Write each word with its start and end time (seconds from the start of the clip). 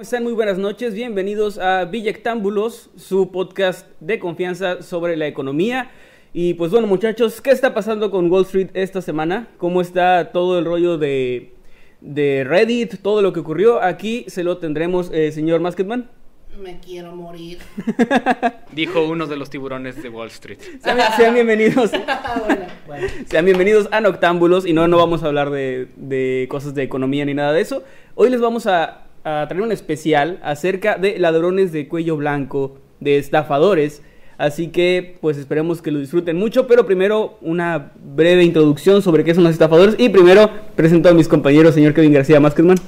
¿Cómo 0.00 0.04
están? 0.04 0.22
Muy 0.22 0.32
buenas 0.32 0.56
noches. 0.56 0.94
Bienvenidos 0.94 1.58
a 1.58 1.84
Villectámbulos, 1.84 2.88
su 2.96 3.30
podcast 3.30 3.86
de 4.00 4.18
confianza 4.18 4.80
sobre 4.80 5.14
la 5.14 5.26
economía. 5.26 5.90
Y 6.32 6.54
pues 6.54 6.70
bueno, 6.70 6.86
muchachos, 6.86 7.42
¿qué 7.42 7.50
está 7.50 7.74
pasando 7.74 8.10
con 8.10 8.32
Wall 8.32 8.44
Street 8.44 8.70
esta 8.72 9.02
semana? 9.02 9.48
¿Cómo 9.58 9.82
está 9.82 10.32
todo 10.32 10.58
el 10.58 10.64
rollo 10.64 10.96
de, 10.96 11.52
de 12.00 12.44
Reddit? 12.44 13.02
Todo 13.02 13.20
lo 13.20 13.34
que 13.34 13.40
ocurrió. 13.40 13.82
Aquí 13.82 14.24
se 14.28 14.42
lo 14.42 14.56
tendremos, 14.56 15.10
eh, 15.12 15.32
señor 15.32 15.60
Masketman. 15.60 16.08
Me 16.58 16.80
quiero 16.80 17.14
morir. 17.14 17.58
Dijo 18.72 19.04
uno 19.06 19.26
de 19.26 19.36
los 19.36 19.50
tiburones 19.50 20.02
de 20.02 20.08
Wall 20.08 20.28
Street. 20.28 20.60
Sean, 20.82 20.98
sean 21.14 21.34
bienvenidos. 21.34 21.90
bueno, 22.46 22.66
bueno. 22.86 23.06
Sean 23.26 23.44
bienvenidos 23.44 23.86
a 23.90 24.00
Noctámbulos. 24.00 24.64
Y 24.64 24.72
no, 24.72 24.88
no 24.88 24.96
vamos 24.96 25.22
a 25.24 25.26
hablar 25.26 25.50
de, 25.50 25.88
de 25.96 26.46
cosas 26.50 26.74
de 26.74 26.84
economía 26.84 27.26
ni 27.26 27.34
nada 27.34 27.52
de 27.52 27.60
eso. 27.60 27.84
Hoy 28.14 28.30
les 28.30 28.40
vamos 28.40 28.66
a, 28.66 29.09
a 29.24 29.46
traer 29.48 29.62
un 29.62 29.72
especial 29.72 30.38
acerca 30.42 30.96
de 30.96 31.18
ladrones 31.18 31.72
de 31.72 31.88
cuello 31.88 32.16
blanco, 32.16 32.78
de 33.00 33.18
estafadores. 33.18 34.02
Así 34.38 34.68
que, 34.68 35.18
pues 35.20 35.36
esperemos 35.36 35.82
que 35.82 35.90
lo 35.90 35.98
disfruten 35.98 36.36
mucho. 36.36 36.66
Pero 36.66 36.86
primero, 36.86 37.36
una 37.42 37.92
breve 38.14 38.42
introducción 38.42 39.02
sobre 39.02 39.22
qué 39.22 39.34
son 39.34 39.44
los 39.44 39.52
estafadores. 39.52 39.96
Y 39.98 40.08
primero, 40.08 40.50
presento 40.76 41.10
a 41.10 41.12
mis 41.12 41.28
compañeros, 41.28 41.74
señor 41.74 41.92
Kevin 41.92 42.14
García 42.14 42.40
Masketman. 42.40 42.78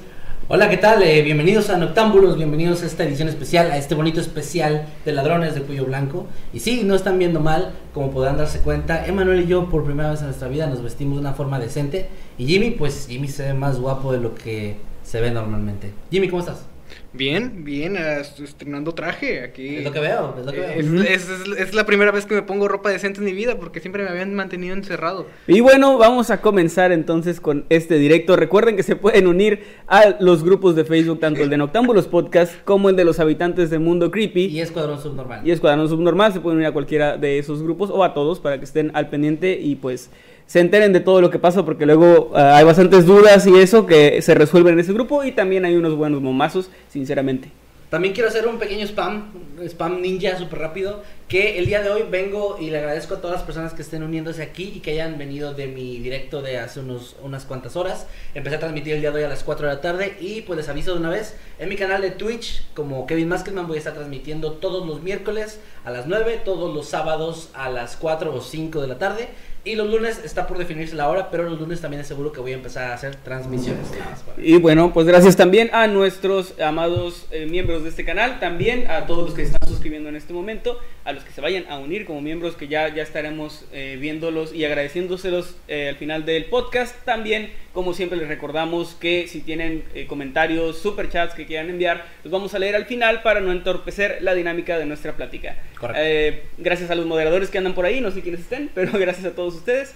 Hola, 0.49 0.69
¿qué 0.69 0.77
tal? 0.77 1.01
Eh, 1.03 1.21
bienvenidos 1.21 1.69
a 1.69 1.77
Noctámbulos, 1.77 2.35
bienvenidos 2.35 2.83
a 2.83 2.85
esta 2.85 3.05
edición 3.05 3.29
especial, 3.29 3.71
a 3.71 3.77
este 3.77 3.95
bonito 3.95 4.19
especial 4.19 4.87
de 5.05 5.13
ladrones 5.13 5.55
de 5.55 5.61
cuello 5.61 5.85
blanco. 5.85 6.27
Y 6.51 6.59
sí, 6.59 6.81
no 6.83 6.95
están 6.95 7.17
viendo 7.17 7.39
mal, 7.39 7.71
como 7.93 8.11
podrán 8.11 8.37
darse 8.37 8.59
cuenta, 8.59 9.05
Emanuel 9.05 9.43
y 9.43 9.47
yo 9.47 9.69
por 9.69 9.85
primera 9.85 10.11
vez 10.11 10.19
en 10.19 10.25
nuestra 10.25 10.49
vida 10.49 10.67
nos 10.67 10.83
vestimos 10.83 11.15
de 11.15 11.21
una 11.21 11.33
forma 11.33 11.59
decente. 11.59 12.09
Y 12.37 12.45
Jimmy, 12.45 12.71
pues 12.71 13.07
Jimmy 13.07 13.29
se 13.29 13.43
ve 13.43 13.53
más 13.53 13.79
guapo 13.79 14.11
de 14.11 14.19
lo 14.19 14.35
que 14.35 14.75
se 15.13 15.21
ve 15.21 15.29
normalmente. 15.29 15.91
Jimmy, 16.09 16.27
¿cómo 16.27 16.39
estás? 16.39 16.65
Bien, 17.13 17.63
bien, 17.63 17.95
estoy 17.95 18.45
estrenando 18.45 18.93
traje 18.95 19.41
aquí. 19.41 19.75
Es 19.77 19.83
lo 19.83 19.91
que 19.91 19.99
veo, 19.99 20.35
es 20.39 20.45
lo 20.47 20.51
que 20.51 20.59
veo. 20.59 21.03
Es, 21.03 21.29
es- 21.29 21.47
es 21.59 21.73
la 21.75 21.85
primera 21.85 22.09
vez 22.11 22.25
que 22.25 22.33
me 22.33 22.41
pongo 22.41 22.67
ropa 22.67 22.89
decente 22.89 23.19
en 23.19 23.25
mi 23.25 23.33
vida 23.33 23.59
porque 23.59 23.79
siempre 23.79 24.01
me 24.03 24.09
habían 24.09 24.33
mantenido 24.33 24.73
encerrado. 24.73 25.27
Y 25.45 25.59
bueno, 25.59 25.99
vamos 25.99 26.31
a 26.31 26.41
comenzar 26.41 26.91
entonces 26.91 27.39
con 27.39 27.65
este 27.69 27.99
directo. 27.99 28.35
Recuerden 28.35 28.75
que 28.75 28.81
se 28.81 28.95
pueden 28.95 29.27
unir 29.27 29.63
a 29.85 30.15
los 30.19 30.43
grupos 30.43 30.75
de 30.75 30.83
Facebook, 30.83 31.19
tanto 31.19 31.43
el 31.43 31.49
de 31.51 31.57
Noctámbulos 31.57 32.07
Podcast 32.07 32.55
como 32.63 32.89
el 32.89 32.95
de 32.95 33.05
los 33.05 33.19
habitantes 33.19 33.69
de 33.69 33.77
Mundo 33.77 34.09
Creepy. 34.09 34.45
Y 34.47 34.61
Escuadrón 34.61 34.99
Subnormal. 34.99 35.47
y 35.47 35.51
Escuadrón 35.51 35.87
Subnormal. 35.89 36.33
Se 36.33 36.39
pueden 36.39 36.57
unir 36.57 36.69
a 36.69 36.73
cualquiera 36.73 37.17
de 37.17 37.37
esos 37.37 37.61
grupos 37.61 37.91
o 37.91 38.03
a 38.03 38.15
todos 38.15 38.39
para 38.39 38.57
que 38.57 38.65
estén 38.65 38.89
al 38.95 39.09
pendiente 39.09 39.59
y 39.61 39.75
pues 39.75 40.09
se 40.47 40.59
enteren 40.59 40.93
de 40.93 40.99
todo 40.99 41.21
lo 41.21 41.29
que 41.29 41.39
pasa 41.39 41.65
porque 41.65 41.85
luego 41.85 42.31
ah, 42.35 42.57
hay 42.57 42.65
bastantes 42.65 43.05
dudas 43.05 43.45
y 43.47 43.57
eso 43.57 43.85
que 43.85 44.21
se 44.21 44.35
resuelven 44.35 44.73
en 44.73 44.79
ese 44.79 44.93
grupo 44.93 45.23
y 45.23 45.31
también 45.31 45.65
hay 45.65 45.75
unos 45.75 45.95
buenos 45.95 46.21
momazos, 46.21 46.69
sinceramente. 46.89 47.49
También 47.93 48.15
quiero 48.15 48.27
hacer 48.27 48.47
un 48.47 48.57
pequeño 48.57 48.87
spam, 48.87 49.31
spam 49.67 50.01
ninja 50.01 50.35
súper 50.35 50.57
rápido, 50.57 51.03
que 51.27 51.59
el 51.59 51.67
día 51.67 51.83
de 51.83 51.91
hoy 51.91 52.01
vengo 52.09 52.57
y 52.59 52.71
le 52.71 52.79
agradezco 52.79 53.13
a 53.13 53.21
todas 53.21 53.35
las 53.35 53.45
personas 53.45 53.73
que 53.73 53.83
estén 53.83 54.01
uniéndose 54.01 54.41
aquí 54.41 54.73
y 54.77 54.79
que 54.79 54.93
hayan 54.93 55.19
venido 55.19 55.53
de 55.53 55.67
mi 55.67 55.99
directo 55.99 56.41
de 56.41 56.57
hace 56.57 56.79
unos, 56.79 57.15
unas 57.21 57.45
cuantas 57.45 57.75
horas. 57.75 58.07
Empecé 58.33 58.55
a 58.55 58.59
transmitir 58.59 58.93
el 58.95 59.01
día 59.01 59.11
de 59.11 59.19
hoy 59.19 59.25
a 59.25 59.29
las 59.29 59.43
4 59.43 59.67
de 59.67 59.75
la 59.75 59.81
tarde 59.81 60.17
y 60.19 60.41
pues 60.41 60.57
les 60.57 60.69
aviso 60.69 60.93
de 60.93 61.01
una 61.01 61.11
vez, 61.11 61.35
en 61.59 61.69
mi 61.69 61.75
canal 61.75 62.01
de 62.01 62.09
Twitch, 62.09 62.65
como 62.73 63.05
Kevin 63.05 63.27
Masketman, 63.27 63.67
voy 63.67 63.75
a 63.75 63.77
estar 63.77 63.93
transmitiendo 63.93 64.53
todos 64.53 64.87
los 64.87 65.03
miércoles 65.03 65.59
a 65.85 65.91
las 65.91 66.07
9, 66.07 66.41
todos 66.45 66.73
los 66.73 66.87
sábados 66.87 67.49
a 67.53 67.69
las 67.69 67.95
4 67.97 68.33
o 68.33 68.41
5 68.41 68.81
de 68.81 68.87
la 68.87 68.97
tarde. 68.97 69.27
Y 69.65 69.75
los 69.75 69.89
lunes 69.89 70.19
está 70.25 70.45
por 70.45 70.57
definirse 70.57 70.93
la 70.93 71.07
hora, 71.07 71.31
pero 71.31 71.43
los 71.45 71.57
lunes 71.57 71.79
también 71.79 72.01
es 72.01 72.07
seguro 72.07 72.33
que 72.33 72.41
voy 72.41 72.51
a 72.51 72.55
empezar 72.55 72.91
a 72.91 72.95
hacer 72.95 73.15
transmisiones. 73.15 73.87
para- 74.25 74.45
Y 74.45 74.57
bueno, 74.57 74.91
pues 74.91 75.07
gracias 75.07 75.37
también 75.37 75.69
a 75.71 75.87
nuestros 75.87 76.59
amados 76.59 77.27
eh, 77.31 77.45
miembros 77.45 77.83
de 77.83 77.87
este 77.89 78.03
canal, 78.03 78.41
también 78.41 78.91
a 78.91 79.05
todos 79.05 79.23
los 79.23 79.33
que 79.33 79.43
están 79.43 79.65
suscribiendo 79.65 80.09
en 80.09 80.17
este 80.17 80.33
momento, 80.33 80.77
a 81.05 81.13
los 81.13 81.23
que 81.23 81.31
se 81.31 81.39
vayan 81.39 81.63
a 81.69 81.77
unir 81.77 82.05
como 82.05 82.19
miembros, 82.19 82.57
que 82.57 82.67
ya, 82.67 82.93
ya 82.93 83.03
estaremos 83.03 83.63
eh, 83.71 83.97
viéndolos 84.01 84.53
y 84.53 84.65
agradeciéndoselos 84.65 85.55
eh, 85.69 85.87
al 85.87 85.95
final 85.95 86.25
del 86.25 86.43
podcast. 86.45 86.93
También, 87.05 87.49
como 87.71 87.93
siempre, 87.93 88.17
les 88.17 88.27
recordamos 88.27 88.95
que 88.99 89.29
si 89.29 89.39
tienen 89.39 89.85
eh, 89.95 90.07
comentarios, 90.07 90.77
superchats 90.79 91.35
que 91.35 91.45
quieran 91.45 91.69
enviar, 91.69 92.03
los 92.25 92.33
vamos 92.33 92.53
a 92.53 92.59
leer 92.59 92.75
al 92.75 92.85
final 92.85 93.21
para 93.21 93.39
no 93.39 93.53
entorpecer 93.53 94.17
la 94.21 94.33
dinámica 94.33 94.77
de 94.77 94.85
nuestra 94.85 95.13
plática. 95.13 95.55
Eh, 95.95 96.43
gracias 96.57 96.89
a 96.91 96.95
los 96.95 97.05
moderadores 97.05 97.49
que 97.49 97.57
andan 97.57 97.73
por 97.73 97.85
ahí, 97.85 97.99
no 98.01 98.11
sé 98.11 98.21
quiénes 98.21 98.41
estén, 98.41 98.69
pero 98.73 98.91
gracias 98.99 99.25
a 99.25 99.31
todos 99.35 99.55
ustedes. 99.55 99.93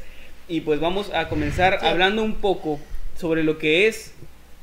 Y 0.47 0.61
pues 0.61 0.79
vamos 0.79 1.11
a 1.13 1.27
comenzar 1.29 1.79
Sí. 1.79 1.85
hablando 1.87 2.23
un 2.23 2.35
poco 2.35 2.79
sobre 3.17 3.43
lo 3.43 3.57
que 3.57 3.87
es 3.87 4.13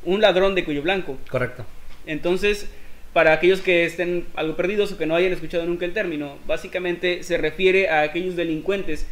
un 0.04 0.20
ladrón 0.20 0.54
de 0.54 0.64
cuello 0.64 0.82
blanco. 0.82 1.18
Correcto. 1.30 1.64
Entonces, 2.06 2.68
para 3.12 3.32
aquellos 3.32 3.60
que 3.60 3.84
estén 3.84 4.26
algo 4.34 4.56
perdidos 4.56 4.92
o 4.92 4.98
que 4.98 5.06
no 5.06 5.14
hayan 5.16 5.32
escuchado 5.32 5.64
nunca 5.66 5.84
el 5.84 5.92
término, 5.92 6.36
básicamente 6.46 7.22
se 7.22 7.36
refiere 7.38 7.88
a 7.88 8.02
aquellos 8.02 8.36
delincuentes 8.36 9.06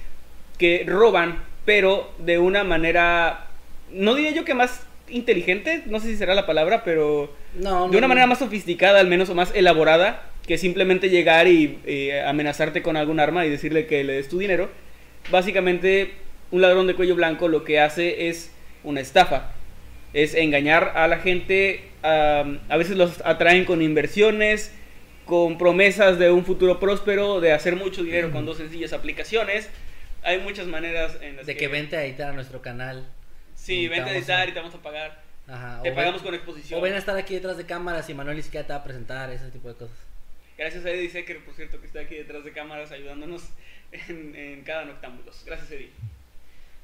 que 0.59 0.85
roban, 0.87 1.43
pero 1.65 2.11
de 2.19 2.39
una 2.39 2.65
manera, 2.65 3.47
no 3.91 4.15
diría 4.15 4.33
yo 4.33 4.45
que 4.45 4.55
más 4.55 4.83
inteligente, 5.09 5.83
no 5.87 6.01
sé 6.01 6.09
si 6.09 6.17
será 6.17 6.35
la 6.35 6.47
palabra, 6.47 6.85
pero 6.85 7.35
No, 7.55 7.89
de 7.89 7.97
una 7.99 8.03
no. 8.03 8.09
manera 8.09 8.27
más 8.27 8.39
sofisticada, 8.39 9.01
al 9.01 9.09
menos, 9.09 9.29
o 9.31 9.35
más 9.35 9.53
elaborada, 9.55 10.23
que 10.47 10.59
simplemente 10.59 11.09
llegar 11.11 11.47
y 11.49 11.79
eh, 11.87 12.23
amenazarte 12.23 12.83
con 12.83 12.97
algún 12.97 13.21
arma 13.21 13.45
y 13.47 13.51
decirle 13.51 13.87
que 13.87 14.05
le 14.05 14.15
des 14.15 14.29
tu 14.29 14.39
dinero. 14.39 14.71
Básicamente, 15.31 16.13
un 16.51 16.63
ladrón 16.63 16.87
de 16.87 16.95
cuello 16.95 17.15
blanco 17.15 17.49
lo 17.49 17.65
que 17.65 17.81
hace 17.81 18.29
es 18.29 18.53
una 18.85 19.01
estafa. 19.01 19.53
Es 20.15 20.35
engañar 20.35 20.93
a 20.97 21.07
la 21.09 21.19
gente, 21.19 21.85
am, 22.03 22.59
a 22.69 22.77
veces 22.77 22.97
los 22.97 23.21
atraen 23.25 23.65
con 23.65 23.81
inversiones, 23.83 24.75
con 25.25 25.57
promesas 25.59 26.19
de 26.19 26.31
un 26.31 26.45
futuro 26.45 26.81
próspero, 26.81 27.41
de 27.41 27.53
hacer 27.53 27.77
mucho 27.77 28.03
dinero 28.03 28.31
con 28.33 28.45
dos 28.45 28.57
sencillas 28.59 28.93
aplicaciones. 28.93 29.71
Hay 30.25 30.39
muchas 30.39 30.67
maneras 30.67 31.17
en 31.23 31.37
las 31.37 31.47
De 31.47 31.57
que 31.57 31.69
vente 31.69 31.97
a 31.97 32.05
editar 32.05 32.31
a 32.31 32.33
nuestro 32.33 32.61
canal. 32.61 33.07
Sí, 33.63 33.87
vente 33.89 34.11
a 34.11 34.17
editar 34.17 34.49
y 34.49 34.53
te 34.53 34.59
vamos 34.59 34.75
a 34.75 34.83
pagar. 34.83 35.23
Ajá. 35.47 35.81
Te 35.83 35.93
pagamos 35.93 36.23
ven- 36.23 36.25
con 36.25 36.35
exposición. 36.35 36.81
O 36.81 36.83
ven 36.83 36.95
a 36.95 36.99
estar 36.99 37.17
aquí 37.17 37.35
detrás 37.35 37.57
de 37.57 37.65
cámaras 37.67 38.09
y 38.11 38.15
Manuel 38.15 38.37
ni 38.37 38.43
siquiera 38.43 38.67
te 38.67 38.73
va 38.73 38.81
a 38.81 38.85
presentar, 38.85 39.31
ese 39.31 39.51
tipo 39.51 39.69
de 39.69 39.75
cosas. 39.75 39.97
Gracias 40.59 40.85
a 40.85 40.91
Eddie 40.91 41.11
Secker, 41.11 41.45
por 41.45 41.55
cierto, 41.55 41.81
que 41.81 41.87
está 41.87 42.01
aquí 42.01 42.15
detrás 42.17 42.45
de 42.45 42.53
cámaras 42.53 42.91
ayudándonos 42.93 43.43
en, 43.93 44.35
en 44.35 44.63
cada 44.65 44.85
Noctámbulos. 44.85 45.43
Gracias, 45.47 45.71
Eddie. 45.71 45.91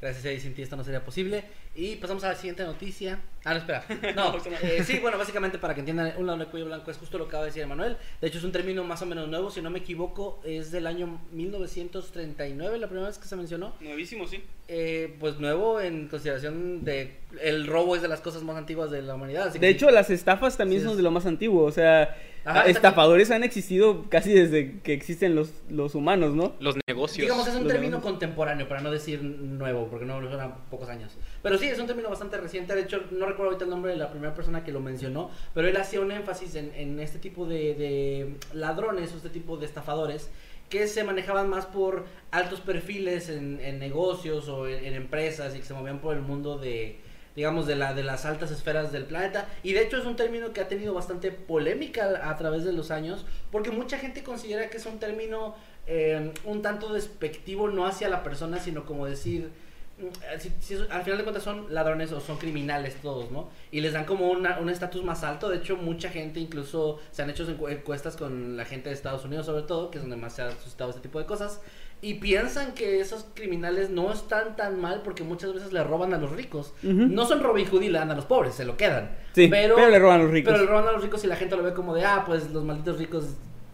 Gracias 0.01 0.25
a 0.25 0.29
Eddie, 0.29 0.41
sin 0.41 0.55
ti 0.55 0.63
esto 0.63 0.77
no 0.77 0.85
sería 0.85 1.05
posible. 1.05 1.43
Y 1.75 1.97
pasamos 1.97 2.23
a 2.23 2.29
la 2.29 2.35
siguiente 2.37 2.63
noticia. 2.63 3.21
Ah, 3.45 3.53
no, 3.55 3.59
espera. 3.59 3.85
No, 4.15 4.37
eh, 4.63 4.83
sí, 4.85 4.99
bueno, 5.01 5.19
básicamente 5.19 5.59
para 5.59 5.75
que 5.75 5.81
entiendan, 5.81 6.13
un 6.19 6.27
lado 6.27 6.39
de 6.39 6.47
cuello 6.47 6.67
blanco 6.67 6.91
es 6.93 6.99
justo 6.99 7.19
lo 7.19 7.25
que 7.25 7.31
acaba 7.31 7.45
de 7.45 7.51
decir 7.51 7.67
Manuel. 7.67 7.97
De 8.21 8.29
hecho, 8.29 8.39
es 8.39 8.45
un 8.45 8.53
término 8.53 8.85
más 8.85 9.03
o 9.03 9.07
menos 9.07 9.29
nuevo, 9.29 9.51
si 9.51 9.61
no 9.61 9.71
me 9.71 9.81
equivoco, 9.81 10.41
es 10.45 10.71
del 10.71 10.87
año 10.87 11.21
1939, 11.33 12.79
la 12.79 12.87
primera 12.87 13.09
vez 13.09 13.19
que 13.19 13.27
se 13.29 13.37
mencionó. 13.37 13.75
Nuevísimo, 13.81 14.27
sí. 14.27 14.43
Eh, 14.69 15.17
pues 15.19 15.39
nuevo 15.39 15.81
en 15.81 16.09
consideración 16.09 16.85
de 16.85 17.17
el 17.43 17.67
robo 17.67 17.97
es 17.97 18.03
de 18.03 18.09
las 18.09 18.21
cosas 18.21 18.43
más 18.43 18.57
antiguas 18.57 18.91
de 18.91 19.03
la 19.03 19.15
humanidad. 19.15 19.49
así 19.49 19.59
que 19.59 19.67
De 19.67 19.73
sí. 19.73 19.77
hecho, 19.77 19.91
las 19.91 20.11
estafas 20.11 20.57
también 20.57 20.81
Sí, 20.81 20.85
son 20.85 20.93
es- 20.93 20.97
de 20.99 21.03
lo 21.03 21.11
más 21.11 21.27
antiguo. 21.27 21.65
O 21.65 21.73
sea, 21.73 22.17
Ajá, 22.51 22.61
está- 22.61 22.71
estafadores 22.71 23.31
han 23.31 23.45
existido 23.45 24.07
casi 24.09 24.33
desde 24.33 24.81
que 24.81 24.93
existen 24.93 25.35
los, 25.35 25.53
los 25.69 25.95
humanos, 25.95 26.35
¿no? 26.35 26.55
Los 26.61 26.77
negocios. 26.87 27.25
Digamos, 27.27 27.47
es 27.49 27.55
un 27.55 27.65
Los 27.65 27.73
término 27.73 27.91
negocios. 27.97 28.13
contemporáneo, 28.13 28.69
para 28.69 28.81
no 28.81 28.91
decir 28.91 29.23
nuevo, 29.23 29.89
porque 29.89 30.05
no 30.07 30.21
fueron 30.21 30.55
pocos 30.71 30.89
años. 30.89 31.13
Pero 31.43 31.59
sí, 31.59 31.67
es 31.67 31.79
un 31.79 31.87
término 31.87 32.09
bastante 32.09 32.37
reciente. 32.39 32.75
De 32.75 32.83
hecho, 32.83 33.03
no 33.11 33.27
recuerdo 33.27 33.47
ahorita 33.53 33.65
el 33.65 33.71
nombre 33.71 33.93
de 33.93 33.99
la 33.99 34.11
primera 34.11 34.35
persona 34.35 34.65
que 34.65 34.73
lo 34.73 34.81
mencionó, 34.81 35.31
pero 35.55 35.69
él 35.69 35.77
hacía 35.77 36.01
un 36.01 36.11
énfasis 36.11 36.55
en, 36.55 36.73
en 36.75 37.01
este 37.01 37.19
tipo 37.19 37.47
de, 37.47 37.75
de 37.75 38.35
ladrones 38.55 39.13
o 39.13 39.17
este 39.17 39.29
tipo 39.31 39.57
de 39.57 39.67
estafadores 39.67 40.31
que 40.71 40.87
se 40.87 41.03
manejaban 41.03 41.49
más 41.49 41.65
por 41.65 42.05
altos 42.31 42.61
perfiles 42.61 43.31
en, 43.31 43.59
en 43.61 43.79
negocios 43.79 44.49
o 44.49 44.69
en, 44.69 44.85
en 44.85 44.95
empresas 44.95 45.55
y 45.55 45.61
que 45.61 45.65
se 45.65 45.73
movían 45.75 45.99
por 46.01 46.15
el 46.15 46.21
mundo 46.23 46.59
de 46.59 47.01
digamos 47.39 47.67
de 47.69 47.77
la 47.77 47.95
de 47.95 48.03
las 48.03 48.25
altas 48.25 48.51
esferas 48.51 48.91
del 48.91 49.05
planeta 49.05 49.47
y 49.63 49.73
de 49.73 49.83
hecho 49.85 49.97
es 49.97 50.05
un 50.07 50.17
término 50.17 50.53
que 50.53 50.61
ha 50.61 50.67
tenido 50.67 50.93
bastante 50.93 51.31
polémica 51.31 52.29
a, 52.29 52.37
través 52.37 52.65
de 52.65 52.73
los 52.73 52.91
años 52.91 53.25
porque 53.53 53.71
mucha 53.71 53.97
gente 53.97 54.25
considera 54.25 54.69
que 54.71 54.77
es 54.79 54.87
un 54.87 54.99
término 54.99 55.55
eh, 55.87 56.33
un 56.45 56.63
tanto 56.63 56.93
despectivo 56.93 57.69
no 57.69 57.87
hacia 57.87 58.09
la 58.09 58.25
persona 58.25 58.59
sino 58.59 58.85
como 58.85 59.07
decir 59.07 59.51
mm, 59.99 60.91
al 60.91 61.03
final 61.03 61.19
de 61.19 61.25
cuentas 61.25 61.43
son 61.45 61.73
ladrones 61.73 62.11
o 62.13 62.21
son 62.21 62.39
criminales 62.39 62.97
todos, 63.03 63.31
¿no? 63.31 63.49
Y 63.71 63.81
les 63.81 63.93
dan 63.93 64.05
como 64.05 64.31
una- 64.31 64.59
un 64.59 64.69
estatus 64.71 65.03
más 65.05 65.25
alto. 65.25 65.49
De 65.49 65.57
hecho, 65.59 65.77
mucha 65.77 66.09
gente 66.11 66.41
incluso 66.41 66.99
se 67.11 67.23
han 67.23 67.31
hecho 67.31 67.45
encu- 67.47 67.71
encuestas 67.71 68.17
con 68.17 68.57
la 68.57 68.65
gente 68.65 68.89
de 68.91 68.95
Estados 68.95 69.25
Unidos, 69.25 69.47
sobre 69.47 69.63
todo, 69.63 69.91
que 69.91 69.99
es 69.99 70.03
donde 70.05 70.17
más 70.17 70.35
se 70.35 70.43
ha 70.43 70.51
suscitado 70.53 70.91
este 70.91 71.03
tipo 71.03 71.19
de 71.19 71.27
cosas. 71.27 71.61
Y 72.01 72.15
piensan 72.15 72.75
que 72.75 73.01
esos 73.01 73.27
criminales 73.35 73.91
no 73.91 74.13
están 74.13 74.55
tan 74.55 74.81
mal 74.81 75.03
porque 75.03 75.25
muchas 75.25 75.53
veces 75.53 75.73
le 75.73 75.83
roban 75.83 76.15
a 76.15 76.19
los 76.19 76.31
ricos. 76.31 76.73
No 76.83 77.27
son 77.27 77.43
Robin 77.43 77.67
Hood 77.67 77.83
y 77.83 77.89
le 77.89 77.99
dan 77.99 78.11
a 78.11 78.15
los 78.15 78.25
pobres, 78.25 78.55
se 78.55 78.65
lo 78.65 78.77
quedan. 78.77 79.11
Sí, 79.33 79.49
pero 79.49 79.77
le 79.91 79.99
roban 79.99 80.21
a 80.21 80.23
los 80.23 80.31
ricos. 80.31 80.53
Pero 80.53 80.65
le 80.65 80.71
roban 80.71 80.87
a 80.87 80.93
los 80.93 81.03
ricos 81.03 81.25
y 81.25 81.27
la 81.27 81.37
gente 81.37 81.57
lo 81.57 81.63
ve 81.63 81.75
como 81.75 81.95
de, 81.95 82.05
ah, 82.05 82.23
pues 82.25 82.51
los 82.51 82.65
malditos 82.65 82.99
ricos 82.99 83.25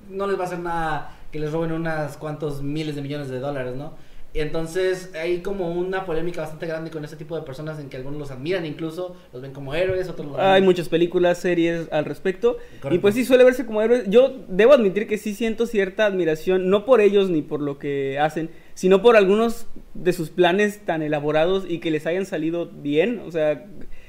no 0.08 0.26
les 0.26 0.38
va 0.38 0.44
a 0.44 0.46
hacer 0.46 0.58
nada 0.58 1.16
que 1.30 1.38
les 1.38 1.52
roben 1.52 1.72
unas 1.72 2.16
cuantos 2.16 2.62
miles 2.62 2.94
de 2.94 3.02
millones 3.02 3.28
de 3.28 3.40
dólares, 3.40 3.74
¿no? 3.74 3.94
Entonces 4.34 5.10
hay 5.14 5.42
como 5.42 5.70
una 5.70 6.04
polémica 6.04 6.40
bastante 6.40 6.66
grande 6.66 6.90
con 6.90 7.04
este 7.04 7.16
tipo 7.16 7.36
de 7.36 7.42
personas 7.42 7.78
en 7.78 7.88
que 7.88 7.96
algunos 7.96 8.18
los 8.18 8.32
admiran 8.32 8.66
incluso, 8.66 9.14
los 9.32 9.40
ven 9.40 9.52
como 9.52 9.74
héroes, 9.74 10.08
otros 10.08 10.26
los 10.26 10.38
Hay 10.40 10.60
muchas 10.60 10.88
películas, 10.88 11.38
series 11.38 11.86
al 11.92 12.04
respecto. 12.04 12.56
Correcto. 12.80 12.94
Y 12.94 12.98
pues 12.98 13.14
sí 13.14 13.24
suele 13.24 13.44
verse 13.44 13.64
como 13.64 13.80
héroes. 13.80 14.04
Yo 14.08 14.34
debo 14.48 14.72
admitir 14.72 15.06
que 15.06 15.18
sí 15.18 15.34
siento 15.34 15.66
cierta 15.66 16.06
admiración, 16.06 16.68
no 16.68 16.84
por 16.84 17.00
ellos 17.00 17.30
ni 17.30 17.42
por 17.42 17.60
lo 17.60 17.78
que 17.78 18.18
hacen, 18.18 18.50
sino 18.74 19.02
por 19.02 19.16
algunos 19.16 19.68
de 19.94 20.12
sus 20.12 20.30
planes 20.30 20.84
tan 20.84 21.02
elaborados 21.02 21.64
y 21.68 21.78
que 21.78 21.92
les 21.92 22.04
hayan 22.06 22.26
salido 22.26 22.66
bien. 22.66 23.22
O 23.24 23.30
sea, 23.30 23.66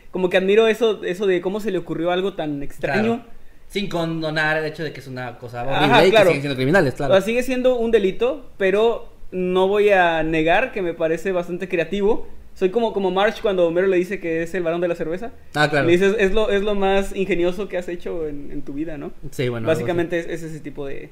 como 0.10 0.31
que 0.31 0.38
admiro 0.38 0.68
eso, 0.68 1.04
eso 1.04 1.28
de 1.28 1.39
cómo 1.39 1.60
se 1.60 1.69
le 1.69 1.78
ocurrió 1.78 2.10
algo 2.10 2.33
tan 2.33 2.63
extraño. 2.63 3.18
Claro. 3.18 3.36
Sin 3.68 3.89
condonar 3.89 4.57
el 4.57 4.66
hecho 4.66 4.83
de 4.83 4.92
que 4.92 5.01
es 5.01 5.07
una 5.07 5.38
cosa 5.38 5.62
Ajá, 5.62 5.98
horrible 5.98 6.07
y 6.07 6.12
claro. 6.12 6.25
que 6.25 6.30
siguen 6.30 6.42
siendo 6.42 6.56
criminales, 6.56 6.94
claro. 6.95 7.13
O 7.13 7.18
sea, 7.18 7.25
sigue 7.25 7.44
siendo 7.44 7.78
un 7.78 7.92
delito, 7.92 8.51
pero 8.57 9.15
no 9.36 9.68
voy 9.68 9.90
a 9.90 10.24
negar 10.24 10.72
que 10.72 10.82
me 10.82 10.94
parece 10.94 11.32
bastante 11.34 11.68
creativo. 11.68 12.26
Soy 12.54 12.70
como, 12.70 12.94
como 12.94 13.12
March 13.12 13.42
cuando 13.42 13.68
Homero 13.68 13.86
le 13.88 13.98
dice 13.98 14.22
que 14.22 14.42
es 14.42 14.54
el 14.56 14.64
varón 14.64 14.80
de 14.80 14.88
la 14.88 14.96
cerveza. 14.96 15.34
Ah, 15.56 15.70
claro. 15.70 15.86
Le 15.88 15.92
dices, 15.92 16.16
es 16.18 16.32
lo, 16.34 16.50
es 16.50 16.62
lo 16.62 16.74
más 16.74 17.14
ingenioso 17.14 17.68
que 17.68 17.78
has 17.78 17.90
hecho 17.90 18.28
en, 18.28 18.50
en 18.50 18.62
tu 18.62 18.72
vida, 18.72 18.98
¿no? 18.98 19.12
Sí, 19.32 19.50
bueno. 19.50 19.68
Básicamente 19.68 20.18
es, 20.20 20.28
es 20.28 20.42
ese 20.44 20.62
tipo 20.62 20.88
de, 20.88 21.10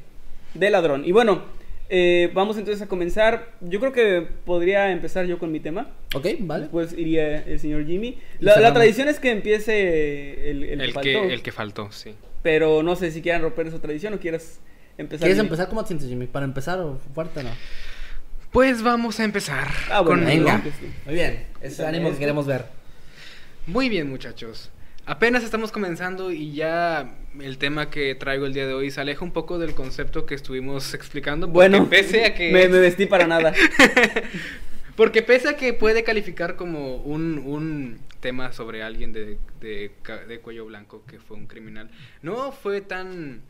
de 0.54 0.70
ladrón. 0.70 1.04
Y 1.04 1.12
bueno, 1.12 1.42
eh, 1.90 2.32
vamos 2.34 2.58
entonces 2.58 2.82
a 2.82 2.88
comenzar. 2.88 3.50
Yo 3.60 3.82
creo 3.82 3.92
que 3.92 4.26
podría 4.46 4.90
empezar 4.94 5.26
yo 5.26 5.38
con 5.38 5.52
mi 5.52 5.60
tema. 5.60 5.90
Ok, 6.16 6.28
vale. 6.40 6.62
Después 6.64 6.94
iría 6.98 7.40
el 7.44 7.60
señor 7.60 7.86
Jimmy. 7.86 8.20
La, 8.40 8.58
la 8.62 8.74
tradición 8.74 9.10
es 9.10 9.20
que 9.20 9.32
empiece 9.32 10.50
el, 10.50 10.64
el, 10.64 10.80
El 10.82 10.94
que 10.94 11.02
que, 11.02 11.14
faltó. 11.14 11.30
el 11.34 11.42
que 11.42 11.52
faltó, 11.52 11.92
sí. 11.92 12.16
Pero 12.42 12.84
no 12.84 12.96
sé 12.96 13.12
si 13.12 13.22
quieran 13.22 13.42
romper 13.42 13.68
esa 13.68 13.80
tradición 13.82 14.14
o 14.14 14.18
quieras 14.20 14.62
empezar. 14.98 15.20
¿Quieres 15.26 15.38
Jimmy. 15.38 15.48
empezar? 15.48 15.68
¿Cómo 15.68 15.82
te 15.82 15.88
sientes, 15.90 16.08
Jimmy? 16.08 16.28
¿Para 16.28 16.46
empezar 16.46 16.80
o 16.80 16.98
fuerte 17.14 17.42
o 17.42 17.44
no? 17.44 17.50
Pues 18.54 18.82
vamos 18.84 19.20
a 19.20 19.24
empezar. 19.26 19.68
Ah, 19.90 20.00
bueno, 20.02 20.22
con- 20.22 20.26
Venga. 20.30 20.62
Muy 21.06 21.16
bien. 21.16 21.46
Es 21.62 21.80
el 21.80 21.86
ánimo 21.88 22.12
que 22.12 22.18
queremos 22.20 22.46
ver. 22.46 22.66
Muy 23.68 23.90
bien, 23.90 24.10
muchachos. 24.10 24.70
Apenas 25.06 25.44
estamos 25.44 25.72
comenzando 25.72 26.32
y 26.32 26.54
ya 26.54 27.16
el 27.42 27.58
tema 27.58 27.90
que 27.90 28.16
traigo 28.16 28.46
el 28.46 28.54
día 28.54 28.66
de 28.66 28.74
hoy 28.74 28.90
se 28.92 29.02
aleja 29.02 29.26
un 29.26 29.32
poco 29.32 29.58
del 29.60 29.74
concepto 29.74 30.26
que 30.26 30.36
estuvimos 30.36 30.94
explicando. 30.94 31.48
Bueno, 31.48 31.90
pese 31.90 32.24
a 32.26 32.36
que. 32.36 32.52
me, 32.52 32.70
me 32.70 32.80
vestí 32.80 33.06
para 33.06 33.28
nada. 33.28 33.54
Porque 34.96 35.24
pese 35.24 35.50
a 35.50 35.58
que 35.58 35.74
puede 35.74 36.04
calificar 36.04 36.56
como 36.56 36.98
un, 36.98 37.40
un 37.40 38.00
tema 38.20 38.54
sobre 38.54 38.84
alguien 38.84 39.12
de, 39.12 39.40
de 39.60 40.40
cuello 40.42 40.66
blanco 40.68 41.04
que 41.08 41.20
fue 41.20 41.36
un 41.36 41.48
criminal, 41.48 41.90
no 42.22 42.52
fue 42.52 42.80
tan, 42.82 43.42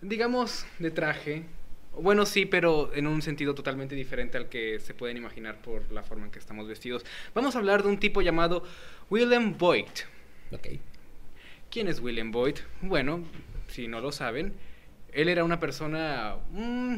digamos, 0.00 0.64
de 0.78 0.90
traje. 0.92 1.42
Bueno, 2.00 2.26
sí, 2.26 2.46
pero 2.46 2.92
en 2.94 3.06
un 3.06 3.22
sentido 3.22 3.54
totalmente 3.54 3.94
diferente 3.94 4.36
al 4.36 4.48
que 4.48 4.80
se 4.80 4.94
pueden 4.94 5.16
imaginar 5.16 5.60
por 5.62 5.90
la 5.92 6.02
forma 6.02 6.26
en 6.26 6.30
que 6.30 6.38
estamos 6.38 6.66
vestidos. 6.66 7.04
Vamos 7.34 7.54
a 7.54 7.58
hablar 7.58 7.82
de 7.82 7.88
un 7.88 7.98
tipo 7.98 8.22
llamado 8.22 8.64
William 9.10 9.56
Boyd. 9.56 9.86
Ok. 10.52 10.68
¿Quién 11.70 11.88
es 11.88 12.00
William 12.00 12.30
Boyd? 12.30 12.56
Bueno, 12.82 13.24
si 13.68 13.88
no 13.88 14.00
lo 14.00 14.12
saben, 14.12 14.54
él 15.12 15.28
era 15.28 15.44
una 15.44 15.60
persona 15.60 16.36
mm, 16.52 16.96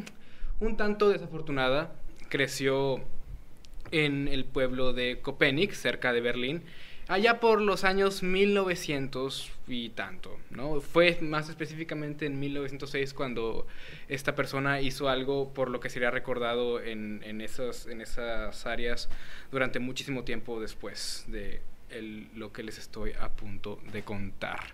un 0.59 0.77
tanto 0.77 1.09
desafortunada. 1.09 1.95
Creció 2.29 3.03
en 3.91 4.27
el 4.27 4.45
pueblo 4.45 4.93
de 4.93 5.21
Köpenick, 5.23 5.73
cerca 5.73 6.13
de 6.13 6.21
Berlín, 6.21 6.63
allá 7.07 7.39
por 7.39 7.61
los 7.61 7.83
años 7.83 8.21
1900 8.23 9.51
y 9.67 9.89
tanto, 9.89 10.37
¿no? 10.49 10.79
Fue 10.81 11.17
más 11.21 11.49
específicamente 11.49 12.25
en 12.25 12.39
1906 12.39 13.13
cuando 13.13 13.65
esta 14.07 14.35
persona 14.35 14.81
hizo 14.81 15.09
algo 15.09 15.53
por 15.53 15.69
lo 15.69 15.79
que 15.79 15.89
sería 15.89 16.11
recordado 16.11 16.81
en, 16.81 17.21
en, 17.23 17.41
esas, 17.41 17.87
en 17.87 18.01
esas 18.01 18.65
áreas 18.65 19.09
durante 19.51 19.79
muchísimo 19.79 20.23
tiempo 20.23 20.59
después 20.59 21.25
de 21.27 21.61
el- 21.89 22.27
lo 22.35 22.51
que 22.51 22.63
les 22.63 22.77
estoy 22.77 23.11
a 23.19 23.29
punto 23.29 23.79
de 23.91 24.03
contar. 24.03 24.73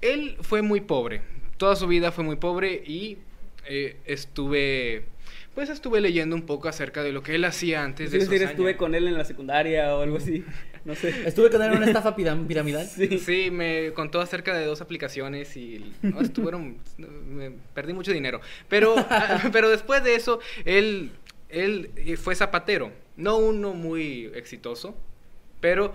Él 0.00 0.36
fue 0.40 0.62
muy 0.62 0.80
pobre, 0.80 1.22
toda 1.56 1.76
su 1.76 1.86
vida 1.86 2.10
fue 2.12 2.24
muy 2.24 2.36
pobre 2.36 2.82
y 2.84 3.18
eh, 3.68 3.96
estuve, 4.04 5.04
pues 5.54 5.68
estuve 5.70 6.00
leyendo 6.00 6.34
un 6.34 6.42
poco 6.42 6.68
acerca 6.68 7.04
de 7.04 7.12
lo 7.12 7.22
que 7.22 7.36
él 7.36 7.44
hacía 7.44 7.84
antes 7.84 8.10
de 8.10 8.18
Es 8.18 8.28
decir, 8.28 8.44
estuve 8.46 8.76
con 8.76 8.96
él 8.96 9.06
en 9.06 9.16
la 9.16 9.24
secundaria 9.24 9.94
o 9.96 10.02
algo 10.02 10.16
así. 10.16 10.44
No 10.84 10.94
sé. 10.94 11.26
Estuve 11.28 11.50
con 11.50 11.62
él 11.62 11.70
en 11.72 11.76
una 11.78 11.86
estafa 11.86 12.16
piram- 12.16 12.46
piramidal. 12.48 12.86
Sí. 12.86 13.18
Sí, 13.18 13.50
me 13.50 13.92
contó 13.92 14.20
acerca 14.20 14.54
de 14.54 14.64
dos 14.64 14.80
aplicaciones 14.80 15.56
y 15.56 15.92
no, 16.02 16.20
estuvieron, 16.20 16.76
me 16.98 17.52
perdí 17.74 17.92
mucho 17.92 18.12
dinero. 18.12 18.40
Pero, 18.68 18.94
ah, 18.98 19.48
pero 19.52 19.68
después 19.70 20.02
de 20.02 20.14
eso, 20.16 20.40
él, 20.64 21.12
él 21.48 21.90
eh, 21.96 22.16
fue 22.16 22.34
zapatero, 22.34 22.90
no 23.16 23.36
uno 23.36 23.74
muy 23.74 24.30
exitoso, 24.34 24.96
pero 25.60 25.92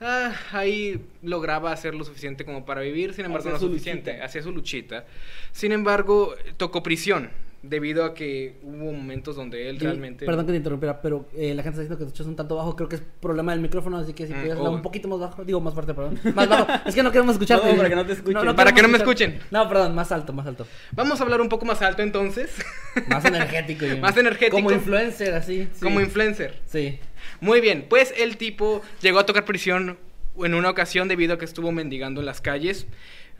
ah, 0.00 0.32
ahí 0.52 1.00
lograba 1.22 1.72
hacer 1.72 1.94
lo 1.94 2.04
suficiente 2.04 2.44
como 2.44 2.64
para 2.64 2.80
vivir, 2.82 3.14
sin 3.14 3.24
embargo 3.24 3.48
Hacía 3.48 3.52
no 3.54 3.58
su 3.58 3.66
suficiente, 3.68 4.10
luchita. 4.12 4.24
hacía 4.24 4.42
su 4.42 4.52
luchita. 4.52 5.04
Sin 5.50 5.72
embargo, 5.72 6.34
tocó 6.56 6.82
prisión 6.84 7.30
debido 7.62 8.04
a 8.04 8.14
que 8.14 8.56
hubo 8.62 8.92
momentos 8.92 9.34
donde 9.34 9.68
él 9.68 9.76
Y- 9.76 9.78
realmente... 9.80 10.24
Perdón 10.24 10.46
que 10.46 10.52
te 10.52 10.58
interrumpiera, 10.58 11.02
pero 11.02 11.28
eh, 11.36 11.54
la 11.54 11.62
gente 11.64 11.80
está 11.80 11.82
diciendo 11.82 11.98
que 11.98 12.04
te 12.04 12.10
echas 12.10 12.26
un 12.26 12.36
tanto 12.36 12.54
bajo. 12.56 12.76
Creo 12.76 12.88
que 12.88 12.96
es 12.96 13.02
problema 13.20 13.50
del 13.52 13.60
micrófono, 13.60 13.98
así 13.98 14.12
que 14.12 14.26
si 14.28 14.32
Mm, 14.32 14.36
puedes 14.36 14.54
oh. 14.54 14.58
hablar 14.58 14.72
un 14.74 14.82
poquito 14.82 15.08
más 15.08 15.18
bajo. 15.18 15.44
Digo, 15.44 15.60
más 15.60 15.74
fuerte, 15.74 15.92
perdón. 15.92 16.20
Más 16.34 16.48
bajo. 16.48 16.66
Es 16.86 16.94
que 16.94 17.02
no 17.02 17.10
queremos 17.10 17.34
escucharte. 17.34 17.68
No, 17.70 17.76
para 17.76 17.88
que 17.88 17.96
no 17.96 18.06
te 18.06 18.12
escuchen. 18.12 18.34
Para 18.54 18.72
queremos 18.72 18.74
que 18.74 18.82
no 18.82 18.88
me 18.88 18.98
escuchar- 18.98 19.28
escuchen. 19.30 19.48
No, 19.50 19.68
perdón, 19.68 19.94
más 19.94 20.12
alto, 20.12 20.32
más 20.32 20.46
alto. 20.46 20.66
Vamos 20.92 21.20
a 21.20 21.24
hablar 21.24 21.40
un 21.40 21.48
poco 21.48 21.64
más 21.66 21.82
alto 21.82 22.02
entonces. 22.02 22.54
Más 23.08 23.24
energético. 23.24 23.86
Más 24.00 24.16
energético. 24.16 24.56
Como 24.56 24.70
influencer, 24.72 25.34
así. 25.34 25.68
sí. 25.72 25.80
Como 25.82 26.00
influencer. 26.00 26.60
Sí. 26.66 26.98
Muy 27.40 27.60
bien, 27.60 27.86
pues 27.88 28.12
el 28.16 28.36
tipo 28.36 28.82
llegó 29.02 29.18
a 29.20 29.26
tocar 29.26 29.44
prisión 29.44 29.98
en 30.40 30.54
una 30.54 30.70
ocasión 30.70 31.08
debido 31.08 31.34
a 31.34 31.38
que 31.38 31.44
estuvo 31.44 31.72
mendigando 31.72 32.20
en 32.20 32.26
las 32.26 32.40
calles. 32.40 32.86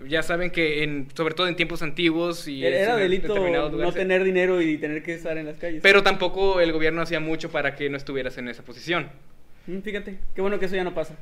Ya 0.06 0.22
saben 0.22 0.50
que 0.52 0.84
en, 0.84 1.08
sobre 1.14 1.34
todo 1.34 1.48
en 1.48 1.56
tiempos 1.56 1.82
antiguos 1.82 2.46
y 2.46 2.64
Era 2.64 2.96
delito 2.96 3.34
no 3.34 3.68
lugares- 3.68 3.94
tener 3.94 4.22
dinero 4.22 4.62
y 4.62 4.78
tener 4.78 5.02
que 5.02 5.14
estar 5.14 5.36
en 5.38 5.46
las 5.46 5.56
calles. 5.58 5.80
Pero 5.82 6.02
tampoco 6.04 6.60
el 6.60 6.72
gobierno 6.72 7.02
hacía 7.02 7.18
mucho 7.18 7.50
para 7.50 7.74
que 7.74 7.90
no 7.90 7.96
estuvieras 7.96 8.38
en 8.38 8.48
esa 8.48 8.62
posición. 8.62 9.10
Mm, 9.66 9.80
Fíjate, 9.80 10.18
qué 10.34 10.40
bueno 10.40 10.58
que 10.60 10.66
eso 10.66 10.76
ya 10.76 10.84
no 10.84 10.94
pasa. 10.94 11.16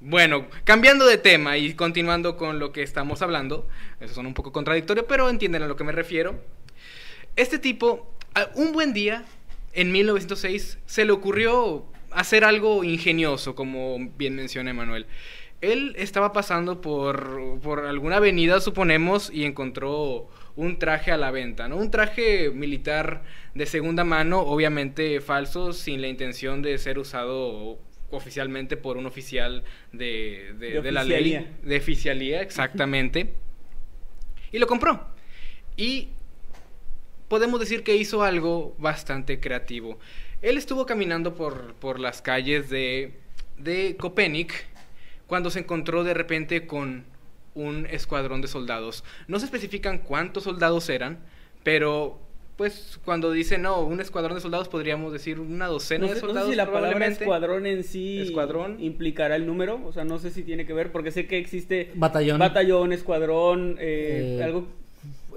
Bueno, 0.00 0.46
cambiando 0.64 1.06
de 1.06 1.18
tema 1.18 1.56
y 1.58 1.74
continuando 1.74 2.36
con 2.36 2.58
lo 2.58 2.72
que 2.72 2.82
estamos 2.82 3.22
hablando, 3.22 3.68
eso 4.00 4.14
son 4.14 4.26
un 4.26 4.34
poco 4.34 4.52
contradictorio, 4.52 5.06
pero 5.06 5.28
entienden 5.28 5.62
a 5.62 5.66
lo 5.66 5.76
que 5.76 5.84
me 5.84 5.92
refiero. 5.92 6.42
Este 7.36 7.58
tipo, 7.58 8.14
un 8.54 8.72
buen 8.72 8.92
día, 8.92 9.24
en 9.72 9.92
1906, 9.92 10.78
se 10.86 11.04
le 11.04 11.12
ocurrió 11.12 11.84
hacer 12.12 12.44
algo 12.44 12.82
ingenioso, 12.82 13.54
como 13.54 13.98
bien 14.16 14.36
menciona 14.36 14.70
Emanuel. 14.70 15.06
Él 15.60 15.94
estaba 15.98 16.32
pasando 16.32 16.80
por, 16.80 17.60
por 17.60 17.80
alguna 17.84 18.16
avenida, 18.16 18.60
suponemos, 18.60 19.30
y 19.32 19.44
encontró 19.44 20.28
un 20.56 20.78
traje 20.78 21.12
a 21.12 21.16
la 21.18 21.30
venta, 21.30 21.68
¿no? 21.68 21.76
Un 21.76 21.90
traje 21.90 22.50
militar 22.50 23.22
de 23.54 23.66
segunda 23.66 24.04
mano, 24.04 24.40
obviamente 24.40 25.20
falso, 25.20 25.72
sin 25.72 26.00
la 26.00 26.08
intención 26.08 26.62
de 26.62 26.78
ser 26.78 26.98
usado 26.98 27.78
oficialmente 28.10 28.76
por 28.76 28.96
un 28.96 29.06
oficial 29.06 29.62
de, 29.92 30.54
de- 30.58 30.70
De 30.72 30.82
de 30.82 30.92
la 30.92 31.04
ley, 31.04 31.46
de 31.62 31.76
oficialía, 31.76 32.40
exactamente. 32.42 33.34
Y 34.52 34.58
lo 34.58 34.66
compró. 34.66 35.08
Y 35.76 36.08
podemos 37.28 37.60
decir 37.60 37.82
que 37.84 37.96
hizo 37.96 38.22
algo 38.22 38.74
bastante 38.78 39.38
creativo. 39.40 39.98
Él 40.42 40.56
estuvo 40.56 40.86
caminando 40.86 41.34
por, 41.34 41.74
por 41.74 42.00
las 42.00 42.22
calles 42.22 42.68
de, 42.70 43.12
de 43.58 43.96
Copenhague 43.98 44.54
cuando 45.30 45.48
se 45.50 45.60
encontró 45.60 46.02
de 46.04 46.12
repente 46.12 46.66
con 46.66 47.04
un 47.54 47.86
escuadrón 47.86 48.42
de 48.42 48.48
soldados. 48.48 49.04
No 49.28 49.38
se 49.38 49.44
especifican 49.46 49.98
cuántos 49.98 50.42
soldados 50.44 50.88
eran, 50.90 51.18
pero 51.64 52.18
pues 52.56 52.98
cuando 53.06 53.30
dicen, 53.32 53.62
no, 53.62 53.80
un 53.80 54.00
escuadrón 54.00 54.34
de 54.34 54.40
soldados 54.42 54.68
podríamos 54.68 55.12
decir 55.12 55.40
una 55.40 55.66
docena 55.66 56.06
No 56.06 56.08
de 56.08 56.14
sé, 56.14 56.20
no 56.20 56.20
sé 56.20 56.26
soldados. 56.26 56.50
si 56.50 56.56
la 56.56 56.70
palabra 56.70 57.06
escuadrón 57.06 57.66
en 57.66 57.84
sí 57.84 58.18
Escuadrón. 58.20 58.76
implicará 58.80 59.36
el 59.36 59.46
número, 59.46 59.80
o 59.86 59.92
sea, 59.92 60.04
no 60.04 60.18
sé 60.18 60.30
si 60.30 60.42
tiene 60.42 60.66
que 60.66 60.72
ver, 60.74 60.92
porque 60.92 61.10
sé 61.10 61.26
que 61.26 61.38
existe 61.38 61.90
Batallón. 61.94 62.38
batallón, 62.38 62.92
escuadrón, 62.92 63.76
eh, 63.78 64.36
Eh, 64.38 64.42
algo... 64.42 64.66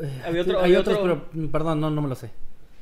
Eh, 0.02 0.10
Había 0.26 0.42
otro- 0.42 0.58
hay 0.60 0.66
había 0.66 0.80
otros, 0.82 0.98
otro- 0.98 1.28
pero 1.32 1.50
perdón, 1.52 1.80
no, 1.80 1.90
no 1.92 2.02
me 2.02 2.10
lo 2.10 2.16
sé. 2.16 2.32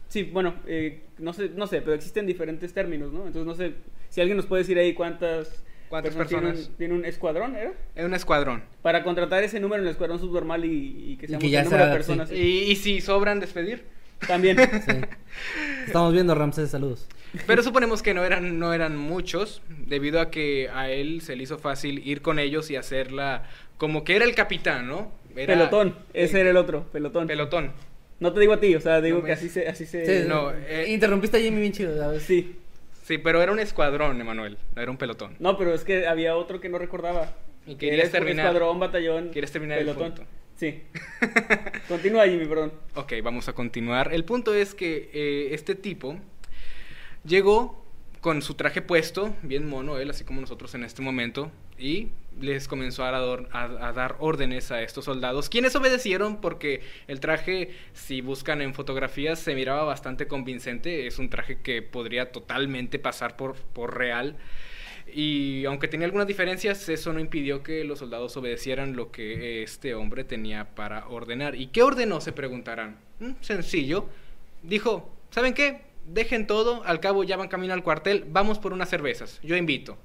Sí, 0.07 0.23
bueno, 0.23 0.55
eh, 0.65 1.01
no 1.19 1.33
sé, 1.33 1.51
no 1.55 1.67
sé, 1.67 1.81
pero 1.81 1.93
existen 1.93 2.25
diferentes 2.25 2.73
términos, 2.73 3.11
¿no? 3.13 3.27
Entonces 3.27 3.45
no 3.45 3.53
sé 3.53 3.73
si 4.09 4.21
alguien 4.21 4.37
nos 4.37 4.45
puede 4.47 4.63
decir 4.63 4.77
ahí 4.79 4.93
cuántas, 4.93 5.63
¿Cuántas 5.91 6.13
tiene 6.13 6.25
personas? 6.27 6.67
un- 6.69 6.75
Tiene 6.77 6.93
un, 6.95 7.05
escuadrón, 7.05 7.55
¿era? 7.55 7.71
Es 7.95 8.03
un 8.05 8.13
escuadrón. 8.15 8.63
Para 8.81 9.03
contratar 9.03 9.43
ese 9.43 9.59
número 9.59 9.81
en 9.83 9.87
el 9.87 9.91
escuadrón 9.91 10.19
subnormal 10.19 10.65
y, 10.65 11.11
y 11.11 11.17
que 11.17 11.27
ya 11.27 11.37
el 11.37 11.43
número 11.43 11.67
de 11.67 11.89
sea, 11.89 11.93
personas. 11.93 12.29
sí. 12.29 12.35
Y, 12.35 12.71
y 12.71 12.75
si 12.77 13.01
sobran 13.01 13.39
despedir. 13.39 13.83
También. 14.27 14.57
Sí. 14.57 14.91
Estamos 15.87 16.13
viendo, 16.13 16.35
Ramses, 16.35 16.69
saludos. 16.69 17.07
Pero 17.47 17.63
suponemos 17.63 18.01
que 18.03 18.13
no 18.13 18.23
eran, 18.23 18.59
no 18.59 18.73
eran 18.73 18.95
muchos, 18.97 19.61
debido 19.87 20.19
a 20.21 20.29
que 20.29 20.69
a 20.73 20.89
él 20.89 21.21
se 21.21 21.35
le 21.35 21.43
hizo 21.43 21.57
fácil 21.57 22.05
ir 22.07 22.21
con 22.21 22.37
ellos 22.39 22.69
y 22.69 22.75
hacerla 22.75 23.43
como 23.77 24.03
que 24.03 24.15
era 24.15 24.25
el 24.25 24.35
capitán, 24.35 24.87
¿no? 24.87 25.11
Era- 25.35 25.55
pelotón, 25.55 25.95
ese 26.13 26.37
eh, 26.37 26.41
era 26.41 26.49
el 26.51 26.57
otro, 26.57 26.83
pelotón. 26.91 27.27
Pelotón. 27.27 27.71
No 28.19 28.31
te 28.33 28.39
digo 28.41 28.53
a 28.53 28.59
ti, 28.59 28.75
o 28.75 28.81
sea, 28.81 29.01
digo 29.01 29.17
No 29.17 29.23
me- 29.23 29.27
que 29.27 29.33
así 29.33 29.49
se... 29.49 29.67
Así 29.67 29.85
se 29.87 30.05
Sí, 30.23 30.27
no, 30.29 30.51
no, 30.51 30.57
eh, 30.67 30.85
interrumpiste 30.89 31.37
a 31.37 31.39
Jimmy 31.39 31.61
bien 31.61 31.73
chido, 31.73 31.97
¿sabes? 31.97 32.21
Sí. 32.23 32.57
Sí, 33.03 33.17
pero 33.17 33.41
era 33.41 33.51
un 33.51 33.59
escuadrón, 33.59 34.19
Emanuel, 34.21 34.57
no 34.75 34.81
era 34.81 34.91
un 34.91 34.97
pelotón. 34.97 35.35
No, 35.39 35.57
pero 35.57 35.73
es 35.73 35.83
que 35.83 36.07
había 36.07 36.35
otro 36.35 36.59
que 36.59 36.69
no 36.69 36.77
recordaba. 36.77 37.33
Y 37.65 37.75
Que 37.75 37.89
querías 37.89 38.11
terminar. 38.11 38.47
Escuadrón, 38.47 38.79
batallón, 38.79 39.29
Quieres 39.29 39.51
terminar 39.51 39.79
el 39.79 39.85
pelotón. 39.85 40.13
punto. 40.13 40.31
Sí. 40.55 40.83
Continúa, 41.87 42.27
Jimmy, 42.27 42.45
perdón. 42.45 42.71
Ok, 42.95 43.13
vamos 43.23 43.47
a 43.47 43.53
continuar. 43.53 44.13
El 44.13 44.23
punto 44.25 44.53
es 44.53 44.75
que 44.75 45.09
eh, 45.13 45.49
este 45.53 45.75
tipo 45.75 46.17
llegó 47.23 47.83
con 48.19 48.41
su 48.41 48.53
traje 48.53 48.81
puesto, 48.81 49.35
bien 49.41 49.67
mono 49.67 49.97
él, 49.97 50.09
así 50.09 50.23
como 50.23 50.41
nosotros 50.41 50.75
en 50.75 50.83
este 50.83 51.01
momento, 51.01 51.51
y 51.81 52.09
les 52.39 52.67
comenzó 52.67 53.03
a, 53.03 53.11
dar- 53.11 54.15
órdenes 54.19 54.71
a 54.71 54.81
estos 54.81 55.05
soldados, 55.05 55.49
quienes 55.49 55.75
obedecieron 55.75 56.39
porque 56.39 56.81
el 57.07 57.19
traje, 57.19 57.71
si 57.93 58.21
buscan 58.21 58.61
en 58.61 58.73
fotografías, 58.73 59.39
se 59.39 59.53
miraba 59.55 59.83
bastante 59.83 60.27
convincente, 60.27 61.07
es 61.07 61.19
un 61.19 61.29
traje 61.29 61.57
que 61.61 61.81
podría 61.81 62.31
totalmente 62.31 62.99
pasar 62.99 63.35
por, 63.35 63.55
por 63.55 63.97
real. 63.97 64.37
Y 65.13 65.65
aunque 65.65 65.87
tenía 65.89 66.05
algunas 66.05 66.27
diferencias, 66.27 66.87
eso 66.87 67.11
no 67.11 67.19
impidió 67.19 67.63
que 67.63 67.83
los 67.83 67.99
soldados 67.99 68.37
obedecieran 68.37 68.95
lo 68.95 69.11
que 69.11 69.61
este 69.63 69.93
hombre 69.93 70.23
tenía 70.23 70.73
para 70.73 71.07
ordenar. 71.09 71.55
¿Y 71.55 71.67
qué 71.67 71.83
ordenó? 71.83 72.21
Se 72.21 72.31
preguntarán. 72.31 72.97
"Mm, 73.19 73.31
sencillo. 73.41 74.07
Dijo, 74.63 75.09
¿saben 75.31 75.53
qué? 75.53 75.81
Dejen 76.07 76.47
todo, 76.47 76.83
al 76.85 76.99
cabo 77.01 77.23
ya 77.23 77.35
van 77.37 77.49
camino 77.49 77.73
al 77.73 77.83
cuartel, 77.83 78.25
vamos 78.29 78.57
por 78.59 78.73
unas 78.73 78.89
cervezas, 78.89 79.39
yo 79.43 79.55
invito. 79.57 79.97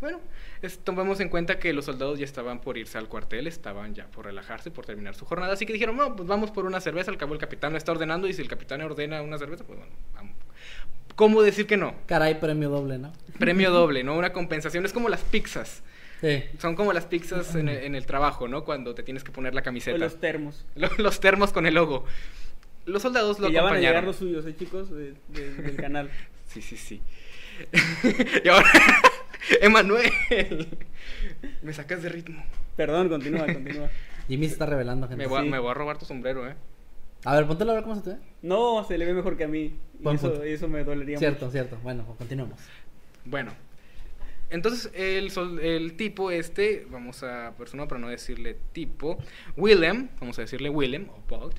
Bueno, 0.00 0.20
es- 0.64 0.78
tomemos 0.78 1.20
en 1.20 1.28
cuenta 1.28 1.58
que 1.58 1.72
los 1.72 1.84
soldados 1.84 2.18
ya 2.18 2.24
estaban 2.24 2.60
por 2.60 2.76
irse 2.78 2.98
al 2.98 3.08
cuartel, 3.08 3.46
estaban 3.46 3.94
ya 3.94 4.06
por 4.06 4.24
relajarse, 4.26 4.70
por 4.70 4.84
terminar 4.86 5.14
su 5.14 5.24
jornada, 5.24 5.52
así 5.54 5.66
que 5.66 5.72
dijeron, 5.72 5.96
no, 5.96 6.16
pues 6.16 6.26
vamos 6.28 6.50
por 6.50 6.64
una 6.66 6.80
cerveza, 6.80 7.10
al 7.10 7.18
cabo 7.18 7.34
el 7.34 7.40
capitán 7.40 7.72
lo 7.72 7.78
está 7.78 7.92
ordenando 7.92 8.26
y 8.28 8.32
si 8.32 8.42
el 8.42 8.48
capitán 8.48 8.80
ordena 8.82 9.22
una 9.22 9.38
cerveza, 9.38 9.64
pues 9.64 9.78
bueno, 9.78 9.92
vamos. 10.14 10.34
¿Cómo 11.16 11.42
decir 11.42 11.66
que 11.66 11.76
no? 11.76 11.94
Caray, 12.06 12.40
premio 12.40 12.68
doble, 12.70 12.98
¿no? 12.98 13.12
Premio 13.38 13.70
doble, 13.70 14.02
¿no? 14.02 14.16
Una 14.16 14.32
compensación. 14.32 14.84
Es 14.84 14.92
como 14.92 15.08
las 15.08 15.20
pizzas. 15.22 15.82
Sí. 16.20 16.42
Son 16.58 16.74
como 16.74 16.92
las 16.92 17.04
pizzas 17.06 17.54
en 17.54 17.68
el, 17.68 17.84
en 17.84 17.94
el 17.94 18.06
trabajo, 18.06 18.48
¿no? 18.48 18.64
Cuando 18.64 18.94
te 18.94 19.02
tienes 19.02 19.22
que 19.22 19.30
poner 19.30 19.54
la 19.54 19.60
O 19.60 19.64
camiseta. 19.64 19.98
los 19.98 20.18
termos. 20.18 20.64
Lo- 20.74 20.90
Los 20.98 21.20
termos 21.20 21.52
con 21.52 21.66
el 21.66 21.74
logo. 21.74 22.04
Los 22.86 23.02
soldados 23.02 23.38
lo 23.38 23.46
Que 23.48 23.52
ya 23.52 23.62
van 23.62 23.74
a 23.74 23.78
llegar 23.78 23.96
acompañaron. 23.96 24.06
los 24.06 24.16
suyos, 24.16 24.46
¿eh, 24.46 24.56
chicos? 24.58 24.90
De- 24.90 25.14
de- 25.28 25.54
del 25.62 25.76
canal. 25.76 26.10
Sí, 26.48 26.62
sí, 26.62 26.76
sí. 26.76 27.00
y 28.44 28.48
ahora, 28.48 28.68
Emanuel, 29.60 30.10
me 31.62 31.72
sacas 31.72 32.02
de 32.02 32.08
ritmo. 32.08 32.42
Perdón, 32.76 33.08
continúa, 33.08 33.46
continúa. 33.46 33.88
Jimmy 34.28 34.46
se 34.46 34.52
está 34.54 34.66
revelando, 34.66 35.06
gente. 35.08 35.22
Me 35.22 35.28
voy, 35.28 35.40
a, 35.40 35.42
Sí. 35.42 35.48
me 35.48 35.58
voy 35.58 35.70
a 35.70 35.74
robar 35.74 35.98
tu 35.98 36.06
sombrero, 36.06 36.48
¿eh? 36.48 36.54
A 37.24 37.34
ver, 37.36 37.46
póntelo 37.46 37.72
a 37.72 37.74
ver 37.74 37.84
cómo 37.84 37.94
se 37.96 38.02
te 38.02 38.10
ve. 38.10 38.16
No, 38.42 38.84
se 38.84 38.98
le 38.98 39.06
ve 39.06 39.14
mejor 39.14 39.36
que 39.36 39.44
a 39.44 39.48
mí. 39.48 39.60
Y 39.98 40.02
Buen 40.02 40.16
eso, 40.16 40.30
punto. 40.30 40.46
y 40.46 40.50
eso 40.52 40.68
me 40.68 40.84
dolería 40.84 41.18
Cierto, 41.18 41.46
mucho. 41.46 41.52
cierto. 41.52 41.78
Bueno, 41.82 42.04
pues 42.04 42.18
continuamos. 42.18 42.58
Bueno. 43.24 43.52
Entonces, 44.50 44.90
el, 44.94 45.30
sol- 45.30 45.58
el 45.60 45.96
tipo 45.96 46.30
este, 46.30 46.86
vamos 46.90 47.22
a 47.22 47.54
persona 47.56 47.88
para 47.88 48.00
no 48.00 48.08
decirle 48.08 48.56
tipo, 48.72 49.18
Willem, 49.56 50.08
vamos 50.20 50.38
a 50.38 50.42
decirle 50.42 50.68
Willem, 50.68 51.08
o 51.08 51.18
Vogt, 51.28 51.58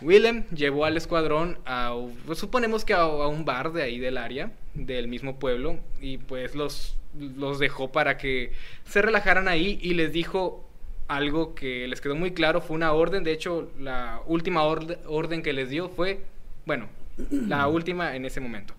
Willem 0.00 0.44
llevó 0.48 0.86
al 0.86 0.96
escuadrón 0.96 1.58
a, 1.66 1.94
u- 1.94 2.16
pues, 2.26 2.38
suponemos 2.38 2.84
que 2.84 2.94
a, 2.94 3.00
a 3.02 3.28
un 3.28 3.44
bar 3.44 3.72
de 3.72 3.82
ahí 3.82 3.98
del 4.00 4.16
área, 4.16 4.50
del 4.74 5.08
mismo 5.08 5.38
pueblo, 5.38 5.78
y 6.00 6.16
pues 6.18 6.54
los, 6.56 6.96
los 7.18 7.58
dejó 7.58 7.92
para 7.92 8.16
que 8.18 8.52
se 8.84 9.02
relajaran 9.02 9.48
ahí 9.48 9.78
y 9.82 9.94
les 9.94 10.12
dijo 10.12 10.66
algo 11.08 11.54
que 11.54 11.86
les 11.88 12.00
quedó 12.00 12.14
muy 12.14 12.32
claro, 12.32 12.60
fue 12.60 12.74
una 12.76 12.92
orden, 12.92 13.22
de 13.24 13.32
hecho 13.32 13.70
la 13.78 14.20
última 14.26 14.62
orde- 14.64 14.98
orden 15.06 15.42
que 15.42 15.52
les 15.52 15.68
dio 15.68 15.88
fue, 15.88 16.20
bueno, 16.64 16.88
la 17.30 17.66
última 17.68 18.16
en 18.16 18.24
ese 18.24 18.40
momento. 18.40 18.74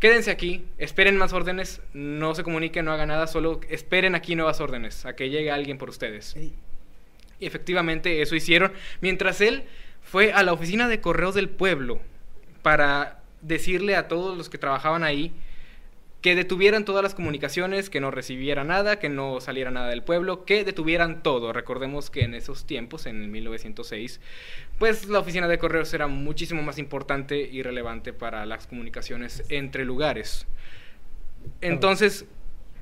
Quédense 0.00 0.30
aquí, 0.30 0.64
esperen 0.78 1.16
más 1.16 1.32
órdenes, 1.32 1.80
no 1.92 2.34
se 2.34 2.44
comuniquen, 2.44 2.84
no 2.84 2.92
hagan 2.92 3.08
nada, 3.08 3.26
solo 3.26 3.60
esperen 3.68 4.14
aquí 4.14 4.36
nuevas 4.36 4.60
órdenes, 4.60 5.04
a 5.06 5.14
que 5.16 5.28
llegue 5.28 5.50
alguien 5.50 5.76
por 5.76 5.88
ustedes. 5.90 6.36
Y 6.36 7.46
efectivamente 7.46 8.22
eso 8.22 8.36
hicieron, 8.36 8.72
mientras 9.00 9.40
él 9.40 9.64
fue 10.02 10.32
a 10.32 10.42
la 10.42 10.52
oficina 10.52 10.88
de 10.88 11.00
correos 11.00 11.34
del 11.34 11.48
pueblo 11.48 12.00
para 12.62 13.20
decirle 13.42 13.96
a 13.96 14.08
todos 14.08 14.36
los 14.36 14.48
que 14.48 14.58
trabajaban 14.58 15.02
ahí 15.04 15.32
que 16.20 16.34
detuvieran 16.34 16.84
todas 16.84 17.02
las 17.02 17.14
comunicaciones, 17.14 17.90
que 17.90 18.00
no 18.00 18.10
recibiera 18.10 18.64
nada, 18.64 18.98
que 18.98 19.08
no 19.08 19.40
saliera 19.40 19.70
nada 19.70 19.88
del 19.88 20.02
pueblo, 20.02 20.44
que 20.44 20.64
detuvieran 20.64 21.22
todo. 21.22 21.52
Recordemos 21.52 22.10
que 22.10 22.22
en 22.22 22.34
esos 22.34 22.66
tiempos, 22.66 23.06
en 23.06 23.22
el 23.22 23.28
1906, 23.28 24.20
pues 24.78 25.08
la 25.08 25.20
oficina 25.20 25.46
de 25.46 25.58
correos 25.58 25.94
era 25.94 26.08
muchísimo 26.08 26.62
más 26.62 26.78
importante 26.78 27.38
y 27.40 27.62
relevante 27.62 28.12
para 28.12 28.46
las 28.46 28.66
comunicaciones 28.66 29.44
entre 29.48 29.84
lugares. 29.84 30.46
Entonces, 31.60 32.26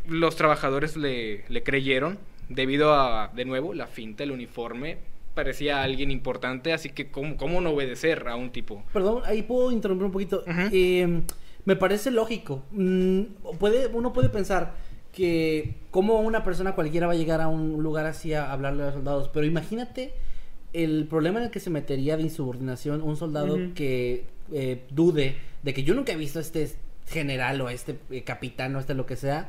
los 0.07 0.37
trabajadores 0.37 0.97
le, 0.97 1.45
le 1.49 1.63
creyeron 1.63 2.19
debido 2.49 2.95
a, 2.95 3.31
de 3.35 3.45
nuevo, 3.45 3.75
la 3.75 3.87
finta, 3.87 4.25
el 4.25 4.31
uniforme. 4.31 4.99
Parecía 5.35 5.83
alguien 5.83 6.11
importante, 6.11 6.73
así 6.73 6.89
que 6.89 7.11
¿cómo, 7.11 7.37
cómo 7.37 7.61
no 7.61 7.71
obedecer 7.71 8.27
a 8.29 8.37
un 8.37 8.51
tipo? 8.51 8.83
Perdón, 8.95 9.23
ahí 9.27 9.43
puedo 9.43 9.71
interrumpir 9.71 10.07
un 10.07 10.13
poquito. 10.13 10.43
Eh, 10.73 11.21
me 11.67 11.77
parece 11.77 12.11
lógico. 12.11 12.63
Mm, 12.71 13.23
puede, 13.59 13.89
uno 13.89 14.13
puede 14.15 14.31
pensar 14.31 14.75
que 15.13 15.75
cómo 15.91 16.21
una 16.21 16.43
persona 16.45 16.75
cualquiera 16.75 17.07
va 17.07 17.13
a 17.13 17.17
llegar 17.17 17.41
a 17.41 17.49
un 17.49 17.83
lugar 17.83 18.07
así 18.07 18.33
a 18.35 18.51
hablarle 18.53 18.83
a 18.83 18.87
los 18.87 18.95
soldados, 18.95 19.31
pero 19.33 19.47
imagínate 19.47 20.13
el 20.73 21.07
problema 21.09 21.39
en 21.39 21.47
el 21.47 21.51
que 21.51 21.61
se 21.61 21.71
metería 21.71 22.17
de 22.17 22.23
insubordinación 22.23 23.03
un 23.03 23.17
soldado 23.17 23.57
que 23.75 24.25
eh, 24.53 24.85
dude 24.91 25.37
de 25.63 25.75
que 25.75 25.83
yo 25.85 25.95
nunca 25.95 26.13
he 26.13 26.17
visto 26.17 26.39
a 26.39 26.43
este 26.43 26.71
general 27.09 27.61
o 27.63 27.67
a 27.69 27.73
este 27.73 27.99
eh, 28.11 28.25
capitán 28.25 28.75
o 28.75 28.79
a 28.79 28.81
este 28.81 28.95
lo 28.95 29.07
que 29.07 29.17
sea. 29.17 29.49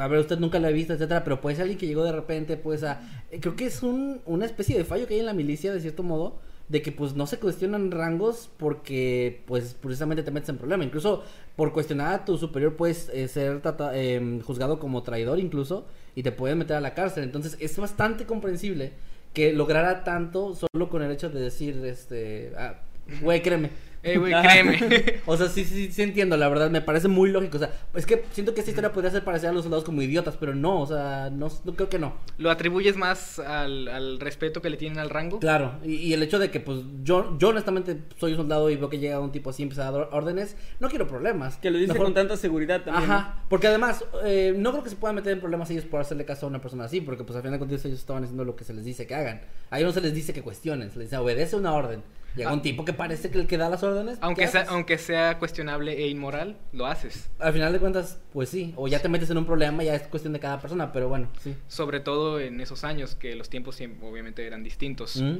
A 0.00 0.06
ver, 0.08 0.20
usted 0.20 0.38
nunca 0.38 0.58
lo 0.60 0.68
ha 0.68 0.70
visto, 0.70 0.94
etcétera, 0.94 1.24
pero 1.24 1.40
puede 1.40 1.56
ser 1.56 1.62
alguien 1.62 1.78
que 1.78 1.86
llegó 1.86 2.04
de 2.04 2.12
repente, 2.12 2.56
pues 2.56 2.82
a... 2.84 3.00
eh, 3.30 3.38
Creo 3.40 3.54
que 3.56 3.66
es 3.66 3.82
un, 3.82 4.20
una 4.24 4.46
especie 4.46 4.78
de 4.78 4.84
fallo 4.84 5.06
que 5.06 5.14
hay 5.14 5.20
en 5.20 5.26
la 5.26 5.34
milicia, 5.34 5.72
de 5.74 5.80
cierto 5.80 6.02
modo, 6.02 6.38
de 6.68 6.82
que 6.82 6.90
pues 6.92 7.14
no 7.14 7.26
se 7.26 7.38
cuestionan 7.38 7.90
rangos 7.92 8.50
porque 8.56 9.42
pues 9.46 9.74
precisamente 9.80 10.22
te 10.22 10.30
metes 10.30 10.48
en 10.48 10.58
problema. 10.58 10.82
Incluso 10.84 11.22
por 11.54 11.72
cuestionar 11.72 12.12
a 12.14 12.24
tu 12.24 12.36
superior 12.38 12.74
puedes 12.76 13.08
eh, 13.10 13.28
ser 13.28 13.60
trata- 13.62 13.92
eh, 13.94 14.40
juzgado 14.44 14.78
como 14.78 15.02
traidor 15.02 15.38
incluso 15.38 15.86
y 16.14 16.22
te 16.22 16.32
pueden 16.32 16.58
meter 16.58 16.76
a 16.76 16.80
la 16.80 16.94
cárcel. 16.94 17.22
Entonces 17.24 17.56
es 17.60 17.76
bastante 17.78 18.26
comprensible 18.26 18.92
que 19.32 19.52
lograra 19.52 20.02
tanto 20.02 20.54
solo 20.54 20.88
con 20.88 21.02
el 21.02 21.10
hecho 21.12 21.28
de 21.30 21.40
decir, 21.40 21.76
este, 21.84 22.52
ah, 22.58 22.80
güey, 23.20 23.42
créeme. 23.42 23.70
Eh, 24.06 24.18
güey, 24.18 24.32
créeme. 24.32 25.20
O 25.26 25.36
sea, 25.36 25.48
sí, 25.48 25.64
sí, 25.64 25.90
sí 25.90 26.02
entiendo, 26.02 26.36
la 26.36 26.48
verdad, 26.48 26.70
me 26.70 26.80
parece 26.80 27.08
muy 27.08 27.30
lógico. 27.30 27.56
O 27.56 27.60
sea, 27.60 27.72
es 27.94 28.06
que 28.06 28.24
siento 28.32 28.54
que 28.54 28.60
esta 28.60 28.70
historia 28.70 28.92
podría 28.92 29.08
hacer 29.10 29.24
parecer 29.24 29.50
a 29.50 29.52
los 29.52 29.62
soldados 29.64 29.84
como 29.84 30.00
idiotas, 30.02 30.36
pero 30.38 30.54
no, 30.54 30.80
o 30.80 30.86
sea, 30.86 31.30
no, 31.32 31.48
no 31.64 31.74
creo 31.74 31.88
que 31.88 31.98
no. 31.98 32.14
Lo 32.38 32.50
atribuyes 32.50 32.96
más 32.96 33.38
al, 33.40 33.88
al 33.88 34.20
respeto 34.20 34.62
que 34.62 34.70
le 34.70 34.76
tienen 34.76 34.98
al 34.98 35.10
rango. 35.10 35.40
Claro, 35.40 35.74
y, 35.84 35.94
y 35.94 36.12
el 36.12 36.22
hecho 36.22 36.38
de 36.38 36.50
que, 36.50 36.60
pues, 36.60 36.78
yo, 37.02 37.36
yo 37.38 37.48
honestamente 37.48 37.98
soy 38.18 38.32
un 38.32 38.38
soldado 38.38 38.70
y 38.70 38.76
veo 38.76 38.88
que 38.88 38.98
llega 38.98 39.18
un 39.20 39.32
tipo 39.32 39.50
así 39.50 39.62
y 39.62 39.64
empieza 39.64 39.88
a 39.88 39.90
dar 39.90 40.08
órdenes, 40.12 40.56
no 40.78 40.88
quiero 40.88 41.08
problemas. 41.08 41.56
Que 41.56 41.70
lo 41.70 41.78
dice 41.78 41.92
Mejor- 41.92 42.06
con 42.06 42.14
tanta 42.14 42.36
seguridad 42.36 42.82
también. 42.84 43.10
Ajá, 43.10 43.42
porque 43.48 43.66
además, 43.66 44.04
eh, 44.24 44.54
no 44.56 44.70
creo 44.70 44.84
que 44.84 44.90
se 44.90 44.96
puedan 44.96 45.16
meter 45.16 45.32
en 45.32 45.40
problemas 45.40 45.68
ellos 45.70 45.84
por 45.84 46.00
hacerle 46.00 46.24
caso 46.24 46.46
a 46.46 46.48
una 46.48 46.60
persona 46.60 46.84
así, 46.84 47.00
porque 47.00 47.24
pues 47.24 47.34
al 47.36 47.42
final 47.42 47.54
de 47.54 47.58
cuentas 47.58 47.84
ellos 47.84 47.98
estaban 47.98 48.22
haciendo 48.22 48.44
lo 48.44 48.54
que 48.54 48.64
se 48.64 48.72
les 48.72 48.84
dice 48.84 49.06
que 49.06 49.14
hagan. 49.16 49.40
A 49.70 49.78
ellos 49.78 49.88
no 49.88 50.00
se 50.00 50.06
les 50.06 50.14
dice 50.14 50.32
que 50.32 50.42
cuestionen, 50.42 50.90
se 50.90 50.98
les 50.98 51.08
dice 51.08 51.16
obedece 51.16 51.56
una 51.56 51.72
orden. 51.74 52.02
Llega 52.36 52.50
Ah. 52.50 52.52
un 52.52 52.60
tipo 52.62 52.84
que 52.84 52.92
parece 52.92 53.30
que 53.30 53.38
el 53.38 53.46
que 53.46 53.56
da 53.56 53.68
las 53.70 53.82
órdenes. 53.82 54.18
Aunque 54.20 54.42
¿qué 54.42 54.48
sea, 54.48 54.60
haces? 54.62 54.72
aunque 54.72 54.98
sea 54.98 55.38
cuestionable 55.38 55.92
e 56.04 56.08
inmoral, 56.08 56.56
lo 56.72 56.86
haces. 56.86 57.30
Al 57.38 57.52
final 57.54 57.72
de 57.72 57.78
cuentas, 57.80 58.20
pues 58.32 58.50
sí, 58.50 58.74
o 58.76 58.88
ya 58.88 59.00
te 59.00 59.08
metes 59.08 59.30
en 59.30 59.38
un 59.38 59.46
problema, 59.46 59.82
ya 59.82 59.94
es 59.94 60.02
cuestión 60.02 60.32
de 60.34 60.40
cada 60.40 60.60
persona, 60.60 60.92
pero 60.92 61.08
bueno, 61.08 61.28
sí. 61.40 61.54
Sobre 61.66 62.00
todo 62.00 62.38
en 62.38 62.60
esos 62.60 62.84
años 62.84 63.14
que 63.14 63.34
los 63.34 63.48
tiempos 63.48 63.80
obviamente 64.02 64.46
eran 64.46 64.62
distintos. 64.62 65.20
Mm. 65.20 65.38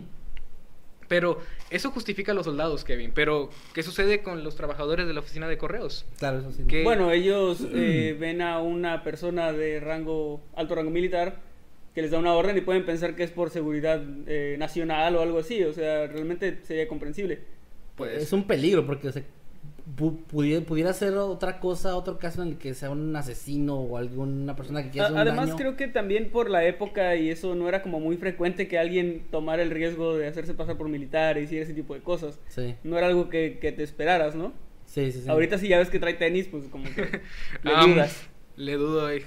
Pero 1.09 1.39
eso 1.71 1.91
justifica 1.93 2.33
a 2.33 2.35
los 2.35 2.47
soldados, 2.47 2.83
Kevin. 2.83 3.13
Pero, 3.15 3.51
¿qué 3.75 3.85
sucede 3.85 4.23
con 4.23 4.43
los 4.43 4.57
trabajadores 4.57 5.07
de 5.07 5.13
la 5.15 5.21
oficina 5.21 5.47
de 5.47 5.57
correos? 5.57 6.05
Claro, 6.19 6.41
eso 6.41 6.51
sí. 6.51 6.65
Bueno, 6.83 7.13
ellos 7.13 7.61
eh, 7.73 8.17
ven 8.19 8.43
a 8.43 8.61
una 8.61 9.05
persona 9.05 9.53
de 9.53 9.79
rango, 9.79 10.41
alto 10.57 10.75
rango 10.75 10.91
militar, 10.91 11.37
que 11.97 12.03
les 12.03 12.11
da 12.13 12.19
una 12.19 12.35
orden 12.35 12.57
y 12.57 12.61
pueden 12.61 12.85
pensar 12.85 13.17
que 13.17 13.25
es 13.25 13.31
por 13.33 13.49
seguridad 13.51 14.01
eh, 14.29 14.55
nacional 14.59 15.17
o 15.17 15.23
algo 15.23 15.39
así. 15.39 15.65
O 15.65 15.73
sea, 15.73 16.07
realmente 16.07 16.59
sería 16.63 16.87
comprensible. 16.87 17.41
Pues, 17.97 18.23
es 18.23 18.33
un 18.35 18.45
peligro 18.47 18.85
porque 18.87 19.09
o 19.09 19.13
sea, 19.13 19.23
pu- 19.99 20.19
pudiera, 20.27 20.65
pudiera 20.65 20.93
ser 20.93 21.15
otra 21.15 21.59
cosa, 21.59 21.97
otro 21.97 22.19
caso 22.19 22.43
en 22.43 22.49
el 22.49 22.59
que 22.59 22.75
sea 22.75 22.91
un 22.91 23.17
asesino 23.17 23.77
o 23.81 23.97
alguna 23.97 24.55
persona 24.55 24.83
que 24.83 24.91
quiera 24.91 25.07
A- 25.07 25.09
hacer 25.09 25.23
un 25.23 25.27
Además, 25.29 25.47
daño. 25.47 25.57
creo 25.59 25.77
que 25.77 25.89
también 25.89 26.29
por 26.29 26.51
la 26.51 26.67
época 26.67 27.17
y 27.17 27.31
eso 27.31 27.55
no 27.55 27.67
era 27.69 27.81
como 27.83 27.99
muy 27.99 28.19
frecuente 28.19 28.69
que 28.69 28.79
alguien 28.79 29.23
tomara 29.31 29.63
el 29.63 29.71
riesgo 29.71 30.19
de 30.19 30.27
hacerse 30.27 30.53
pasar 30.53 30.77
por 30.77 30.91
militar 30.91 31.39
y 31.39 31.43
decir 31.43 31.63
ese 31.63 31.73
tipo 31.73 31.95
de 31.95 32.01
cosas. 32.03 32.39
Sí, 32.49 32.75
No 32.85 32.99
era 32.99 33.07
algo 33.07 33.31
que, 33.31 33.59
que 33.59 33.73
te 33.73 33.83
esperaras, 33.83 34.35
¿no? 34.35 34.53
sí, 34.85 35.11
sí. 35.11 35.23
sí. 35.23 35.29
Ahorita 35.31 35.57
si 35.57 35.69
ya 35.69 35.79
ves 35.79 35.89
que 35.89 35.99
trae 35.99 36.13
tenis, 36.15 36.47
pues 36.49 36.69
como 36.69 36.85
que 36.95 37.21
le 37.65 37.71
dudas. 37.75 38.29
le 38.57 38.75
dudo. 38.75 39.11
eh. 39.11 39.23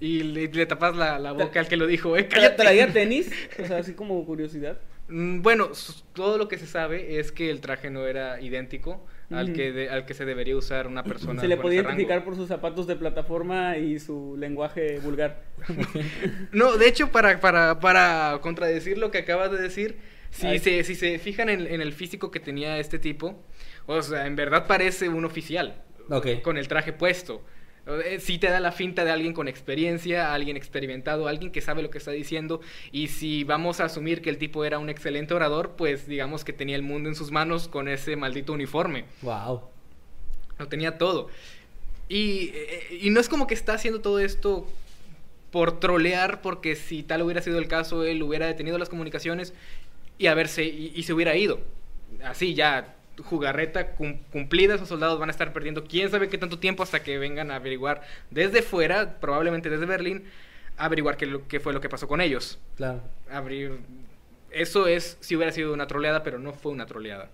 Y 0.00 0.22
le, 0.24 0.48
le 0.48 0.66
tapas 0.66 0.96
la, 0.96 1.18
la 1.18 1.32
boca 1.32 1.60
al 1.60 1.68
que 1.68 1.76
lo 1.76 1.86
dijo, 1.86 2.16
eh, 2.16 2.26
cállate. 2.28 2.56
¿Traía 2.62 2.92
tenis? 2.92 3.30
O 3.62 3.66
sea, 3.66 3.78
así 3.78 3.94
como 3.94 4.24
curiosidad. 4.26 4.78
Mm, 5.08 5.42
Bueno, 5.42 5.70
todo 6.12 6.38
lo 6.38 6.48
que 6.48 6.58
se 6.58 6.66
sabe 6.66 7.18
es 7.20 7.30
que 7.32 7.50
el 7.50 7.60
traje 7.60 7.90
no 7.90 8.06
era 8.06 8.40
idéntico 8.40 9.06
al, 9.30 9.52
que 9.52 9.70
de- 9.72 9.88
al 9.88 10.04
que 10.06 10.14
se 10.14 10.24
debería 10.24 10.56
usar 10.56 10.86
una 10.88 11.04
persona. 11.12 11.40
Se 11.40 11.46
le 11.48 11.56
podía 11.56 11.82
rango. 11.82 11.90
identificar 11.92 12.24
por 12.24 12.34
sus 12.36 12.48
zapatos 12.48 12.86
de 12.88 12.96
plataforma 12.96 13.76
y 13.78 13.98
su 14.00 14.36
lenguaje 14.38 14.98
vulgar. 15.00 15.42
No, 16.52 16.76
de 16.76 16.88
hecho, 16.88 17.10
para, 17.12 17.40
para, 17.40 17.78
para 17.80 18.38
contradecir 18.42 18.98
lo 18.98 19.10
que 19.10 19.18
acabas 19.18 19.50
de 19.50 19.58
decir, 19.58 19.96
si, 20.30 20.58
se, 20.58 20.82
si 20.84 20.94
se 20.94 21.18
fijan 21.18 21.48
en, 21.48 21.66
en 21.66 21.80
el 21.80 21.92
físico 21.92 22.30
que 22.30 22.40
tenía 22.40 22.78
este 22.78 22.98
tipo, 22.98 23.42
o 23.86 24.02
sea, 24.02 24.26
en 24.26 24.36
verdad 24.36 24.66
parece 24.66 25.08
un 25.08 25.24
oficial 25.24 25.82
con 26.42 26.56
el 26.56 26.68
traje 26.68 26.92
puesto. 26.92 27.44
Eh, 27.86 28.18
Sí 28.20 28.38
te 28.38 28.48
da 28.48 28.60
la 28.60 28.72
finta 28.72 29.04
de 29.04 29.10
alguien 29.10 29.32
con 29.32 29.48
experiencia, 29.48 30.34
alguien 30.34 30.56
experimentado, 30.56 31.28
alguien 31.28 31.52
que 31.52 31.60
sabe 31.60 31.82
lo 31.82 31.90
que 31.90 31.98
está 31.98 32.10
diciendo. 32.10 32.60
Y 32.92 33.08
si 33.08 33.44
vamos 33.44 33.80
a 33.80 33.84
asumir 33.84 34.22
que 34.22 34.30
el 34.30 34.38
tipo 34.38 34.64
era 34.64 34.78
un 34.78 34.90
excelente 34.90 35.34
orador, 35.34 35.76
pues 35.76 36.06
digamos 36.06 36.44
que 36.44 36.52
tenía 36.52 36.76
el 36.76 36.82
mundo 36.82 37.08
en 37.08 37.14
sus 37.14 37.30
manos 37.30 37.68
con 37.68 37.88
ese 37.88 38.16
maldito 38.16 38.52
uniforme. 38.52 39.04
Wow. 39.22 39.62
Lo 40.58 40.68
tenía 40.68 40.98
todo. 40.98 41.28
Y, 42.08 42.50
eh, 42.54 42.98
y 43.02 43.10
no 43.10 43.20
es 43.20 43.28
como 43.28 43.46
que 43.46 43.54
está 43.54 43.74
haciendo 43.74 44.00
todo 44.00 44.18
esto 44.20 44.66
por 45.50 45.80
trolear, 45.80 46.42
porque 46.42 46.76
si 46.76 47.02
tal 47.02 47.22
hubiera 47.22 47.40
sido 47.40 47.58
el 47.58 47.68
caso, 47.68 48.04
él 48.04 48.22
hubiera 48.22 48.46
detenido 48.46 48.78
las 48.78 48.88
comunicaciones 48.88 49.54
y 50.18 50.26
haberse 50.26 50.64
y, 50.64 50.92
y 50.94 51.02
se 51.04 51.12
hubiera 51.12 51.36
ido. 51.36 51.60
Así 52.24 52.54
ya, 52.54 52.95
jugarreta 53.24 53.92
cum- 53.92 54.18
cumplida, 54.30 54.74
esos 54.74 54.88
soldados 54.88 55.18
van 55.18 55.28
a 55.28 55.32
estar 55.32 55.52
perdiendo 55.52 55.84
quién 55.84 56.10
sabe 56.10 56.28
qué 56.28 56.38
tanto 56.38 56.58
tiempo 56.58 56.82
hasta 56.82 57.02
que 57.02 57.18
vengan 57.18 57.50
a 57.50 57.56
averiguar 57.56 58.02
desde 58.30 58.62
fuera, 58.62 59.18
probablemente 59.20 59.70
desde 59.70 59.86
Berlín, 59.86 60.24
averiguar 60.76 61.16
qué, 61.16 61.40
qué 61.48 61.60
fue 61.60 61.72
lo 61.72 61.80
que 61.80 61.88
pasó 61.88 62.06
con 62.08 62.20
ellos. 62.20 62.58
Claro. 62.76 63.02
Abrir. 63.30 63.78
Eso 64.50 64.86
es 64.86 65.16
si 65.20 65.36
hubiera 65.36 65.52
sido 65.52 65.72
una 65.72 65.86
troleada, 65.86 66.22
pero 66.22 66.38
no 66.38 66.52
fue 66.52 66.72
una 66.72 66.86
troleada. 66.86 67.30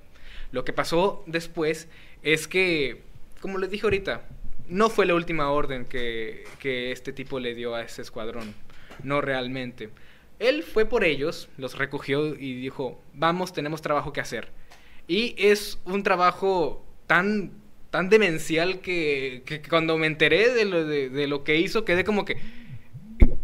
Lo 0.52 0.64
que 0.64 0.72
pasó 0.72 1.22
después 1.26 1.88
es 2.22 2.46
que, 2.46 3.02
como 3.40 3.58
les 3.58 3.70
dije 3.70 3.86
ahorita, 3.86 4.22
no 4.68 4.88
fue 4.90 5.06
la 5.06 5.14
última 5.14 5.50
orden 5.50 5.84
que, 5.84 6.44
que 6.58 6.92
este 6.92 7.12
tipo 7.12 7.40
le 7.40 7.54
dio 7.54 7.74
a 7.74 7.82
ese 7.82 8.02
escuadrón. 8.02 8.54
No 9.02 9.20
realmente. 9.20 9.90
Él 10.38 10.62
fue 10.62 10.84
por 10.84 11.04
ellos, 11.04 11.48
los 11.56 11.76
recogió 11.78 12.34
y 12.34 12.54
dijo, 12.60 13.00
vamos, 13.14 13.52
tenemos 13.52 13.82
trabajo 13.82 14.12
que 14.12 14.20
hacer. 14.20 14.48
Y 15.09 15.35
es 15.38 15.78
un 15.85 16.02
trabajo 16.02 16.85
tan, 17.06 17.52
tan 17.90 18.09
demencial 18.09 18.80
que, 18.80 19.43
que 19.45 19.62
cuando 19.62 19.99
me 19.99 20.06
enteré 20.06 20.52
de 20.54 20.65
lo, 20.65 20.84
de, 20.84 21.08
de 21.08 21.26
lo 21.26 21.45
que 21.45 21.58
hizo, 21.58 21.84
quedé 21.84 22.04
como 22.04 22.25
que, 22.25 22.36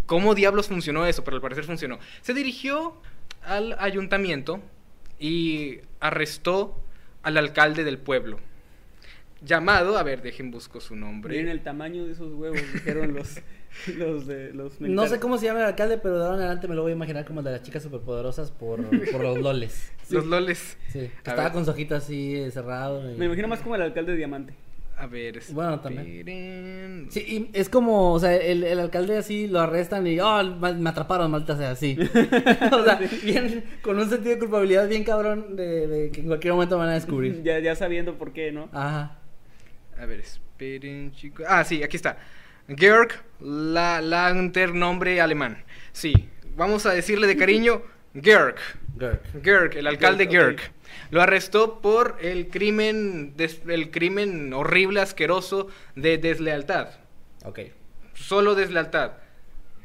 ¿Cómo 0.08 0.34
diablos 0.34 0.68
funcionó 0.68 1.06
eso? 1.06 1.22
Pero 1.22 1.36
al 1.36 1.42
parecer 1.42 1.64
funcionó. 1.64 1.98
Se 2.22 2.32
dirigió 2.32 2.94
al 3.42 3.76
ayuntamiento 3.78 4.62
y 5.18 5.80
arrestó 6.00 6.82
al 7.22 7.36
alcalde 7.36 7.84
del 7.84 7.98
pueblo. 7.98 8.40
Llamado, 9.42 9.98
a 9.98 10.02
ver, 10.02 10.22
dejen 10.22 10.50
busco 10.50 10.80
su 10.80 10.96
nombre. 10.96 11.36
Miren 11.36 11.50
el 11.50 11.60
tamaño 11.60 12.06
de 12.06 12.12
esos 12.12 12.32
huevos, 12.32 12.58
dijeron 12.72 13.12
los, 13.12 13.38
los 13.96 14.26
de 14.26 14.52
los 14.52 14.80
No 14.80 15.06
sé 15.06 15.18
cómo 15.20 15.38
se 15.38 15.46
llama 15.46 15.60
el 15.60 15.66
alcalde, 15.66 15.98
pero 15.98 16.18
de 16.18 16.24
ahora 16.24 16.36
en 16.36 16.40
adelante 16.42 16.68
me 16.68 16.74
lo 16.74 16.82
voy 16.82 16.92
a 16.92 16.94
imaginar 16.94 17.24
como 17.24 17.40
el 17.40 17.44
de 17.44 17.52
las 17.52 17.62
chicas 17.62 17.82
superpoderosas 17.82 18.50
por, 18.50 18.80
por 19.12 19.22
los 19.22 19.38
loles. 19.38 19.92
Los 20.10 20.24
loles. 20.26 20.78
Sí, 20.88 21.00
que 21.00 21.06
A 21.06 21.10
estaba 21.18 21.42
ver. 21.44 21.52
con 21.52 21.64
su 21.66 21.70
ojito 21.70 21.94
así 21.94 22.34
eh, 22.36 22.50
cerrado. 22.50 23.10
y- 23.12 23.16
Me 23.18 23.26
imagino 23.26 23.46
más 23.48 23.60
como 23.60 23.74
el 23.74 23.82
alcalde 23.82 24.12
de 24.12 24.18
Diamante. 24.18 24.54
A 24.96 25.06
ver, 25.06 25.40
Bueno, 25.50 25.78
también. 25.80 26.06
esperen. 26.08 27.06
Sí, 27.10 27.20
y 27.52 27.56
es 27.56 27.68
como, 27.68 28.14
o 28.14 28.18
sea, 28.18 28.34
el, 28.34 28.64
el 28.64 28.80
alcalde 28.80 29.16
así 29.18 29.46
lo 29.46 29.60
arrestan 29.60 30.06
y, 30.08 30.18
oh, 30.18 30.42
me 30.42 30.90
atraparon, 30.90 31.30
maldita 31.30 31.56
sea, 31.56 31.70
así. 31.70 31.96
o 32.72 32.84
sea, 32.84 32.98
bien, 33.22 33.64
con 33.82 33.96
un 33.98 34.08
sentido 34.10 34.32
de 34.34 34.38
culpabilidad 34.40 34.88
bien 34.88 35.04
cabrón 35.04 35.54
de, 35.56 35.86
de 35.86 36.10
que 36.10 36.20
en 36.22 36.26
cualquier 36.26 36.54
momento 36.54 36.76
me 36.76 36.80
van 36.84 36.90
a 36.92 36.94
descubrir. 36.94 37.42
Ya, 37.44 37.58
ya 37.60 37.76
sabiendo 37.76 38.14
por 38.18 38.32
qué, 38.32 38.50
¿no? 38.50 38.68
Ajá. 38.72 39.18
A 40.00 40.06
ver, 40.06 40.18
esperen, 40.20 41.12
chicos. 41.12 41.46
Ah, 41.48 41.62
sí, 41.64 41.82
aquí 41.82 41.96
está. 41.96 42.18
Georg 42.68 43.12
La 43.40 44.00
Lanter, 44.00 44.74
nombre 44.74 45.20
alemán. 45.20 45.64
Sí, 45.92 46.28
vamos 46.56 46.86
a 46.86 46.92
decirle 46.92 47.26
de 47.26 47.36
cariño 47.36 47.82
Georg. 48.20 48.56
Gerg, 49.44 49.76
el 49.76 49.86
alcalde. 49.86 50.26
Gerg, 50.26 50.58
lo 51.10 51.22
arrestó 51.22 51.80
por 51.80 52.16
el 52.20 52.48
crimen, 52.48 53.36
des- 53.36 53.60
el 53.68 53.90
crimen 53.92 54.52
horrible, 54.52 55.00
asqueroso 55.00 55.68
de 55.94 56.18
deslealtad. 56.18 56.88
Ok. 57.44 57.60
Solo 58.14 58.56
deslealtad. 58.56 59.12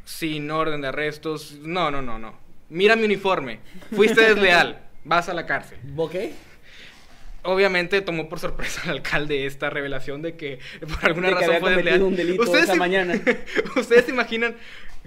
Sin 0.03 0.49
orden 0.49 0.81
de 0.81 0.87
arrestos. 0.87 1.59
No, 1.61 1.91
no, 1.91 2.01
no, 2.01 2.17
no. 2.17 2.39
Mira 2.69 2.95
mi 2.95 3.05
uniforme. 3.05 3.59
Fuiste 3.95 4.21
desleal. 4.21 4.79
Vas 5.05 5.29
a 5.29 5.33
la 5.35 5.45
cárcel. 5.45 5.77
¿Ok? 5.95 6.15
Obviamente 7.45 8.01
tomó 8.01 8.29
por 8.29 8.39
sorpresa 8.39 8.81
al 8.85 8.91
alcalde 8.91 9.45
esta 9.45 9.69
revelación 9.69 10.21
de 10.21 10.35
que 10.37 10.59
por 10.79 11.05
alguna 11.05 11.27
De 11.27 11.33
que 11.33 11.39
razón 11.41 11.55
había 11.55 11.59
fue 11.59 11.75
desleal. 11.75 12.01
un 12.03 12.15
delito 12.15 12.43
esa 12.57 12.73
se- 12.73 12.79
mañana. 12.79 13.19
¿Ustedes 13.75 14.05
se 14.05 14.11
imaginan 14.11 14.55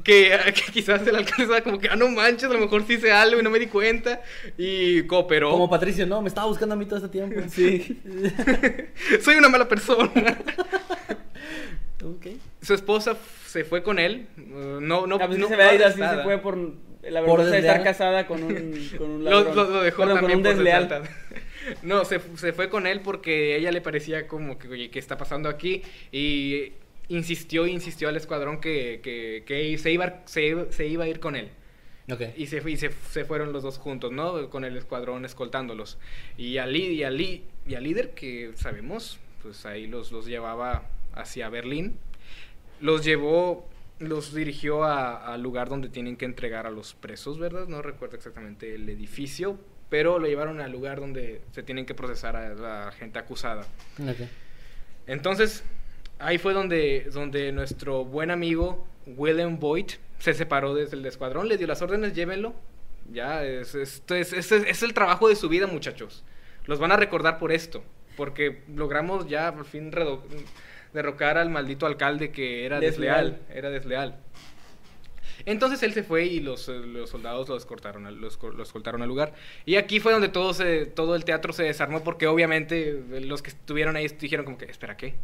que, 0.04 0.38
que 0.54 0.72
quizás 0.72 1.06
el 1.06 1.16
alcalde 1.16 1.44
estaba 1.44 1.60
como 1.62 1.78
que, 1.78 1.88
ah, 1.88 1.96
no 1.96 2.08
manches, 2.08 2.50
a 2.50 2.52
lo 2.52 2.58
mejor 2.60 2.84
sí 2.86 2.94
hice 2.94 3.10
algo 3.10 3.40
y 3.40 3.42
no 3.42 3.48
me 3.48 3.58
di 3.58 3.66
cuenta? 3.68 4.20
Y 4.58 5.02
cooperó. 5.04 5.50
Como 5.50 5.70
Patricio, 5.70 6.06
no, 6.06 6.20
me 6.20 6.28
estaba 6.28 6.46
buscando 6.46 6.74
a 6.74 6.78
mí 6.78 6.84
todo 6.84 6.96
este 6.98 7.08
tiempo. 7.08 7.40
Sí. 7.50 8.02
Soy 9.22 9.36
una 9.36 9.48
mala 9.48 9.66
persona. 9.66 10.12
ok. 12.04 12.26
Su 12.62 12.74
esposa 12.74 13.16
se 13.46 13.64
fue 13.64 13.82
con 13.82 13.98
él. 13.98 14.26
No, 14.36 15.06
no, 15.06 15.16
Ah, 15.16 15.26
pues 15.26 15.36
sí 15.36 15.40
no 15.42 15.48
se 15.48 15.56
ve 15.56 15.64
así 15.84 15.98
se 16.00 16.22
fue 16.22 16.38
por 16.38 16.56
la 17.02 17.20
vergüenza 17.20 17.52
de 17.52 17.58
estar 17.60 17.82
casada 17.82 18.26
con 18.26 18.42
un, 18.42 18.88
con 18.98 19.10
un 19.10 19.24
Lo, 19.24 19.30
ladrón. 19.30 19.56
lo- 19.56 19.70
lo 19.70 19.82
dejó 19.82 20.02
Perdón, 20.02 20.16
también 20.18 20.42
con 20.42 20.50
un 20.50 20.56
por 20.56 20.64
desleal. 20.64 21.02
No, 21.82 22.04
se, 22.04 22.20
se 22.36 22.52
fue 22.52 22.68
con 22.68 22.86
él 22.86 23.00
porque 23.00 23.54
a 23.54 23.56
ella 23.56 23.72
le 23.72 23.80
parecía 23.80 24.26
como 24.28 24.58
que, 24.58 24.68
oye, 24.68 24.90
¿qué 24.90 24.98
está 24.98 25.16
pasando 25.16 25.48
aquí? 25.48 25.82
Y 26.12 26.72
insistió, 27.08 27.66
insistió 27.66 28.08
al 28.08 28.16
escuadrón 28.16 28.60
que, 28.60 29.00
que, 29.02 29.44
que 29.46 29.76
se, 29.78 29.90
iba, 29.92 30.22
se, 30.26 30.72
se 30.72 30.86
iba 30.86 31.04
a 31.04 31.08
ir 31.08 31.20
con 31.20 31.36
él. 31.36 31.50
Ok. 32.10 32.20
Y 32.36 32.46
se, 32.46 32.68
y 32.70 32.76
se, 32.76 32.90
se 33.10 33.24
fueron 33.24 33.52
los 33.52 33.62
dos 33.64 33.78
juntos, 33.78 34.12
¿no? 34.12 34.48
Con 34.50 34.64
el 34.64 34.76
escuadrón 34.76 35.24
escoltándolos. 35.24 35.98
Y 36.36 36.58
al, 36.58 36.76
y 36.76 37.02
al, 37.02 37.20
y 37.20 37.42
al 37.74 37.82
líder, 37.84 38.10
que 38.14 38.52
sabemos, 38.54 39.18
pues 39.42 39.66
ahí 39.66 39.86
los, 39.86 40.12
los 40.12 40.26
llevaba 40.26 40.88
hacia 41.14 41.48
Berlín. 41.48 41.98
Los 42.80 43.04
llevó, 43.04 43.68
los 43.98 44.34
dirigió 44.34 44.84
a- 44.84 45.32
al 45.34 45.42
lugar 45.42 45.68
donde 45.68 45.88
tienen 45.88 46.16
que 46.16 46.24
entregar 46.26 46.66
a 46.66 46.70
los 46.70 46.94
presos, 46.94 47.38
¿verdad? 47.38 47.66
No 47.68 47.82
recuerdo 47.82 48.16
exactamente 48.16 48.74
el 48.74 48.88
edificio, 48.88 49.58
pero 49.88 50.18
lo 50.18 50.26
llevaron 50.26 50.60
al 50.60 50.72
lugar 50.72 51.00
donde 51.00 51.40
se 51.52 51.62
tienen 51.62 51.86
que 51.86 51.94
procesar 51.94 52.36
a 52.36 52.54
la 52.54 52.92
gente 52.92 53.18
acusada. 53.18 53.66
Entonces, 55.06 55.62
ahí 56.18 56.38
fue 56.38 56.52
donde, 56.52 57.08
donde 57.12 57.52
nuestro 57.52 58.04
buen 58.04 58.30
amigo 58.30 58.86
William 59.06 59.58
Boyd 59.58 59.90
se 60.18 60.34
separó 60.34 60.74
desde 60.74 60.96
el 60.96 61.06
escuadrón, 61.06 61.48
le 61.48 61.56
dio 61.58 61.66
las 61.66 61.82
órdenes, 61.82 62.14
llévenlo. 62.14 62.54
Ya, 63.12 63.44
es, 63.44 63.74
esto 63.74 64.14
es, 64.16 64.32
es- 64.32 64.50
es 64.50 64.82
el 64.82 64.92
trabajo 64.94 65.28
de 65.28 65.36
su 65.36 65.48
vida, 65.48 65.66
muchachos. 65.66 66.24
Los 66.64 66.80
van 66.80 66.90
a 66.90 66.96
recordar 66.96 67.38
por 67.38 67.52
esto, 67.52 67.84
porque 68.16 68.62
logramos 68.74 69.28
ya 69.28 69.54
por 69.54 69.64
fin 69.66 69.92
derrocar 70.92 71.38
al 71.38 71.50
maldito 71.50 71.86
alcalde 71.86 72.32
que 72.32 72.64
era 72.66 72.80
desleal, 72.80 73.32
Desleal. 73.32 73.56
era 73.58 73.70
desleal. 73.70 74.16
Entonces 75.44 75.82
él 75.82 75.92
se 75.92 76.02
fue 76.02 76.24
y 76.24 76.40
los, 76.40 76.68
eh, 76.68 76.72
los 76.72 77.10
soldados 77.10 77.48
los 77.48 77.66
cortaron, 77.66 78.06
al- 78.06 78.16
los, 78.20 78.38
los 78.42 78.68
escoltaron 78.68 79.02
al 79.02 79.08
lugar. 79.08 79.34
Y 79.64 79.76
aquí 79.76 80.00
fue 80.00 80.12
donde 80.12 80.28
todo, 80.28 80.54
se, 80.54 80.86
todo 80.86 81.14
el 81.14 81.24
teatro 81.24 81.52
se 81.52 81.64
desarmó 81.64 82.02
porque 82.02 82.26
obviamente 82.26 82.90
eh, 83.12 83.20
los 83.20 83.42
que 83.42 83.50
estuvieron 83.50 83.96
ahí 83.96 84.06
dijeron 84.08 84.44
como 84.44 84.56
que, 84.58 84.64
espera, 84.66 84.96
¿qué? 84.96 85.14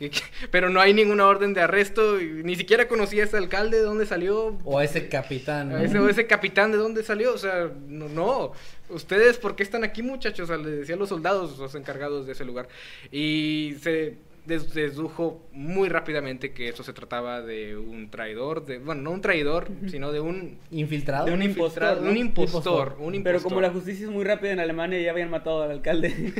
Pero 0.50 0.68
no 0.68 0.80
hay 0.80 0.94
ninguna 0.94 1.26
orden 1.26 1.54
de 1.54 1.60
arresto, 1.60 2.20
y 2.20 2.42
ni 2.42 2.56
siquiera 2.56 2.88
conocía 2.88 3.22
a 3.22 3.26
ese 3.26 3.36
alcalde, 3.36 3.76
de 3.76 3.84
dónde 3.84 4.04
salió, 4.04 4.58
O 4.64 4.78
a 4.78 4.84
ese 4.84 5.08
capitán. 5.08 5.68
¿no? 5.68 5.76
a 5.76 5.84
ese, 5.84 5.98
o 5.98 6.08
ese 6.08 6.26
capitán 6.26 6.72
de 6.72 6.78
dónde 6.78 7.04
salió, 7.04 7.32
o 7.32 7.38
sea, 7.38 7.70
no, 7.86 8.08
no. 8.08 8.52
ustedes 8.88 9.38
por 9.38 9.54
qué 9.54 9.62
están 9.62 9.84
aquí 9.84 10.02
muchachos, 10.02 10.50
o 10.50 10.54
sea, 10.54 10.56
le 10.62 10.70
decían 10.70 10.98
los 10.98 11.08
soldados, 11.08 11.56
los 11.58 11.74
encargados 11.76 12.26
de 12.26 12.32
ese 12.32 12.44
lugar. 12.44 12.66
Y 13.12 13.76
se 13.80 14.16
dedujo 14.46 15.48
muy 15.52 15.88
rápidamente 15.88 16.52
que 16.52 16.68
eso 16.68 16.82
se 16.82 16.92
trataba 16.92 17.42
de 17.42 17.76
un 17.76 18.10
traidor, 18.10 18.64
de, 18.64 18.78
bueno, 18.78 19.02
no 19.02 19.10
un 19.12 19.20
traidor, 19.20 19.68
sino 19.88 20.10
de 20.12 20.20
un... 20.20 20.58
Infiltrado. 20.70 21.26
De 21.26 21.32
un 21.32 21.42
infiltrado, 21.42 21.96
impostor, 21.98 22.02
¿no? 22.04 22.10
un 22.10 22.16
impostor, 22.16 22.62
Impostor. 22.62 22.96
un 23.00 23.14
impostor. 23.14 23.22
Pero 23.22 23.42
como 23.42 23.60
la 23.60 23.70
justicia 23.70 24.06
es 24.06 24.10
muy 24.10 24.24
rápida 24.24 24.52
en 24.52 24.60
Alemania, 24.60 25.00
ya 25.00 25.10
habían 25.12 25.30
matado 25.30 25.62
al 25.62 25.70
alcalde. 25.70 26.32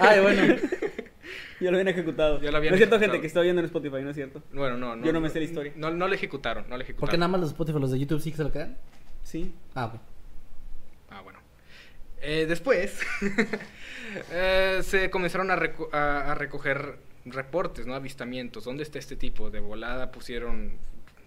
Ay, 0.00 0.20
bueno. 0.22 0.56
ya 1.60 1.70
lo 1.70 1.76
habían 1.76 1.88
ejecutado. 1.88 2.40
Ya 2.40 2.50
lo 2.50 2.56
habían 2.56 2.72
no 2.72 2.76
es 2.76 2.78
cierto, 2.78 2.96
ejecutado. 2.96 3.00
gente 3.00 3.20
que 3.20 3.26
está 3.26 3.40
viendo 3.42 3.60
en 3.60 3.66
Spotify, 3.66 4.02
no 4.02 4.10
es 4.10 4.16
cierto. 4.16 4.42
Bueno, 4.52 4.76
no, 4.78 4.96
no. 4.96 5.04
Yo 5.04 5.12
no 5.12 5.20
me 5.20 5.28
sé 5.28 5.38
la 5.38 5.44
historia. 5.44 5.72
No, 5.76 5.90
no 5.90 6.08
le 6.08 6.16
ejecutaron, 6.16 6.64
no 6.68 6.76
ejecutaron. 6.76 7.00
¿Por 7.00 7.10
qué 7.10 7.18
nada 7.18 7.28
más 7.28 7.40
los 7.40 7.50
Spotify, 7.50 7.78
los 7.78 7.90
de 7.90 7.98
YouTube 7.98 8.20
sí 8.20 8.30
que 8.30 8.36
se 8.38 8.44
lo 8.44 8.52
quedan? 8.52 8.78
Sí. 9.22 9.54
Ah, 9.74 9.86
ok. 9.86 10.00
Ah, 11.10 11.20
bueno. 11.20 11.41
Eh, 12.22 12.46
después 12.48 13.00
eh, 14.32 14.80
se 14.82 15.10
comenzaron 15.10 15.50
a, 15.50 15.56
reco- 15.56 15.88
a- 15.92 16.32
a 16.32 16.34
recoger 16.34 16.96
reportes, 17.24 17.86
¿no? 17.86 17.94
Avistamientos. 17.94 18.64
¿Dónde 18.64 18.82
está 18.82 18.98
este 18.98 19.16
tipo? 19.16 19.50
De 19.50 19.60
volada 19.60 20.10
pusieron, 20.12 20.72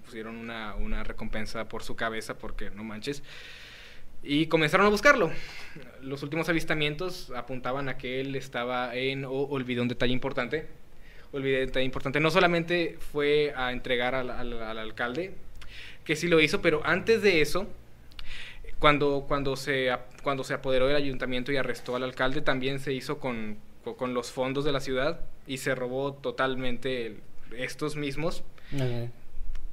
pusieron 0.06 0.36
una, 0.38 0.76
una 0.76 1.04
recompensa 1.04 1.68
por 1.68 1.84
su 1.84 1.96
cabeza 1.96 2.38
porque 2.38 2.70
no 2.72 2.84
manches. 2.84 3.24
Y 4.24 4.48
comenzaron 4.48 4.86
a 4.88 4.90
buscarlo. 4.90 5.32
Los 6.02 6.24
últimos 6.24 6.50
avistamientos 6.50 7.32
apuntaban 7.36 7.90
a 7.90 7.98
que 7.98 8.22
él 8.22 8.36
estaba 8.36 8.96
en... 8.96 9.24
Oh, 9.26 9.32
olvidé 9.50 9.82
un 9.82 9.88
detalle 9.88 10.14
importante. 10.14 10.68
Olvidé 11.32 11.60
un 11.62 11.66
detalle 11.68 11.86
importante. 11.86 12.20
No 12.20 12.32
solamente 12.32 12.98
fue 13.12 13.54
a 13.56 13.72
entregar 13.72 14.16
al, 14.16 14.30
al- 14.32 14.62
al 14.64 14.78
alcalde, 14.80 15.34
que 16.06 16.16
sí 16.16 16.28
lo 16.28 16.40
hizo, 16.40 16.62
pero 16.62 16.82
antes 16.86 17.22
de 17.22 17.42
eso, 17.42 17.68
cuando, 18.86 19.26
cuando, 19.28 19.56
se, 19.56 19.90
cuando 20.22 20.44
se 20.44 20.54
apoderó 20.54 20.86
del 20.86 20.96
ayuntamiento 20.96 21.52
y 21.52 21.58
arrestó 21.58 21.96
al 21.96 22.04
alcalde, 22.04 22.42
también 22.42 22.80
se 22.80 22.94
hizo 22.94 23.18
con, 23.18 23.58
co- 23.84 23.98
con 23.98 24.14
los 24.14 24.32
fondos 24.32 24.64
de 24.64 24.72
la 24.72 24.80
ciudad 24.80 25.22
y 25.48 25.58
se 25.58 25.74
robó 25.74 26.14
totalmente 26.14 27.08
el- 27.08 27.22
estos 27.58 27.96
mismos. 27.96 28.44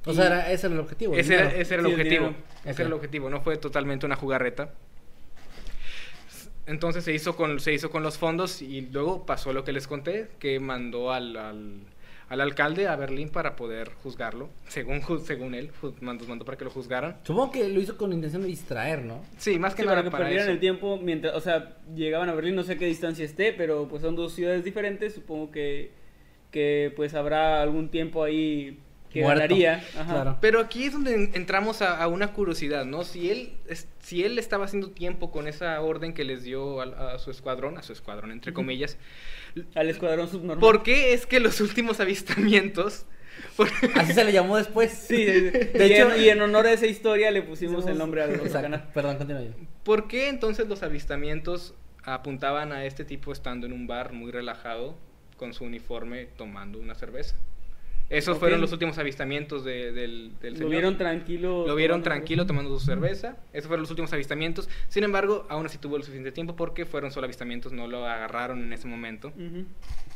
O 0.07 0.11
Y- 0.11 0.15
sea, 0.15 0.25
era, 0.25 0.51
ese 0.51 0.65
era 0.65 0.73
el 0.73 0.81
objetivo. 0.81 1.13
Ese 1.13 1.35
era, 1.35 1.53
ese 1.53 1.75
era 1.75 1.83
el 1.83 1.89
Sí, 1.89 1.93
objetivo. 1.93 2.33
Ese 2.65 2.81
era 2.81 2.87
el 2.87 2.93
objetivo, 2.93 3.29
no 3.29 3.41
fue 3.41 3.55
totalmente 3.57 4.07
una 4.07 4.15
jugarreta. 4.15 4.73
Entonces 6.65 7.03
se 7.03 7.13
hizo 7.13 7.35
con, 7.35 7.59
se 7.59 7.71
hizo 7.71 7.91
con 7.91 8.01
los 8.01 8.17
fondos 8.17 8.63
y 8.63 8.81
luego 8.81 9.27
pasó 9.27 9.53
lo 9.53 9.63
que 9.63 9.73
les 9.73 9.85
conté, 9.85 10.29
que 10.39 10.59
mandó 10.59 11.11
al, 11.11 11.37
al, 11.37 11.81
al 12.33 12.41
alcalde 12.41 12.87
a 12.87 12.95
Berlín 12.95 13.29
para 13.29 13.55
poder 13.55 13.91
juzgarlo, 14.01 14.49
según, 14.67 15.01
según 15.23 15.53
él, 15.55 15.71
mandó, 16.01 16.25
mandó 16.25 16.45
para 16.45 16.57
que 16.57 16.63
lo 16.65 16.71
juzgaran. 16.71 17.17
Supongo 17.23 17.51
que 17.51 17.69
lo 17.69 17.79
hizo 17.79 17.95
con 17.95 18.09
la 18.09 18.15
intención 18.15 18.41
de 18.41 18.47
distraer, 18.47 19.03
¿no? 19.03 19.23
Sí, 19.37 19.59
más 19.59 19.75
que 19.75 19.83
Sí, 19.83 19.85
nada 19.87 19.97
para 19.97 20.03
que 20.07 20.11
para 20.11 20.23
perdieran 20.25 20.47
eso. 20.47 20.53
el 20.53 20.59
tiempo 20.59 20.97
mientras, 20.97 21.35
o 21.35 21.39
sea, 21.41 21.77
llegaban 21.95 22.29
a 22.29 22.33
Berlín, 22.33 22.55
no 22.55 22.63
sé 22.63 22.77
qué 22.77 22.85
distancia 22.87 23.23
esté, 23.23 23.53
pero 23.53 23.87
pues 23.87 24.01
son 24.01 24.15
dos 24.15 24.33
ciudades 24.33 24.63
diferentes, 24.63 25.13
supongo 25.13 25.51
que, 25.51 25.91
que 26.51 26.91
pues 26.95 27.13
habrá 27.13 27.61
algún 27.61 27.89
tiempo 27.89 28.23
ahí 28.23 28.79
que 29.11 29.21
Muerto. 29.21 29.41
ganaría. 29.41 29.83
Ajá. 29.95 30.11
Claro. 30.13 30.37
Pero 30.41 30.59
aquí 30.59 30.85
es 30.85 30.93
donde 30.93 31.13
en- 31.13 31.31
entramos 31.35 31.83
a, 31.83 32.01
a 32.01 32.07
una 32.07 32.33
curiosidad, 32.33 32.83
¿no? 32.83 33.03
Si 33.03 33.29
él, 33.29 33.53
es- 33.67 33.87
si 33.99 34.23
él 34.23 34.39
estaba 34.39 34.65
haciendo 34.65 34.89
tiempo 34.89 35.29
con 35.29 35.47
esa 35.47 35.79
orden 35.81 36.15
que 36.15 36.23
les 36.23 36.41
dio 36.43 36.81
al- 36.81 36.95
a, 36.95 37.19
su 37.19 37.29
escuadrón, 37.29 37.77
a 37.77 37.83
su 37.83 37.93
escuadrón, 37.93 38.31
entre 38.31 38.53
comillas, 38.53 38.97
Al 39.75 39.89
escuadrón 39.89 40.27
subnormal. 40.29 40.59
¿por 40.59 40.83
qué 40.83 41.13
es 41.13 41.25
que 41.25 41.39
los 41.39 41.61
últimos 41.61 41.99
avistamientos... 41.99 43.05
por- 43.55 43.69
Así 43.95 44.13
se 44.13 44.23
le 44.23 44.31
llamó 44.31 44.57
después. 44.57 44.91
Sí, 45.07 45.25
de, 45.25 45.51
De 45.51 45.87
y, 45.87 45.93
hecho- 45.93 46.13
en, 46.13 46.21
y 46.21 46.29
en 46.29 46.41
honor 46.41 46.67
a 46.67 46.73
esa 46.73 46.85
historia 46.87 47.29
le 47.31 47.41
pusimos 47.41 47.85
el 47.87 47.97
nombre 47.97 48.21
al 48.23 48.51
canal. 48.51 48.89
Perdón, 48.93 49.17
continúa 49.17 49.41
yo. 49.43 49.51
¿Por 49.83 50.07
qué 50.07 50.29
entonces 50.29 50.67
los 50.67 50.81
avistamientos 50.83 51.75
apuntaban 52.03 52.71
a 52.71 52.85
este 52.85 53.05
tipo 53.05 53.31
estando 53.31 53.65
en 53.65 53.73
un 53.73 53.87
bar 53.87 54.13
muy 54.13 54.31
relajado 54.31 54.97
con 55.37 55.53
su 55.53 55.63
uniforme 55.65 56.27
tomando 56.37 56.79
una 56.79 56.95
cerveza? 56.95 57.35
Esos 58.13 58.37
fueron 58.37 58.61
los 58.61 58.71
últimos 58.71 58.97
avistamientos 58.97 59.63
de- 59.65 59.91
del, 59.91 60.33
del 60.39 60.53
Lo 60.53 60.57
señor. 60.59 60.71
vieron 60.71 60.97
tranquilo. 60.97 61.65
Lo 61.67 61.75
vieron 61.75 62.03
tranquilo 62.03 62.45
tomando 62.45 62.69
su 62.77 62.85
cerveza. 62.85 63.37
Esos 63.53 63.67
fueron 63.67 63.81
los 63.81 63.89
últimos 63.89 64.13
avistamientos. 64.13 64.69
Sin 64.87 65.03
embargo, 65.03 65.45
aún 65.49 65.65
así 65.65 65.77
tuvo 65.77 65.97
el 65.97 66.03
suficiente 66.03 66.31
tiempo 66.31 66.55
porque 66.55 66.85
fueron 66.85 67.11
solo 67.11 67.25
avistamientos, 67.25 67.71
no 67.73 67.87
lo 67.87 68.05
agarraron 68.07 68.61
en 68.63 68.71
ese 68.73 68.87
momento. 68.87 69.29
Ujú. 69.29 69.65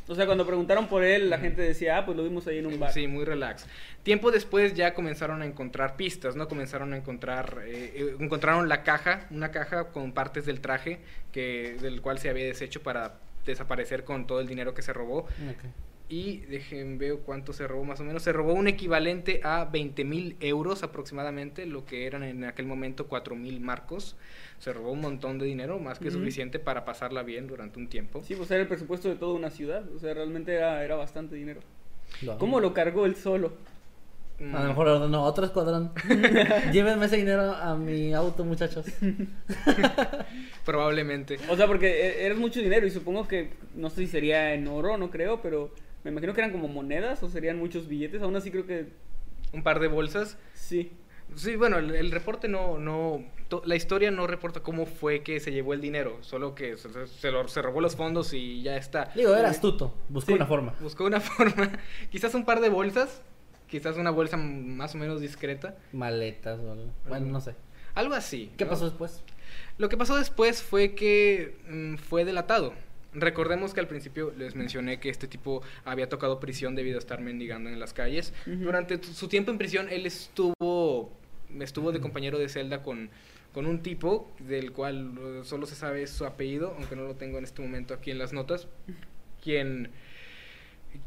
O 0.09 0.15
sea, 0.15 0.25
cuando 0.25 0.45
preguntaron 0.45 0.87
por 0.87 1.03
él, 1.03 1.29
la 1.29 1.37
gente 1.37 1.61
decía, 1.61 1.97
ah, 1.97 2.05
pues 2.05 2.15
lo 2.15 2.23
vimos 2.23 2.47
ahí 2.47 2.59
en 2.59 2.67
un 2.67 2.79
bar. 2.79 2.93
Sí, 2.93 3.07
muy 3.07 3.25
relax. 3.25 3.65
Tiempo 4.03 4.31
después 4.31 4.73
ya 4.73 4.93
comenzaron 4.93 5.41
a 5.41 5.45
encontrar 5.45 5.97
pistas, 5.97 6.35
¿no? 6.37 6.47
Comenzaron 6.47 6.93
a 6.93 6.97
encontrar, 6.97 7.63
eh, 7.65 7.91
eh, 7.95 8.15
encontraron 8.19 8.69
la 8.69 8.83
caja, 8.83 9.27
una 9.31 9.51
caja 9.51 9.89
con 9.91 10.13
partes 10.13 10.45
del 10.45 10.61
traje 10.61 10.99
que, 11.33 11.75
del 11.81 12.01
cual 12.01 12.19
se 12.19 12.29
había 12.29 12.45
deshecho 12.45 12.81
para 12.83 13.19
desaparecer 13.45 14.03
con 14.05 14.27
todo 14.27 14.39
el 14.39 14.47
dinero 14.47 14.73
que 14.73 14.81
se 14.81 14.93
robó. 14.93 15.19
Ok. 15.19 15.65
Y 16.09 16.37
dejen 16.45 16.97
veo 16.97 17.19
cuánto 17.19 17.51
se 17.51 17.67
robó 17.67 17.83
más 17.83 17.99
o 17.99 18.03
menos. 18.05 18.23
Se 18.23 18.31
robó 18.31 18.53
un 18.53 18.67
equivalente 18.69 19.41
a 19.43 19.65
20 19.65 20.05
mil 20.05 20.37
euros 20.39 20.81
aproximadamente, 20.83 21.65
lo 21.65 21.85
que 21.85 22.05
eran 22.07 22.23
en 22.23 22.45
aquel 22.45 22.65
momento 22.65 23.07
4 23.07 23.35
mil 23.35 23.59
marcos. 23.59 24.15
Se 24.59 24.71
robó 24.71 24.91
un 24.93 25.01
montón 25.01 25.37
de 25.37 25.45
dinero, 25.45 25.79
más 25.79 25.99
que 25.99 26.07
Ujú. 26.07 26.19
suficiente 26.19 26.59
para 26.59 26.85
pasarla 26.85 27.23
bien 27.23 27.45
durante 27.47 27.77
un 27.77 27.87
tiempo. 27.89 28.23
Sí, 28.25 28.35
pues 28.35 28.49
era 28.51 28.61
el 28.61 28.67
presupuesto 28.69 29.09
de 29.09 29.15
toda 29.15 29.33
una 29.33 29.49
ciudad. 29.49 29.83
O 29.95 29.99
sea, 29.99 30.13
realmente 30.13 30.53
era, 30.53 30.81
era 30.83 30.95
bastante 30.95 31.35
dinero. 31.35 31.59
Lo- 32.21 32.37
¿Cómo 32.37 32.61
lo 32.61 32.73
cargó 32.73 33.05
él 33.05 33.17
solo? 33.17 33.51
Mm, 34.39 34.55
A 34.55 34.61
lo 34.63 34.69
mejor 34.69 34.87
ordenó 34.87 35.23
otro 35.23 35.45
escuadrón. 35.45 35.91
Llévenme 36.71 37.07
ese 37.07 37.17
dinero 37.17 37.53
a 37.53 37.75
mi 37.75 38.13
auto, 38.13 38.45
muchachos. 38.45 38.85
Probablemente. 40.65 41.37
O 41.49 41.55
sea, 41.55 41.67
porque 41.67 41.87
e- 41.87 42.25
era 42.25 42.35
mucho 42.35 42.59
dinero 42.61 42.85
y 42.87 42.91
supongo 42.91 43.27
que, 43.27 43.49
no 43.75 43.89
sé 43.89 43.97
si 43.97 44.07
sería 44.07 44.53
en 44.53 44.67
oro, 44.67 44.97
no 44.97 45.09
creo, 45.09 45.41
pero 45.41 45.71
me 46.07 46.11
imagino 46.13 46.33
que 46.33 46.41
eran 46.41 46.51
como 46.51 46.67
monedas 46.67 47.21
o 47.23 47.29
serían 47.29 47.57
muchos 47.57 47.87
billetes. 47.87 48.21
Aún 48.21 48.35
así 48.35 48.51
creo 48.51 48.65
que 48.65 48.87
Un 49.53 49.63
par 49.63 49.79
de 49.79 49.87
bolsas. 49.87 50.37
sí. 50.53 50.91
Sí, 51.35 51.57
bueno, 51.57 51.77
el, 51.77 51.93
el 51.93 52.11
reporte 52.11 52.47
no, 52.47 52.77
no, 52.79 53.21
to- 53.49 53.61
la 53.65 53.75
historia 53.75 54.11
no 54.11 54.27
reporta 54.27 54.61
cómo 54.61 54.85
fue 54.85 55.23
que 55.23 55.41
se 55.41 55.51
llevó 55.51 55.73
el 55.73 55.81
dinero, 55.81 56.17
solo 56.21 56.55
que 56.55 56.77
se, 56.77 56.87
se- 56.89 57.05
se 57.07 57.31
lo- 57.31 57.49
se 57.49 57.61
robó 57.61 57.81
los 57.81 57.97
fondos 57.97 58.31
y 58.33 58.61
ya 58.61 58.77
está. 58.77 59.11
Digo, 59.13 59.35
era 59.35 59.49
astuto. 59.49 59.93
Buscó 60.07 60.27
Sí. 60.31 60.35
una 60.35 60.45
forma. 60.45 60.73
Buscó 60.79 61.03
una 61.03 61.19
forma, 61.21 61.69
quizás 62.09 62.33
un 62.33 62.45
par 62.45 62.61
de 62.61 62.69
bolsas, 62.69 63.21
quizás 63.67 63.97
una 63.97 64.09
bolsa 64.11 64.37
más 64.37 64.95
o 64.95 64.97
menos 64.99 65.19
discreta, 65.19 65.75
Maletas 65.91 66.61
o 66.61 66.71
algo. 66.71 66.93
Bueno, 67.09 67.25
no 67.25 67.41
sé. 67.41 67.55
algo 67.93 68.13
así. 68.13 68.49
¿Qué 68.57 68.63
¿no? 68.63 68.69
pasó 68.71 68.85
después? 68.85 69.21
Lo 69.77 69.89
que 69.89 69.97
pasó 69.97 70.15
después 70.15 70.63
fue 70.63 70.95
que 70.95 71.57
mm, 71.69 71.95
fue 71.97 72.23
delatado. 72.23 72.73
Recordemos 73.13 73.73
que 73.73 73.79
al 73.79 73.87
principio 73.87 74.33
les 74.37 74.55
mencioné 74.55 74.99
que 74.99 75.09
este 75.09 75.27
tipo 75.27 75.61
había 75.85 76.09
tocado 76.09 76.39
prisión 76.39 76.75
debido 76.75 76.97
a 76.97 76.99
estar 76.99 77.21
mendigando 77.21 77.69
en 77.69 77.79
las 77.79 77.93
calles. 77.93 78.33
Durante 78.45 79.01
su 79.01 79.27
tiempo 79.27 79.51
en 79.51 79.57
prisión, 79.57 79.87
él 79.89 80.05
estuvo, 80.05 81.11
estuvo 81.59 81.91
de 81.91 81.99
compañero 81.99 82.37
de 82.37 82.49
celda 82.49 82.83
con, 82.83 83.09
con 83.53 83.65
un 83.65 83.81
tipo 83.81 84.31
del 84.39 84.71
cual 84.71 85.13
eh, 85.19 85.41
solo 85.43 85.65
se 85.65 85.75
sabe 85.75 86.05
su 86.05 86.25
apellido, 86.25 86.75
aunque 86.77 86.95
no 86.95 87.03
lo 87.03 87.15
tengo 87.15 87.37
en 87.37 87.43
este 87.43 87.61
momento 87.61 87.93
aquí 87.93 88.11
en 88.11 88.19
las 88.19 88.33
notas, 88.33 88.67
quien, 89.43 89.89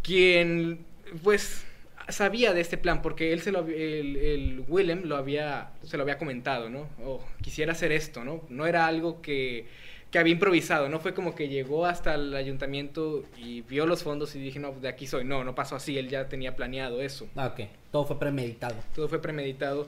quien 0.03 0.85
pues 1.23 1.65
sabía 2.09 2.53
de 2.55 2.61
este 2.61 2.77
plan 2.77 3.03
porque 3.03 3.33
él 3.33 3.41
se 3.41 3.53
lo 3.53 3.67
el, 3.67 4.17
el 4.17 4.65
Willem 4.69 5.05
lo 5.05 5.17
había 5.17 5.71
se 5.85 5.97
lo 5.97 6.03
había 6.03 6.19
comentado 6.19 6.69
no 6.69 6.89
oh, 7.05 7.25
quisiera 7.41 7.73
hacer 7.73 7.93
esto 7.93 8.25
no 8.25 8.43
no 8.49 8.67
era 8.67 8.87
algo 8.87 9.23
que, 9.23 9.67
que 10.11 10.19
había 10.19 10.33
improvisado 10.33 10.89
no 10.89 10.99
fue 10.99 11.15
como 11.15 11.35
que 11.35 11.49
llegó 11.49 11.87
hasta 11.87 12.15
el 12.17 12.35
ayuntamiento 12.35 13.25
y 13.39 13.61
vio 13.63 13.87
los 13.87 14.03
fondos 14.03 14.35
y 14.35 14.41
dije 14.41 14.59
no 14.59 14.73
de 14.73 14.89
aquí 14.89 15.07
soy 15.07 15.25
no 15.25 15.45
no 15.45 15.55
pasó 15.55 15.77
así 15.77 15.97
él 15.99 16.09
ya 16.09 16.29
tenía 16.29 16.57
planeado 16.57 17.01
eso 17.01 17.29
Ah, 17.37 17.47
ok. 17.49 17.69
Todo 17.93 18.05
fue 18.07 18.19
premeditado. 18.19 18.75
todo 18.95 19.09
fue 19.09 19.21
premeditado 19.23 19.87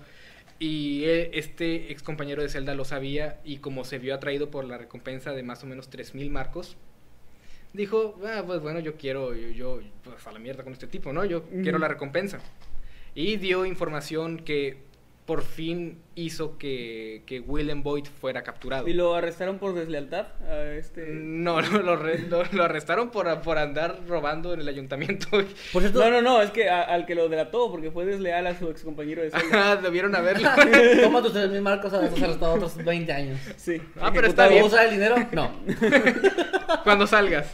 Y 0.61 1.05
él- 1.07 1.31
este 1.33 1.91
ex 1.91 2.03
compañero 2.05 2.41
de 2.41 2.49
celda 2.49 2.75
lo 2.77 2.85
sabía 2.85 3.41
y 3.45 3.57
como 3.57 3.85
se 3.85 3.99
vio 3.99 4.15
atraído 4.15 4.49
por 4.49 4.65
la 4.65 4.79
recompensa 4.79 5.33
de 5.33 5.43
más 5.43 5.65
o 5.65 5.67
menos 5.67 5.89
3.000 5.91 6.31
marcos, 6.31 6.77
dijo, 7.73 8.17
"Ah, 8.25 8.45
pues 8.47 8.61
bueno, 8.61 8.79
yo 8.79 8.95
quiero, 8.97 9.35
yo, 9.35 9.49
yo, 9.51 9.81
pues 10.05 10.25
a 10.25 10.31
la 10.31 10.39
mierda 10.39 10.63
con 10.63 10.73
este 10.73 10.87
tipo, 10.87 11.13
¿no? 11.13 11.25
Yo 11.25 11.43
quiero 11.63 11.79
la 11.79 11.89
recompensa. 11.89 12.39
Y 13.17 13.39
dio 13.39 13.67
información 13.67 14.39
que 14.39 14.77
por 15.27 15.43
fin 15.45 15.99
hizo 16.17 16.59
que, 16.59 17.23
que 17.27 17.39
Willem 17.41 17.83
Boyd 17.85 18.07
fuera 18.07 18.43
capturado. 18.43 18.89
¿Y 18.89 18.93
lo 18.93 19.15
arrestaron 19.15 19.59
por 19.59 19.73
deslealtad? 19.73 20.27
A 20.49 20.65
este... 20.75 21.07
No, 21.13 21.63
no, 21.63 21.79
lo, 21.81 21.95
re- 21.97 22.19
lo- 22.29 22.43
lo 22.51 22.65
arrestaron 22.65 23.11
por, 23.11 23.41
por 23.43 23.57
andar 23.57 24.01
robando 24.09 24.53
en 24.53 24.61
el 24.61 24.69
ayuntamiento. 24.69 25.29
Por 25.73 25.81
cierto, 25.83 26.01
No, 26.01 26.11
no, 26.11 26.21
no, 26.23 26.43
es 26.43 26.51
que 26.51 26.69
a- 26.69 26.83
al 26.83 27.07
que 27.07 27.15
lo 27.15 27.29
delató 27.29 27.71
porque 27.71 27.91
fue 27.93 28.05
desleal 28.05 28.47
a 28.49 28.59
su 28.59 28.69
ex 28.69 28.83
compañero 28.83 29.23
de 29.23 29.31
celda. 29.31 29.47
Ah, 29.73 29.77
debieron 29.77 30.15
haberlo. 30.17 30.49
toma 31.03 31.23
tus 31.23 31.33
3 31.33 31.51
mil 31.51 31.63
marcos, 31.63 31.93
estás 31.93 32.21
arrestado 32.23 32.55
otros 32.55 32.77
20 32.85 33.13
años. 33.13 33.39
Sí. 33.57 33.81
Ah, 34.01 34.11
pero 34.13 34.27
está 34.27 34.49
bien. 34.49 34.63
¿Puedo 34.63 34.75
usar 34.75 34.87
el 34.87 34.93
dinero? 34.93 35.17
No. 35.31 35.53
cuando 36.85 37.07
salgas. 37.07 37.47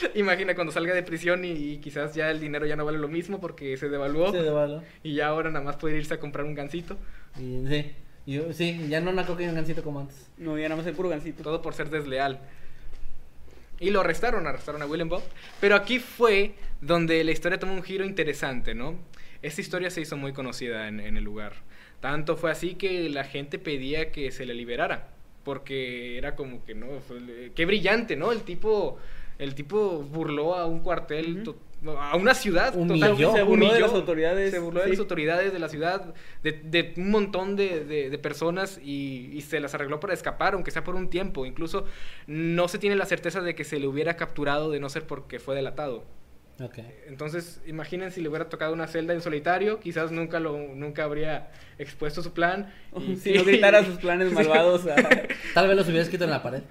Imagina 0.14 0.54
cuando 0.54 0.72
salga 0.72 0.94
de 0.94 1.02
prisión 1.02 1.44
y, 1.44 1.50
y 1.52 1.76
quizás 1.78 2.14
ya 2.14 2.30
el 2.30 2.40
dinero 2.40 2.66
ya 2.66 2.76
no 2.76 2.84
vale 2.84 2.98
lo 2.98 3.08
mismo 3.08 3.40
porque 3.40 3.76
se 3.76 3.88
devaluó 3.88 4.30
Sí, 4.32 4.38
de 4.38 4.50
balo. 4.50 4.82
y 5.02 5.14
ya 5.14 5.28
ahora 5.28 5.50
nada 5.50 5.64
más 5.64 5.76
puede 5.76 5.96
irse 5.96 6.14
a 6.14 6.20
comprar 6.20 6.44
un 6.46 6.54
gansito. 6.54 6.96
Y, 7.38 7.66
sí. 7.68 7.92
Yo, 8.26 8.52
sí, 8.52 8.86
ya 8.88 9.00
no 9.00 9.10
una 9.10 9.26
coca 9.26 9.42
y 9.42 9.46
un 9.46 9.54
gancito 9.54 9.82
como 9.82 10.00
antes. 10.00 10.30
No, 10.36 10.56
ya 10.58 10.68
nada 10.68 10.76
más 10.76 10.86
el 10.86 10.94
puro 10.94 11.08
gancito. 11.08 11.42
Todo 11.42 11.62
por 11.62 11.74
ser 11.74 11.88
desleal. 11.90 12.38
Y 13.78 13.90
lo 13.90 14.00
arrestaron, 14.00 14.46
arrestaron 14.46 14.82
a 14.82 14.86
Willem 14.86 15.08
Bob. 15.08 15.22
Pero 15.60 15.74
aquí 15.74 15.98
fue 15.98 16.54
donde 16.80 17.24
la 17.24 17.30
historia 17.30 17.58
tomó 17.58 17.72
un 17.72 17.82
giro 17.82 18.04
interesante, 18.04 18.74
¿no? 18.74 18.94
Esta 19.42 19.60
historia 19.62 19.90
se 19.90 20.02
hizo 20.02 20.16
muy 20.18 20.32
conocida 20.34 20.86
en, 20.88 21.00
en 21.00 21.16
el 21.16 21.24
lugar. 21.24 21.54
Tanto 22.00 22.36
fue 22.36 22.50
así 22.50 22.74
que 22.74 23.08
la 23.08 23.24
gente 23.24 23.58
pedía 23.58 24.12
que 24.12 24.30
se 24.32 24.44
le 24.44 24.54
liberara. 24.54 25.08
Porque 25.44 26.18
era 26.18 26.36
como 26.36 26.62
que, 26.66 26.74
¿no? 26.74 27.00
Fue- 27.00 27.52
qué 27.54 27.64
brillante, 27.64 28.16
¿no? 28.16 28.32
El 28.32 28.42
tipo, 28.42 28.98
el 29.40 29.54
tipo 29.54 29.98
burló 30.02 30.54
a 30.54 30.66
un 30.66 30.80
cuartel, 30.80 31.42
a 31.98 32.16
una 32.16 32.34
ciudad. 32.34 32.74
Humilló. 32.76 33.06
totalmente- 33.16 33.38
Se 33.38 33.42
burló 33.42 33.72
de 33.72 33.80
las 33.80 33.92
autoridades, 33.92 34.50
Se 34.50 34.58
burló 34.58 34.78
de 34.80 34.84
sí. 34.84 34.90
las 34.92 34.98
autoridades 35.00 35.52
de 35.52 35.58
la 35.58 35.68
ciudad, 35.68 36.14
de, 36.42 36.52
de 36.52 36.92
un 36.98 37.10
montón 37.10 37.56
de, 37.56 37.84
de- 37.84 38.10
de 38.10 38.18
personas 38.18 38.78
y, 38.84 39.30
y 39.32 39.40
se 39.40 39.58
las 39.60 39.74
arregló 39.74 39.98
para 39.98 40.12
escapar, 40.14 40.54
aunque 40.54 40.70
sea 40.70 40.84
por 40.84 40.94
un 40.94 41.08
tiempo. 41.10 41.46
Incluso 41.46 41.86
no 42.26 42.68
se 42.68 42.78
tiene 42.78 42.96
la 42.96 43.06
certeza 43.06 43.40
de 43.40 43.54
que 43.54 43.64
se 43.64 43.80
le 43.80 43.86
hubiera 43.86 44.14
capturado 44.16 44.70
de 44.70 44.78
no 44.78 44.88
ser 44.90 45.06
porque 45.06 45.38
fue 45.38 45.54
delatado. 45.56 46.04
Ok. 46.62 46.78
Entonces, 47.06 47.62
imaginen 47.66 48.12
si 48.12 48.20
le 48.20 48.28
hubiera 48.28 48.50
tocado 48.50 48.74
una 48.74 48.86
celda 48.86 49.14
en 49.14 49.22
solitario, 49.22 49.80
quizás 49.80 50.12
nunca 50.12 50.38
lo 50.40 50.58
nunca 50.58 51.04
habría 51.04 51.50
expuesto 51.78 52.22
su 52.22 52.34
plan. 52.34 52.70
y- 53.08 53.16
Si 53.16 53.32
no 53.32 53.44
gritara 53.44 53.82
sus 53.86 53.96
planes 53.96 54.30
malvados 54.32 54.86
a... 54.86 54.96
Tal 55.54 55.66
vez 55.68 55.74
los 55.78 55.86
hubiera 55.86 56.02
escrito 56.02 56.24
en 56.24 56.30
la 56.30 56.42
pared. 56.42 56.62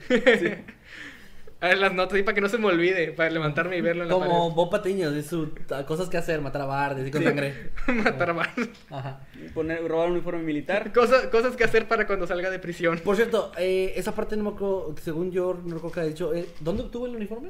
A 1.61 1.67
ver, 1.67 1.77
las 1.77 1.93
notas 1.93 2.13
ahí 2.15 2.23
para 2.23 2.35
que 2.35 2.41
no 2.41 2.47
se 2.47 2.57
me 2.57 2.67
olvide, 2.67 3.11
para 3.11 3.29
levantarme 3.29 3.75
y 3.77 3.81
verlo 3.81 4.03
en 4.03 4.09
la 4.09 4.13
Como 4.15 4.51
Bob 4.51 4.69
Patiño, 4.69 5.11
de 5.11 5.23
sus 5.23 5.49
cosas 5.87 6.07
que 6.07 6.15
hacer, 6.17 6.39
matar 6.39 6.61
a 6.61 6.65
bardes 6.65 7.05
y 7.07 7.11
con 7.11 7.21
Sí. 7.21 7.27
sangre. 7.27 7.71
Matar 7.87 8.29
a 8.29 8.33
varios. 8.33 8.69
Ajá. 8.89 9.27
Poner, 9.53 9.85
robar 9.85 10.07
un 10.07 10.13
uniforme 10.13 10.41
militar. 10.43 10.93
Cosas, 10.93 11.27
cosas 11.27 11.57
que 11.57 11.65
hacer 11.65 11.85
para 11.87 12.07
cuando 12.07 12.25
salga 12.27 12.49
de 12.49 12.59
prisión. 12.59 12.99
Por 13.03 13.17
cierto, 13.17 13.51
eh, 13.57 13.91
esa 13.97 14.15
parte 14.15 14.37
no 14.37 14.43
me 14.45 14.49
acuerdo, 14.51 14.95
según 15.01 15.31
yo 15.31 15.53
no 15.65 15.73
recuerdo 15.75 15.91
que 15.95 15.99
haya 15.99 16.09
dicho, 16.09 16.33
eh, 16.33 16.47
¿dónde 16.61 16.83
obtuvo 16.83 17.07
el 17.07 17.15
uniforme? 17.17 17.49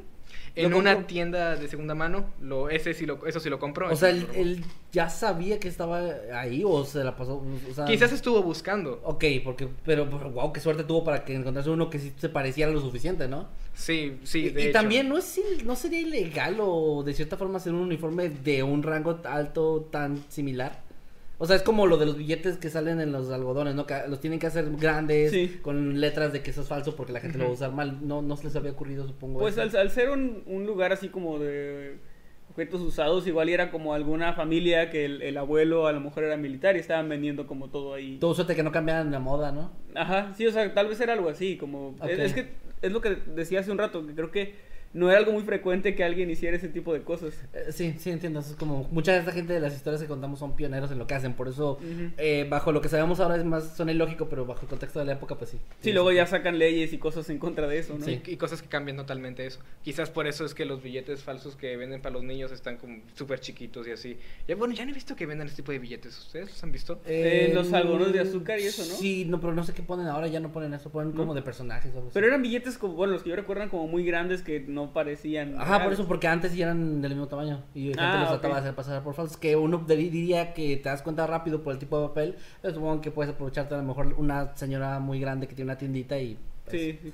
En 0.56 0.70
¿Lo 0.70 0.78
una 0.78 1.06
tienda 1.06 1.56
de 1.56 1.68
segunda 1.68 1.94
mano, 1.94 2.30
lo, 2.40 2.68
ese 2.68 2.94
sí 2.94 3.06
lo, 3.06 3.24
eso 3.26 3.40
sí 3.40 3.48
lo 3.48 3.58
compró. 3.58 3.90
O 3.90 3.96
sea, 3.96 4.10
él, 4.10 4.64
ya 4.92 5.08
sabía 5.08 5.60
que 5.60 5.68
estaba 5.68 6.00
ahí 6.34 6.62
o 6.64 6.84
se 6.84 7.04
la 7.04 7.16
pasó. 7.16 7.42
O 7.70 7.74
sea, 7.74 7.84
Quizás 7.84 8.12
estuvo 8.12 8.42
buscando. 8.42 9.00
Ok, 9.04 9.24
porque, 9.44 9.68
pero, 9.84 10.06
wow, 10.06 10.52
qué 10.52 10.60
suerte 10.60 10.84
tuvo 10.84 11.04
para 11.04 11.24
que 11.24 11.34
encontrase 11.34 11.70
uno 11.70 11.88
que 11.88 11.98
sí 11.98 12.12
se 12.16 12.28
pareciera 12.28 12.70
lo 12.70 12.80
suficiente, 12.80 13.28
¿no? 13.28 13.48
Sí, 13.74 14.18
sí, 14.24 14.46
y 14.46 14.50
de 14.50 14.60
y 14.60 14.64
hecho. 14.64 14.72
también 14.72 15.08
no 15.08 15.16
es 15.18 15.40
no 15.64 15.76
sería 15.76 16.00
ilegal 16.00 16.56
o 16.60 17.02
de 17.04 17.14
cierta 17.14 17.36
forma 17.36 17.58
hacer 17.58 17.72
un 17.72 17.80
uniforme 17.80 18.28
de 18.28 18.62
un 18.62 18.82
rango 18.82 19.20
alto 19.24 19.88
tan 19.90 20.22
similar. 20.28 20.89
O 21.42 21.46
sea, 21.46 21.56
es 21.56 21.62
como 21.62 21.86
lo 21.86 21.96
de 21.96 22.04
los 22.04 22.18
billetes 22.18 22.58
que 22.58 22.68
salen 22.68 23.00
en 23.00 23.12
los 23.12 23.30
algodones, 23.30 23.74
¿no? 23.74 23.86
Que 23.86 23.94
los 24.08 24.20
tienen 24.20 24.38
que 24.38 24.46
hacer 24.46 24.70
grandes, 24.76 25.30
Sí. 25.30 25.58
con 25.62 25.98
letras 25.98 26.34
de 26.34 26.42
que 26.42 26.50
eso 26.50 26.60
es 26.60 26.68
falso 26.68 26.94
porque 26.94 27.12
la 27.14 27.20
gente 27.20 27.38
lo 27.38 27.44
va 27.44 27.50
a 27.50 27.54
usar 27.54 27.72
mal. 27.72 28.06
No, 28.06 28.20
no 28.20 28.36
se 28.36 28.44
les 28.44 28.56
había 28.56 28.72
ocurrido, 28.72 29.06
supongo. 29.06 29.38
Pues 29.40 29.56
al, 29.56 29.74
al 29.74 29.90
ser 29.90 30.10
un, 30.10 30.42
un 30.46 30.66
lugar 30.66 30.92
así 30.92 31.08
como 31.08 31.38
de 31.38 31.96
objetos 32.50 32.82
usados, 32.82 33.26
igual 33.26 33.48
era 33.48 33.70
como 33.70 33.94
alguna 33.94 34.34
familia 34.34 34.90
que 34.90 35.06
el, 35.06 35.22
el 35.22 35.38
abuelo 35.38 35.86
a 35.86 35.92
lo 35.92 36.00
mejor 36.00 36.24
era 36.24 36.36
militar 36.36 36.76
y 36.76 36.80
estaban 36.80 37.08
vendiendo 37.08 37.46
como 37.46 37.70
todo 37.70 37.94
ahí. 37.94 38.18
Todo 38.18 38.34
suerte 38.34 38.54
que 38.54 38.62
no 38.62 38.70
cambiaran 38.72 39.10
la 39.10 39.18
moda, 39.20 39.50
¿no? 39.50 39.72
Ajá, 39.94 40.34
sí, 40.36 40.46
o 40.46 40.52
sea, 40.52 40.74
tal 40.74 40.88
vez 40.88 41.00
era 41.00 41.14
algo 41.14 41.30
así, 41.30 41.56
como... 41.56 41.94
Es 42.06 42.34
que 42.34 42.48
es 42.82 42.92
lo 42.92 43.00
que 43.00 43.16
decía 43.34 43.60
hace 43.60 43.70
un 43.70 43.78
rato, 43.78 44.06
que 44.06 44.14
creo 44.14 44.30
que 44.30 44.54
no 44.92 45.08
era 45.08 45.18
algo 45.18 45.32
muy 45.32 45.44
frecuente 45.44 45.94
que 45.94 46.02
alguien 46.02 46.30
hiciera 46.30 46.56
ese 46.56 46.68
tipo 46.68 46.92
de 46.92 47.02
cosas. 47.02 47.34
Eh, 47.52 47.66
sí, 47.70 47.94
sí, 47.98 48.10
entiendo. 48.10 48.40
Es 48.40 48.56
como 48.56 48.88
mucha 48.90 49.12
de 49.12 49.20
esta 49.20 49.30
gente 49.30 49.52
de 49.52 49.60
las 49.60 49.74
historias 49.74 50.02
que 50.02 50.08
contamos 50.08 50.40
son 50.40 50.56
pioneros 50.56 50.90
en 50.90 50.98
lo 50.98 51.06
que 51.06 51.14
hacen. 51.14 51.34
Por 51.34 51.48
eso, 51.48 51.78
eh, 52.18 52.46
bajo 52.50 52.72
lo 52.72 52.80
que 52.80 52.88
sabemos 52.88 53.20
ahora 53.20 53.36
es 53.36 53.44
más, 53.44 53.76
suena 53.76 53.92
ilógico, 53.92 54.28
pero 54.28 54.46
bajo 54.46 54.62
el 54.62 54.68
contexto 54.68 54.98
de 54.98 55.04
la 55.04 55.12
época, 55.12 55.36
pues 55.36 55.50
sí. 55.50 55.58
Sí, 55.80 55.92
luego 55.92 56.10
ya 56.10 56.26
sacan 56.26 56.58
leyes 56.58 56.92
y 56.92 56.98
cosas 56.98 57.30
en 57.30 57.38
contra 57.38 57.68
de 57.68 57.78
eso, 57.78 57.96
¿no? 57.96 58.04
Sí. 58.04 58.20
Y, 58.26 58.32
y 58.32 58.36
cosas 58.36 58.62
que 58.62 58.68
cambian 58.68 58.96
totalmente 58.96 59.46
eso. 59.46 59.60
Quizás 59.84 60.10
por 60.10 60.26
eso 60.26 60.44
es 60.44 60.54
que 60.54 60.64
los 60.64 60.82
billetes 60.82 61.22
falsos 61.22 61.54
que 61.54 61.76
venden 61.76 62.02
para 62.02 62.14
los 62.14 62.24
niños 62.24 62.50
están 62.50 62.76
como 62.76 62.98
súper 63.14 63.38
chiquitos 63.38 63.86
y 63.86 63.92
así. 63.92 64.18
Ya, 64.48 64.56
bueno, 64.56 64.74
ya 64.74 64.84
no 64.84 64.90
he 64.90 64.94
visto 64.94 65.14
que 65.14 65.26
vendan 65.26 65.46
este 65.46 65.62
tipo 65.62 65.70
de 65.70 65.78
billetes. 65.78 66.18
¿Ustedes 66.18 66.48
los 66.48 66.64
han 66.64 66.72
visto? 66.72 67.00
Eh, 67.06 67.52
los 67.54 67.72
algodones 67.72 68.12
de 68.12 68.20
azúcar 68.20 68.58
y 68.58 68.64
eso, 68.64 68.82
¿no? 68.82 68.94
Sí, 68.96 69.24
no, 69.24 69.40
pero 69.40 69.54
no 69.54 69.62
sé 69.62 69.72
qué 69.72 69.82
ponen 69.82 70.08
ahora, 70.08 70.26
ya 70.26 70.40
no 70.40 70.50
ponen 70.50 70.74
eso, 70.74 70.90
ponen 70.90 71.12
como 71.12 71.34
de 71.34 71.42
personajes 71.42 71.92
o 71.94 71.98
algo 71.98 72.08
así. 72.08 72.14
Pero 72.14 72.26
eran 72.26 72.42
billetes 72.42 72.76
como, 72.76 72.94
bueno, 72.94 73.12
los 73.12 73.22
que 73.22 73.30
yo 73.30 73.36
recuerdo 73.36 73.60
como 73.68 73.86
muy 73.86 74.04
grandes 74.04 74.42
que 74.42 74.60
no 74.60 74.79
parecían... 74.88 75.54
Ajá, 75.60 75.84
por 75.84 75.92
eso, 75.92 76.06
porque 76.08 76.26
antes 76.26 76.52
sí 76.52 76.62
eran 76.62 77.00
del 77.02 77.12
mismo 77.12 77.28
tamaño 77.28 77.62
y 77.74 77.84
gente 77.86 78.00
Ah, 78.00 78.18
los 78.20 78.28
trataba 78.30 78.54
ok. 78.54 78.54
de 78.54 78.60
hacer 78.60 78.74
pasar 78.74 79.02
por 79.02 79.14
falsos. 79.14 79.36
Que 79.36 79.54
uno 79.56 79.78
diría 79.86 80.54
que 80.54 80.76
te 80.78 80.88
das 80.88 81.02
cuenta 81.02 81.26
rápido 81.26 81.62
por 81.62 81.72
el 81.74 81.78
tipo 81.78 82.00
de 82.00 82.08
papel, 82.08 82.36
pero 82.62 82.74
supongo 82.74 83.00
que 83.00 83.10
puedes 83.10 83.32
aprovecharte 83.32 83.74
a 83.74 83.78
lo 83.78 83.84
mejor 83.84 84.14
una 84.16 84.56
señora 84.56 84.98
muy 84.98 85.20
grande 85.20 85.46
que 85.46 85.54
tiene 85.54 85.70
una 85.70 85.78
tiendita 85.78 86.18
y. 86.18 86.38
pues, 86.64 86.72
Sí, 86.80 86.98
sí. 87.02 87.12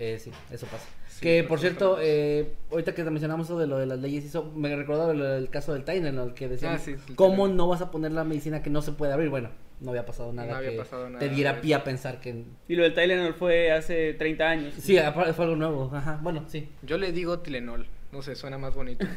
Eh, 0.00 0.18
sí, 0.20 0.30
eso 0.52 0.66
pasa. 0.66 0.84
Sí, 1.08 1.20
que 1.20 1.42
por 1.42 1.48
por 1.48 1.60
cierto, 1.60 1.98
eh, 2.00 2.54
ahorita 2.70 2.94
que 2.94 3.02
mencionamos 3.04 3.48
eso 3.48 3.58
de 3.58 3.66
lo 3.66 3.78
de 3.78 3.86
las 3.86 3.98
leyes, 3.98 4.24
hizo, 4.24 4.44
me 4.54 4.74
recordaba 4.76 5.12
del 5.12 5.50
caso 5.50 5.72
del 5.74 5.82
Tylenol, 5.84 6.34
que 6.34 6.46
decían, 6.48 6.74
Ah, 6.74 6.78
sí, 6.78 6.92
el 7.08 7.16
¿cómo 7.16 7.48
no 7.48 7.66
vas 7.66 7.80
a 7.80 7.90
poner 7.90 8.12
la 8.12 8.22
medicina 8.22 8.62
que 8.62 8.70
no 8.70 8.80
se 8.80 8.92
puede 8.92 9.12
abrir? 9.12 9.28
Bueno, 9.28 9.48
no 9.80 9.90
había 9.90 10.04
pasado 10.06 10.32
nada 10.32 10.48
No 10.48 10.56
había 10.56 10.70
que 10.70 10.76
pasado 10.76 11.08
nada 11.08 11.18
te 11.18 11.28
diera 11.28 11.60
pie 11.60 11.74
a 11.74 11.84
pensar 11.84 12.20
que... 12.20 12.44
Y 12.68 12.74
lo 12.74 12.82
del 12.82 12.94
Tylenol 12.94 13.34
fue 13.34 13.72
hace 13.72 14.14
30 14.14 14.48
años. 14.48 14.74
Sí, 14.78 14.98
fue 15.14 15.44
algo 15.44 15.56
nuevo, 15.56 15.90
ajá, 15.94 16.18
bueno, 16.22 16.44
sí. 16.48 16.68
Yo 16.82 16.98
le 16.98 17.12
digo 17.12 17.40
Tilenol. 17.40 17.86
No 18.12 18.22
sé, 18.22 18.34
suena 18.34 18.58
más 18.58 18.74
bonito. 18.74 19.06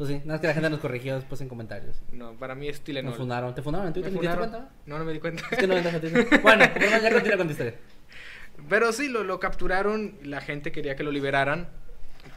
Pues 0.00 0.08
sí, 0.08 0.16
nada 0.20 0.28
más 0.28 0.40
que 0.40 0.46
la 0.46 0.54
gente 0.54 0.70
nos 0.70 0.80
corrigió 0.80 1.14
después 1.16 1.42
en 1.42 1.48
comentarios. 1.50 2.00
No, 2.10 2.32
para 2.32 2.54
mí 2.54 2.66
es 2.68 2.80
Tilenol. 2.80 3.10
Nos 3.10 3.18
fundaron, 3.18 3.54
¿te 3.54 3.60
fundaron 3.60 3.88
en 3.88 3.90
¿Me 3.90 3.94
Twitter? 4.00 4.10
¿Te 4.10 4.18
diste 4.18 4.34
funaron? 4.34 4.50
cuenta? 4.50 4.74
No, 4.86 4.98
no 4.98 5.04
me 5.04 5.12
di 5.12 5.20
cuenta. 5.20 5.42
Es 5.50 5.58
que 5.58 5.66
no 5.66 5.74
vendas 5.74 5.92
a 5.94 6.00
Twitter. 6.00 6.40
Bueno, 6.40 6.64
por 6.72 6.80
lo 6.82 6.88
menos 6.88 7.02
ya 7.02 7.12
continúa 7.12 7.36
con 7.36 7.46
tu 7.48 7.52
historia. 7.52 7.74
Pero 8.70 8.92
sí, 8.94 9.08
lo, 9.08 9.24
lo 9.24 9.38
capturaron, 9.40 10.14
la 10.22 10.40
gente 10.40 10.72
quería 10.72 10.96
que 10.96 11.02
lo 11.02 11.12
liberaran, 11.12 11.68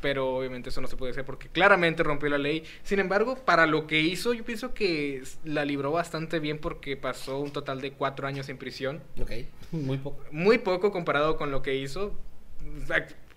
pero 0.04 0.36
obviamente 0.36 0.68
eso 0.68 0.82
no 0.82 0.88
se 0.88 0.98
puede 0.98 1.14
hacer 1.14 1.24
porque 1.24 1.48
claramente 1.48 2.04
rompió 2.04 2.30
la 2.30 2.38
ley. 2.38 2.64
Sin 2.84 3.00
embargo, 3.00 3.38
para 3.46 3.66
lo 3.66 3.88
que 3.88 4.02
hizo, 4.02 4.34
yo 4.34 4.44
pienso 4.44 4.74
que 4.74 5.24
la 5.46 5.64
libró 5.64 5.94
bastante 5.94 6.40
bien 6.40 6.60
porque 6.60 6.98
pasó 6.98 7.40
un 7.40 7.52
total 7.52 7.80
de 7.80 7.94
cuatro 7.94 8.28
años 8.28 8.50
en 8.50 8.58
prisión. 8.58 9.02
Ok, 9.22 9.32
muy 9.72 9.98
poco. 9.98 10.22
Muy 10.30 10.58
poco 10.58 10.92
comparado 10.92 11.38
con 11.38 11.52
lo 11.52 11.62
que 11.62 11.76
hizo. 11.76 12.20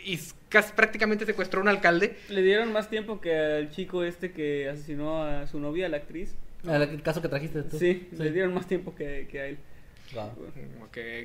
Y 0.04 0.18
casi, 0.48 0.72
prácticamente 0.72 1.24
secuestró 1.24 1.60
a 1.60 1.62
un 1.62 1.68
alcalde. 1.68 2.16
Le 2.28 2.42
dieron 2.42 2.72
más 2.72 2.90
tiempo 2.90 3.20
que 3.20 3.36
al 3.36 3.70
chico 3.70 4.02
este 4.02 4.32
que 4.32 4.68
asesinó 4.68 5.22
a 5.22 5.46
su 5.46 5.60
novia, 5.60 5.88
la 5.88 5.98
actriz. 5.98 6.34
El, 6.64 6.82
el 6.82 7.02
caso 7.02 7.22
que 7.22 7.28
trajiste 7.28 7.62
tú. 7.62 7.78
Sí, 7.78 8.08
le 8.10 8.32
dieron 8.32 8.52
más 8.52 8.66
tiempo 8.66 8.92
que, 8.96 9.28
que 9.30 9.40
a 9.40 9.46
él. 9.46 9.58
Wow. 10.14 10.32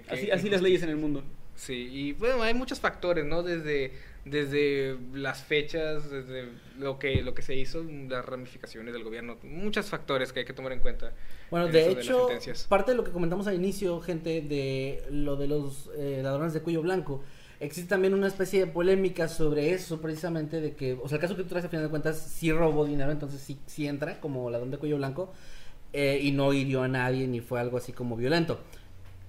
Así, 0.08 0.30
así 0.30 0.50
las 0.52 0.62
leyes 0.62 0.84
en 0.84 0.90
el 0.90 0.98
mundo. 0.98 1.24
Sí, 1.56 1.90
y 1.92 2.14
bueno, 2.14 2.42
hay 2.42 2.54
muchos 2.54 2.80
factores, 2.80 3.26
¿no? 3.26 3.44
Desde, 3.44 3.94
desde 4.26 4.98
las 5.14 5.44
fechas, 5.44 6.10
desde 6.10 6.50
lo 6.78 7.00
que, 7.00 7.22
lo 7.22 7.34
que 7.34 7.42
se 7.42 7.56
hizo, 7.56 7.84
las 7.84 8.24
ramificaciones 8.24 8.94
del 8.94 9.04
gobierno, 9.04 9.38
muchos 9.44 9.88
factores 9.90 10.32
que 10.32 10.42
hay 10.42 10.46
que 10.46 10.54
tomar 10.54 10.74
en 10.74 10.80
cuenta. 10.80 11.14
Bueno, 11.50 11.66
en 11.68 11.72
de 11.72 11.92
hecho, 11.92 12.28
parte 12.70 12.92
de 12.92 12.98
lo 12.98 13.04
que 13.04 13.12
comentamos 13.12 13.48
al 13.48 13.56
inicio, 13.56 14.00
gente, 14.00 14.42
de 14.42 15.04
lo 15.10 15.36
de 15.36 15.48
los 15.48 15.90
eh, 15.98 16.22
ladrones 16.24 16.54
de 16.54 16.62
cuello 16.62 16.84
blanco, 16.84 17.24
existe 17.60 17.90
también 17.90 18.14
una 18.14 18.28
especie 18.28 18.60
de 18.60 18.68
polémica 18.68 19.28
sobre 19.28 19.72
eso, 19.72 20.00
precisamente, 20.02 20.62
de 20.62 20.76
que, 20.76 20.94
o 20.94 21.08
sea, 21.08 21.16
el 21.16 21.22
caso 21.22 21.36
que 21.36 21.44
tú 21.44 21.50
traes, 21.50 21.66
a 21.66 21.70
final 21.70 21.86
de 21.86 21.90
cuentas, 21.90 22.20
sí 22.20 22.52
robó 22.52 22.86
dinero, 22.86 23.12
entonces 23.12 23.42
sí, 23.42 23.58
sí 23.66 23.88
entra 23.88 24.20
como 24.20 24.50
ladrón 24.52 24.70
de 24.70 24.78
cuello 24.78 24.98
blanco, 24.98 25.34
eh, 25.94 26.20
y 26.22 26.32
no 26.32 26.54
hirió 26.54 26.84
a 26.84 26.88
nadie, 26.88 27.28
ni 27.28 27.42
fue 27.42 27.60
algo 27.60 27.78
así 27.78 27.92
como 27.92 28.16
violento. 28.16 28.60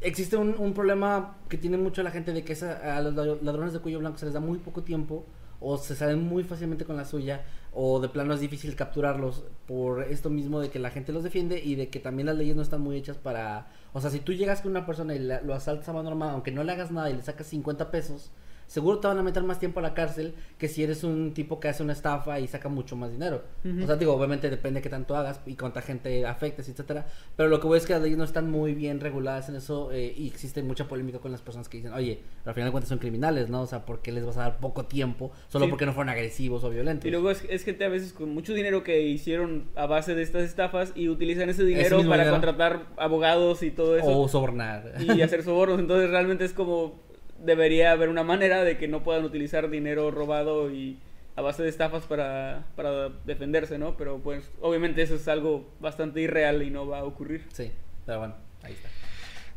Existe 0.03 0.37
un, 0.37 0.57
un 0.59 0.75
problema 0.75 1.37
que 1.49 1.57
tiene 1.59 1.77
mucho 1.77 2.03
la 2.03 2.11
gente 2.11 2.33
de 2.33 2.45
que 2.45 2.55
esa- 2.55 2.97
a 2.97 3.01
los 3.03 3.15
ladrones 3.43 3.73
de 3.73 3.79
cuello 3.79 4.01
blanco 4.01 4.19
se 4.19 4.25
les 4.27 4.35
da 4.35 4.41
muy 4.41 4.59
poco 4.59 4.83
tiempo 4.83 5.27
o 5.61 5.79
se 5.79 5.95
salen 5.95 6.23
muy 6.27 6.43
fácilmente 6.43 6.85
con 6.85 6.97
la 6.97 7.05
suya 7.05 7.45
o 7.73 8.01
de 8.01 8.09
plano 8.09 8.35
es 8.35 8.41
difícil 8.41 8.75
capturarlos 8.75 9.45
por 9.67 10.03
esto 10.03 10.29
mismo 10.29 10.59
de 10.61 10.71
que 10.71 10.81
la 10.81 10.91
gente 10.91 11.13
los 11.13 11.23
defiende 11.23 11.63
y 11.63 11.77
de 11.77 11.89
que 11.89 12.01
también 12.01 12.27
las 12.27 12.37
leyes 12.37 12.57
no 12.57 12.63
están 12.63 12.81
muy 12.81 12.97
hechas 12.97 13.17
para... 13.17 13.69
O 13.93 14.01
sea, 14.01 14.11
si 14.11 14.19
tú 14.21 14.33
llegas 14.33 14.61
con 14.63 14.73
una 14.73 14.87
persona 14.87 15.15
y 15.15 15.21
la- 15.21 15.41
lo 15.43 15.55
asaltas 15.55 15.89
a 15.89 15.93
mano 15.93 16.09
armada, 16.09 16.33
aunque 16.33 16.51
no 16.51 16.65
le 16.65 16.73
hagas 16.73 16.91
nada 16.91 17.09
y 17.11 17.15
le 17.15 17.23
sacas 17.23 17.47
50 17.47 17.91
pesos, 17.93 18.33
seguro 18.73 19.01
te 19.01 19.07
van 19.07 19.19
a 19.19 19.23
meter 19.23 19.43
más 19.43 19.59
tiempo 19.59 19.81
a 19.81 19.83
la 19.83 19.93
cárcel 19.93 20.35
que 20.57 20.67
si 20.67 20.83
eres 20.83 21.05
un 21.05 21.35
tipo 21.35 21.61
que 21.61 21.69
hace 21.69 21.83
una 21.83 21.93
estafa 21.93 22.41
y 22.41 22.49
saca 22.49 22.71
mucho 22.71 22.97
más 22.97 23.11
dinero. 23.13 23.43
O 23.83 23.87
sea, 23.87 23.97
digo, 23.97 24.15
obviamente 24.15 24.49
depende 24.49 24.79
de 24.79 24.83
qué 24.83 24.89
tanto 24.89 25.15
hagas 25.15 25.41
y 25.45 25.57
cuánta 25.57 25.83
gente 25.83 26.25
afectes, 26.25 26.71
etcétera. 26.71 27.05
Pero 27.37 27.51
lo 27.51 27.61
que 27.61 27.67
voy 27.67 27.77
es 27.77 27.85
que 27.85 27.93
las 27.93 28.01
leyes 28.01 28.17
no 28.17 28.25
están 28.25 28.51
muy 28.51 28.73
bien 28.75 28.99
reguladas 29.01 29.51
en 29.51 29.57
eso 29.57 29.93
eh, 29.93 30.15
y 30.17 30.27
existe 30.27 30.63
mucha 30.63 30.89
polémica 30.89 31.19
con 31.19 31.33
las 31.33 31.43
personas 31.43 31.69
que 31.69 31.77
dicen, 31.77 31.93
oye, 31.93 32.21
pero 32.43 32.51
al 32.51 32.55
final 32.55 32.69
de 32.69 32.73
cuentas 32.73 32.89
son 32.89 32.99
criminales, 32.99 33.51
¿no? 33.51 33.61
O 33.61 33.67
sea, 33.67 33.85
¿por 33.85 34.01
qué 34.01 34.11
les 34.11 34.25
vas 34.25 34.39
a 34.39 34.41
dar 34.43 34.59
poco 34.59 34.87
tiempo 34.87 35.33
solo 35.49 35.67
Sí. 35.67 35.71
porque 35.71 35.85
no 35.85 35.93
fueron 35.93 36.09
agresivos 36.09 36.65
o 36.65 36.71
violentos? 36.71 37.05
Y 37.05 37.11
luego 37.11 37.31
es, 37.31 37.45
es 37.51 37.65
gente 37.65 37.85
a 37.85 37.89
veces 37.91 38.15
con 38.15 38.33
mucho 38.33 38.55
dinero 38.55 38.83
que 38.83 39.03
hicieron 39.03 39.67
a 39.77 39.85
base 39.85 40.15
de 40.15 40.23
estas 40.23 40.45
estafas 40.45 40.93
y 40.95 41.11
utilizan 41.11 41.51
ese 41.51 41.65
dinero 41.65 41.99
para 41.99 42.23
dinero. 42.25 42.31
contratar 42.31 42.87
abogados 42.97 43.63
y 43.63 43.71
todo 43.71 43.99
eso. 43.99 44.19
O 44.19 44.29
sobornar. 44.29 44.95
y 45.01 45.21
hacer 45.21 45.43
sobornos. 45.43 45.79
Entonces 45.79 46.09
realmente 46.09 46.47
es 46.47 46.55
como 46.55 47.03
debería 47.45 47.93
haber 47.93 48.09
una 48.09 48.23
manera 48.23 48.65
de 48.65 48.79
que 48.79 48.89
no 48.89 49.03
puedan 49.03 49.25
utilizar 49.25 49.71
dinero 49.71 50.11
robado 50.11 50.71
y 50.71 50.99
a 51.35 51.43
base 51.43 51.63
de 51.63 51.69
estafas 51.69 52.05
para, 52.05 52.67
para 52.77 53.09
defenderse, 53.25 53.79
¿no? 53.79 53.97
Pero 53.97 54.19
pues 54.19 54.51
obviamente 54.61 55.03
eso 55.03 55.15
es 55.15 55.29
algo 55.29 55.69
bastante 55.81 56.21
irreal 56.21 56.63
y 56.63 56.71
no 56.71 56.87
va 56.87 57.01
a 57.01 57.05
ocurrir. 57.05 57.45
Sí, 57.53 57.71
pero 58.07 58.19
bueno, 58.19 58.35
ahí 58.63 58.73
está. 58.73 58.89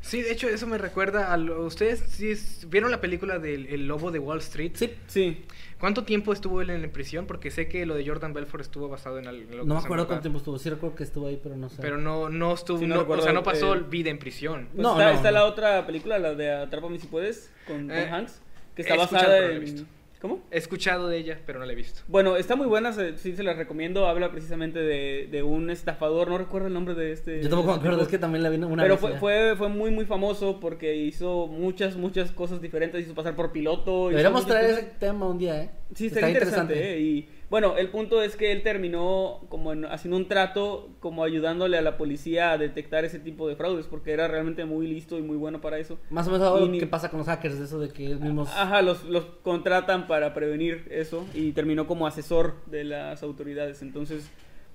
Sí, 0.05 0.21
de 0.21 0.31
hecho, 0.31 0.47
eso 0.47 0.67
me 0.67 0.77
recuerda 0.77 1.33
a... 1.33 1.37
lo- 1.37 1.65
¿Ustedes 1.65 1.99
sí 2.07 2.29
es- 2.29 2.69
vieron 2.69 2.91
la 2.91 3.01
película 3.01 3.39
del 3.39 3.65
El 3.67 3.87
Lobo 3.87 4.11
de 4.11 4.19
Wall 4.19 4.37
Street? 4.39 4.71
Sí, 4.75 4.91
Sí. 5.07 5.43
¿Cuánto 5.79 6.03
tiempo 6.03 6.31
estuvo 6.31 6.61
él 6.61 6.69
en 6.69 6.89
prisión? 6.91 7.25
Porque 7.27 7.49
sé 7.51 7.67
que 7.67 7.85
lo 7.87 7.95
de 7.95 8.07
Jordan 8.07 8.31
Belfort 8.33 8.61
estuvo 8.61 8.87
basado 8.87 9.17
en 9.19 9.27
algo. 9.27 9.63
no 9.65 9.73
me 9.75 9.79
acuerdo 9.79 10.05
cuánto 10.07 10.21
tiempo 10.21 10.37
estuvo. 10.37 10.57
Sí 10.59 10.69
recuerdo 10.69 10.95
que 10.95 11.03
estuvo 11.03 11.27
ahí, 11.27 11.39
pero 11.41 11.57
no 11.57 11.69
sé. 11.69 11.77
Pero 11.81 11.97
no, 11.97 12.29
no 12.29 12.53
estuvo... 12.53 12.77
Sí, 12.79 12.85
no 12.85 12.95
no- 12.95 13.01
recuerdo, 13.01 13.23
o 13.23 13.25
sea, 13.25 13.33
no 13.33 13.43
pasó 13.43 13.75
eh, 13.75 13.83
vida 13.89 14.09
en 14.11 14.19
prisión. 14.19 14.67
Pues 14.71 14.81
No, 14.83 14.91
está, 14.93 15.09
no. 15.11 15.15
está 15.17 15.31
la 15.31 15.45
otra 15.45 15.85
película, 15.87 16.17
la 16.19 16.33
de 16.35 16.51
Atrápame 16.51 16.99
si 16.99 17.07
puedes, 17.07 17.51
con 17.67 17.87
Tom 17.87 17.91
Eh, 17.97 18.07
Hanks, 18.09 18.41
que 18.75 18.83
está 18.83 18.95
basada 18.95 19.51
en... 19.51 19.87
¿Cómo? 20.27 20.41
He 20.49 20.57
escuchado 20.57 21.07
de 21.07 21.17
ella, 21.17 21.39
pero 21.45 21.59
no 21.59 21.65
la 21.65 21.73
he 21.73 21.75
visto. 21.75 22.01
Bueno, 22.07 22.35
está 22.35 22.55
muy 22.55 22.65
buena, 22.65 22.91
se- 22.93 23.15
sí 23.19 23.35
se 23.35 23.43
la 23.43 23.53
recomiendo. 23.53 24.07
Habla 24.07 24.31
precisamente 24.31 24.79
de, 24.79 25.27
de 25.31 25.43
un 25.43 25.69
estafador, 25.69 26.29
no 26.29 26.37
recuerdo 26.39 26.67
el 26.67 26.73
nombre 26.73 26.95
de 26.95 27.11
este. 27.11 27.43
Yo 27.43 27.49
tampoco 27.49 27.67
me 27.67 27.73
este 27.75 27.85
acuerdo, 27.87 28.01
es 28.03 28.07
que 28.09 28.17
también 28.17 28.41
la 28.41 28.49
vi 28.49 28.57
una 28.57 28.81
Pero 28.81 28.95
vez 28.95 29.01
fue, 29.01 29.11
ya. 29.11 29.19
fue, 29.19 29.55
fue 29.55 29.69
muy, 29.69 29.91
muy 29.91 30.05
famoso 30.05 30.59
porque 30.59 30.95
hizo 30.95 31.45
muchas, 31.45 31.95
muchas 31.95 32.31
cosas 32.31 32.59
diferentes. 32.59 33.05
Hizo 33.05 33.13
pasar 33.13 33.35
por 33.35 33.51
piloto. 33.51 34.09
Deberíamos 34.09 34.47
traer 34.47 34.69
cosas. 34.71 34.83
ese 34.83 34.91
tema 34.99 35.27
un 35.27 35.37
día, 35.37 35.61
¿eh? 35.61 35.69
Sí, 35.93 36.07
está 36.07 36.27
interesante. 36.27 36.95
¿eh? 36.95 36.99
Y 36.99 37.29
bueno, 37.49 37.77
el 37.77 37.89
punto 37.89 38.21
es 38.21 38.35
que 38.35 38.51
él 38.51 38.63
terminó 38.63 39.41
como 39.49 39.71
en- 39.73 39.85
haciendo 39.85 40.17
un 40.17 40.27
trato, 40.27 40.89
como 40.99 41.23
ayudándole 41.23 41.77
a 41.77 41.81
la 41.81 41.95
policía 41.97 42.51
a 42.51 42.57
detectar 42.57 43.05
ese 43.05 43.19
tipo 43.19 43.47
de 43.47 43.55
fraudes, 43.55 43.85
porque 43.87 44.11
era 44.11 44.27
realmente 44.27 44.65
muy 44.65 44.87
listo 44.87 45.17
y 45.17 45.21
muy 45.21 45.37
bueno 45.37 45.61
para 45.61 45.77
eso. 45.77 45.97
Más 46.09 46.27
o 46.27 46.31
menos 46.31 46.47
algo 46.47 46.71
que 46.77 46.87
pasa 46.87 47.09
con 47.09 47.19
los 47.19 47.27
hackers, 47.27 47.59
de 47.59 47.65
eso 47.65 47.79
de 47.79 47.89
que 47.89 48.05
ellos 48.07 48.19
mismos... 48.19 48.49
Ajá, 48.55 48.81
los, 48.81 49.03
los 49.05 49.25
contratan 49.43 50.07
para 50.07 50.33
prevenir 50.33 50.87
eso 50.89 51.25
y 51.33 51.51
terminó 51.51 51.85
como 51.87 52.07
asesor 52.07 52.55
de 52.65 52.83
las 52.83 53.21
autoridades. 53.23 53.81
Entonces 53.81 54.29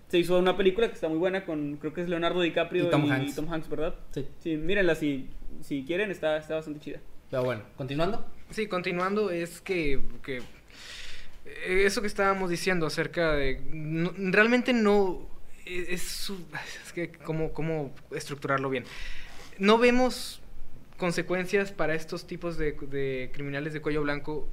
se 0.09 0.19
hizo 0.19 0.39
una 0.39 0.57
película 0.57 0.89
que 0.89 0.95
está 0.95 1.09
muy 1.09 1.19
buena 1.19 1.45
con, 1.45 1.77
creo 1.77 1.93
que 1.93 2.01
es 2.03 2.09
Leonardo 2.09 2.41
DiCaprio 2.41 2.85
Y 2.85 2.87
y 2.87 2.91
Tom 2.91 3.07
Tom 3.37 3.49
Hanks. 3.53 3.69
¿verdad? 3.69 3.95
Sí, 4.13 4.27
Sí, 4.39 4.57
mírenla 4.57 4.95
si, 4.95 5.29
si 5.61 5.85
quieren, 5.85 6.11
está, 6.11 6.37
está 6.37 6.55
bastante 6.57 6.81
chida. 6.81 7.01
pero 7.31 7.45
bueno, 7.45 7.63
continuando. 7.77 8.25
Sí, 8.51 8.67
continuando, 8.67 9.31
es 9.31 9.61
que, 9.61 10.01
que 10.25 10.41
eso 11.45 12.01
que 12.01 12.07
estábamos 12.07 12.51
diciendo 12.51 12.87
acerca 12.87 13.33
de... 13.33 13.61
no- 13.73 14.13
realmente 14.17 14.73
no... 14.73 15.29
Es, 15.67 15.89
es 15.89 16.33
es 16.85 16.93
que, 16.93 17.11
¿cómo, 17.13 17.53
¿cómo 17.53 17.95
estructurarlo 18.11 18.71
bien? 18.71 18.85
No 19.59 19.79
vemos 19.79 20.41
consecuencias 20.97 21.71
para 21.73 21.95
estos 21.95 22.27
tipos 22.27 22.59
de, 22.59 22.73
de 22.73 23.31
criminales 23.33 23.73
de 23.73 23.81
cuello 23.81 24.03
blanco, 24.03 24.49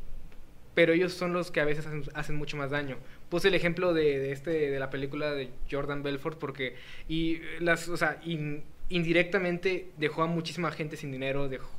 pero 0.75 0.93
ellos 0.93 1.13
son 1.13 1.33
los 1.33 1.49
que 1.51 1.59
a 1.59 1.65
veces 1.65 1.85
hacen, 1.87 2.03
hacen 2.13 2.35
mucho 2.35 2.55
más 2.57 2.71
daño. 2.71 2.97
Puse 3.29 3.47
el 3.47 3.55
ejemplo 3.55 3.93
de, 3.93 4.19
de 4.19 4.31
este 4.31 4.51
de 4.51 4.79
la 4.79 4.89
película 4.89 5.31
de 5.33 5.49
Jordan 5.69 6.03
Belfort 6.03 6.37
porque 6.37 6.75
y 7.09 7.39
las 7.59 7.89
o 7.89 7.97
sea, 7.97 8.19
in- 8.23 8.63
indirectamente 8.89 9.89
dejó 9.97 10.23
a 10.23 10.27
muchísima 10.27 10.71
gente 10.71 10.95
sin 10.95 11.11
dinero, 11.11 11.49
dejó- 11.49 11.69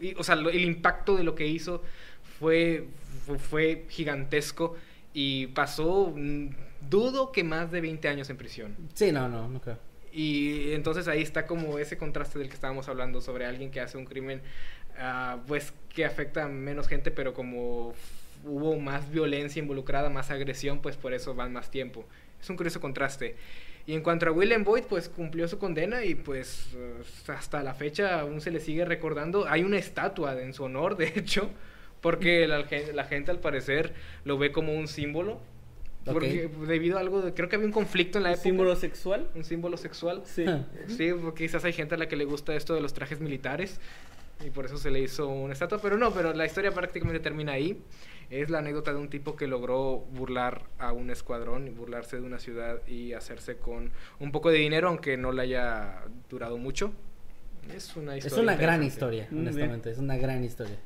y, 0.00 0.14
o 0.16 0.24
sea, 0.24 0.36
lo- 0.36 0.50
el 0.50 0.64
impacto 0.64 1.16
de 1.16 1.22
lo 1.24 1.34
que 1.34 1.46
hizo 1.46 1.82
fue 2.40 2.88
fue, 3.38 3.86
gigantesco 3.88 4.76
y 5.12 5.48
pasó 5.48 6.14
dudo 6.88 7.32
que 7.32 7.44
más 7.44 7.70
de 7.70 7.80
20 7.80 8.08
años 8.08 8.30
en 8.30 8.36
prisión. 8.36 8.76
Sí, 8.94 9.12
no, 9.12 9.28
no, 9.28 9.48
no 9.48 9.60
creo. 9.60 9.78
Y 10.12 10.72
entonces 10.72 11.06
ahí 11.06 11.22
está 11.22 11.46
como 11.46 11.78
ese 11.78 11.96
contraste 11.96 12.38
del 12.38 12.48
que 12.48 12.54
estábamos 12.54 12.88
hablando 12.88 13.20
sobre 13.20 13.46
alguien 13.46 13.70
que 13.70 13.80
hace 13.80 13.96
un 13.96 14.06
crimen, 14.06 14.42
ah, 14.98 15.38
pues 15.46 15.72
que 15.94 16.04
afecta 16.04 16.44
a 16.44 16.48
menos 16.48 16.88
gente, 16.88 17.10
pero 17.10 17.32
como 17.32 17.94
hubo 18.44 18.76
más 18.76 19.10
violencia 19.10 19.60
involucrada, 19.60 20.10
más 20.10 20.30
agresión, 20.30 20.80
pues 20.80 20.96
por 20.96 21.12
eso 21.12 21.34
van 21.34 21.52
más 21.52 21.70
tiempo. 21.70 22.04
Es 22.40 22.50
un 22.50 22.56
curioso 22.56 22.80
contraste. 22.80 23.36
Y 23.86 23.94
en 23.94 24.02
cuanto 24.02 24.26
a 24.26 24.32
Willem 24.32 24.64
Boyd, 24.64 24.84
pues 24.84 25.08
cumplió 25.08 25.46
su 25.46 25.58
condena 25.58 26.04
y 26.04 26.14
pues 26.14 26.76
hasta 27.28 27.62
la 27.62 27.74
fecha 27.74 28.20
aún 28.20 28.40
se 28.40 28.50
le 28.50 28.60
sigue 28.60 28.84
recordando. 28.84 29.46
Hay 29.48 29.62
una 29.62 29.78
estatua 29.78 30.40
en 30.40 30.54
su 30.54 30.64
honor, 30.64 30.96
de 30.96 31.12
hecho, 31.14 31.50
porque 32.00 32.46
la, 32.48 32.64
la 32.94 33.04
gente 33.04 33.30
al 33.30 33.38
parecer 33.40 33.92
lo 34.24 34.38
ve 34.38 34.52
como 34.52 34.74
un 34.74 34.88
símbolo. 34.88 35.40
Porque 36.04 36.48
debido 36.66 36.96
a 36.96 37.00
algo, 37.00 37.20
de- 37.20 37.34
creo 37.34 37.48
que 37.50 37.56
había 37.56 37.66
un 37.66 37.72
conflicto 37.74 38.16
en 38.18 38.24
la 38.24 38.30
¿Un 38.30 38.34
época. 38.34 38.42
símbolo 38.42 38.74
sexual? 38.76 39.28
Un 39.34 39.44
símbolo 39.44 39.76
sexual. 39.76 40.22
Sí. 40.24 40.46
Sí, 40.88 41.10
porque 41.20 41.44
quizás 41.44 41.62
hay 41.64 41.74
gente 41.74 41.94
a 41.94 41.98
la 41.98 42.08
que 42.08 42.16
le 42.16 42.24
gusta 42.24 42.54
esto 42.54 42.74
de 42.74 42.80
los 42.80 42.94
trajes 42.94 43.20
militares 43.20 43.78
y 44.44 44.48
por 44.48 44.64
eso 44.64 44.78
se 44.78 44.90
le 44.90 45.00
hizo 45.00 45.28
una 45.28 45.52
estatua, 45.52 45.78
pero 45.82 45.98
no, 45.98 46.10
pero 46.14 46.32
la 46.32 46.46
historia 46.46 46.72
prácticamente 46.72 47.20
termina 47.20 47.52
ahí. 47.52 47.82
Es 48.30 48.48
la 48.48 48.60
anécdota 48.60 48.92
de 48.92 48.98
un 48.98 49.10
tipo 49.10 49.36
que 49.36 49.46
logró 49.46 49.98
burlar 49.98 50.62
a 50.78 50.92
un 50.92 51.10
escuadrón 51.10 51.66
y 51.66 51.70
burlarse 51.70 52.16
de 52.16 52.22
una 52.22 52.38
ciudad 52.38 52.80
y 52.86 53.12
hacerse 53.12 53.56
con 53.56 53.90
un 54.20 54.32
poco 54.32 54.50
de 54.50 54.56
dinero, 54.58 54.88
aunque 54.88 55.16
no 55.18 55.32
le 55.32 55.42
haya 55.42 56.04
durado 56.30 56.56
mucho. 56.56 56.92
Es 57.74 57.94
una 57.96 58.16
historia. 58.16 58.36
Es 58.36 58.42
una 58.42 58.56
gran 58.56 58.82
historia, 58.82 59.28
honestamente, 59.30 59.90
es 59.90 59.98
una 59.98 60.16
gran 60.16 60.42
historia. 60.44 60.76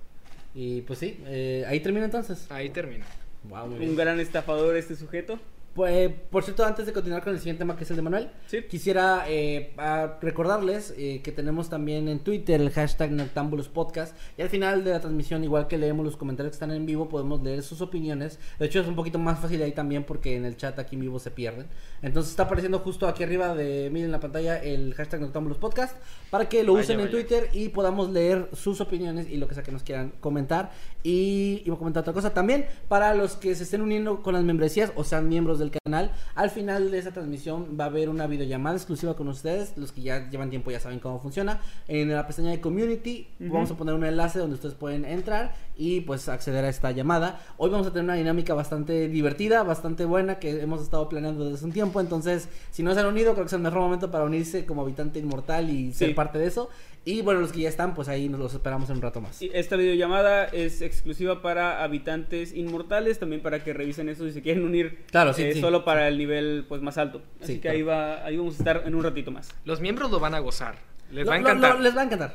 Y 0.55 0.83
pues 0.83 0.99
sí, 1.01 1.19
eh, 1.27 1.65
ahí 1.67 1.81
termina 1.81 2.05
entonces. 2.05 2.47
Ahí 2.51 2.71
termina. 2.71 3.05
Wow, 3.45 3.67
muy 3.67 3.75
Un 3.75 3.81
bien. 3.81 3.97
gran 3.97 4.21
estafador 4.21 4.77
este 4.77 4.95
sujeto. 4.97 5.39
Pues, 5.75 6.09
por 6.31 6.45
cierto, 6.45 6.65
antes 6.65 6.87
de 6.87 6.93
continuar 6.93 7.25
con 7.25 7.33
el 7.33 7.41
siguiente 7.41 7.59
tema 7.59 7.77
que 7.77 7.83
es 7.83 7.91
el 7.91 7.97
de 7.97 8.03
Manuel, 8.03 8.31
Sí. 8.47 8.63
quisiera 8.71 9.25
eh, 9.27 9.75
recordarles 10.21 10.95
eh, 10.97 11.21
que 11.23 11.33
tenemos 11.33 11.69
también 11.69 12.07
en 12.09 12.21
Twitter 12.21 12.61
el 12.61 12.71
hashtag 12.71 13.11
Noctambulos 13.11 13.69
Podcast 13.69 14.17
y 14.39 14.43
al 14.43 14.49
final 14.51 14.85
de 14.85 14.93
la 14.93 15.01
transmisión, 15.01 15.43
igual 15.43 15.67
que 15.67 15.77
leemos 15.77 16.05
los 16.05 16.17
comentarios 16.17 16.53
que 16.53 16.55
están 16.57 16.71
en 16.71 16.87
vivo, 16.87 17.09
podemos 17.09 17.43
leer 17.43 17.63
sus 17.65 17.81
opiniones. 17.81 18.39
De 18.61 18.67
hecho, 18.67 18.81
es 18.81 18.87
un 18.87 18.95
poquito 18.95 19.19
más 19.19 19.41
fácil 19.41 19.61
ahí 19.63 19.73
también 19.73 20.05
porque 20.05 20.37
en 20.37 20.45
el 20.45 20.57
chat 20.57 20.79
aquí 20.79 20.95
en 20.95 21.01
vivo 21.01 21.19
se 21.19 21.33
pierden. 21.33 21.67
Entonces 22.03 22.31
está 22.31 22.45
apareciendo 22.45 22.79
justo 22.79 23.09
aquí 23.09 23.25
arriba 23.25 23.55
de 23.57 23.91
miren 23.93 24.13
la 24.13 24.21
pantalla 24.21 24.57
el 24.63 24.95
hashtag 24.95 25.23
Noctambulos 25.23 25.59
Podcast 25.59 25.97
para 26.31 26.49
que 26.49 26.63
lo 26.63 26.75
Vaya, 26.75 26.85
usen 26.85 27.01
en. 27.01 27.11
Twitter 27.11 27.49
y 27.53 27.71
podamos 27.71 28.11
leer 28.11 28.49
sus 28.53 28.81
opiniones 28.81 29.29
y 29.29 29.39
lo 29.39 29.49
que 29.49 29.55
sea 29.55 29.65
que 29.65 29.73
nos 29.73 29.83
quieran 29.83 30.13
comentar. 30.21 30.71
Y 31.03 31.63
iba 31.67 31.75
a 31.75 31.79
comentar 31.79 32.03
otra 32.03 32.13
cosa 32.13 32.33
también 32.33 32.67
para 32.89 33.13
los 33.15 33.35
que 33.37 33.55
se 33.57 33.65
estén 33.65 33.83
uniendo 33.83 34.23
con 34.23 34.35
las 34.35 34.45
membresías 34.45 34.93
o 34.95 35.03
sean 35.05 35.29
miembros 35.29 35.59
del 35.65 35.81
canal. 35.85 36.13
Al 36.35 36.51
final 36.51 36.91
de 36.91 36.99
esta 36.99 37.13
transmisión 37.13 37.77
va 37.79 37.85
a 37.85 37.87
haber 37.89 38.09
una 38.09 38.27
videollamada 38.27 38.77
exclusiva 38.77 39.15
con 39.15 39.29
ustedes. 39.29 39.77
Los 39.77 39.93
que 39.93 40.03
ya 40.03 40.31
llevan 40.31 40.51
tiempo 40.51 40.71
ya 40.71 40.81
saben 40.81 41.01
cómo 41.01 41.21
funciona. 41.21 41.61
En 41.89 42.13
la 42.13 42.27
pestaña 42.27 42.51
de 42.51 42.61
community 42.61 43.29
vamos 43.39 43.71
a 43.71 43.77
poner 43.77 43.95
un 43.95 44.05
enlace 44.05 44.39
donde 44.39 44.55
ustedes 44.55 44.75
pueden 44.75 45.05
entrar 45.05 45.55
y 45.77 46.01
pues 46.03 46.29
acceder 46.29 46.65
a 46.65 46.69
esta 46.69 46.91
llamada. 46.93 47.41
Hoy 47.57 47.71
vamos 47.71 47.87
a 47.87 47.91
tener 47.91 48.05
una 48.05 48.15
dinámica 48.15 48.55
bastante 48.55 49.09
divertida, 49.09 49.63
bastante 49.63 50.05
buena 50.05 50.39
que 50.39 50.61
hemos 50.63 50.81
estado 50.83 51.09
planeando 51.09 51.45
desde 51.45 51.57
hace 51.57 51.65
un 51.65 51.73
tiempo. 51.73 52.01
Entonces, 52.01 52.49
si 52.71 52.83
no 52.83 52.95
se 52.95 53.01
han 53.01 53.07
unido, 53.07 53.33
creo 53.33 53.45
que 53.45 53.49
es 53.49 53.53
el 53.55 53.61
mejor 53.61 53.81
momento 53.81 54.11
para 54.11 54.25
unirse 54.25 54.65
como 54.67 54.83
habitante 54.83 55.19
inmortal 55.19 55.71
y 55.71 55.93
ser 55.93 56.09
Sí. 56.09 56.15
parte 56.15 56.39
de 56.39 56.47
eso. 56.47 56.71
Y 57.07 57.21
bueno, 57.21 57.41
los 57.41 57.53
que 57.53 57.61
ya 57.61 57.69
están, 57.69 57.93
pues 57.95 58.09
ahí 58.09 58.29
nos 58.31 58.41
los 58.41 58.55
esperamos 58.55 58.89
en 58.89 58.97
un 58.97 59.03
rato 59.03 59.21
más. 59.21 59.43
Y 59.43 59.51
esta 59.53 59.77
videollamada 59.77 60.45
es 60.47 60.81
exclusiva 60.81 61.43
para 61.43 61.83
habitantes 61.85 62.55
inmortales, 62.55 63.19
también 63.19 63.43
para 63.43 63.63
que 63.63 63.75
revisen 63.75 64.09
eso 64.09 64.25
si 64.25 64.33
se 64.33 64.41
quieren 64.41 64.65
unir. 64.65 65.05
Claro, 65.11 65.35
sí, 65.35 65.43
eh, 65.43 65.53
sí. 65.55 65.61
Solo 65.61 65.85
para 65.85 66.09
el 66.09 66.17
nivel 66.17 66.65
pues 66.67 66.81
más 66.81 66.97
alto. 66.97 67.21
Así 67.43 67.55
Sí, 67.55 67.61
que 67.61 67.69
ahí 67.69 67.83
va, 67.83 68.25
ahí 68.25 68.37
vamos 68.39 68.55
a 68.55 68.59
estar 68.59 68.83
en 68.87 68.95
un 68.95 69.03
ratito 69.03 69.31
más. 69.31 69.51
Los 69.67 69.81
miembros 69.83 70.11
lo 70.11 70.19
van 70.19 70.35
a 70.35 70.39
gozar. 70.39 70.77
Les 71.11 71.25
Lo- 71.27 71.31
va 71.31 71.37
a 71.37 71.41
lo- 71.41 71.47
encantar. 71.49 71.75
lo- 71.77 71.81
les 71.83 71.95
va 71.95 72.01
a 72.01 72.05
encantar. 72.05 72.35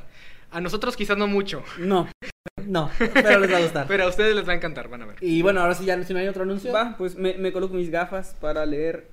A 0.51 0.61
nosotros 0.61 0.95
quizás 0.95 1.17
no 1.17 1.25
mucho, 1.27 1.63
No. 1.79 2.07
No, 2.69 2.91
pero 3.13 3.39
les 3.39 3.51
va 3.51 3.57
a 3.57 3.61
gustar. 3.61 3.87
pero 3.87 4.03
a 4.03 4.09
ustedes 4.09 4.35
les 4.35 4.47
va 4.47 4.53
a 4.53 4.55
encantar, 4.55 4.87
van 4.89 5.01
a 5.01 5.05
ver. 5.07 5.15
Y 5.21 5.41
bueno, 5.41 5.59
ahora 5.61 5.73
sí 5.73 5.85
ya 5.85 6.01
si 6.03 6.13
no 6.13 6.19
hay 6.19 6.27
otro 6.27 6.43
anuncio. 6.43 6.71
Va, 6.71 6.95
pues 6.97 7.15
me, 7.15 7.33
me 7.33 7.51
coloco 7.51 7.73
mis 7.73 7.89
gafas 7.89 8.35
para 8.39 8.65
leer 8.65 9.07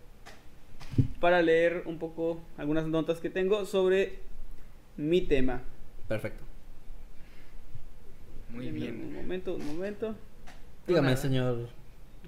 para 1.21 1.41
leer 1.43 1.83
un 1.87 1.99
poco 1.99 2.41
algunas 2.59 2.87
notas 2.87 3.19
que 3.19 3.31
tengo 3.31 3.65
sobre 3.65 4.19
mi 4.97 5.23
tema. 5.23 5.63
Perfecto. 6.07 6.43
Muy 8.51 8.67
Denme 8.67 8.79
Un 8.79 8.85
bien. 8.85 9.15
momento, 9.15 9.55
un 9.55 9.67
momento. 9.67 10.15
Dígame, 10.87 11.09
nada. 11.09 11.17
señor 11.17 11.69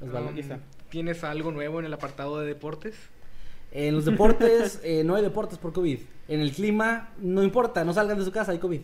Osvaldo. 0.02 0.30
Está. 0.38 0.60
¿Tienes 0.90 1.22
algo 1.24 1.52
nuevo 1.52 1.78
en 1.78 1.86
el 1.86 1.92
apartado 1.92 2.40
de 2.40 2.46
deportes? 2.46 2.94
En 3.70 3.94
los 3.94 4.04
deportes, 4.06 4.80
eh, 4.84 5.04
no 5.04 5.14
hay 5.14 5.22
deportes 5.22 5.58
por 5.58 5.72
COVID. 5.72 5.98
En 6.28 6.40
el 6.40 6.52
clima, 6.52 7.10
no 7.20 7.42
importa, 7.42 7.84
no 7.84 7.92
salgan 7.92 8.18
de 8.18 8.24
su 8.24 8.32
casa, 8.32 8.52
hay 8.52 8.58
COVID. 8.58 8.80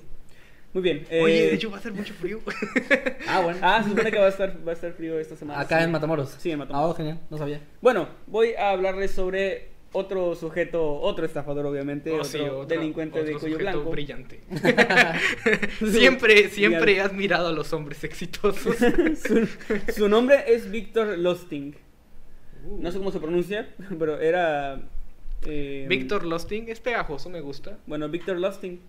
Muy 0.74 0.82
bien. 0.82 1.06
Oye, 1.22 1.44
eh, 1.44 1.48
de 1.50 1.54
hecho 1.54 1.70
va 1.70 1.78
a 1.78 1.80
ser 1.80 1.92
mucho 1.92 2.12
frío. 2.14 2.40
Ah, 3.26 3.40
bueno. 3.40 3.58
Ah, 3.62 3.82
se 3.82 3.88
supone 3.90 4.10
que 4.12 4.18
va 4.18 4.26
a 4.26 4.28
estar, 4.28 4.54
va 4.66 4.72
a 4.72 4.74
estar 4.74 4.92
frío 4.92 5.18
esta 5.18 5.34
semana. 5.36 5.58
Acá 5.60 5.78
sí. 5.78 5.84
en 5.84 5.90
Matamoros. 5.92 6.36
Sí, 6.38 6.50
en 6.50 6.58
Matamoros. 6.58 6.92
Ah, 6.92 6.96
genial, 6.96 7.20
no 7.30 7.38
sabía. 7.38 7.60
Bueno, 7.80 8.08
voy 8.26 8.52
a 8.54 8.70
hablarles 8.70 9.12
sobre 9.12 9.68
otro 9.92 10.34
sujeto, 10.34 11.00
otro 11.00 11.24
estafador, 11.24 11.64
obviamente, 11.66 12.10
Oh, 12.10 12.16
otro, 12.16 12.24
sí, 12.26 12.38
otro- 12.40 12.66
delincuente 12.66 13.22
de 13.22 13.30
otro 13.36 13.40
cuello 13.40 13.56
sujeto 13.58 13.72
blanco. 13.78 13.90
brillante. 13.90 14.40
siempre, 15.90 16.48
siempre 16.50 16.96
he 16.96 17.00
admirado 17.00 17.48
a 17.48 17.52
los 17.52 17.72
hombres 17.72 18.02
exitosos. 18.04 18.76
su, 18.76 19.48
su 19.92 20.08
nombre 20.08 20.44
es 20.48 20.70
Víctor 20.70 21.16
Lustig. 21.18 21.76
No 22.78 22.90
sé 22.90 22.98
cómo 22.98 23.10
se 23.12 23.20
pronuncia, 23.20 23.68
pero 23.98 24.18
era. 24.20 24.80
eh, 25.46 25.86
Víctor 25.88 26.24
Lustig 26.24 26.68
es 26.70 26.80
pegajoso, 26.80 27.28
me 27.30 27.40
gusta. 27.40 27.78
Bueno, 27.86 28.08
Víctor 28.08 28.38
Lustig. 28.38 28.80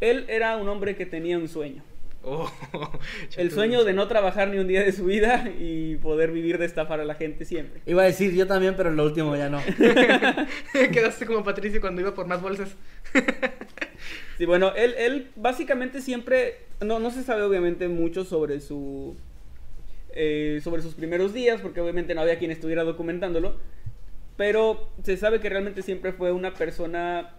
Él 0.00 0.26
era 0.28 0.56
un 0.56 0.68
hombre 0.68 0.96
que 0.96 1.06
tenía 1.06 1.38
un 1.38 1.48
sueño. 1.48 1.82
Oh, 2.22 2.50
El 3.36 3.52
sueño 3.52 3.84
de 3.84 3.92
no 3.92 4.08
trabajar 4.08 4.48
ni 4.48 4.58
un 4.58 4.66
día 4.66 4.82
de 4.82 4.90
su 4.92 5.04
vida 5.04 5.48
y 5.60 5.96
poder 5.96 6.32
vivir 6.32 6.58
de 6.58 6.66
estafar 6.66 7.00
a 7.00 7.04
la 7.04 7.14
gente 7.14 7.44
siempre. 7.44 7.80
Iba 7.86 8.02
a 8.02 8.06
decir 8.06 8.34
yo 8.34 8.46
también, 8.46 8.74
pero 8.76 8.90
lo 8.90 9.04
último 9.04 9.36
ya 9.36 9.48
no. 9.48 9.60
Quedaste 10.72 11.26
como 11.26 11.44
Patricio 11.44 11.80
cuando 11.80 12.00
iba 12.00 12.14
por 12.14 12.26
más 12.26 12.42
bolsas. 12.42 12.74
Sí, 14.38 14.44
bueno, 14.44 14.74
él, 14.74 14.94
él 14.98 15.30
básicamente 15.36 16.00
siempre, 16.00 16.58
no, 16.80 16.98
no 16.98 17.10
se 17.10 17.22
sabe 17.22 17.42
obviamente 17.42 17.88
mucho 17.88 18.24
sobre 18.24 18.60
su, 18.60 19.16
eh, 20.18 20.60
sobre 20.64 20.80
sus 20.82 20.94
primeros 20.94 21.32
días, 21.32 21.60
porque 21.60 21.80
obviamente 21.80 22.14
no 22.14 22.22
había 22.22 22.38
quien 22.38 22.50
estuviera 22.50 22.84
documentándolo, 22.84 23.56
pero 24.36 24.88
se 25.02 25.16
sabe 25.16 25.40
que 25.40 25.48
realmente 25.48 25.82
siempre 25.82 26.12
fue 26.12 26.32
una 26.32 26.54
persona, 26.54 27.34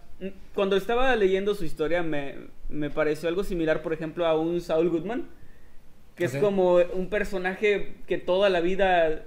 cuando 0.54 0.76
estaba 0.76 1.14
leyendo 1.16 1.54
su 1.54 1.64
historia 1.64 2.02
me, 2.02 2.34
me 2.68 2.90
pareció 2.90 3.28
algo 3.28 3.44
similar, 3.44 3.82
por 3.82 3.92
ejemplo, 3.92 4.26
a 4.26 4.38
un 4.38 4.60
Saul 4.60 4.90
Goodman, 4.90 5.28
que 6.16 6.24
es 6.24 6.36
como 6.36 6.74
un 6.74 7.08
personaje 7.08 7.94
que 8.06 8.18
toda 8.18 8.50
la 8.50 8.60
vida, 8.60 9.24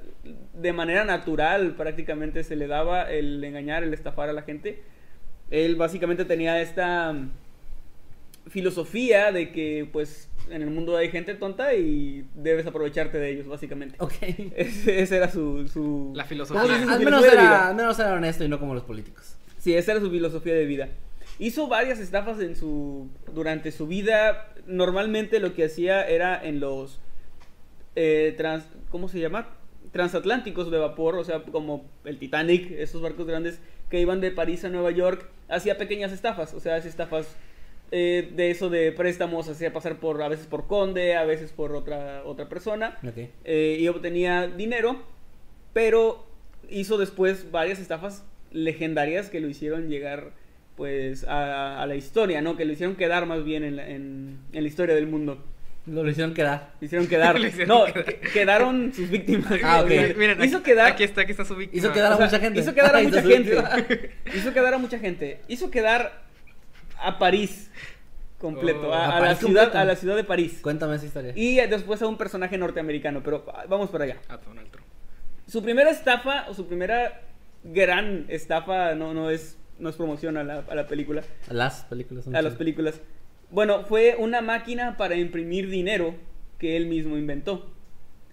de 0.54 0.74
manera 0.74 1.06
natural 1.06 1.76
prácticamente, 1.76 2.44
se 2.44 2.58
le 2.58 2.68
daba 2.68 3.10
el 3.10 3.42
engañar, 3.44 3.84
el 3.84 3.94
estafar 3.94 4.30
a 4.30 4.34
la 4.34 4.42
gente. 4.42 4.84
Él 5.50 5.78
básicamente 5.78 6.26
tenía 6.26 6.62
esta 6.62 7.14
mm, 7.14 7.32
filosofía 8.50 9.32
de 9.32 9.52
que 9.52 9.88
pues 9.92 10.30
en 10.50 10.62
el 10.62 10.70
mundo 10.70 10.98
hay 10.98 11.10
gente 11.10 11.34
tonta 11.36 11.74
y 11.76 12.26
debes 12.36 12.68
aprovecharte 12.68 13.18
de 13.18 13.32
ellos, 13.32 13.48
básicamente. 13.48 13.96
Ok. 14.00 14.14
Ese, 14.56 15.02
ese 15.02 15.18
era 15.18 15.30
su... 15.30 15.68
su... 15.68 16.12
La 16.14 16.26
filosofía. 16.26 16.64
Ah, 16.64 16.94
al 16.94 17.04
menos 17.04 17.24
era, 17.24 17.42
vida. 17.42 17.68
al 17.70 17.76
menos 17.76 18.00
era 18.00 18.14
honesto 18.14 18.44
y 18.44 18.50
no 18.50 18.60
como 18.60 18.74
los 18.74 18.84
políticos. 18.84 19.38
Sí, 19.62 19.76
esa 19.76 19.92
era 19.92 20.02
su 20.02 20.10
filosofía 20.10 20.56
de 20.56 20.66
vida. 20.66 20.90
Hizo 21.38 21.68
varias 21.68 22.00
estafas 22.00 22.40
en 22.42 22.56
su 22.56 23.10
durante 23.34 23.72
su 23.72 23.86
vida. 23.88 24.52
Normalmente 24.66 25.40
lo 25.40 25.54
que 25.54 25.66
hacía 25.66 26.04
era 26.08 26.44
en 26.44 26.60
los 26.60 27.00
eh, 27.96 28.34
trans, 28.38 28.66
¿cómo 28.90 29.08
se 29.08 29.20
llama? 29.20 29.50
Transatlánticos 29.92 30.72
de 30.72 30.80
vapor, 30.80 31.16
o 31.16 31.24
sea, 31.24 31.44
como 31.44 31.86
el 32.06 32.18
Titanic, 32.18 32.72
esos 32.72 33.02
barcos 33.02 33.28
grandes 33.28 33.60
que 33.90 34.00
iban 34.00 34.20
de 34.20 34.32
París 34.32 34.66
a 34.66 34.70
Nueva 34.70 34.90
York, 34.92 35.30
hacía 35.48 35.78
pequeñas 35.78 36.12
estafas, 36.12 36.54
o 36.56 36.60
sea, 36.60 36.78
hacía 36.78 36.90
estafas 36.90 37.36
eh, 37.92 38.32
de 38.36 38.50
eso 38.50 38.70
de 38.70 38.92
préstamos, 38.94 39.48
hacía 39.48 39.74
pasar 39.74 40.00
por 40.00 40.24
a 40.24 40.28
veces 40.30 40.48
por 40.48 40.66
conde, 40.66 41.16
a 41.16 41.26
veces 41.26 41.52
por 41.52 41.76
otra 41.76 42.24
otra 42.26 42.48
persona 42.50 42.98
Ok. 43.06 43.28
eh, 43.44 43.78
y 43.80 43.88
obtenía 43.90 44.48
dinero, 44.48 45.04
pero 45.74 46.26
hizo 46.70 46.98
después 46.98 47.52
varias 47.52 47.80
estafas 47.80 48.24
legendarias 48.52 49.30
que 49.30 49.40
lo 49.40 49.48
hicieron 49.50 49.90
llegar 49.90 50.32
pues 50.76 51.26
a, 51.28 51.82
a 51.82 51.86
la 51.86 51.96
historia, 51.96 52.42
¿no? 52.42 52.56
Que 52.58 52.66
lo 52.66 52.74
hicieron 52.74 52.96
quedar 52.96 53.26
más 53.26 53.44
bien 53.44 53.64
en 53.64 53.76
la, 53.76 53.88
en, 53.90 54.40
en 54.52 54.62
la 54.64 54.68
historia 54.68 54.96
del 54.96 55.08
mundo. 55.08 55.44
Lo, 55.86 56.04
lo 56.04 56.10
hicieron 56.10 56.34
quedar. 56.34 56.72
Lo 56.80 56.86
hicieron 56.86 57.08
quedar. 57.08 57.40
Lo 57.40 57.48
hicieron 57.48 57.68
no, 57.68 57.86
quedar. 57.86 58.06
que- 58.06 58.20
quedaron 58.30 58.94
sus 58.94 59.10
víctimas. 59.10 59.52
Ah, 59.64 59.82
ok. 59.82 59.90
Miren, 60.18 60.44
hizo 60.44 60.58
aquí, 60.58 60.66
quedar 60.72 60.92
aquí 60.92 61.04
está, 61.04 61.22
aquí 61.22 61.32
está 61.32 61.44
su 61.46 61.56
víctima. 61.56 61.78
Hizo 61.80 61.94
quedar 61.94 62.12
a 62.12 62.16
o 62.16 62.18
sea, 62.18 62.26
mucha 62.28 62.40
gente. 62.40 62.60
Hizo 62.60 62.74
quedar 62.74 62.96
a 62.96 63.02
mucha 63.04 63.22
gente. 63.22 64.12
hizo 64.36 64.54
quedar 64.54 64.74
a 64.74 64.78
mucha 64.78 65.00
gente. 65.00 65.42
Hizo 65.48 65.70
quedar 65.72 66.22
a 67.00 67.18
París 67.20 67.70
completo, 68.38 68.90
Oh, 68.90 68.94
a, 68.94 69.06
a 69.06 69.18
a 69.18 69.20
la 69.22 69.36
ciudad, 69.36 69.64
completo. 69.66 69.78
a 69.78 69.86
la 69.86 69.96
ciudad 69.96 70.16
de 70.16 70.24
París. 70.24 70.60
Cuéntame 70.62 70.96
esa 70.96 71.06
historia. 71.06 71.34
Y 71.36 71.56
después 71.68 72.02
a 72.02 72.08
un 72.08 72.18
personaje 72.18 72.58
norteamericano, 72.58 73.22
pero 73.24 73.46
ah, 73.54 73.66
vamos 73.68 73.90
para 73.90 74.06
allá. 74.06 74.18
A 74.30 74.38
Donald 74.38 74.70
Trump. 74.72 74.86
Su 75.48 75.62
primera 75.64 75.90
estafa, 75.92 76.46
o 76.50 76.54
su 76.54 76.68
primera 76.68 77.22
gran 77.64 78.26
estafa, 78.30 78.96
no, 78.96 79.14
no 79.14 79.30
es 79.30 79.58
no 79.80 79.90
es 79.90 79.96
promoción 79.96 80.38
a 80.38 80.44
la, 80.44 80.60
a 80.60 80.76
la 80.76 80.86
película, 80.88 81.24
A 81.50 81.54
las 81.56 81.84
películas. 81.86 82.26
son 82.26 82.36
a 82.36 82.42
las 82.44 82.54
películas. 82.56 83.02
Bueno, 83.50 83.84
fue 83.86 84.16
una 84.18 84.40
máquina 84.42 84.96
para 84.96 85.16
imprimir 85.16 85.70
dinero 85.70 86.14
que 86.60 86.78
él 86.78 86.86
mismo 86.86 87.18
inventó. 87.18 87.68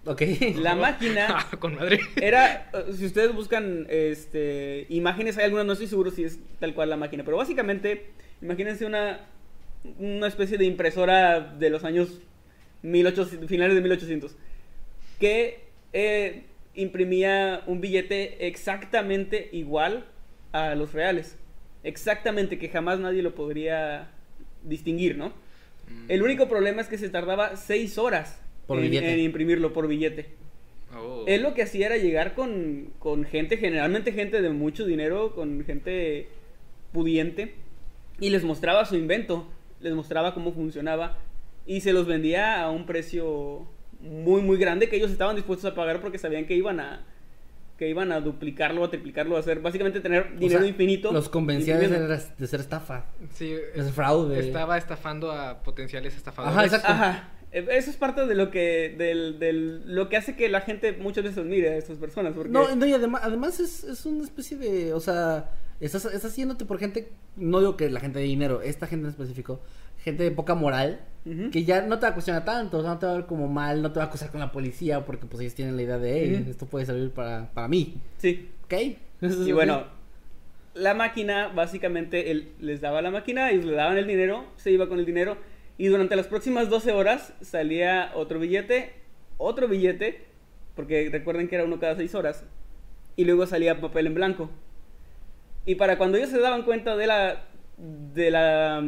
Ok. 0.05 0.21
La 0.57 0.75
máquina 0.75 1.27
Ah, 1.29 1.57
Con 1.59 1.75
madre. 1.75 1.99
era, 2.21 2.69
eh, 2.73 2.93
si 2.95 3.05
ustedes 3.05 3.33
buscan 3.33 3.87
este, 3.89 4.85
imágenes, 4.89 5.37
hay 5.39 5.45
algunas, 5.45 5.65
no 5.65 5.73
estoy 5.73 5.87
seguro 5.87 6.11
si 6.11 6.23
es 6.23 6.39
tal 6.59 6.73
cual 6.75 6.89
la 6.91 6.97
máquina, 6.97 7.23
pero 7.25 7.37
básicamente, 7.37 8.11
imagínense 8.43 8.85
una, 8.85 9.21
una 9.97 10.27
especie 10.27 10.57
de 10.59 10.65
impresora 10.65 11.39
de 11.41 11.69
los 11.71 11.83
años 11.83 12.21
1800, 12.83 13.49
finales 13.49 13.75
de 13.75 13.81
1800, 13.81 14.35
que 15.19 15.63
eh, 15.93 16.43
imprimía 16.81 17.61
un 17.67 17.81
billete 17.81 18.47
exactamente 18.47 19.49
igual 19.51 20.05
a 20.51 20.75
los 20.75 20.93
reales. 20.93 21.37
Exactamente, 21.83 22.57
que 22.59 22.69
jamás 22.69 22.99
nadie 22.99 23.21
lo 23.21 23.35
podría 23.35 24.11
distinguir, 24.63 25.17
¿no? 25.17 25.33
El 26.07 26.21
único 26.21 26.47
problema 26.47 26.81
es 26.81 26.87
que 26.87 26.97
se 26.97 27.09
tardaba 27.09 27.55
seis 27.55 27.97
horas 27.97 28.39
Por 28.67 28.77
en, 28.77 28.83
billete. 28.83 29.13
en 29.13 29.19
imprimirlo 29.19 29.73
por 29.73 29.87
billete. 29.87 30.27
Oh. 30.95 31.23
Él 31.27 31.41
lo 31.41 31.53
que 31.53 31.63
hacía 31.63 31.87
era 31.87 31.97
llegar 31.97 32.35
con, 32.35 32.91
con 32.99 33.23
gente, 33.23 33.57
generalmente 33.57 34.11
gente 34.11 34.41
de 34.41 34.49
mucho 34.49 34.85
dinero, 34.85 35.33
con 35.33 35.63
gente 35.65 36.27
pudiente, 36.91 37.55
y 38.19 38.29
les 38.29 38.43
mostraba 38.43 38.85
su 38.85 38.95
invento, 38.95 39.47
les 39.81 39.93
mostraba 39.93 40.33
cómo 40.33 40.51
funcionaba, 40.51 41.17
y 41.65 41.81
se 41.81 41.93
los 41.93 42.05
vendía 42.05 42.61
a 42.61 42.69
un 42.69 42.85
precio 42.85 43.67
muy, 44.01 44.41
muy 44.41 44.57
grande 44.57 44.87
que 44.89 44.95
ellos 44.95 45.11
estaban 45.11 45.35
dispuestos 45.35 45.71
a 45.71 45.75
pagar 45.75 46.01
porque 46.01 46.17
sabían 46.17 46.45
que 46.45 46.55
iban 46.55 46.79
a 46.79 47.05
que 47.77 47.87
iban 47.87 48.11
a 48.11 48.19
duplicarlo, 48.19 48.83
a 48.83 48.89
triplicarlo, 48.89 49.37
a 49.37 49.39
hacer, 49.39 49.61
básicamente 49.61 50.01
tener 50.01 50.33
O 50.35 50.37
dinero 50.39 50.59
sea, 50.59 50.67
infinito. 50.67 51.13
Los 51.13 51.29
convencía 51.29 51.77
de 51.77 51.87
ser, 51.87 52.35
de 52.37 52.47
ser 52.47 52.59
estafa. 52.59 53.05
Sí, 53.33 53.55
Es 53.73 53.91
fraude. 53.91 54.37
Estaba 54.37 54.77
estafando 54.77 55.31
a 55.31 55.63
potenciales 55.63 56.13
estafadores. 56.17 56.57
Ajá, 56.57 56.65
exacto. 56.65 56.87
Ajá. 56.91 57.29
Eh, 57.53 57.65
Eso 57.71 57.89
es 57.89 57.95
parte 57.95 58.25
de 58.25 58.35
lo 58.35 58.51
que 58.51 58.93
del, 58.97 59.39
del- 59.39 59.95
lo 59.95 60.09
que 60.09 60.17
hace 60.17 60.35
que 60.35 60.49
la 60.49 60.59
gente 60.59 60.91
muchas 60.91 61.23
veces 61.23 61.39
admire 61.39 61.69
a 61.69 61.77
estas 61.77 61.97
personas. 61.97 62.33
Porque... 62.33 62.51
No, 62.51 62.75
no, 62.75 62.85
y 62.85 62.91
además, 62.91 63.21
además 63.23 63.61
es, 63.61 63.85
es 63.85 64.05
una 64.05 64.25
especie 64.25 64.57
de, 64.57 64.93
o 64.93 64.99
sea, 64.99 65.49
estás, 65.79 66.03
estás 66.03 66.25
haciéndote 66.33 66.65
por 66.65 66.79
gente, 66.79 67.13
no 67.37 67.59
digo 67.61 67.77
que 67.77 67.89
la 67.89 68.01
gente 68.01 68.19
de 68.19 68.25
dinero, 68.25 68.61
esta 68.61 68.87
gente 68.87 69.05
en 69.05 69.11
específico, 69.11 69.61
gente 69.99 70.23
de 70.23 70.31
poca 70.31 70.55
moral, 70.55 71.01
que 71.51 71.63
ya 71.63 71.81
no 71.83 71.99
te 71.99 72.05
va 72.07 72.09
a 72.09 72.13
cuestionar 72.13 72.43
tanto, 72.43 72.79
o 72.79 72.81
sea, 72.81 72.91
no 72.91 72.99
te 72.99 73.05
va 73.05 73.11
a 73.11 73.15
ver 73.17 73.25
como 73.27 73.47
mal, 73.47 73.83
no 73.83 73.91
te 73.91 73.99
va 73.99 74.05
a 74.05 74.07
acusar 74.07 74.31
con 74.31 74.39
la 74.39 74.51
policía, 74.51 75.05
porque 75.05 75.27
pues 75.27 75.41
ellos 75.41 75.53
tienen 75.53 75.75
la 75.75 75.83
idea 75.83 75.99
de, 75.99 76.23
hey, 76.23 76.45
esto 76.49 76.65
puede 76.65 76.87
servir 76.87 77.11
para, 77.11 77.51
para 77.53 77.67
mí, 77.67 77.97
Sí. 78.17 78.49
¿ok? 78.63 78.73
Eso 79.21 79.47
Y 79.47 79.51
bueno, 79.51 79.83
la 80.73 80.95
máquina, 80.95 81.49
básicamente, 81.49 82.31
él 82.31 82.53
les 82.59 82.81
daba 82.81 83.01
la 83.03 83.11
máquina, 83.11 83.51
ellos 83.51 83.65
le 83.65 83.73
daban 83.75 83.97
el 83.97 84.07
dinero, 84.07 84.45
se 84.55 84.71
iba 84.71 84.87
con 84.89 84.97
el 84.97 85.05
dinero, 85.05 85.37
y 85.77 85.87
durante 85.87 86.15
las 86.15 86.25
próximas 86.27 86.69
12 86.69 86.93
horas 86.93 87.33
salía 87.41 88.11
otro 88.15 88.39
billete, 88.39 88.93
otro 89.37 89.67
billete, 89.67 90.25
porque 90.75 91.09
recuerden 91.11 91.47
que 91.47 91.55
era 91.55 91.65
uno 91.65 91.79
cada 91.79 91.95
6 91.95 92.15
horas, 92.15 92.43
y 93.17 93.25
luego 93.25 93.45
salía 93.45 93.79
papel 93.79 94.07
en 94.07 94.15
blanco. 94.15 94.49
Y 95.65 95.75
para 95.75 95.97
cuando 95.99 96.17
ellos 96.17 96.29
se 96.31 96.39
daban 96.39 96.63
cuenta 96.63 96.95
de 96.95 97.05
la, 97.05 97.43
de 97.77 98.31
la, 98.31 98.81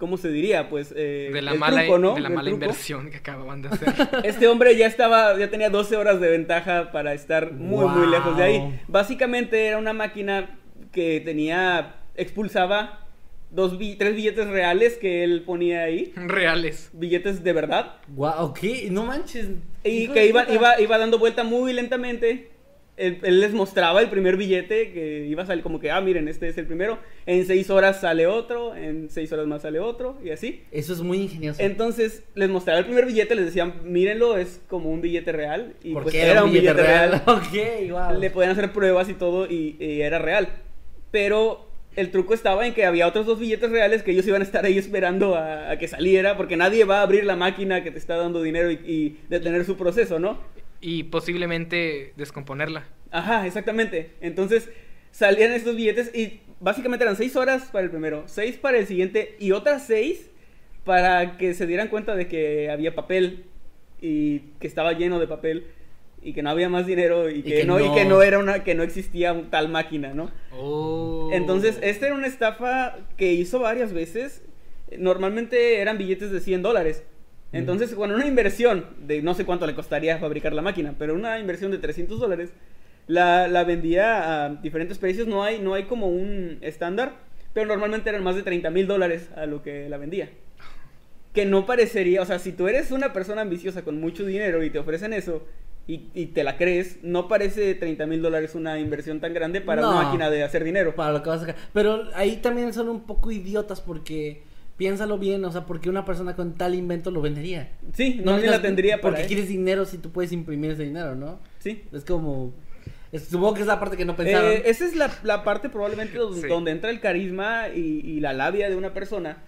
¿cómo 0.00 0.16
se 0.16 0.32
diría? 0.32 0.68
Pues, 0.68 0.92
eh, 0.96 1.30
de 1.32 1.42
la 1.42 1.52
el 1.52 1.58
mala, 1.60 1.82
truco, 1.82 1.98
¿no? 1.98 2.14
de 2.16 2.20
la 2.22 2.28
Del 2.28 2.36
mala 2.36 2.50
truco. 2.50 2.64
inversión 2.64 3.10
que 3.10 3.18
acababan 3.18 3.62
de 3.62 3.68
hacer. 3.68 3.88
Este 4.24 4.48
hombre 4.48 4.76
ya 4.76 4.86
estaba, 4.88 5.38
ya 5.38 5.48
tenía 5.50 5.70
12 5.70 5.96
horas 5.96 6.20
de 6.20 6.28
ventaja 6.30 6.90
para 6.90 7.14
estar 7.14 7.52
muy, 7.52 7.86
muy 7.86 8.02
Wow. 8.02 8.10
lejos 8.10 8.36
de 8.36 8.42
ahí. 8.42 8.80
Básicamente 8.88 9.66
era 9.66 9.78
una 9.78 9.92
máquina 9.92 10.58
que 10.90 11.20
tenía, 11.24 11.94
expulsaba 12.16 13.06
dos, 13.52 13.78
bi- 13.78 13.96
tres 13.96 14.14
billetes 14.14 14.46
reales 14.48 14.96
que 14.96 15.24
él 15.24 15.42
ponía 15.44 15.82
ahí, 15.82 16.12
Reales. 16.16 16.90
billetes 16.92 17.42
de 17.42 17.52
verdad, 17.52 17.96
Guau, 18.08 18.46
ok, 18.46 18.58
no 18.90 19.04
manches. 19.04 19.48
y 19.84 19.88
hijo 20.04 20.14
que 20.14 20.26
iba, 20.26 20.48
iba, 20.52 20.80
iba 20.80 20.98
dando 20.98 21.18
vuelta 21.18 21.42
muy 21.44 21.72
lentamente 21.72 22.49
él, 23.00 23.18
él 23.22 23.40
les 23.40 23.52
mostraba 23.52 24.00
el 24.00 24.08
primer 24.08 24.36
billete 24.36 24.92
que 24.92 25.26
iba 25.26 25.42
a 25.42 25.46
salir 25.46 25.62
como 25.62 25.80
que, 25.80 25.90
ah, 25.90 26.00
miren, 26.00 26.28
este 26.28 26.48
es 26.48 26.58
el 26.58 26.66
primero. 26.66 26.98
En 27.26 27.46
seis 27.46 27.70
horas 27.70 28.00
sale 28.00 28.26
otro, 28.26 28.76
en 28.76 29.08
seis 29.08 29.32
horas 29.32 29.46
más 29.46 29.62
sale 29.62 29.80
otro, 29.80 30.18
y 30.22 30.30
así. 30.30 30.62
Eso 30.70 30.92
es 30.92 31.00
muy 31.00 31.18
ingenioso. 31.18 31.62
Entonces 31.62 32.22
les 32.34 32.50
mostraba 32.50 32.78
el 32.78 32.84
primer 32.84 33.06
billete, 33.06 33.34
les 33.34 33.46
decían, 33.46 33.74
mírenlo, 33.84 34.36
es 34.36 34.60
como 34.68 34.90
un 34.90 35.00
billete 35.00 35.32
real. 35.32 35.74
Y 35.82 35.94
¿Por 35.94 36.04
pues 36.04 36.14
era 36.14 36.44
un 36.44 36.52
billete, 36.52 36.74
real. 36.74 37.22
ok, 37.26 37.90
wow. 37.90 38.18
Le 38.18 38.30
podían 38.30 38.52
hacer 38.52 38.72
pruebas 38.72 39.08
y 39.08 39.14
todo 39.14 39.46
y, 39.46 39.76
y 39.80 40.02
era 40.02 40.18
real. 40.18 40.48
Pero 41.10 41.66
el 41.96 42.10
truco 42.10 42.34
estaba 42.34 42.66
en 42.66 42.74
que 42.74 42.84
había 42.84 43.06
otros 43.06 43.26
dos 43.26 43.40
billetes 43.40 43.70
reales 43.70 44.02
que 44.02 44.12
ellos 44.12 44.26
iban 44.26 44.42
a 44.42 44.44
estar 44.44 44.64
ahí 44.64 44.78
esperando 44.78 45.34
a, 45.34 45.70
a 45.70 45.78
que 45.78 45.88
saliera, 45.88 46.36
porque 46.36 46.56
nadie 46.56 46.84
va 46.84 47.00
a 47.00 47.02
abrir 47.02 47.24
la 47.24 47.36
máquina 47.36 47.82
que 47.82 47.90
te 47.90 47.98
está 47.98 48.16
dando 48.16 48.42
dinero 48.42 48.70
y, 48.70 48.74
y 48.84 49.18
detener 49.28 49.64
su 49.64 49.76
proceso, 49.76 50.18
¿no? 50.18 50.38
Y 50.80 51.04
posiblemente 51.04 52.12
descomponerla. 52.16 52.86
Ajá, 53.10 53.46
exactamente. 53.46 54.12
Entonces 54.20 54.70
salían 55.10 55.52
estos 55.52 55.76
billetes 55.76 56.14
y 56.14 56.40
básicamente 56.60 57.04
eran 57.04 57.16
seis 57.16 57.36
horas 57.36 57.70
para 57.72 57.84
el 57.84 57.90
primero, 57.90 58.24
seis 58.26 58.56
para 58.56 58.78
el 58.78 58.86
siguiente 58.86 59.36
y 59.38 59.52
otras 59.52 59.86
seis 59.86 60.30
para 60.84 61.36
que 61.36 61.54
se 61.54 61.66
dieran 61.66 61.88
cuenta 61.88 62.14
de 62.14 62.28
que 62.28 62.70
había 62.70 62.94
papel 62.94 63.44
y 64.00 64.40
que 64.60 64.66
estaba 64.66 64.92
lleno 64.92 65.18
de 65.18 65.26
papel 65.26 65.66
y 66.22 66.32
que 66.32 66.42
no 66.42 66.50
había 66.50 66.68
más 66.68 66.86
dinero 66.86 67.30
y, 67.30 67.42
que, 67.42 67.54
que 67.54 67.64
no, 67.64 67.80
y 67.80 67.92
que 67.94 68.04
no 68.04 68.22
era 68.22 68.38
una 68.38 68.62
que 68.62 68.74
no 68.74 68.82
existía 68.82 69.32
un 69.32 69.50
tal 69.50 69.68
máquina, 69.68 70.12
¿no? 70.14 70.30
Oh. 70.52 71.30
Entonces, 71.32 71.78
esta 71.82 72.06
era 72.06 72.14
una 72.14 72.26
estafa 72.26 72.98
que 73.16 73.32
hizo 73.32 73.58
varias 73.58 73.92
veces. 73.92 74.42
Normalmente 74.98 75.80
eran 75.80 75.96
billetes 75.98 76.30
de 76.30 76.40
100 76.40 76.62
dólares. 76.62 77.04
Entonces, 77.52 77.94
con 77.94 78.12
una 78.12 78.26
inversión 78.26 78.86
de 79.06 79.22
no 79.22 79.34
sé 79.34 79.44
cuánto 79.44 79.66
le 79.66 79.74
costaría 79.74 80.18
fabricar 80.18 80.52
la 80.52 80.62
máquina, 80.62 80.94
pero 80.98 81.14
una 81.14 81.38
inversión 81.40 81.70
de 81.72 81.78
300 81.78 82.20
dólares, 82.20 82.50
la, 83.08 83.48
la 83.48 83.64
vendía 83.64 84.44
a 84.44 84.48
diferentes 84.50 84.98
precios. 84.98 85.26
No 85.26 85.42
hay, 85.42 85.58
no 85.60 85.74
hay 85.74 85.84
como 85.84 86.06
un 86.08 86.58
estándar, 86.60 87.14
pero 87.52 87.66
normalmente 87.66 88.08
eran 88.08 88.22
más 88.22 88.36
de 88.36 88.44
30 88.44 88.70
mil 88.70 88.86
dólares 88.86 89.28
a 89.36 89.46
lo 89.46 89.62
que 89.62 89.88
la 89.88 89.96
vendía. 89.96 90.28
Que 91.32 91.44
no 91.46 91.66
parecería, 91.66 92.22
o 92.22 92.24
sea, 92.26 92.38
si 92.38 92.52
tú 92.52 92.68
eres 92.68 92.90
una 92.92 93.12
persona 93.12 93.42
ambiciosa 93.42 93.82
con 93.82 94.00
mucho 94.00 94.24
dinero 94.24 94.62
y 94.64 94.70
te 94.70 94.78
ofrecen 94.80 95.12
eso 95.12 95.44
y, 95.86 96.08
y 96.14 96.26
te 96.26 96.44
la 96.44 96.56
crees, 96.56 96.98
no 97.02 97.26
parece 97.28 97.74
30 97.74 98.06
mil 98.06 98.22
dólares 98.22 98.54
una 98.54 98.78
inversión 98.78 99.18
tan 99.20 99.32
grande 99.34 99.60
para 99.60 99.82
No. 99.82 99.90
una 99.90 100.02
máquina 100.02 100.30
de 100.30 100.42
hacer 100.44 100.62
dinero. 100.62 100.94
Para 100.94 101.12
lo 101.12 101.22
que 101.22 101.30
vas 101.30 101.42
a 101.42 101.46
sacar. 101.46 101.56
Pero 101.72 102.04
ahí 102.14 102.36
también 102.36 102.72
son 102.72 102.88
un 102.88 103.02
poco 103.06 103.30
idiotas 103.32 103.80
porque 103.80 104.42
piénsalo 104.80 105.18
bien, 105.18 105.44
o 105.44 105.52
sea, 105.52 105.66
porque 105.66 105.90
una 105.90 106.06
persona 106.06 106.34
con 106.34 106.54
tal 106.54 106.74
invento 106.74 107.10
lo 107.10 107.20
vendería. 107.20 107.68
Sí, 107.92 108.14
no, 108.24 108.32
ni 108.32 108.38
necesitas- 108.38 108.50
la 108.56 108.62
tendría 108.62 108.96
para 108.96 109.02
Porque 109.10 109.20
él. 109.20 109.26
quieres 109.28 109.46
dinero 109.48 109.84
si 109.84 109.98
tú 109.98 110.10
puedes 110.10 110.32
imprimir 110.32 110.70
ese 110.70 110.84
dinero, 110.84 111.14
¿no? 111.14 111.38
Sí. 111.58 111.82
Es 111.92 112.02
como 112.06 112.54
es- 113.12 113.24
supongo 113.24 113.52
que 113.52 113.60
es 113.60 113.66
la 113.66 113.78
parte 113.78 113.98
que 113.98 114.06
no 114.06 114.16
pensaron. 114.16 114.50
Eh, 114.50 114.62
esa 114.64 114.86
es 114.86 114.96
la, 114.96 115.12
la 115.22 115.44
parte 115.44 115.68
probablemente 115.68 116.16
donde, 116.16 116.40
Sí. 116.40 116.48
donde 116.48 116.70
entra 116.70 116.88
el 116.88 116.98
carisma 117.00 117.68
y, 117.68 118.00
y 118.02 118.20
la 118.20 118.32
labia 118.32 118.70
de 118.70 118.76
una 118.76 118.94
persona. 118.94 119.42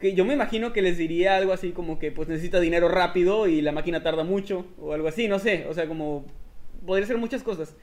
Que 0.00 0.14
yo 0.14 0.24
me 0.24 0.34
imagino 0.34 0.72
que 0.72 0.82
les 0.82 0.98
diría 0.98 1.36
algo 1.36 1.52
así 1.52 1.70
como 1.70 2.00
que 2.00 2.10
pues 2.10 2.26
necesita 2.28 2.58
dinero 2.58 2.88
rápido 2.88 3.46
y 3.46 3.62
la 3.62 3.70
máquina 3.70 4.02
tarda 4.02 4.24
mucho 4.24 4.66
o 4.80 4.94
algo 4.94 5.06
así, 5.06 5.28
no 5.28 5.38
sé. 5.38 5.64
O 5.70 5.74
sea, 5.74 5.86
como 5.86 6.24
podría 6.84 7.06
ser 7.06 7.18
muchas 7.18 7.44
cosas. 7.44 7.76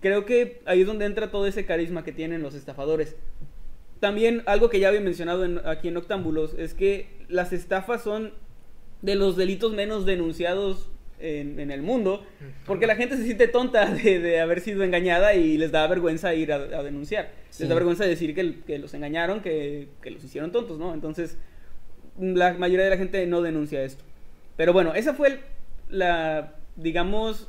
Creo 0.00 0.24
que 0.24 0.60
ahí 0.66 0.82
es 0.82 0.86
donde 0.86 1.04
entra 1.04 1.32
todo 1.32 1.48
ese 1.48 1.64
carisma 1.66 2.04
que 2.04 2.12
tienen 2.12 2.42
los 2.42 2.54
estafadores. 2.54 3.16
También 4.00 4.42
algo 4.46 4.68
que 4.70 4.80
ya 4.80 4.88
había 4.88 5.00
mencionado 5.00 5.44
en- 5.44 5.60
aquí 5.66 5.88
en 5.88 5.96
Octámbulos 5.96 6.54
es 6.58 6.74
que 6.74 7.08
las 7.28 7.52
estafas 7.52 8.02
son 8.02 8.32
de 9.02 9.14
los 9.14 9.36
delitos 9.36 9.72
menos 9.72 10.04
denunciados 10.06 10.90
en, 11.20 11.58
en 11.60 11.70
el 11.70 11.80
mundo, 11.82 12.24
porque 12.66 12.86
la 12.86 12.96
gente 12.96 13.16
se 13.16 13.24
siente 13.24 13.48
tonta 13.48 13.86
de, 13.94 14.18
de 14.18 14.40
haber 14.40 14.60
sido 14.60 14.82
engañada 14.82 15.34
y 15.34 15.56
les 15.56 15.72
da 15.72 15.86
vergüenza 15.86 16.34
ir 16.34 16.52
a, 16.52 16.56
a 16.56 16.82
denunciar. 16.82 17.30
Sí. 17.50 17.62
Les 17.62 17.68
da 17.70 17.74
vergüenza 17.76 18.04
decir 18.04 18.34
que, 18.34 18.60
que 18.66 18.78
los 18.78 18.92
engañaron, 18.94 19.40
que, 19.40 19.88
que 20.02 20.10
los 20.10 20.22
hicieron 20.24 20.52
tontos, 20.52 20.78
¿no? 20.78 20.92
Entonces, 20.92 21.38
la 22.18 22.54
mayoría 22.54 22.84
de 22.84 22.90
la 22.90 22.96
gente 22.98 23.26
no 23.26 23.42
denuncia 23.42 23.82
esto. 23.84 24.04
Pero 24.56 24.72
bueno, 24.72 24.94
esa 24.94 25.14
fue 25.14 25.28
el- 25.28 25.40
la, 25.88 26.56
digamos, 26.76 27.48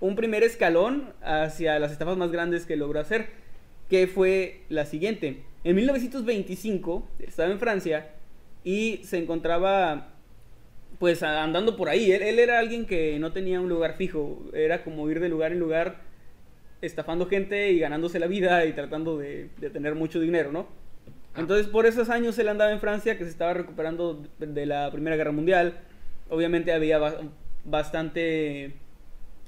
un 0.00 0.16
primer 0.16 0.42
escalón 0.42 1.12
hacia 1.22 1.78
las 1.78 1.92
estafas 1.92 2.16
más 2.16 2.30
grandes 2.32 2.66
que 2.66 2.76
logró 2.76 3.00
hacer, 3.00 3.26
que 3.88 4.06
fue 4.06 4.62
la 4.68 4.86
siguiente. 4.86 5.42
En 5.64 5.76
1925 5.76 7.08
estaba 7.20 7.50
en 7.50 7.58
Francia 7.58 8.10
y 8.64 9.00
se 9.04 9.18
encontraba 9.18 10.08
pues 10.98 11.22
andando 11.22 11.76
por 11.76 11.88
ahí. 11.88 12.12
Él, 12.12 12.38
era 12.38 12.58
alguien 12.58 12.86
que 12.86 13.18
no 13.18 13.32
tenía 13.32 13.60
un 13.60 13.68
lugar 13.68 13.96
fijo, 13.96 14.44
era 14.52 14.84
como 14.84 15.08
ir 15.10 15.20
de 15.20 15.28
lugar 15.28 15.52
en 15.52 15.58
lugar 15.60 15.96
estafando 16.82 17.26
gente 17.26 17.72
y 17.72 17.78
ganándose 17.78 18.18
la 18.18 18.26
vida 18.26 18.64
y 18.66 18.74
tratando 18.74 19.16
de, 19.18 19.48
tener 19.72 19.94
mucho 19.94 20.20
dinero, 20.20 20.52
¿no? 20.52 20.66
Entonces 21.36 21.66
por 21.66 21.86
esos 21.86 22.10
años 22.10 22.38
él 22.38 22.48
andaba 22.48 22.70
en 22.70 22.78
Francia 22.78 23.16
que 23.18 23.24
se 23.24 23.30
estaba 23.30 23.54
recuperando 23.54 24.22
de 24.38 24.66
la 24.66 24.90
Primera 24.92 25.16
Guerra 25.16 25.32
Mundial. 25.32 25.78
Obviamente 26.28 26.72
había 26.72 26.98
ba- 26.98 27.20
bastante 27.64 28.74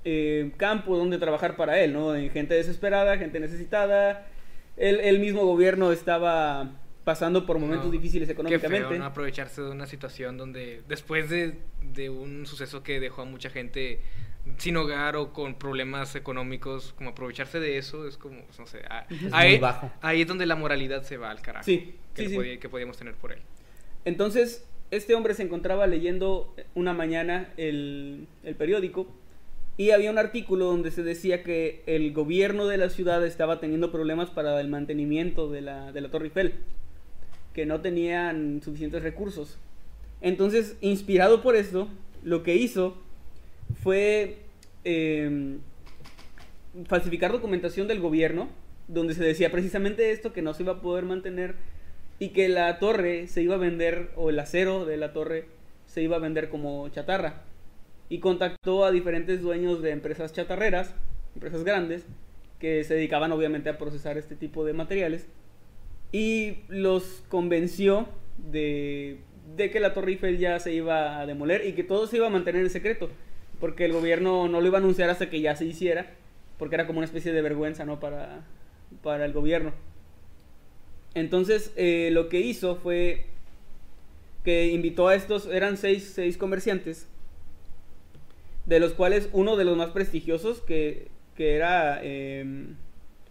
eh, 0.05 0.53
campo 0.57 0.97
donde 0.97 1.19
trabajar 1.19 1.57
para 1.57 1.79
él, 1.79 1.93
¿no? 1.93 2.15
En 2.17 2.31
gente 2.31 2.55
desesperada, 2.55 3.19
gente 3.19 3.39
necesitada. 3.39 4.27
El, 4.77 5.01
el 5.01 5.19
mismo 5.21 5.45
gobierno 5.45 5.93
estaba 5.93 6.71
pasando 7.05 7.47
por 7.47 7.59
momentos 7.59 7.87
No, 7.87 7.93
difíciles 7.93 8.27
Qué 8.29 8.33
económicamente. 8.33 8.89
feo, 8.89 8.99
¿no? 8.99 9.05
Aprovecharse 9.05 9.63
de 9.63 9.71
una 9.71 9.87
situación 9.87 10.37
donde 10.37 10.83
después 10.89 11.31
de, 11.31 11.55
de 11.95 12.11
un 12.11 12.47
suceso 12.47 12.83
que 12.83 12.99
dejó 13.01 13.23
a 13.23 13.25
mucha 13.25 13.49
gente 13.49 14.01
sin 14.59 14.77
hogar 14.77 15.17
o 15.17 15.33
con 15.33 15.55
problemas 15.55 16.15
económicos, 16.17 16.93
como 16.97 17.11
aprovecharse 17.11 17.59
de 17.61 17.79
eso 17.79 18.07
es 18.07 18.17
como, 18.17 18.43
pues, 18.45 18.59
no 18.59 18.67
sé, 18.67 18.83
a- 18.89 19.07
Es 19.11 19.33
ahí, 19.33 19.51
muy 19.53 19.59
bajo. 19.61 19.91
ahí 20.03 20.23
es 20.23 20.29
donde 20.29 20.47
la 20.47 20.57
moralidad 20.57 21.03
se 21.05 21.17
va 21.17 21.31
al 21.31 21.41
carajo. 21.41 21.65
Sí, 21.65 21.95
que, 22.15 22.23
sí, 22.23 22.25
le 22.25 22.29
sí. 22.31 22.37
podía- 22.37 22.61
que 22.61 22.69
podíamos 22.69 22.97
tener 22.97 23.15
por 23.15 23.33
él. 23.33 23.41
Entonces, 24.05 24.65
este 24.93 25.15
hombre 25.15 25.35
se 25.35 25.43
encontraba 25.43 25.87
leyendo 25.87 26.55
una 26.75 26.93
mañana 26.93 27.49
el, 27.57 28.27
el 28.45 28.55
periódico 28.55 29.09
y 29.77 29.91
había 29.91 30.11
un 30.11 30.19
artículo 30.19 30.67
donde 30.67 30.91
se 30.91 31.03
decía 31.03 31.43
que 31.43 31.83
el 31.87 32.13
gobierno 32.13 32.67
de 32.67 32.79
la 32.79 32.89
ciudad 32.89 33.25
estaba 33.27 33.61
teniendo 33.61 33.93
problemas 33.93 34.31
para 34.31 34.59
el 34.61 34.69
mantenimiento 34.69 35.51
de 35.51 35.61
la, 35.61 35.93
de 35.93 36.01
la 36.01 36.11
Torre 36.11 36.27
Eiffel, 36.27 36.55
que 37.53 37.67
no 37.67 37.81
tenían 37.81 38.63
suficientes 38.63 39.03
recursos. 39.03 39.59
Entonces, 40.23 40.77
inspirado 40.81 41.43
por 41.43 41.57
esto, 41.57 41.89
lo 42.23 42.43
que 42.43 42.57
hizo 42.57 42.97
fue 43.83 44.39
eh, 44.85 45.59
falsificar 46.87 47.33
documentación 47.33 47.87
del 47.87 48.01
gobierno, 48.01 48.49
donde 48.89 49.15
se 49.15 49.25
decía 49.25 49.51
precisamente 49.51 50.11
esto, 50.11 50.33
que 50.33 50.43
no 50.43 50.55
se 50.55 50.63
iba 50.63 50.75
a 50.75 50.81
poder 50.81 51.05
mantener 51.05 51.55
y 52.19 52.31
que 52.31 52.49
la 52.49 52.79
torre 52.79 53.27
se 53.27 53.43
iba 53.43 53.57
a 53.57 53.59
vender, 53.59 54.11
o 54.17 54.31
el 54.31 54.39
acero 54.39 54.87
de 54.87 54.97
la 54.97 55.13
torre 55.13 55.47
se 55.87 56.03
iba 56.03 56.17
a 56.17 56.21
vender 56.21 56.49
como 56.49 56.89
chatarra. 56.89 57.43
Y 58.09 58.21
contactó 58.21 58.85
a 58.85 58.91
diferentes 58.91 59.43
dueños 59.43 59.83
de 59.83 59.91
empresas 59.91 60.33
chatarreras, 60.33 60.95
empresas 61.35 61.65
grandes, 61.65 62.05
que 62.61 62.85
se 62.85 62.95
dedicaban 62.95 63.33
obviamente 63.33 63.69
a 63.69 63.79
procesar 63.79 64.17
este 64.17 64.37
tipo 64.37 64.65
de 64.65 64.73
materiales. 64.73 65.27
Y 66.13 66.59
los 66.69 67.25
convenció 67.29 68.09
de, 68.39 69.19
de 69.57 69.71
que 69.71 69.81
la 69.81 69.93
Torre 69.93 70.13
Eiffel 70.13 70.39
ya 70.39 70.59
se 70.61 70.73
iba 70.73 71.21
a 71.21 71.27
demoler 71.27 71.67
y 71.67 71.73
que 71.73 71.85
todo 71.85 72.07
se 72.07 72.17
iba 72.17 72.29
a 72.29 72.31
mantener 72.31 72.63
en 72.63 72.71
secreto. 72.71 73.11
Porque 73.61 73.85
el 73.85 73.93
gobierno 73.93 74.49
no 74.49 74.61
lo 74.61 74.67
iba 74.67 74.79
a 74.79 74.81
anunciar 74.81 75.11
hasta 75.11 75.31
que 75.31 75.41
ya 75.41 75.57
se 75.57 75.65
hiciera. 75.65 76.15
Porque 76.59 76.77
era 76.77 76.87
como 76.87 76.99
una 76.99 77.07
especie 77.07 77.33
de 77.33 77.43
vergüenza, 77.43 77.85
¿no? 77.85 77.99
Para, 77.99 78.45
para 79.03 79.25
el 79.25 79.33
gobierno. 79.33 79.73
Entonces, 81.15 81.73
eh, 81.77 82.11
lo 82.13 82.29
que 82.29 82.41
hizo 82.41 82.77
fue 82.77 83.25
que 84.45 84.69
invitó 84.69 85.09
a 85.09 85.15
estos, 85.15 85.47
eran 85.47 85.77
seis, 85.77 86.13
seis 86.15 86.37
comerciantes, 86.37 87.09
de 88.67 88.81
los 88.81 88.93
cuales 88.93 89.29
uno 89.33 89.57
de 89.57 89.65
los 89.65 89.77
más 89.77 89.91
prestigiosos, 89.91 90.61
que, 90.61 91.09
que 91.35 91.55
era, 91.55 92.01
eh, 92.03 92.67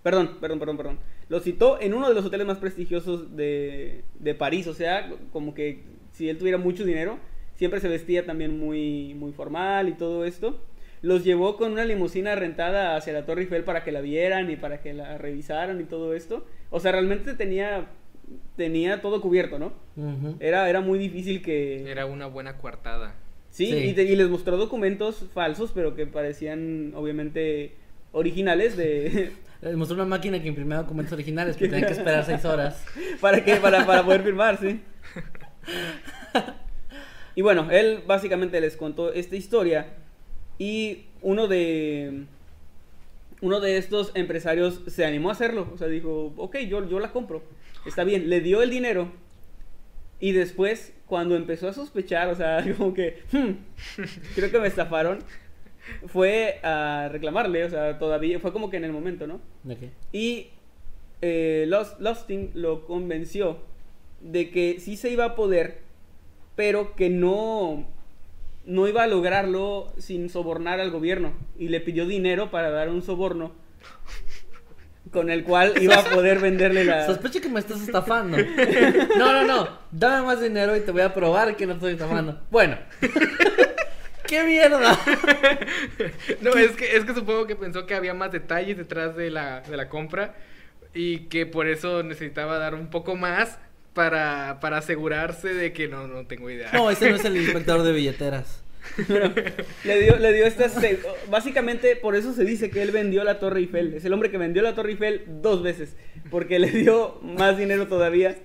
perdón, 0.01 0.37
perdón, 0.39 0.59
perdón, 0.59 0.77
perdón, 0.77 0.99
lo 1.27 1.39
citó 1.39 1.79
en 1.81 1.93
uno 1.93 2.07
de 2.07 2.15
los 2.15 2.25
hoteles 2.25 2.47
más 2.47 2.57
prestigiosos 2.57 3.35
de, 3.35 4.03
de 4.19 4.35
París, 4.35 4.67
o 4.67 4.73
sea, 4.73 5.11
como 5.31 5.53
que 5.53 5.83
si 6.11 6.29
él 6.29 6.37
tuviera 6.37 6.57
mucho 6.57 6.85
dinero, 6.85 7.19
siempre 7.55 7.79
se 7.79 7.87
vestía 7.87 8.25
también 8.25 8.57
muy, 8.57 9.13
muy 9.15 9.31
formal 9.31 9.89
y 9.89 9.93
todo 9.93 10.25
esto. 10.25 10.61
Los 11.01 11.23
llevó 11.23 11.57
con 11.57 11.73
una 11.73 11.85
limusina 11.85 12.35
rentada 12.35 12.95
hacia 12.95 13.13
la 13.13 13.25
Torre 13.25 13.41
Eiffel 13.41 13.63
para 13.63 13.83
que 13.83 13.91
la 13.91 14.01
vieran 14.01 14.49
y 14.49 14.55
para 14.55 14.81
que 14.81 14.93
la 14.93 15.17
revisaran 15.17 15.79
y 15.81 15.83
todo 15.83 16.13
esto. 16.13 16.45
O 16.71 16.79
sea, 16.79 16.93
realmente 16.93 17.33
tenía, 17.33 17.87
tenía 18.55 19.01
todo 19.01 19.21
cubierto, 19.21 19.59
¿no? 19.59 19.73
Era, 20.39 20.69
era 20.69 20.81
muy 20.81 20.97
difícil 20.97 21.41
que... 21.41 21.89
Era 21.91 22.05
una 22.05 22.25
buena 22.25 22.57
coartada. 22.57 23.15
Sí, 23.55 23.67
Sí. 23.67 23.77
Y, 23.77 23.93
te- 23.93 24.03
y 24.03 24.15
les 24.17 24.27
mostró 24.27 24.57
documentos 24.57 25.23
falsos, 25.33 25.71
pero 25.73 25.95
que 25.95 26.05
parecían 26.05 26.91
obviamente 26.93 27.75
originales 28.11 28.75
de... 28.75 29.31
Les 29.61 29.75
mostró 29.77 29.95
una 29.95 30.03
máquina 30.05 30.41
que 30.41 30.49
imprimía 30.49 30.77
documentos 30.79 31.13
originales, 31.13 31.55
pero 31.57 31.71
tenían 31.71 31.87
que 31.87 31.93
esperar 31.97 32.25
seis 32.25 32.43
horas. 32.51 32.83
¿Para 33.21 33.43
qué? 33.45 33.55
Para, 33.55 33.85
para 33.85 34.03
poder 34.03 34.21
firmar, 34.27 34.59
sí. 34.59 34.81
Y 37.35 37.41
bueno, 37.41 37.69
él 37.71 38.01
básicamente 38.05 38.59
les 38.61 38.75
contó 38.77 39.11
esta 39.13 39.35
historia 39.37 39.87
y 40.59 41.05
uno 41.21 41.47
de, 41.47 42.25
uno 43.41 43.59
de 43.59 43.77
estos 43.77 44.11
empresarios 44.15 44.81
se 44.87 45.05
animó 45.05 45.29
a 45.29 45.33
hacerlo. 45.33 45.69
O 45.73 45.77
sea, 45.77 45.87
dijo, 45.87 46.33
ok, 46.37 46.57
yo, 46.69 46.87
yo 46.89 46.99
la 46.99 47.11
compro. 47.11 47.41
Está 47.85 48.03
bien, 48.03 48.29
le 48.29 48.41
dio 48.41 48.61
el 48.61 48.69
dinero. 48.69 49.11
Y 50.19 50.31
después, 50.31 50.93
cuando 51.05 51.35
empezó 51.35 51.67
a 51.67 51.73
sospechar, 51.73 52.29
o 52.29 52.35
sea, 52.35 52.63
como 52.77 52.93
que, 52.93 53.23
"Hmm, 53.31 53.51
creo 54.35 54.51
que 54.51 54.59
me 54.59 54.67
estafaron, 54.67 55.19
fue 56.07 56.59
a 56.63 57.09
reclamarle, 57.11 57.63
o 57.65 57.69
sea, 57.69 57.99
todavía, 57.99 58.39
fue 58.39 58.51
como 58.53 58.69
que 58.69 58.77
en 58.77 58.85
el 58.85 58.91
momento, 58.91 59.27
¿no? 59.27 59.39
¿De 59.63 59.77
qué? 59.77 59.89
Y 60.11 60.47
eh, 61.21 61.65
Los- 61.67 61.99
Lustig 61.99 62.51
lo 62.55 62.85
convenció 62.85 63.57
de 64.21 64.49
que 64.49 64.79
sí 64.79 64.97
se 64.97 65.09
iba 65.11 65.25
a 65.25 65.35
poder, 65.35 65.79
pero 66.55 66.95
que 66.95 67.09
no, 67.09 67.85
no 68.65 68.87
iba 68.87 69.03
a 69.03 69.07
lograrlo 69.07 69.91
sin 69.97 70.29
sobornar 70.29 70.79
al 70.79 70.89
gobierno. 70.91 71.33
Y 71.59 71.67
le 71.69 71.81
pidió 71.81 72.07
dinero 72.07 72.49
para 72.51 72.69
dar 72.71 72.89
un 72.89 73.01
soborno 73.03 73.51
con 75.15 75.29
el 75.29 75.45
cual 75.45 75.73
iba 75.81 75.95
a 75.95 76.03
poder 76.03 76.39
venderle 76.39 76.83
la... 76.83 77.05
Sospecho 77.05 77.39
que 77.39 77.47
me 77.47 77.61
estás 77.61 77.81
estafando. 77.81 78.37
No, 79.17 79.31
no, 79.31 79.45
no. 79.45 79.69
Dame 79.89 80.27
más 80.27 80.41
dinero 80.41 80.75
y 80.75 80.81
te 80.81 80.91
voy 80.91 81.03
a 81.03 81.13
probar 81.13 81.55
que 81.55 81.65
no 81.65 81.73
estoy 81.73 81.93
estafando. 81.93 82.41
Bueno. 82.51 82.77
¡Qué 84.27 84.43
mierda! 84.43 84.99
No, 86.41 86.51
es 86.51 86.71
que, 86.71 86.97
es 86.97 87.05
que 87.05 87.13
supongo 87.13 87.47
que 87.47 87.55
pensó 87.55 87.85
que 87.85 87.95
había 87.95 88.13
más 88.13 88.33
detalles 88.33 88.75
detrás 88.75 89.15
de 89.15 89.29
la, 89.29 89.61
de 89.61 89.77
la 89.77 89.87
compra 89.87 90.35
y 90.93 91.27
que 91.27 91.45
por 91.45 91.67
eso 91.67 92.03
necesitaba 92.03 92.57
dar 92.57 92.75
un 92.75 92.89
poco 92.89 93.15
más 93.15 93.57
para, 93.93 94.59
para 94.59 94.79
asegurarse 94.79 95.53
de 95.53 95.71
que 95.71 95.87
no, 95.87 96.07
no 96.07 96.25
tengo 96.25 96.49
idea. 96.49 96.71
No, 96.73 96.89
ese 96.89 97.09
no 97.09 97.15
es 97.15 97.23
el 97.23 97.37
inspector 97.37 97.83
de 97.83 97.93
billeteras. 97.93 98.64
Le 99.83 99.99
dio, 100.01 100.17
le 100.17 100.33
dio 100.33 100.45
estas... 100.45 100.75
Básicamente 101.29 101.95
por 101.95 102.15
eso 102.15 102.33
se 102.33 102.43
dice 102.45 102.69
que 102.69 102.81
él 102.81 102.91
vendió 102.91 103.23
la 103.23 103.39
Torre 103.39 103.59
Eiffel. 103.59 103.93
Es 103.93 104.05
el 104.05 104.13
hombre 104.13 104.31
que 104.31 104.37
vendió 104.37 104.61
la 104.61 104.73
Torre 104.75 104.91
Eiffel 104.91 105.23
dos 105.41 105.61
veces. 105.63 105.95
Porque 106.31 106.59
le 106.59 106.69
dio 106.71 107.19
más 107.21 107.57
dinero 107.57 107.87
todavía. 107.87 108.35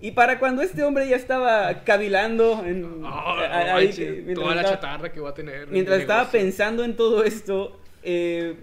Y 0.00 0.12
para 0.12 0.38
cuando 0.38 0.62
este 0.62 0.82
hombre 0.82 1.08
ya 1.08 1.16
estaba 1.16 1.84
cavilando 1.84 2.64
en... 2.66 2.84
Oh, 2.84 2.88
no 2.98 3.08
a- 3.08 3.76
ahí, 3.76 3.86
manches, 3.86 4.24
mientras 4.24 4.34
toda 4.38 4.54
la 4.56 4.60
estaba- 4.62 4.80
chatarra 4.80 5.12
que 5.12 5.20
va 5.20 5.30
a 5.30 5.34
tener. 5.34 5.68
Mientras 5.68 6.00
estaba 6.00 6.30
pensando 6.30 6.82
en 6.84 6.96
todo 6.96 7.22
esto, 7.22 7.78
eh, 8.02 8.56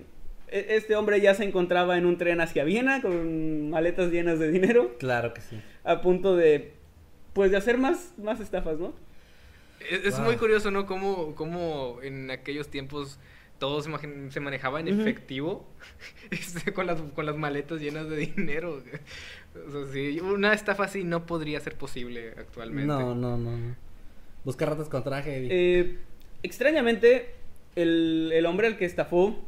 e- 0.50 0.66
este 0.72 0.96
hombre 0.98 1.22
ya 1.22 1.34
se 1.36 1.46
encontraba 1.46 1.98
en 1.98 2.06
un 2.06 2.18
tren 2.18 2.42
hacia 2.42 2.66
Viena 2.66 3.02
con 3.02 3.70
maletas 3.70 4.12
llenas 4.12 4.38
de 4.40 4.52
dinero, 4.52 4.96
Claro 5.00 5.34
que 5.34 5.40
sí. 5.42 5.62
a 5.86 6.02
punto 6.02 6.36
de, 6.36 6.74
pues, 7.32 7.52
de 7.52 7.58
hacer 7.58 7.78
más, 7.78 8.14
más 8.18 8.42
estafas, 8.42 8.78
¿no? 8.78 8.94
Es, 9.90 10.06
es 10.06 10.16
Wow. 10.18 10.26
muy 10.26 10.36
curioso, 10.38 10.72
¿no? 10.72 10.86
Cómo, 10.86 11.36
cómo 11.36 12.00
en 12.04 12.32
aquellos 12.32 12.68
tiempos 12.70 13.20
todo 13.60 13.82
se, 13.82 13.92
se 14.32 14.40
manejaba 14.40 14.80
en 14.80 14.88
efectivo, 14.88 15.66
este, 16.32 16.72
con, 16.74 16.88
las, 16.88 17.02
con 17.02 17.26
las 17.26 17.36
maletas 17.36 17.82
llenas 17.82 18.10
de 18.10 18.18
dinero. 18.18 18.82
O 19.68 19.72
sea, 19.72 19.92
sí, 19.92 20.20
una 20.22 20.54
estafa 20.54 20.84
así 20.84 21.04
no 21.04 21.26
podría 21.26 21.60
ser 21.60 21.74
posible 21.76 22.34
actualmente. 22.38 22.86
No, 22.88 23.16
no, 23.16 23.36
no, 23.36 23.58
no. 23.58 23.76
Buscar 24.46 24.70
ratas 24.70 24.90
con 24.90 25.04
traje. 25.04 25.48
Eh, 25.50 25.98
extrañamente, 26.44 27.34
el, 27.76 28.32
el 28.32 28.46
hombre 28.46 28.68
al 28.68 28.78
que 28.78 28.86
estafó, 28.86 29.44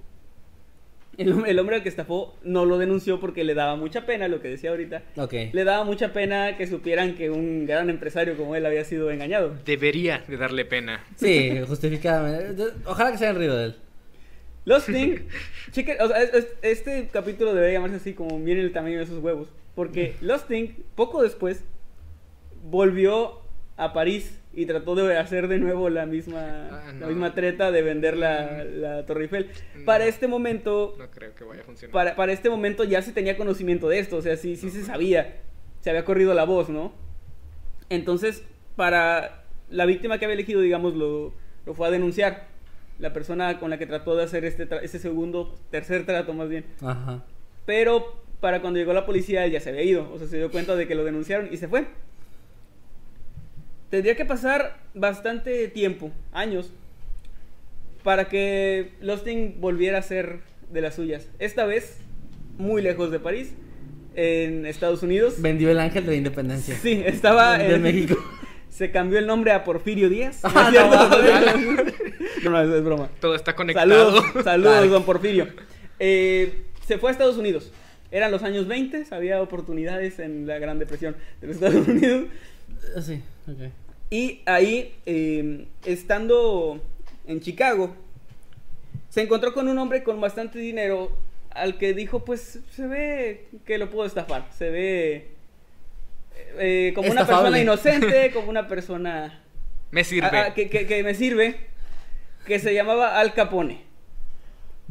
el, 1.18 1.34
hom- 1.36 1.46
el 1.48 1.60
hombre 1.60 1.76
al 1.78 1.84
que 1.84 1.90
estafó 1.90 2.36
no 2.44 2.66
lo 2.66 2.78
denunció 2.78 3.20
porque 3.20 3.44
le 3.44 3.54
daba 3.54 3.76
mucha 3.76 4.06
pena, 4.06 4.28
lo 4.28 4.42
que 4.42 4.48
decía 4.48 4.70
ahorita, 4.72 5.04
Ok. 5.18 5.34
le 5.52 5.64
daba 5.64 5.84
mucha 5.84 6.14
pena 6.14 6.58
que 6.58 6.68
supieran 6.68 7.16
que 7.16 7.30
un 7.30 7.66
gran 7.66 7.90
empresario 7.90 8.38
como 8.38 8.56
él 8.56 8.66
había 8.66 8.84
sido 8.86 9.12
engañado. 9.12 9.56
Debería 9.66 10.24
de 10.28 10.38
darle 10.38 10.66
pena. 10.66 11.04
Sí, 11.16 11.52
justificadamente. 11.68 12.64
Ojalá 12.86 13.12
que 13.12 13.18
se 13.18 13.26
hayan 13.26 13.40
rido 13.40 13.58
de 13.58 13.66
él. 13.66 13.76
Lustig, 14.64 15.26
chequen, 15.72 15.98
o 16.02 16.08
sea, 16.08 16.22
es- 16.22 16.34
es- 16.34 16.48
este 16.62 17.10
capítulo 17.12 17.54
debería 17.54 17.80
llamarse 17.80 17.96
así 17.98 18.14
como 18.14 18.38
miren 18.38 18.64
el 18.64 18.72
tamaño 18.72 18.98
de 19.00 19.04
esos 19.06 19.18
huevos. 19.24 19.50
Porque 19.76 20.16
Lustig, 20.22 20.76
poco 20.96 21.24
después, 21.24 21.64
volvió 22.64 23.42
a 23.78 23.94
París 23.94 24.38
y 24.54 24.66
trató 24.66 24.96
de 24.96 25.18
hacer 25.18 25.48
de 25.48 25.60
nuevo 25.60 25.90
la 25.90 26.06
misma, 26.06 26.68
Ah, 26.72 26.94
la 27.00 27.08
misma 27.08 27.34
treta 27.34 27.72
de 27.72 27.82
vender 27.82 28.18
la, 28.18 28.64
la 28.66 29.06
Torre 29.06 29.24
Eiffel. 29.24 29.50
No. 29.76 29.86
Para 29.86 30.06
este 30.06 30.28
momento, 30.28 30.96
No 30.98 31.10
creo 31.10 31.34
que 31.36 31.44
vaya 31.44 31.62
a 31.62 31.64
funcionar. 31.64 31.92
para, 31.94 32.16
para 32.16 32.34
este 32.34 32.50
momento 32.50 32.84
ya 32.84 33.02
se 33.02 33.14
tenía 33.14 33.38
conocimiento 33.38 33.88
de 33.88 34.00
esto, 34.00 34.18
o 34.18 34.22
sea, 34.22 34.36
sí, 34.36 34.56
sí 34.58 34.70
se 34.70 34.84
sabía, 34.84 35.38
se 35.80 35.90
había 35.90 36.04
corrido 36.06 36.34
la 36.34 36.44
voz, 36.44 36.70
¿no? 36.70 36.94
Entonces, 37.90 38.44
para 38.76 39.44
la 39.70 39.86
víctima 39.86 40.18
que 40.18 40.26
había 40.26 40.36
elegido, 40.36 40.62
digamos, 40.62 40.96
lo, 40.96 41.34
lo 41.66 41.74
fue 41.74 41.88
a 41.88 41.92
denunciar. 41.92 42.48
La 43.00 43.14
persona 43.14 43.60
con 43.60 43.70
la 43.72 43.80
que 43.80 43.88
trató 43.88 44.16
de 44.16 44.24
hacer 44.24 44.46
este, 44.46 44.68
este 44.84 45.00
segundo, 45.00 45.58
tercer 45.72 46.06
trato 46.06 46.34
más 46.34 46.50
bien. 46.50 46.66
Ajá. 46.82 47.24
Pero 47.66 48.22
para 48.40 48.62
cuando 48.62 48.80
llegó 48.80 48.94
la 48.94 49.06
policía 49.06 49.44
él 49.46 49.52
ya 49.52 49.60
se 49.60 49.70
había 49.70 49.82
ido, 49.84 50.12
o 50.14 50.18
sea, 50.20 50.28
se 50.28 50.38
dio 50.38 50.52
cuenta 50.52 50.76
de 50.76 50.88
que 50.88 50.94
lo 50.96 51.04
denunciaron 51.04 51.50
y 51.52 51.58
se 51.58 51.68
fue. 51.68 51.88
Tendría 53.92 54.16
que 54.16 54.26
pasar 54.26 54.78
bastante 54.96 55.68
tiempo, 55.68 56.12
años, 56.32 56.72
para 58.04 58.28
que 58.30 58.94
Lustig 59.02 59.56
volviera 59.60 60.00
a 60.00 60.02
ser 60.02 60.40
de 60.72 60.82
las 60.82 60.96
suyas. 60.96 61.28
Esta 61.40 61.66
vez, 61.66 61.98
muy 62.58 62.82
lejos 62.82 63.12
de 63.12 63.20
París, 63.20 63.54
en 64.16 64.66
Estados 64.66 65.04
Unidos. 65.04 65.36
Vendió 65.42 65.70
el 65.70 65.80
ángel 65.80 66.06
de 66.06 66.12
la 66.12 66.18
independencia. 66.18 66.76
Sí, 66.82 67.04
estaba 67.06 67.58
De 67.58 67.76
en 67.76 67.82
México. 67.84 68.16
Se 68.70 68.90
cambió 68.90 69.20
el 69.20 69.28
nombre 69.28 69.52
a 69.52 69.64
Porfirio 69.66 70.10
Díaz. 70.10 70.40
Ah, 70.44 70.72
¿No 70.74 70.80
es 70.80 71.66
no? 71.76 71.84
No, 72.44 72.50
no, 72.50 72.62
es- 72.64 72.70
es 72.80 72.84
broma. 72.84 73.10
Todo 73.20 73.36
está 73.36 73.54
conectado. 73.56 73.88
Saludos, 73.90 74.44
saludos, 74.44 74.90
don 74.90 75.04
Porfirio. 75.04 75.48
Eh, 76.00 76.64
se 76.88 76.98
fue 76.98 77.10
a 77.10 77.12
Estados 77.12 77.38
Unidos. 77.38 77.72
Eran 78.10 78.32
los 78.32 78.42
años 78.44 78.68
20, 78.68 79.06
había 79.12 79.42
oportunidades 79.42 80.18
en 80.20 80.48
la 80.48 80.58
Gran 80.58 80.80
Depresión 80.80 81.16
de 81.42 81.48
los 81.48 81.58
Estados 81.58 81.88
Unidos. 81.88 82.26
Ah, 82.98 83.02
Sí, 83.02 83.22
Y 84.10 84.42
ahí, 84.46 84.94
eh, 85.06 85.68
estando 85.86 86.82
en 87.28 87.40
Chicago, 87.40 87.96
se 89.10 89.22
encontró 89.22 89.54
con 89.54 89.68
un 89.68 89.78
hombre 89.78 90.04
con 90.04 90.20
bastante 90.20 90.60
dinero 90.60 91.12
al 91.52 91.78
que 91.78 91.94
dijo, 91.94 92.24
pues 92.26 92.60
se 92.72 92.88
ve 92.88 93.48
que 93.66 93.78
lo 93.78 93.90
puedo 93.90 94.06
estafar. 94.08 94.48
Se 94.58 94.70
ve 94.70 95.28
eh, 96.58 96.92
como 96.96 97.10
una 97.12 97.26
persona 97.26 97.60
inocente, 97.60 98.32
como 98.34 98.50
una 98.50 98.68
persona 98.68 99.42
Me 99.92 100.04
sirve. 100.04 100.54
que, 100.56 100.70
que- 100.70 100.86
que 100.88 101.04
me 101.04 101.14
sirve, 101.14 101.56
que 102.46 102.60
se 102.60 102.74
llamaba 102.74 103.20
Al 103.20 103.34
Capone. 103.34 103.82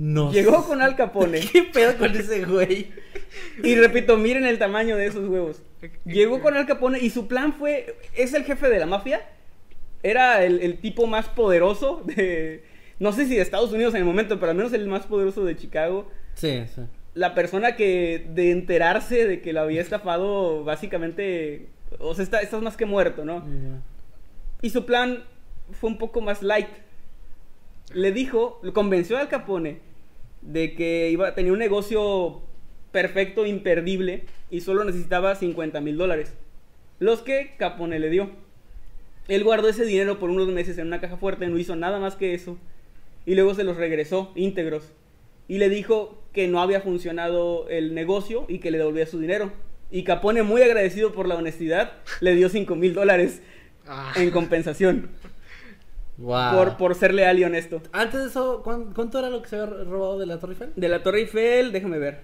No. 0.00 0.32
Llegó 0.32 0.64
con 0.64 0.80
Al 0.80 0.96
Capone. 0.96 1.40
¿Qué 1.52 1.62
pedo 1.62 1.98
con 1.98 2.16
ese 2.16 2.46
güey? 2.46 2.90
Y 3.62 3.74
repito, 3.74 4.16
miren 4.16 4.46
el 4.46 4.58
tamaño 4.58 4.96
de 4.96 5.04
esos 5.04 5.28
huevos. 5.28 5.62
Llegó 6.06 6.40
con 6.40 6.56
Al 6.56 6.64
Capone 6.64 6.98
y 6.98 7.10
su 7.10 7.28
plan 7.28 7.52
fue, 7.52 7.98
es 8.16 8.32
el 8.32 8.44
jefe 8.44 8.70
de 8.70 8.78
la 8.78 8.86
mafia. 8.86 9.20
Era 10.02 10.42
el, 10.42 10.60
el 10.62 10.78
tipo 10.78 11.06
más 11.06 11.28
poderoso 11.28 12.02
de, 12.06 12.64
no 12.98 13.12
sé 13.12 13.26
si 13.26 13.34
de 13.34 13.42
Estados 13.42 13.72
Unidos 13.72 13.92
en 13.92 14.00
el 14.00 14.06
momento, 14.06 14.40
pero 14.40 14.52
al 14.52 14.56
menos 14.56 14.72
el 14.72 14.88
más 14.88 15.04
poderoso 15.04 15.44
de 15.44 15.54
Chicago. 15.54 16.10
Sí, 16.32 16.62
sí. 16.74 16.80
La 17.12 17.34
persona 17.34 17.76
que 17.76 18.26
de 18.32 18.52
enterarse 18.52 19.26
de 19.26 19.42
que 19.42 19.52
lo 19.52 19.60
había 19.60 19.82
estafado, 19.82 20.64
básicamente, 20.64 21.68
o 21.98 22.14
sea, 22.14 22.24
está, 22.24 22.40
estás 22.40 22.62
más 22.62 22.78
que 22.78 22.86
muerto, 22.86 23.26
¿no? 23.26 23.44
Y 24.62 24.70
su 24.70 24.86
plan 24.86 25.24
fue 25.72 25.90
un 25.90 25.98
poco 25.98 26.22
más 26.22 26.42
light. 26.42 26.70
Le 27.92 28.12
dijo, 28.12 28.60
lo 28.62 28.72
convenció 28.72 29.18
al 29.18 29.28
Capone 29.28 29.89
de 30.42 30.74
que 30.74 31.10
iba, 31.10 31.34
tenía 31.34 31.52
un 31.52 31.58
negocio 31.58 32.40
perfecto, 32.92 33.46
imperdible, 33.46 34.24
y 34.50 34.60
solo 34.60 34.84
necesitaba 34.84 35.34
50 35.34 35.80
mil 35.80 35.96
dólares. 35.96 36.34
Los 36.98 37.20
que 37.22 37.54
Capone 37.56 37.98
le 37.98 38.10
dio. 38.10 38.30
Él 39.28 39.44
guardó 39.44 39.68
ese 39.68 39.84
dinero 39.84 40.18
por 40.18 40.30
unos 40.30 40.48
meses 40.48 40.76
en 40.78 40.88
una 40.88 41.00
caja 41.00 41.16
fuerte, 41.16 41.46
no 41.46 41.58
hizo 41.58 41.76
nada 41.76 42.00
más 42.00 42.16
que 42.16 42.34
eso. 42.34 42.58
Y 43.26 43.34
luego 43.34 43.54
se 43.54 43.64
los 43.64 43.76
regresó 43.76 44.32
íntegros. 44.34 44.92
Y 45.46 45.58
le 45.58 45.68
dijo 45.68 46.22
que 46.32 46.48
no 46.48 46.60
había 46.60 46.80
funcionado 46.80 47.68
el 47.68 47.94
negocio 47.94 48.44
y 48.48 48.58
que 48.58 48.70
le 48.70 48.78
devolvía 48.78 49.06
su 49.06 49.20
dinero. 49.20 49.52
Y 49.90 50.04
Capone, 50.04 50.42
muy 50.42 50.62
agradecido 50.62 51.12
por 51.12 51.28
la 51.28 51.36
honestidad, 51.36 51.92
le 52.20 52.34
dio 52.34 52.48
5 52.48 52.74
mil 52.76 52.94
dólares 52.94 53.42
Ah. 53.86 54.12
en 54.16 54.30
compensación 54.30 55.08
Wow. 56.20 56.54
por, 56.54 56.76
por 56.76 56.94
ser 56.94 57.14
leal 57.14 57.38
y 57.38 57.44
honesto. 57.44 57.80
Antes 57.92 58.20
de 58.20 58.26
eso, 58.28 58.62
¿cuán- 58.62 58.92
¿cuánto 58.94 59.18
era 59.18 59.30
lo 59.30 59.40
que 59.42 59.48
se 59.48 59.56
había 59.58 59.84
robado 59.84 60.18
de 60.18 60.26
la 60.26 60.38
Torre 60.38 60.52
Eiffel? 60.52 60.72
De 60.76 60.88
la 60.88 61.02
Torre 61.02 61.20
Eiffel, 61.20 61.72
déjame 61.72 61.98
ver. 61.98 62.20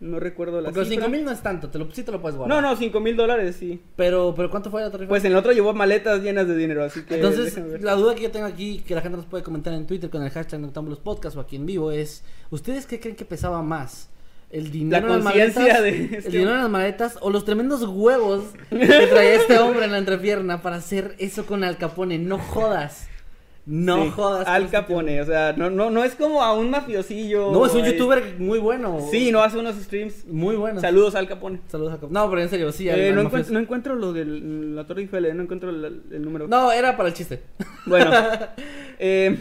No 0.00 0.20
recuerdo 0.20 0.60
la 0.60 0.68
Porque 0.68 0.78
los 0.80 0.88
cifra. 0.88 1.06
5 1.06 1.16
mil 1.16 1.24
no 1.24 1.32
es 1.32 1.40
tanto, 1.42 1.70
te 1.70 1.78
lo, 1.78 1.90
sí 1.90 2.04
te 2.04 2.12
lo 2.12 2.20
puedes 2.20 2.36
guardar. 2.36 2.62
No, 2.62 2.68
no, 2.68 2.76
5 2.76 3.00
mil 3.00 3.16
dólares, 3.16 3.56
sí. 3.58 3.80
Pero, 3.96 4.32
pero 4.36 4.48
¿cuánto 4.48 4.70
fue 4.70 4.80
la 4.80 4.90
Torre 4.90 5.02
Eiffel? 5.04 5.08
Pues 5.08 5.24
en 5.24 5.32
el 5.32 5.38
otro 5.38 5.50
llevó 5.52 5.74
maletas 5.74 6.22
llenas 6.22 6.46
de 6.46 6.54
dinero, 6.56 6.84
así 6.84 7.04
que. 7.04 7.16
Entonces, 7.16 7.56
la 7.82 7.94
duda 7.94 8.14
que 8.14 8.22
yo 8.22 8.30
tengo 8.30 8.46
aquí, 8.46 8.78
que 8.86 8.94
la 8.94 9.00
gente 9.00 9.16
nos 9.16 9.26
puede 9.26 9.42
comentar 9.42 9.72
en 9.74 9.86
Twitter 9.88 10.08
con 10.08 10.22
el 10.22 10.30
hashtag 10.30 10.60
Noctámbulos 10.60 11.00
Podcast 11.00 11.36
o 11.36 11.40
aquí 11.40 11.56
en 11.56 11.66
vivo, 11.66 11.90
es: 11.90 12.22
¿Ustedes 12.50 12.86
qué 12.86 13.00
creen 13.00 13.16
que 13.16 13.24
pesaba 13.24 13.60
más? 13.62 14.08
¿El 14.50 14.70
dinero 14.70 15.06
en 15.08 15.12
las 15.14 15.24
maletas? 15.24 15.82
de 15.82 15.88
¿El 15.90 16.14
este 16.14 16.30
dinero 16.30 16.54
en 16.54 16.60
las 16.62 16.70
maletas 16.70 17.18
o 17.20 17.30
los 17.30 17.44
tremendos 17.44 17.82
huevos 17.86 18.44
que 18.70 19.06
traía 19.10 19.34
este 19.34 19.58
hombre 19.58 19.84
en 19.84 19.92
la 19.92 19.98
entrepierna 19.98 20.62
para 20.62 20.76
hacer 20.76 21.14
eso 21.18 21.44
con 21.44 21.64
Al 21.64 21.76
Capone? 21.76 22.18
No 22.18 22.38
jodas. 22.38 23.06
No 23.66 24.04
Sí, 24.04 24.10
jodas. 24.16 24.48
Al 24.48 24.62
este 24.64 24.78
Capone, 24.78 25.20
o 25.20 25.26
sea, 25.26 25.52
no, 25.52 25.68
no, 25.68 25.90
no 25.90 26.02
es 26.02 26.14
como 26.14 26.42
a 26.42 26.54
un 26.54 26.70
mafiosillo. 26.70 27.52
No, 27.52 27.66
es 27.66 27.74
un 27.74 27.82
ahí. 27.84 27.92
youtuber 27.92 28.36
muy 28.38 28.58
bueno. 28.58 28.98
Sí, 29.10 29.30
no 29.30 29.42
hace 29.42 29.58
unos 29.58 29.76
streams. 29.76 30.24
Muy 30.26 30.56
bueno. 30.56 30.80
Saludos 30.80 31.14
al 31.14 31.28
Capone. 31.28 31.60
Saludos 31.68 31.92
a 31.92 31.96
Capone. 31.96 32.14
No, 32.14 32.30
pero 32.30 32.40
en 32.40 32.48
serio, 32.48 32.72
sí. 32.72 32.88
Eh, 32.88 32.92
al- 32.92 33.00
al 33.02 33.14
no, 33.16 33.20
encuentro, 33.20 33.52
no 33.52 33.58
encuentro 33.60 33.94
lo 33.96 34.14
de 34.14 34.24
la 34.24 34.86
Torre 34.86 35.02
Eiffel, 35.02 35.26
eh, 35.26 35.34
no 35.34 35.42
encuentro 35.42 35.70
la- 35.70 35.88
el 35.88 36.22
número. 36.22 36.48
No, 36.48 36.72
era 36.72 36.96
para 36.96 37.10
el 37.10 37.14
chiste. 37.14 37.42
Bueno, 37.84 38.10
eh, 38.98 39.36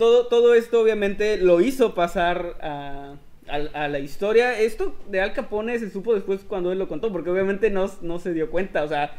todo, 0.00 0.26
todo 0.26 0.54
esto 0.54 0.80
obviamente 0.80 1.36
lo 1.36 1.60
hizo 1.60 1.94
pasar 1.94 2.56
a, 2.60 3.14
a- 3.48 3.84
a 3.84 3.88
la 3.88 3.98
historia. 4.00 4.58
Esto 4.58 4.96
de 5.08 5.20
Al 5.20 5.32
Capone 5.32 5.78
se 5.78 5.90
supo 5.90 6.14
después 6.14 6.40
cuando 6.48 6.72
él 6.72 6.78
lo 6.80 6.88
contó, 6.88 7.12
porque 7.12 7.30
obviamente 7.30 7.70
no, 7.70 7.88
no 8.02 8.18
se 8.18 8.32
dio 8.34 8.50
cuenta. 8.50 8.82
O 8.82 8.88
sea, 8.88 9.12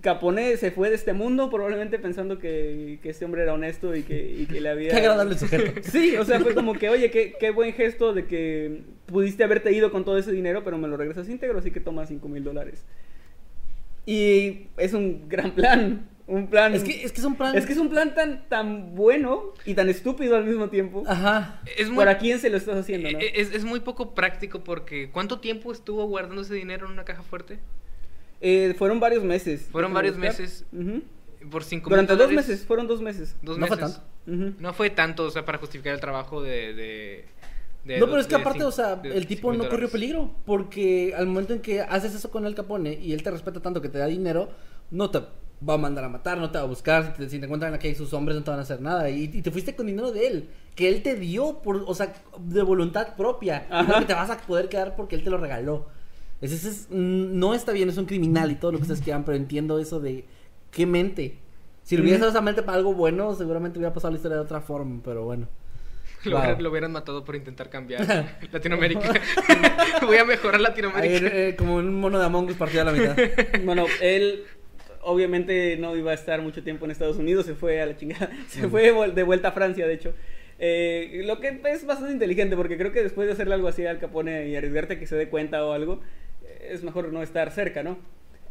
Capone 0.00 0.56
se 0.56 0.70
fue 0.70 0.88
de 0.88 0.94
este 0.94 1.12
mundo 1.12 1.50
probablemente 1.50 1.98
pensando 1.98 2.38
que, 2.38 2.98
que 3.02 3.10
este 3.10 3.24
hombre 3.24 3.42
era 3.42 3.54
honesto 3.54 3.94
y 3.94 4.02
que, 4.04 4.24
y 4.32 4.46
que 4.46 4.60
le 4.60 4.68
había... 4.68 4.90
Qué 4.90 4.96
agradable 4.96 5.36
sujeto. 5.38 5.80
Sí, 5.90 6.16
o 6.16 6.24
sea, 6.24 6.40
fue 6.40 6.54
como 6.54 6.74
que, 6.74 6.88
oye, 6.88 7.10
qué, 7.10 7.34
qué 7.38 7.50
buen 7.50 7.72
gesto 7.72 8.12
de 8.12 8.26
que 8.26 8.82
pudiste 9.06 9.44
haberte 9.44 9.72
ido 9.72 9.90
con 9.90 10.04
todo 10.04 10.16
ese 10.16 10.32
dinero, 10.32 10.62
pero 10.64 10.78
me 10.78 10.88
lo 10.88 10.96
regresas 10.96 11.28
íntegro, 11.28 11.58
así 11.58 11.70
que 11.72 11.80
toma 11.80 12.06
5 12.06 12.28
mil 12.28 12.42
dólares. 12.44 12.84
Y 14.06 14.66
es 14.76 14.92
un 14.94 15.28
gran 15.28 15.50
plan, 15.52 16.08
un 16.26 16.46
plan... 16.48 16.74
Es 16.74 16.82
que 16.84 17.04
es, 17.04 17.12
que 17.12 17.18
es 17.20 17.24
un 17.26 17.36
plan. 17.36 17.54
es 17.56 17.66
que 17.66 17.72
es 17.72 17.78
un 17.78 17.90
plan 17.90 18.14
tan, 18.14 18.48
tan 18.48 18.94
bueno 18.94 19.52
y 19.66 19.74
tan 19.74 19.88
estúpido 19.88 20.36
al 20.36 20.44
mismo 20.44 20.68
tiempo. 20.70 21.02
Ajá. 21.06 21.60
Es 21.76 21.88
muy, 21.88 21.98
¿Para 21.98 22.16
quién 22.18 22.38
se 22.38 22.48
lo 22.50 22.56
estás 22.56 22.76
haciendo, 22.78 23.10
no? 23.10 23.18
e- 23.18 23.32
es, 23.40 23.52
es 23.52 23.64
muy 23.64 23.80
poco 23.80 24.14
práctico 24.14 24.64
porque 24.64 25.10
¿cuánto 25.10 25.40
tiempo 25.40 25.70
estuvo 25.72 26.06
guardando 26.06 26.40
ese 26.42 26.54
dinero 26.54 26.86
en 26.86 26.92
una 26.92 27.04
caja 27.04 27.22
fuerte? 27.22 27.58
Eh, 28.40 28.74
fueron 28.78 29.00
varios 29.00 29.22
meses. 29.24 29.68
Fueron 29.70 29.92
varios 29.92 30.16
buscar. 30.16 30.32
meses. 30.40 30.64
Ujú. 30.72 31.02
Por 31.50 31.62
cinco 31.62 31.90
Durante 31.90 32.16
dos 32.16 32.32
meses, 32.32 32.64
fueron 32.64 32.86
dos 32.86 33.02
meses. 33.02 33.36
Dos 33.42 33.58
No 33.58 33.66
fue 33.66 33.76
meses. 33.76 33.94
tanto. 33.96 34.08
Ujú. 34.44 34.54
No 34.60 34.72
fue 34.72 34.88
tanto, 34.90 35.24
o 35.24 35.30
sea, 35.30 35.44
para 35.44 35.58
justificar 35.58 35.92
el 35.94 36.00
trabajo 36.00 36.42
de... 36.42 36.72
de- 36.74 37.24
de 37.84 37.98
no, 37.98 38.06
pero 38.06 38.18
es 38.18 38.26
que 38.26 38.34
aparte, 38.34 38.60
cinco- 38.60 38.68
o 38.68 38.72
sea, 38.72 38.98
el 39.04 39.26
tipo 39.26 39.52
no 39.52 39.68
corrió 39.68 39.90
peligro. 39.90 40.30
Porque 40.46 41.12
al 41.14 41.26
momento 41.26 41.52
en 41.52 41.60
que 41.60 41.82
haces 41.82 42.14
eso 42.14 42.30
con 42.30 42.46
el 42.46 42.54
Capone 42.54 42.94
y 42.94 43.12
él 43.12 43.22
te 43.22 43.30
respeta 43.30 43.60
tanto 43.60 43.82
que 43.82 43.90
te 43.90 43.98
da 43.98 44.06
dinero, 44.06 44.48
no 44.90 45.10
te 45.10 45.20
va 45.66 45.74
a 45.74 45.78
mandar 45.78 46.04
a 46.04 46.08
matar, 46.08 46.38
no 46.38 46.50
te 46.50 46.58
va 46.58 46.64
a 46.64 46.66
buscar. 46.66 47.06
Si 47.06 47.22
te, 47.22 47.28
si 47.30 47.38
te 47.38 47.44
encuentran 47.46 47.68
en 47.68 47.72
la 47.72 47.78
calle 47.78 47.94
sus 47.94 48.12
hombres, 48.12 48.36
no 48.36 48.44
te 48.44 48.50
van 48.50 48.58
a 48.60 48.62
hacer 48.62 48.80
nada. 48.80 49.08
Y, 49.10 49.24
y 49.32 49.42
te 49.42 49.50
fuiste 49.50 49.74
con 49.76 49.86
dinero 49.86 50.12
de 50.12 50.26
él, 50.26 50.48
que 50.74 50.88
él 50.88 51.02
te 51.02 51.14
dio, 51.16 51.60
por, 51.62 51.84
o 51.86 51.94
sea, 51.94 52.12
de 52.38 52.62
voluntad 52.62 53.14
propia. 53.16 53.66
Y. 53.70 53.82
No 53.88 53.98
que 54.00 54.04
te 54.06 54.14
vas 54.14 54.30
a 54.30 54.36
poder 54.38 54.68
quedar 54.68 54.96
porque 54.96 55.16
él 55.16 55.24
te 55.24 55.30
lo 55.30 55.38
regaló. 55.38 55.86
Ese, 56.40 56.56
es, 56.68 56.88
mm, 56.90 57.38
no 57.38 57.54
está 57.54 57.72
bien, 57.72 57.88
es 57.88 57.96
un 57.96 58.06
criminal 58.06 58.50
y 58.50 58.56
todo 58.56 58.72
lo 58.72 58.78
que 58.78 58.82
ustedes 58.82 59.00
quieran, 59.00 59.24
pero 59.24 59.36
entiendo 59.36 59.78
eso 59.78 60.00
de 60.00 60.24
qué 60.70 60.84
mente. 60.86 61.38
Si 61.82 61.96
lo 61.96 62.02
hubiera 62.02 62.16
usado 62.16 62.30
esa 62.32 62.40
mente 62.40 62.62
para 62.62 62.76
algo 62.78 62.92
bueno, 62.94 63.34
seguramente 63.34 63.78
hubiera 63.78 63.94
pasado 63.94 64.10
la 64.12 64.16
historia 64.16 64.36
de 64.36 64.42
otra 64.42 64.60
forma, 64.60 65.00
pero 65.04 65.24
bueno. 65.24 65.48
Lo, 66.24 66.30
Wow. 66.32 66.40
hubieran, 66.40 66.62
lo 66.62 66.70
hubieran 66.70 66.92
matado 66.92 67.22
por 67.24 67.36
intentar 67.36 67.68
cambiar 67.68 68.02
Latinoamérica. 68.52 69.12
Voy 70.06 70.16
a 70.16 70.24
mejorar 70.24 70.56
Ahí, 70.56 70.62
Latinoamérica. 70.62 71.26
eh, 71.30 71.54
como 71.56 71.76
un 71.76 72.00
mono 72.00 72.18
de 72.18 72.24
Among 72.24 72.46
Us 72.50 72.56
partido 72.56 72.80
a 72.82 72.84
la 72.86 72.92
mitad. 72.92 73.16
Bueno, 73.64 73.84
él 74.00 74.44
obviamente 75.04 75.76
no 75.78 75.96
iba 75.96 76.10
a 76.10 76.14
estar 76.14 76.40
mucho 76.42 76.62
tiempo 76.62 76.84
en 76.84 76.90
Estados 76.90 77.16
Unidos, 77.18 77.46
se 77.46 77.54
fue 77.54 77.80
a 77.80 77.86
la 77.86 77.96
chingada, 77.96 78.30
se 78.48 78.68
fue 78.68 78.92
de 79.12 79.22
vuelta 79.22 79.48
a 79.48 79.52
Francia, 79.52 79.86
de 79.86 79.94
hecho. 79.94 80.14
Eh, 80.58 81.22
lo 81.24 81.40
que 81.40 81.60
es 81.64 81.84
bastante 81.86 82.12
inteligente, 82.12 82.56
porque 82.56 82.76
creo 82.78 82.92
que 82.92 83.02
después 83.02 83.26
de 83.26 83.32
hacerle 83.32 83.54
algo 83.54 83.68
así 83.68 83.84
al 83.86 83.98
Capone 83.98 84.48
y 84.48 84.56
arriesgarte 84.56 84.94
a 84.94 84.98
que 84.98 85.06
se 85.06 85.16
dé 85.16 85.28
cuenta 85.28 85.64
o 85.66 85.72
algo, 85.72 86.00
es 86.70 86.82
mejor 86.82 87.12
no 87.12 87.22
estar 87.22 87.50
cerca, 87.50 87.82
¿no? 87.82 87.98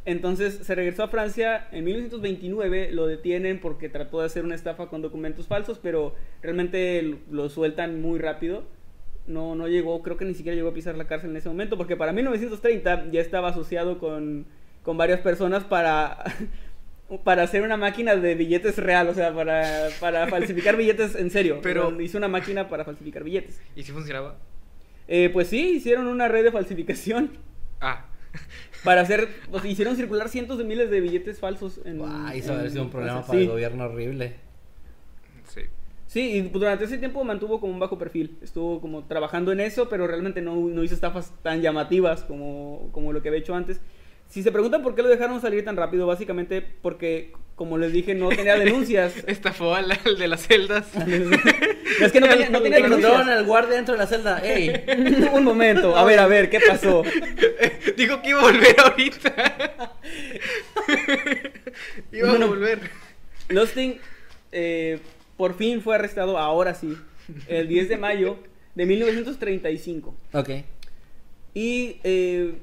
Entonces 0.05 0.55
se 0.63 0.75
regresó 0.75 1.03
a 1.03 1.07
Francia, 1.07 1.67
en 1.71 1.85
1929 1.85 2.91
lo 2.91 3.07
detienen 3.07 3.59
porque 3.59 3.87
trató 3.87 4.19
de 4.19 4.25
hacer 4.25 4.43
una 4.43 4.55
estafa 4.55 4.87
con 4.89 5.01
documentos 5.01 5.47
falsos, 5.47 5.79
pero 5.81 6.13
realmente 6.41 7.01
lo- 7.01 7.17
lo 7.31 7.49
sueltan 7.49 8.01
muy 8.01 8.19
rápido. 8.19 8.63
No, 9.25 9.55
no 9.55 9.69
llegó, 9.69 10.03
creo 10.03 10.17
que 10.17 10.25
ni 10.25 10.33
siquiera 10.33 10.57
llegó 10.57 10.67
a 10.69 10.73
pisar 10.73 10.97
la 10.97 11.07
cárcel 11.07 11.29
en 11.29 11.37
ese 11.37 11.47
momento, 11.47 11.77
porque 11.77 11.95
para 11.95 12.11
1930 12.11 13.05
ya 13.11 13.21
estaba 13.21 13.47
asociado 13.47 13.97
con, 13.97 14.45
con 14.83 14.97
varias 14.97 15.19
personas 15.21 15.63
para, 15.63 16.23
para 17.23 17.43
hacer 17.43 17.63
una 17.63 17.77
máquina 17.77 18.15
de 18.15 18.35
billetes 18.35 18.77
real, 18.77 19.07
o 19.09 19.13
sea, 19.13 19.33
para, 19.33 19.87
para 19.99 20.27
falsificar 20.29 20.75
billetes 20.77 21.15
en 21.15 21.31
serio. 21.31 21.59
Pero- 21.63 21.99
hizo 22.01 22.17
una 22.17 22.27
máquina 22.27 22.67
para 22.69 22.83
falsificar 22.85 23.23
billetes. 23.23 23.59
¿Y 23.75 23.83
si 23.83 23.91
funcionaba? 23.91 24.37
Eh, 25.07 25.29
pues 25.33 25.47
sí, 25.47 25.75
hicieron 25.77 26.07
una 26.07 26.27
red 26.27 26.43
de 26.43 26.51
falsificación 26.51 27.31
Ah. 27.81 28.05
para 28.83 29.01
hacer, 29.01 29.27
o 29.51 29.59
sea, 29.59 29.69
hicieron 29.69 29.95
circular 29.95 30.29
cientos 30.29 30.57
de 30.57 30.63
miles 30.63 30.89
de 30.89 31.01
billetes 31.01 31.39
falsos. 31.39 31.81
En, 31.85 31.97
Guay, 31.97 32.39
eso 32.39 32.53
haber 32.53 32.65
en 32.67 32.71
sido 32.71 32.83
un 32.83 32.89
problema 32.89 33.21
para 33.25 33.37
sí. 33.37 33.43
el 33.45 33.49
gobierno 33.49 33.83
horrible. 33.85 34.35
Sí. 35.47 35.61
Sí, 36.07 36.31
y 36.37 36.41
durante 36.43 36.85
ese 36.85 36.97
tiempo 36.97 37.23
mantuvo 37.23 37.59
como 37.59 37.73
un 37.73 37.79
bajo 37.79 37.97
perfil. 37.97 38.37
Estuvo 38.41 38.79
como 38.79 39.03
trabajando 39.03 39.51
en 39.51 39.59
eso, 39.59 39.89
pero 39.89 40.07
realmente 40.07 40.41
no, 40.41 40.55
no 40.55 40.83
hizo 40.83 40.95
estafas 40.95 41.33
tan 41.41 41.61
llamativas 41.61 42.23
como, 42.23 42.89
como 42.91 43.11
lo 43.13 43.21
que 43.21 43.29
había 43.29 43.39
hecho 43.41 43.55
antes. 43.55 43.81
Si 44.33 44.41
se 44.41 44.51
preguntan 44.51 44.81
por 44.81 44.95
qué 44.95 45.03
lo 45.03 45.09
dejaron 45.09 45.39
salir 45.41 45.63
tan 45.63 45.77
rápido, 45.77 46.07
básicamente 46.07 46.65
porque, 46.81 47.33
como 47.53 47.77
les 47.77 47.93
dije, 47.93 48.15
no 48.15 48.29
tenía 48.29 48.57
denuncias. 48.57 49.13
Estafó 49.27 49.75
al, 49.75 49.91
al 49.91 50.17
de 50.17 50.27
las 50.27 50.47
celdas. 50.47 50.87
es 52.01 52.11
que 52.11 52.19
no 52.19 52.27
tenía, 52.27 52.49
no 52.49 52.59
tenía 52.59 52.79
Encontraron 52.79 53.01
denuncias. 53.19 53.37
al 53.37 53.45
guardia 53.45 53.75
dentro 53.75 53.93
de 53.93 53.99
la 53.99 54.07
celda. 54.07 54.41
¡Ey! 54.43 54.85
un 55.33 55.43
momento, 55.43 55.95
a 55.95 56.03
ver, 56.03 56.17
a 56.17 56.25
ver, 56.25 56.49
¿qué 56.49 56.59
pasó? 56.67 57.03
Dijo 57.95 58.23
que 58.23 58.29
iba 58.29 58.39
a 58.39 58.43
volver 58.45 58.75
ahorita. 58.79 59.95
iba 62.11 62.31
a 62.31 62.37
volver. 62.47 62.79
Lustig 63.49 64.01
eh, 64.51 64.97
por 65.37 65.55
fin 65.55 65.79
fue 65.83 65.93
arrestado, 65.93 66.39
ahora 66.39 66.73
sí, 66.73 66.97
el 67.47 67.67
10 67.67 67.87
de 67.87 67.97
mayo 67.97 68.39
de 68.73 68.87
1935. 68.87 70.15
Ok. 70.33 70.49
Y, 71.53 71.97
eh, 72.03 72.55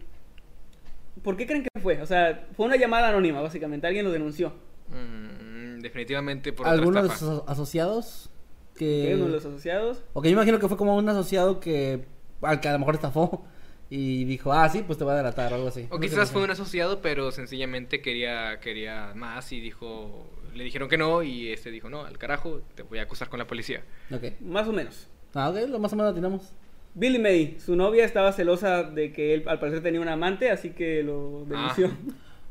¿por 1.23 1.37
qué 1.37 1.47
creen 1.47 1.63
que 1.63 1.81
fue? 1.81 2.01
O 2.03 2.07
sea, 2.07 2.47
fue 2.57 2.67
una 2.67 2.77
llamada 2.77 3.09
anónima, 3.09 3.41
básicamente. 3.41 3.87
Alguien 3.87 4.05
lo 4.05 4.11
denunció. 4.13 4.53
Mm, 4.89 5.81
definitivamente 5.81 6.53
por 6.53 6.67
¿Alguno 6.67 7.03
de 7.03 7.09
aso- 7.09 7.45
asociados? 7.47 8.31
Que 8.77 9.13
uno 9.15 9.27
de 9.27 9.33
los 9.33 9.45
asociados. 9.45 10.03
Ok, 10.15 10.25
yo 10.25 10.31
imagino 10.31 10.59
que 10.59 10.69
fue 10.69 10.77
como 10.77 10.97
un 10.97 11.09
asociado 11.09 11.61
que... 11.61 12.05
Al 12.43 12.61
que 12.61 12.69
a 12.69 12.73
lo 12.73 12.79
mejor 12.79 12.95
estafó. 12.95 13.45
Y 13.93 14.25
dijo, 14.25 14.53
ah, 14.53 14.69
sí, 14.69 14.83
pues 14.87 14.99
te 14.99 15.05
voy 15.05 15.13
a 15.15 15.17
delatar 15.17 15.53
o 15.53 15.57
algo 15.57 15.69
así. 15.69 15.87
O 15.91 15.95
No 15.97 16.01
quizás 16.01 16.31
fue 16.31 16.43
un 16.45 16.51
asociado, 16.51 17.03
pero 17.03 17.33
sencillamente 17.33 18.01
quería, 18.01 18.61
quería 18.61 19.13
más 19.17 19.51
y 19.53 19.61
dijo, 19.61 20.31
le 20.55 20.63
dijeron 20.65 20.89
que 20.89 20.97
no 20.97 21.23
y 21.25 21.51
este 21.53 21.71
dijo, 21.73 21.91
no, 21.91 22.05
al 22.05 22.17
carajo, 22.17 22.61
te 22.77 22.85
voy 22.85 23.01
a 23.01 23.03
acusar 23.03 23.29
con 23.29 23.41
la 23.41 23.47
policía. 23.49 23.83
Ok. 24.13 24.41
Más 24.41 24.69
o 24.69 24.73
menos. 24.73 25.09
Ah, 25.35 25.51
ok, 25.51 25.69
lo 25.69 25.81
más 25.81 25.93
o 25.93 25.97
menos 25.97 26.13
atinamos. 26.13 26.53
Billy 26.95 27.19
May, 27.19 27.57
su 27.61 27.77
novia 27.77 28.05
estaba 28.05 28.33
celosa 28.33 28.83
de 28.83 29.13
que 29.13 29.33
él 29.35 29.45
al 29.47 29.59
parecer 29.61 29.83
tenía 29.83 30.01
un 30.01 30.09
amante, 30.09 30.51
así 30.51 30.71
que 30.71 31.03
lo 31.03 31.45
denunció. 31.49 31.91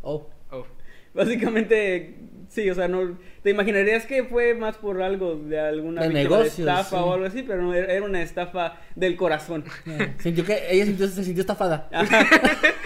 Oh. 0.01 0.29
Oh, 0.51 0.65
Básicamente, 1.13 2.15
sí, 2.47 2.69
o 2.69 2.75
sea, 2.75 2.87
no 2.87 3.17
te 3.43 3.49
imaginarías 3.49 4.05
que 4.05 4.23
fue 4.23 4.53
más 4.53 4.77
por 4.77 5.01
algo 5.01 5.35
de 5.35 5.59
alguna 5.59 6.03
De 6.03 6.09
negocios, 6.09 6.59
estafa 6.59 6.97
sí. 6.97 7.03
o 7.05 7.13
algo 7.13 7.25
así, 7.25 7.43
pero 7.43 7.61
no, 7.61 7.73
era 7.73 7.91
era 7.93 8.05
una 8.05 8.21
estafa 8.21 8.77
del 8.95 9.17
corazón. 9.17 9.65
Eh, 9.85 10.13
Sintió 10.19 10.45
que... 10.45 10.57
Ella 10.69 10.85
sintió, 10.85 11.07
se 11.07 11.23
sintió 11.25 11.41
estafada. 11.41 11.89
Ajá. 11.91 12.25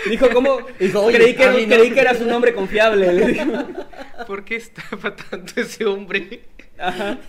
Dijo, 0.10 0.28
¿cómo? 0.34 0.58
Dijo, 0.80 1.01
"Oye, 1.04 1.18
creí, 1.20 1.36
que, 1.36 1.45
no". 1.45 1.54
creí 1.76 1.91
que 1.91 1.99
eras 1.99 2.20
un 2.20 2.32
hombre 2.32 2.54
confiable. 2.56 3.14
le 3.14 3.28
dijo. 3.28 3.45
¿Por 4.28 4.43
qué 4.43 4.56
estafa 4.56 5.16
tanto 5.16 5.62
ese 5.62 5.86
hombre? 5.86 6.41
Ajá. 6.80 7.20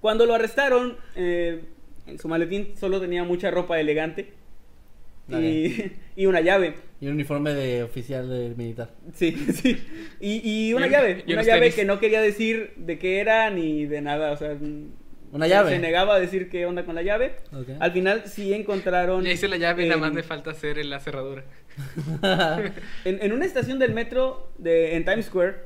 Cuando 0.00 0.26
lo 0.26 0.34
arrestaron, 0.34 0.96
eh, 1.14 1.62
en 2.06 2.18
su 2.18 2.28
maletín 2.28 2.74
solo 2.76 3.00
tenía 3.00 3.24
mucha 3.24 3.50
ropa 3.50 3.78
elegante 3.80 4.32
y, 5.28 5.92
y 6.16 6.26
una 6.26 6.40
llave. 6.40 6.74
Y 7.00 7.06
un 7.06 7.14
uniforme 7.14 7.52
de 7.54 7.82
oficial 7.82 8.28
de 8.28 8.54
militar. 8.56 8.90
Sí, 9.14 9.32
sí. 9.54 9.82
Y, 10.20 10.68
y 10.68 10.74
una 10.74 10.86
Y 10.86 10.90
llave. 10.90 11.24
y 11.26 11.32
una 11.32 11.42
llave 11.42 11.60
tenis. 11.60 11.74
que 11.74 11.84
no 11.84 11.98
quería 11.98 12.20
decir 12.20 12.72
de 12.76 12.98
qué 12.98 13.20
era 13.20 13.48
ni 13.50 13.86
de 13.86 14.00
nada. 14.00 14.32
O 14.32 14.36
sea, 14.36 14.56
Una 15.32 15.46
se- 15.46 15.50
llave. 15.50 15.70
Se 15.70 15.78
negaba 15.78 16.14
a 16.16 16.20
decir 16.20 16.48
qué 16.50 16.66
onda 16.66 16.84
con 16.84 16.94
la 16.94 17.02
llave. 17.02 17.36
Al 17.80 17.92
final 17.92 18.22
sí 18.26 18.52
encontraron. 18.52 19.24
Le 19.24 19.32
hice 19.32 19.48
la 19.48 19.56
llave 19.56 19.84
y 19.84 19.88
nada 19.88 20.00
más 20.00 20.12
me 20.12 20.22
falta 20.22 20.50
hacer 20.50 20.84
la 20.84 21.00
cerradura. 21.00 21.44
En, 23.04 23.22
en 23.22 23.32
una 23.32 23.44
estación 23.44 23.78
del 23.78 23.92
metro 23.94 24.50
de, 24.58 24.94
en 24.96 25.04
Times 25.04 25.26
Square 25.26 25.56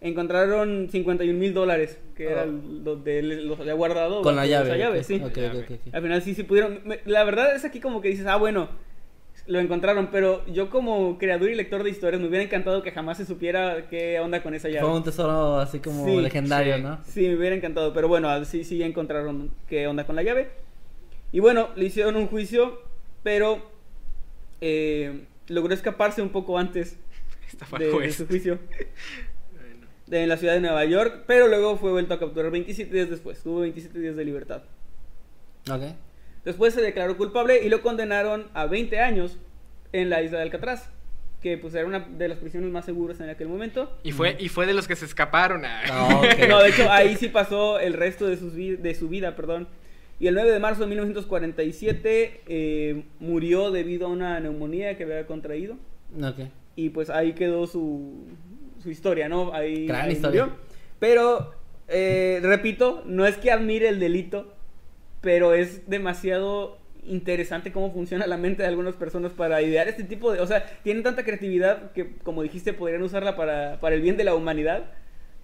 encontraron 0.00 0.88
51 0.90 1.38
mil 1.38 1.52
dólares, 1.54 1.98
que 2.16 2.24
era 2.30 2.42
Oh. 2.42 2.44
el- 2.44 2.84
donde 2.84 3.18
él 3.18 3.46
los 3.48 3.58
había 3.60 3.74
guardado. 3.74 4.22
Con 4.22 4.36
la 4.36 4.46
llave. 4.46 4.68
Esa 4.70 4.76
llave, 4.78 4.98
ok. 5.00 5.04
sí. 5.04 5.14
Ok, 5.16 5.26
ok, 5.26 5.36
Llave. 5.36 5.58
ok, 5.60 5.70
ok. 5.86 5.94
Al 5.94 6.02
final 6.02 6.22
sí, 6.22 6.34
sí 6.34 6.42
pudieron. 6.42 6.80
La 7.04 7.24
verdad 7.24 7.54
es 7.54 7.64
aquí 7.64 7.80
como 7.80 8.00
que 8.00 8.08
dices, 8.08 8.26
ah, 8.26 8.36
bueno, 8.36 8.68
lo 9.46 9.58
encontraron, 9.58 10.08
pero 10.12 10.44
yo 10.46 10.70
como 10.70 11.18
creador 11.18 11.50
y 11.50 11.54
lector 11.54 11.82
de 11.82 11.90
historias 11.90 12.20
me 12.20 12.28
hubiera 12.28 12.44
encantado 12.44 12.82
que 12.82 12.92
jamás 12.92 13.16
se 13.18 13.26
supiera 13.26 13.88
qué 13.88 14.20
onda 14.20 14.42
con 14.42 14.54
esa 14.54 14.68
llave. 14.68 14.80
Fue 14.86 14.94
un 14.96 15.02
tesoro 15.04 15.58
así 15.58 15.80
como 15.80 16.04
Sí, 16.06 16.20
legendario, 16.20 16.76
sí. 16.76 16.82
¿no? 16.82 17.00
Sí, 17.04 17.28
me 17.28 17.36
hubiera 17.36 17.56
encantado, 17.56 17.92
pero 17.92 18.06
bueno, 18.08 18.44
sí, 18.44 18.64
sí 18.64 18.82
encontraron 18.82 19.50
qué 19.68 19.86
onda 19.86 20.04
con 20.06 20.16
la 20.16 20.22
llave. 20.22 20.48
Y 21.32 21.40
bueno, 21.40 21.70
le 21.76 21.84
hicieron 21.86 22.16
un 22.16 22.26
juicio, 22.26 22.80
pero 23.22 23.62
eh, 24.60 25.24
logró 25.48 25.74
escaparse 25.74 26.22
un 26.22 26.30
poco 26.30 26.58
antes 26.58 26.96
de, 27.78 27.86
de 27.86 28.12
su 28.12 28.26
juicio. 28.26 28.58
En 30.10 30.28
la 30.28 30.36
ciudad 30.36 30.54
de 30.54 30.60
Nueva 30.60 30.84
York, 30.84 31.24
pero 31.26 31.46
luego 31.46 31.76
fue 31.76 31.92
vuelto 31.92 32.14
a 32.14 32.18
capturar 32.18 32.50
27 32.50 32.92
días 32.92 33.10
después, 33.10 33.42
tuvo 33.42 33.60
27 33.60 33.98
días 33.98 34.16
de 34.16 34.24
libertad. 34.24 34.62
Ok. 35.70 35.82
Después 36.44 36.74
se 36.74 36.80
declaró 36.82 37.16
culpable 37.16 37.64
y 37.64 37.68
lo 37.68 37.80
condenaron 37.82 38.46
a 38.54 38.66
20 38.66 38.98
años 38.98 39.38
en 39.92 40.10
la 40.10 40.22
isla 40.22 40.38
de 40.38 40.44
Alcatraz, 40.44 40.88
que 41.42 41.58
pues 41.58 41.74
era 41.74 41.86
una 41.86 42.00
de 42.00 42.28
las 42.28 42.38
prisiones 42.38 42.70
más 42.70 42.86
seguras 42.86 43.20
en 43.20 43.28
aquel 43.28 43.48
momento. 43.48 43.96
Y 44.02 44.12
fue, 44.12 44.36
y 44.40 44.48
fue 44.48 44.66
de 44.66 44.74
los 44.74 44.88
que 44.88 44.96
se 44.96 45.04
escaparon. 45.04 45.64
ah. 45.64 45.82
Ah, 45.90 46.08
ok. 46.18 46.38
No, 46.48 46.62
de 46.62 46.70
hecho 46.70 46.90
ahí 46.90 47.16
sí 47.16 47.28
pasó 47.28 47.78
el 47.78 47.92
resto 47.92 48.26
de, 48.26 48.36
sus 48.36 48.54
vi- 48.54 48.76
de 48.76 48.94
su 48.94 49.08
vida, 49.08 49.36
perdón. 49.36 49.68
Y 50.18 50.26
el 50.26 50.34
9 50.34 50.50
de 50.50 50.58
marzo 50.58 50.80
de 50.82 50.86
1947 50.88 52.40
eh, 52.46 53.02
murió 53.20 53.70
debido 53.70 54.06
a 54.06 54.10
una 54.10 54.40
neumonía 54.40 54.96
que 54.96 55.04
había 55.04 55.26
contraído. 55.26 55.76
Ok. 56.22 56.40
Y 56.76 56.90
pues 56.90 57.10
ahí 57.10 57.32
quedó 57.34 57.66
su, 57.66 58.24
su 58.80 58.90
historia, 58.90 59.28
¿no? 59.28 59.52
Ahí, 59.52 59.86
Gran 59.86 60.06
ahí 60.06 60.12
historia. 60.12 60.44
murió. 60.46 60.58
Pero, 60.98 61.52
eh, 61.88 62.40
repito, 62.42 63.02
no 63.06 63.26
es 63.26 63.36
que 63.36 63.50
admire 63.50 63.88
el 63.88 64.00
delito, 64.00 64.52
pero 65.20 65.54
es 65.54 65.88
demasiado 65.88 66.78
interesante 67.06 67.72
cómo 67.72 67.92
funciona 67.92 68.26
la 68.26 68.36
mente 68.36 68.62
de 68.62 68.68
algunas 68.68 68.94
personas 68.94 69.32
para 69.32 69.62
idear 69.62 69.88
este 69.88 70.04
tipo 70.04 70.32
de... 70.32 70.40
O 70.40 70.46
sea, 70.46 70.64
tienen 70.82 71.02
tanta 71.02 71.24
creatividad 71.24 71.92
que, 71.92 72.16
como 72.18 72.42
dijiste, 72.42 72.72
podrían 72.74 73.02
usarla 73.02 73.36
para, 73.36 73.80
para 73.80 73.94
el 73.94 74.02
bien 74.02 74.16
de 74.16 74.24
la 74.24 74.34
humanidad. 74.34 74.84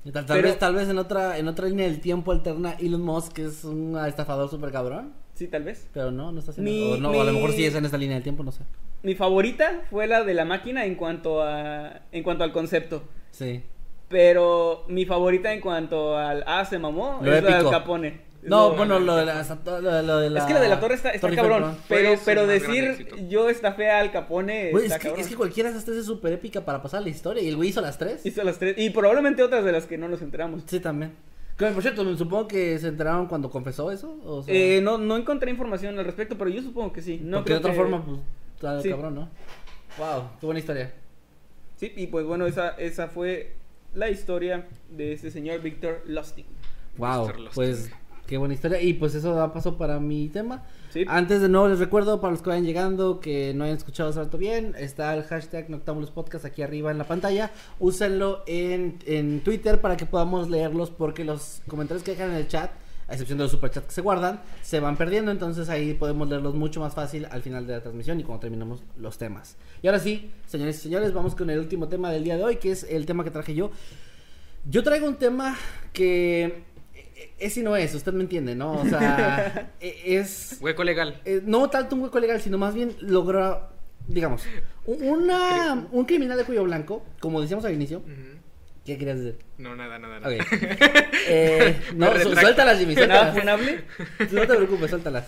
Tal, 0.04 0.12
tal 0.12 0.36
Pero- 0.36 0.48
vez, 0.48 0.58
tal 0.58 0.74
vez 0.74 0.88
en 0.88 0.98
otra, 0.98 1.38
en 1.38 1.48
otra 1.48 1.66
línea 1.66 1.86
del 1.86 2.00
tiempo 2.00 2.30
alterna 2.32 2.76
Elon 2.78 3.00
Musk, 3.02 3.32
que 3.32 3.44
es 3.46 3.64
un 3.64 3.98
estafador 4.06 4.48
súper 4.50 4.70
cabrón. 4.70 5.14
Sí, 5.36 5.46
tal 5.48 5.62
vez. 5.62 5.88
Pero 5.94 6.10
no, 6.10 6.32
no 6.32 6.38
está 6.40 6.50
haciendo. 6.50 6.70
Mi- 6.70 6.92
o, 6.94 6.96
no, 6.96 7.10
a 7.20 7.24
lo 7.24 7.32
mejor 7.32 7.52
sí 7.52 7.64
es 7.64 7.74
en 7.76 7.84
esta 7.84 7.96
línea 7.98 8.14
del 8.16 8.24
tiempo, 8.24 8.42
no 8.42 8.50
sé. 8.50 8.62
Mi 9.02 9.14
favorita 9.14 9.82
fue 9.90 10.06
la 10.08 10.24
de 10.24 10.34
la 10.34 10.44
máquina 10.44 10.84
en 10.84 10.96
cuanto 10.96 11.42
a 11.42 12.00
en 12.10 12.22
cuanto 12.24 12.42
al 12.42 12.52
concepto. 12.52 13.04
Sí. 13.30 13.62
Pero 14.08 14.84
mi 14.88 15.04
favorita 15.04 15.52
en 15.52 15.60
cuanto 15.60 16.16
al 16.16 16.44
ah 16.46 16.64
se 16.64 16.78
mamó 16.78 17.20
Lo 17.22 17.34
es 17.34 17.42
la 17.42 17.48
del 17.48 17.54
épico. 17.56 17.70
Capone. 17.70 18.26
No, 18.42 18.68
lo- 18.70 18.76
bueno, 18.76 19.00
lo 19.00 19.16
de 19.16 19.26
la, 19.26 19.42
lo 19.42 19.80
de- 19.92 20.02
lo 20.04 20.18
de 20.18 20.30
la... 20.30 20.38
Es 20.40 20.46
que 20.46 20.54
la 20.54 20.60
de 20.60 20.68
la 20.68 20.78
torre 20.78 20.94
está, 20.94 21.10
está 21.10 21.28
cabrón. 21.34 21.76
Pero, 21.88 22.14
pero 22.24 22.46
decir 22.46 23.08
yo 23.28 23.48
estafé 23.50 23.90
al 23.90 24.12
Capone 24.12 24.70
Güey, 24.70 24.84
está 24.84 24.96
es 24.98 25.02
que, 25.14 25.20
es 25.20 25.26
que 25.28 25.34
cualquiera 25.34 25.68
de 25.68 25.72
estas 25.74 25.84
tres 25.86 25.98
es 25.98 26.06
súper 26.06 26.32
épica 26.34 26.64
para 26.64 26.80
pasar 26.80 27.02
la 27.02 27.08
historia. 27.08 27.42
Y 27.42 27.48
el 27.48 27.56
güey 27.56 27.70
hizo 27.70 27.80
las 27.80 27.98
tres. 27.98 28.24
Hizo 28.24 28.44
las 28.44 28.58
tres. 28.58 28.76
Y 28.78 28.90
probablemente 28.90 29.42
otras 29.42 29.64
de 29.64 29.72
las 29.72 29.86
que 29.86 29.98
no 29.98 30.08
nos 30.08 30.22
enteramos. 30.22 30.62
Sí, 30.66 30.78
también. 30.78 31.12
Que, 31.56 31.66
por 31.68 31.80
cierto, 31.82 32.04
me 32.04 32.16
supongo 32.18 32.48
que 32.48 32.78
se 32.78 32.88
enteraron 32.88 33.26
cuando 33.26 33.48
confesó 33.50 33.90
eso. 33.90 34.18
O 34.24 34.42
sea, 34.42 34.54
Eh, 34.54 34.80
no, 34.82 34.98
no 34.98 35.16
encontré 35.16 35.50
información 35.50 35.98
al 35.98 36.04
respecto, 36.04 36.36
pero 36.36 36.50
yo 36.50 36.62
supongo 36.62 36.92
que 36.92 37.00
sí. 37.00 37.18
No 37.22 37.38
porque 37.38 37.54
de 37.54 37.58
otra 37.60 37.70
que- 37.72 37.78
forma, 37.78 38.04
pues, 38.04 38.18
está 38.56 38.82
Sí. 38.82 38.90
cabrón, 38.90 39.14
¿no? 39.14 39.28
Wow, 39.98 40.24
qué 40.38 40.46
buena 40.46 40.58
historia. 40.60 40.92
Sí, 41.76 41.92
y 41.96 42.06
pues 42.08 42.26
bueno, 42.26 42.46
esa, 42.46 42.70
esa 42.70 43.08
fue 43.08 43.54
la 43.94 44.10
historia 44.10 44.66
de 44.90 45.12
este 45.14 45.30
señor 45.30 45.60
Víctor 45.62 46.02
Lustig. 46.06 46.44
Wow. 46.98 47.28
Lustig. 47.28 47.50
pues 47.54 47.90
qué 48.26 48.36
buena 48.36 48.52
historia. 48.54 48.80
Y 48.82 48.94
pues 48.94 49.14
eso 49.14 49.34
da 49.34 49.52
paso 49.52 49.78
para 49.78 49.98
mi 50.00 50.28
tema. 50.28 50.64
Antes 51.06 51.42
de 51.42 51.48
nuevo 51.48 51.68
les 51.68 51.78
recuerdo 51.78 52.20
para 52.20 52.30
los 52.30 52.42
que 52.42 52.48
vayan 52.48 52.64
llegando 52.64 53.20
que 53.20 53.52
no 53.54 53.64
hayan 53.64 53.76
escuchado 53.76 54.08
hace 54.08 54.20
rato 54.20 54.38
bien, 54.38 54.74
está 54.78 55.14
el 55.14 55.24
hashtag 55.24 55.68
Noctámbulos 55.68 56.10
Podcast 56.10 56.44
aquí 56.44 56.62
arriba 56.62 56.90
en 56.90 56.98
la 56.98 57.04
pantalla. 57.04 57.50
Úsenlo 57.78 58.42
en, 58.46 58.98
en 59.06 59.40
Twitter 59.40 59.80
para 59.80 59.96
que 59.96 60.06
podamos 60.06 60.48
leerlos 60.48 60.90
porque 60.90 61.24
los 61.24 61.60
comentarios 61.66 62.02
que 62.02 62.12
dejan 62.12 62.30
en 62.30 62.36
el 62.36 62.48
chat, 62.48 62.70
a 63.08 63.12
excepción 63.12 63.38
de 63.38 63.44
los 63.44 63.50
superchats 63.50 63.86
que 63.86 63.92
se 63.92 64.00
guardan, 64.00 64.40
se 64.62 64.80
van 64.80 64.96
perdiendo. 64.96 65.30
Entonces 65.30 65.68
ahí 65.68 65.92
podemos 65.94 66.28
leerlos 66.28 66.54
mucho 66.54 66.80
más 66.80 66.94
fácil 66.94 67.26
al 67.30 67.42
final 67.42 67.66
de 67.66 67.74
la 67.74 67.82
transmisión 67.82 68.18
y 68.18 68.24
cuando 68.24 68.40
terminamos 68.40 68.82
los 68.96 69.18
temas. 69.18 69.56
Y 69.82 69.88
ahora 69.88 69.98
sí, 69.98 70.30
señores 70.46 70.78
y 70.78 70.82
señores, 70.82 71.12
vamos 71.12 71.34
con 71.34 71.50
el 71.50 71.58
último 71.58 71.88
tema 71.88 72.10
del 72.10 72.24
día 72.24 72.36
de 72.36 72.44
hoy, 72.44 72.56
que 72.56 72.70
es 72.70 72.84
el 72.84 73.04
tema 73.04 73.22
que 73.22 73.30
traje 73.30 73.54
yo. 73.54 73.70
Yo 74.68 74.82
traigo 74.82 75.06
un 75.06 75.16
tema 75.16 75.56
que 75.92 76.64
es 77.38 77.56
y 77.56 77.62
no 77.62 77.76
es, 77.76 77.94
usted 77.94 78.12
me 78.12 78.22
entiende, 78.22 78.54
¿no? 78.54 78.72
O 78.72 78.84
sea, 78.86 79.70
e- 79.80 80.16
es 80.16 80.56
Hueco 80.60 80.84
legal. 80.84 81.20
eh, 81.24 81.40
no 81.44 81.68
tanto 81.70 81.96
un 81.96 82.02
hueco 82.02 82.18
legal, 82.20 82.40
sino 82.40 82.58
más 82.58 82.74
bien 82.74 82.96
logró, 83.00 83.68
digamos, 84.08 84.42
un- 84.84 85.02
una, 85.02 85.86
un 85.92 86.04
criminal 86.04 86.36
de 86.38 86.44
cuello 86.44 86.64
blanco, 86.64 87.04
como 87.20 87.40
decíamos 87.40 87.64
al 87.64 87.74
inicio. 87.74 88.02
¿Qué 88.84 88.96
querías 88.98 89.18
decir? 89.18 89.38
No, 89.58 89.74
nada, 89.74 89.98
nada. 89.98 90.20
nada. 90.20 90.34
Ok. 90.34 90.46
Eh, 91.28 91.76
no, 91.96 92.16
su- 92.20 92.34
suéltalas, 92.36 92.78
Jimmy, 92.78 92.94
¿Nada 92.94 93.32
funable? 93.32 93.84
No 94.30 94.42
te 94.42 94.54
preocupes, 94.54 94.90
suéltalas. 94.90 95.26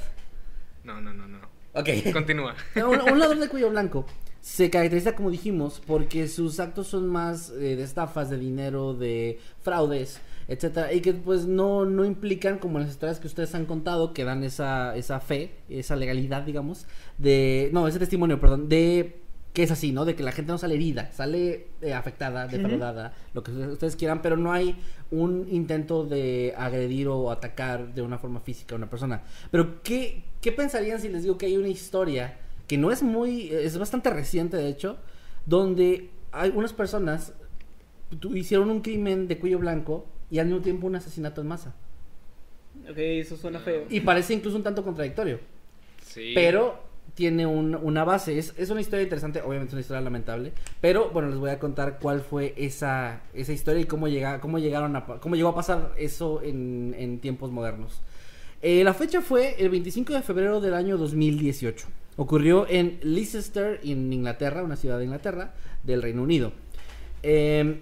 No, 0.84 1.00
no, 1.00 1.12
no, 1.12 1.26
no. 1.26 1.38
Ok. 1.74 1.88
Continúa. 2.12 2.54
Un, 2.76 3.12
un 3.12 3.18
ladrón 3.18 3.40
de 3.40 3.48
cuello 3.50 3.70
blanco 3.70 4.06
se 4.40 4.70
caracteriza, 4.70 5.14
como 5.16 5.30
dijimos, 5.30 5.82
porque 5.84 6.28
sus 6.28 6.60
actos 6.60 6.86
son 6.86 7.08
más 7.08 7.50
eh, 7.50 7.74
de 7.76 7.82
estafas, 7.82 8.30
de 8.30 8.38
dinero, 8.38 8.94
de 8.94 9.40
fraudes, 9.60 10.20
etcétera, 10.48 10.92
y 10.92 11.00
que 11.02 11.12
pues 11.12 11.46
no, 11.46 11.84
no 11.84 12.04
implican, 12.04 12.58
como 12.58 12.78
las 12.78 12.88
historias 12.88 13.20
que 13.20 13.26
ustedes 13.26 13.54
han 13.54 13.66
contado, 13.66 14.14
que 14.14 14.24
dan 14.24 14.42
esa, 14.42 14.96
esa 14.96 15.20
fe, 15.20 15.52
esa 15.68 15.94
legalidad, 15.94 16.42
digamos, 16.42 16.86
de. 17.18 17.68
No, 17.72 17.86
ese 17.86 17.98
testimonio, 17.98 18.40
perdón, 18.40 18.68
de 18.68 19.20
que 19.52 19.62
es 19.62 19.70
así, 19.70 19.92
¿no? 19.92 20.04
De 20.04 20.14
que 20.14 20.22
la 20.22 20.32
gente 20.32 20.52
no 20.52 20.58
sale 20.58 20.76
herida, 20.76 21.10
sale 21.12 21.68
eh, 21.82 21.92
afectada, 21.92 22.46
defraudada, 22.46 23.12
lo 23.34 23.42
que 23.42 23.50
ustedes 23.50 23.96
quieran, 23.96 24.22
pero 24.22 24.36
no 24.36 24.52
hay 24.52 24.76
un 25.10 25.48
intento 25.50 26.04
de 26.04 26.54
agredir 26.56 27.08
o 27.08 27.30
atacar 27.30 27.92
de 27.92 28.02
una 28.02 28.18
forma 28.18 28.40
física 28.40 28.74
a 28.74 28.78
una 28.78 28.88
persona. 28.88 29.22
Pero, 29.50 29.82
¿qué, 29.82 30.22
qué 30.40 30.52
pensarían 30.52 31.00
si 31.00 31.08
les 31.08 31.24
digo 31.24 31.36
que 31.38 31.46
hay 31.46 31.56
una 31.56 31.68
historia 31.68 32.38
que 32.68 32.78
no 32.78 32.90
es 32.90 33.02
muy, 33.02 33.48
es 33.50 33.76
bastante 33.78 34.10
reciente 34.10 34.56
de 34.56 34.68
hecho, 34.68 34.98
donde 35.44 36.10
hay 36.30 36.52
unas 36.54 36.72
personas 36.72 37.32
hicieron 38.32 38.70
un 38.70 38.80
crimen 38.80 39.28
de 39.28 39.38
cuello 39.38 39.58
blanco 39.58 40.06
y 40.30 40.38
al 40.38 40.46
mismo 40.46 40.60
tiempo 40.62 40.86
un 40.86 40.96
asesinato 40.96 41.40
en 41.40 41.48
masa? 41.48 41.74
Ok, 42.88 42.96
eso 42.98 43.36
suena 43.36 43.58
feo. 43.58 43.84
Y 43.90 44.00
parece 44.00 44.34
incluso 44.34 44.56
un 44.56 44.62
tanto 44.62 44.84
contradictorio. 44.84 45.40
Sí. 46.02 46.32
Pero 46.34 46.86
tiene 47.14 47.46
un- 47.46 47.74
una 47.74 48.04
base. 48.04 48.38
Es, 48.38 48.54
es 48.56 48.70
una 48.70 48.80
historia 48.80 49.02
interesante, 49.02 49.40
obviamente 49.42 49.68
es 49.70 49.72
una 49.74 49.80
historia 49.80 50.00
lamentable. 50.00 50.52
Pero 50.80 51.10
bueno, 51.10 51.28
les 51.28 51.38
voy 51.38 51.50
a 51.50 51.58
contar 51.58 51.98
cuál 52.00 52.20
fue 52.20 52.54
esa, 52.56 53.22
esa 53.34 53.52
historia 53.52 53.82
y 53.82 53.86
cómo, 53.86 54.06
llega, 54.08 54.40
cómo, 54.40 54.58
llegaron 54.58 54.94
a, 54.96 55.04
cómo 55.04 55.34
llegó 55.34 55.48
a 55.50 55.54
pasar 55.54 55.92
eso 55.96 56.40
en, 56.42 56.94
en 56.98 57.18
tiempos 57.18 57.50
modernos. 57.50 58.00
Eh, 58.62 58.82
la 58.84 58.94
fecha 58.94 59.20
fue 59.20 59.56
el 59.58 59.70
25 59.70 60.12
de 60.12 60.22
febrero 60.22 60.60
del 60.60 60.74
año 60.74 60.96
2018. 60.98 61.86
Ocurrió 62.16 62.66
en 62.68 62.98
Leicester, 63.02 63.80
en 63.84 64.12
Inglaterra, 64.12 64.62
una 64.62 64.76
ciudad 64.76 64.98
de 64.98 65.04
Inglaterra, 65.04 65.54
del 65.84 66.02
Reino 66.02 66.22
Unido. 66.22 66.52
Eh, 67.22 67.80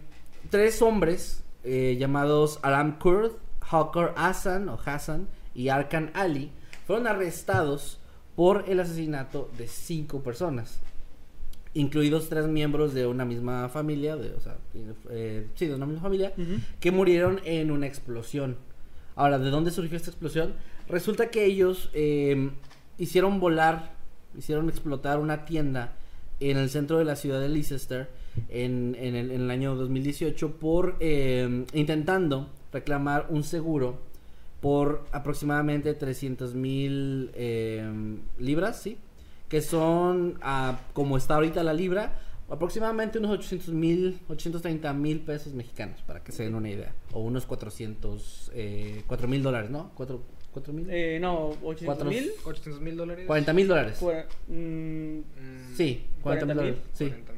tres 0.51 0.81
hombres 0.83 1.43
eh, 1.67 1.97
llamados 1.99 2.61
Aram 2.63 2.99
Kurd, 2.99 3.33
Hawker 3.61 4.13
Hassan 4.17 4.69
o 4.69 4.79
Hassan 4.85 5.29
y 5.55 5.69
Arkan 5.69 6.11
Ali 6.15 6.53
fueron 6.87 7.09
arrestados 7.09 7.99
por 8.37 8.65
el 8.69 8.79
asesinato 8.79 9.51
de 9.59 9.67
cinco 9.67 10.23
personas, 10.23 10.79
incluidos 11.75 12.29
tres 12.29 12.47
miembros 12.47 12.95
de 12.95 13.07
una 13.07 13.25
misma 13.25 13.69
familia, 13.69 14.17
de, 14.17 14.33
o 14.35 14.41
sea, 14.41 14.57
eh, 15.11 15.49
sí, 15.57 15.67
de 15.67 15.75
una 15.75 15.87
misma 15.87 16.03
familia, 16.03 16.33
que 16.79 16.93
murieron 16.93 17.41
en 17.45 17.71
una 17.71 17.87
explosión. 17.87 18.57
Ahora, 19.17 19.39
¿de 19.39 19.51
dónde 19.51 19.71
surgió 19.71 19.97
esta 19.97 20.11
explosión? 20.11 20.55
Resulta 20.89 21.31
que 21.31 21.47
ellos 21.47 21.91
eh, 21.95 22.51
hicieron 22.99 23.41
volar, 23.41 23.95
hicieron 24.39 24.69
explotar 24.69 25.19
una 25.19 25.45
tienda 25.47 25.95
en 26.39 26.59
el 26.59 26.71
centro 26.71 26.99
de 26.99 27.05
la 27.05 27.17
ciudad 27.17 27.41
de 27.41 27.49
Leicester 27.49 28.09
en, 28.49 28.97
en 28.99 29.15
el, 29.17 29.31
en 29.31 29.41
el 29.43 29.51
año 29.51 29.75
2018 29.77 30.53
por 30.57 30.97
eh, 31.01 31.65
intentando 31.73 32.49
reclamar 32.73 33.27
un 33.31 33.43
seguro 33.45 33.99
por 34.61 35.05
aproximadamente 35.13 35.95
300 35.95 36.55
mil 36.55 37.31
eh, 37.35 37.89
libras, 38.39 38.81
¿sí? 38.83 38.99
Que 39.49 39.61
son, 39.63 40.39
ah, 40.43 40.81
como 40.93 41.17
está 41.17 41.35
ahorita 41.37 41.63
la 41.63 41.73
libra, 41.73 42.21
aproximadamente 42.49 43.19
unos 43.19 43.31
800 43.33 43.69
mil, 43.75 44.19
830 44.29 44.93
mil 44.95 45.21
pesos 45.21 45.53
mexicanos, 45.53 46.01
para 46.03 46.23
que 46.25 46.33
se 46.33 46.43
den 46.45 46.55
una 46.55 46.69
idea. 46.71 46.93
O 47.13 47.21
unos 47.21 47.47
400, 47.47 48.51
eh, 48.55 49.03
4 49.07 49.29
mil 49.29 49.43
dólares, 49.43 49.71
¿no? 49.71 49.91
4 49.95 50.19
mil. 50.73 50.87
Eh, 50.91 51.19
no, 51.21 51.49
800 51.63 51.85
Cuatro- 51.85 52.09
mil. 52.09 52.31
800 52.45 52.81
mil 52.81 52.97
dólares. 52.97 53.27
40 53.27 53.53
mil 53.53 53.69
dólares. 53.69 54.01
Mm, 54.49 55.19
Sí, 55.77 56.05
40 56.23 56.47
mil 56.47 56.55
40,000. 56.55 56.57
dólares. 56.57 56.77
Sí, 56.93 57.05
40 57.09 57.33
mil. 57.35 57.36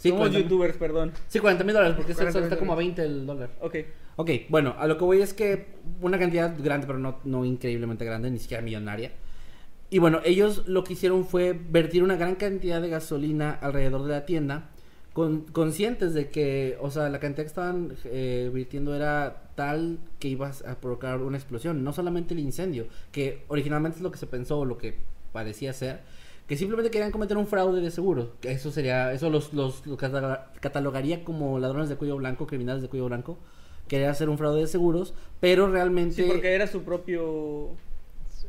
Sí, 0.00 0.08
somos 0.08 0.28
40 0.28 0.38
mil. 0.38 0.48
youtubers, 0.48 0.76
perdón. 0.76 1.12
Sí, 1.28 1.38
40 1.38 1.64
mil 1.64 1.74
dólares, 1.74 1.96
porque 1.96 2.12
eso 2.12 2.20
40 2.20 2.40
está 2.40 2.58
como 2.58 2.72
a 2.72 2.74
dólares. 2.74 2.96
20 2.96 3.02
el 3.04 3.26
dólar. 3.26 3.50
Ok. 3.60 3.76
Ok, 4.16 4.30
bueno, 4.48 4.74
a 4.78 4.86
lo 4.86 4.98
que 4.98 5.04
voy 5.04 5.22
es 5.22 5.32
que 5.32 5.66
una 6.02 6.18
cantidad 6.18 6.54
grande, 6.62 6.86
pero 6.86 6.98
no, 6.98 7.20
no 7.24 7.44
increíblemente 7.44 8.04
grande, 8.04 8.30
ni 8.30 8.38
siquiera 8.38 8.62
millonaria. 8.62 9.12
Y 9.90 9.98
bueno, 9.98 10.20
ellos 10.24 10.68
lo 10.68 10.84
que 10.84 10.92
hicieron 10.92 11.24
fue 11.24 11.52
vertir 11.52 12.02
una 12.02 12.16
gran 12.16 12.36
cantidad 12.36 12.80
de 12.80 12.88
gasolina 12.88 13.50
alrededor 13.52 14.04
de 14.04 14.10
la 14.10 14.24
tienda, 14.24 14.70
con, 15.12 15.42
conscientes 15.46 16.14
de 16.14 16.30
que, 16.30 16.78
o 16.80 16.90
sea, 16.90 17.08
la 17.08 17.18
cantidad 17.18 17.44
que 17.44 17.48
estaban 17.48 17.96
eh, 18.04 18.50
vertiendo 18.54 18.94
era 18.94 19.50
tal 19.56 19.98
que 20.18 20.28
iba 20.28 20.48
a 20.48 20.74
provocar 20.76 21.20
una 21.22 21.36
explosión. 21.36 21.82
No 21.82 21.92
solamente 21.92 22.34
el 22.34 22.40
incendio, 22.40 22.86
que 23.10 23.44
originalmente 23.48 23.98
es 23.98 24.02
lo 24.02 24.12
que 24.12 24.18
se 24.18 24.28
pensó 24.28 24.60
o 24.60 24.64
lo 24.64 24.78
que 24.78 24.94
parecía 25.32 25.72
ser, 25.72 26.02
que 26.50 26.56
simplemente 26.56 26.90
querían 26.90 27.12
cometer 27.12 27.36
un 27.36 27.46
fraude 27.46 27.80
de 27.80 27.92
seguro. 27.92 28.32
Que 28.40 28.50
Eso 28.50 28.72
sería, 28.72 29.12
eso 29.12 29.30
los, 29.30 29.52
los, 29.54 29.86
los 29.86 29.96
cataloga- 29.96 30.50
catalogaría 30.58 31.22
como 31.22 31.60
ladrones 31.60 31.88
de 31.88 31.94
cuello 31.94 32.16
blanco, 32.16 32.48
criminales 32.48 32.82
de 32.82 32.88
cuello 32.88 33.06
blanco. 33.06 33.38
Querían 33.86 34.10
hacer 34.10 34.28
un 34.28 34.36
fraude 34.36 34.58
de 34.62 34.66
seguros, 34.66 35.14
pero 35.38 35.70
realmente... 35.70 36.16
Sí, 36.16 36.24
porque 36.26 36.52
era 36.52 36.66
su 36.66 36.82
propio 36.82 37.76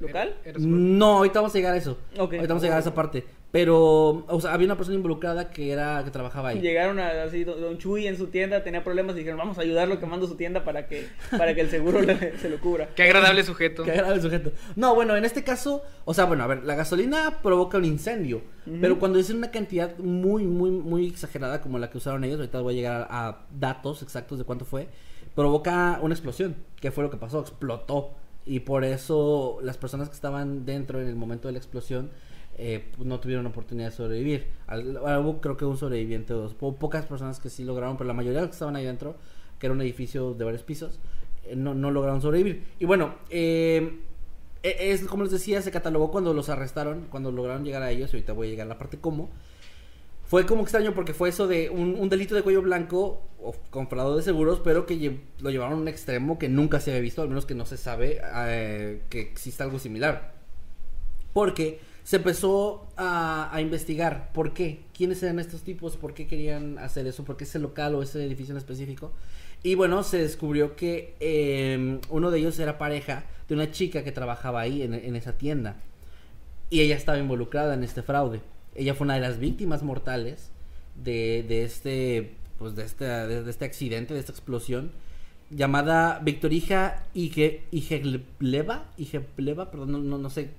local. 0.01 0.35
No, 0.59 1.17
ahorita 1.17 1.39
vamos 1.39 1.55
a 1.55 1.57
llegar 1.57 1.73
a 1.73 1.77
eso. 1.77 1.97
Ahorita 2.17 2.47
vamos 2.47 2.63
a 2.63 2.65
llegar 2.65 2.77
a 2.77 2.81
esa 2.81 2.93
parte. 2.93 3.23
Pero, 3.51 4.25
o 4.29 4.39
sea, 4.39 4.53
había 4.53 4.65
una 4.65 4.77
persona 4.77 4.95
involucrada 4.95 5.49
que 5.49 5.73
era 5.73 6.01
que 6.05 6.09
trabajaba 6.11 6.49
ahí. 6.49 6.61
Llegaron 6.61 6.99
a 6.99 7.23
así, 7.23 7.43
don 7.43 7.77
Chuy 7.77 8.07
en 8.07 8.15
su 8.15 8.27
tienda 8.27 8.63
tenía 8.63 8.81
problemas 8.81 9.13
y 9.15 9.19
dijeron, 9.19 9.37
vamos 9.39 9.57
a 9.57 9.61
ayudarlo 9.61 9.99
quemando 9.99 10.25
su 10.25 10.35
tienda 10.35 10.63
para 10.63 10.87
que, 10.87 11.07
para 11.37 11.53
que 11.53 11.59
el 11.59 11.69
seguro 11.69 11.99
le- 12.01 12.37
se 12.39 12.47
lo 12.49 12.61
cubra. 12.61 12.87
Qué 12.95 13.03
agradable 13.03 13.43
sujeto. 13.43 13.83
Que 13.83 13.91
agrada 13.91 14.13
el 14.15 14.21
sujeto. 14.21 14.53
No, 14.77 14.95
bueno, 14.95 15.17
en 15.17 15.25
este 15.25 15.43
caso, 15.43 15.83
o 16.05 16.13
sea, 16.13 16.23
bueno, 16.25 16.45
a 16.45 16.47
ver, 16.47 16.63
la 16.63 16.75
gasolina 16.75 17.39
provoca 17.43 17.77
un 17.77 17.83
incendio, 17.83 18.41
pero 18.79 18.97
cuando 18.99 19.19
es 19.19 19.29
en 19.29 19.35
una 19.37 19.51
cantidad 19.51 19.97
muy, 19.97 20.45
muy, 20.45 20.71
muy 20.71 21.07
exagerada 21.07 21.59
como 21.59 21.77
la 21.77 21.89
que 21.89 21.97
usaron 21.97 22.23
ellos, 22.23 22.39
ahorita 22.39 22.61
voy 22.61 22.73
a 22.73 22.77
llegar 22.77 23.07
a, 23.09 23.27
a 23.27 23.45
datos 23.51 24.01
exactos 24.01 24.37
de 24.39 24.45
cuánto 24.45 24.63
fue, 24.63 24.87
provoca 25.35 25.99
una 26.01 26.13
explosión, 26.13 26.55
que 26.79 26.91
fue 26.91 27.03
lo 27.03 27.09
que 27.09 27.17
pasó, 27.17 27.41
explotó, 27.41 28.11
y 28.45 28.61
por 28.61 28.83
eso 28.83 29.59
las 29.61 29.77
personas 29.77 30.09
que 30.09 30.15
estaban 30.15 30.65
dentro 30.65 31.01
en 31.01 31.07
el 31.07 31.15
momento 31.15 31.47
de 31.47 31.53
la 31.53 31.57
explosión 31.59 32.09
eh, 32.57 32.89
pues, 32.95 33.07
no 33.07 33.19
tuvieron 33.19 33.45
oportunidad 33.45 33.89
de 33.89 33.95
sobrevivir. 33.95 34.47
Hubo 34.69 35.41
creo 35.41 35.57
que 35.57 35.65
un 35.65 35.77
sobreviviente 35.77 36.33
o 36.33 36.37
dos, 36.41 36.53
pocas 36.53 37.05
personas 37.05 37.39
que 37.39 37.49
sí 37.49 37.63
lograron, 37.63 37.97
pero 37.97 38.07
la 38.07 38.13
mayoría 38.13 38.39
de 38.39 38.45
los 38.45 38.49
que 38.49 38.55
estaban 38.55 38.75
ahí 38.75 38.85
dentro, 38.85 39.15
que 39.59 39.67
era 39.67 39.73
un 39.73 39.81
edificio 39.81 40.33
de 40.33 40.43
varios 40.45 40.63
pisos, 40.63 40.99
eh, 41.45 41.55
no, 41.55 41.73
no 41.73 41.91
lograron 41.91 42.21
sobrevivir. 42.21 42.63
Y 42.79 42.85
bueno, 42.85 43.15
eh, 43.29 43.99
e- 44.63 44.91
es 44.91 45.03
como 45.05 45.23
les 45.23 45.31
decía, 45.31 45.61
se 45.61 45.71
catalogó 45.71 46.11
cuando 46.11 46.33
los 46.33 46.49
arrestaron, 46.49 47.07
cuando 47.09 47.31
lograron 47.31 47.63
llegar 47.63 47.83
a 47.83 47.91
ellos, 47.91 48.13
y 48.13 48.17
ahorita 48.17 48.33
voy 48.33 48.47
a 48.47 48.49
llegar 48.51 48.65
a 48.67 48.69
la 48.69 48.77
parte 48.77 48.97
cómo. 48.99 49.29
Fue 50.31 50.45
como 50.45 50.61
extraño 50.61 50.93
porque 50.95 51.13
fue 51.13 51.27
eso 51.27 51.45
de 51.45 51.69
un, 51.69 52.07
delito 52.07 52.35
de 52.35 52.41
cuello 52.41 52.61
blanco 52.61 53.21
o 53.41 53.53
fraude 53.89 54.15
de 54.15 54.23
seguros, 54.23 54.61
pero 54.63 54.85
que 54.85 55.19
lo 55.41 55.49
llevaron 55.49 55.73
a 55.73 55.81
un 55.81 55.89
extremo 55.89 56.39
que 56.39 56.47
nunca 56.47 56.79
se 56.79 56.91
había 56.91 57.01
visto, 57.01 57.21
al 57.21 57.27
menos 57.27 57.45
que 57.45 57.53
no 57.53 57.65
se 57.65 57.75
sabe 57.75 58.21
eh, 58.47 59.01
que 59.09 59.19
exista 59.19 59.65
algo 59.65 59.77
similar. 59.77 60.35
Porque 61.33 61.81
se 62.05 62.15
empezó 62.15 62.87
a, 62.95 63.57
investigar 63.59 64.31
por 64.31 64.53
qué, 64.53 64.85
quiénes 64.93 65.21
eran 65.21 65.37
estos 65.37 65.63
tipos, 65.63 65.97
por 65.97 66.13
qué 66.13 66.27
querían 66.27 66.79
hacer 66.79 67.07
eso, 67.07 67.25
por 67.25 67.35
qué 67.35 67.43
ese 67.43 67.59
local 67.59 67.95
o 67.95 68.01
ese 68.01 68.23
edificio 68.25 68.53
en 68.53 68.59
específico. 68.59 69.11
Y 69.63 69.75
bueno, 69.75 70.01
se 70.01 70.19
descubrió 70.19 70.77
que 70.77 71.13
eh, 71.19 71.99
uno 72.07 72.31
de 72.31 72.39
ellos 72.39 72.57
era 72.57 72.77
pareja 72.77 73.25
de 73.49 73.55
una 73.55 73.69
chica 73.71 74.05
que 74.05 74.13
trabajaba 74.13 74.61
ahí 74.61 74.81
en 74.81 75.13
esa 75.17 75.37
tienda. 75.37 75.75
Y 76.69 76.79
ella 76.79 76.95
estaba 76.95 77.17
involucrada 77.17 77.73
en 77.73 77.83
este 77.83 78.01
fraude. 78.01 78.39
Ella 78.75 78.93
fue 78.95 79.05
una 79.05 79.15
de 79.15 79.21
las 79.21 79.39
víctimas 79.39 79.83
mortales 79.83 80.51
de, 81.03 81.45
de 81.47 81.63
este 81.63 82.35
pues 82.57 82.75
de 82.75 82.83
este, 82.83 83.05
de, 83.05 83.49
este 83.49 83.65
accidente, 83.65 84.13
de 84.13 84.19
esta 84.19 84.31
explosión, 84.31 84.91
llamada 85.49 86.19
Victorija 86.19 87.03
Ige, 87.15 87.63
perdón, 89.71 89.91
no, 89.91 89.97
no, 89.97 90.17
no 90.19 90.29
sé, 90.29 90.51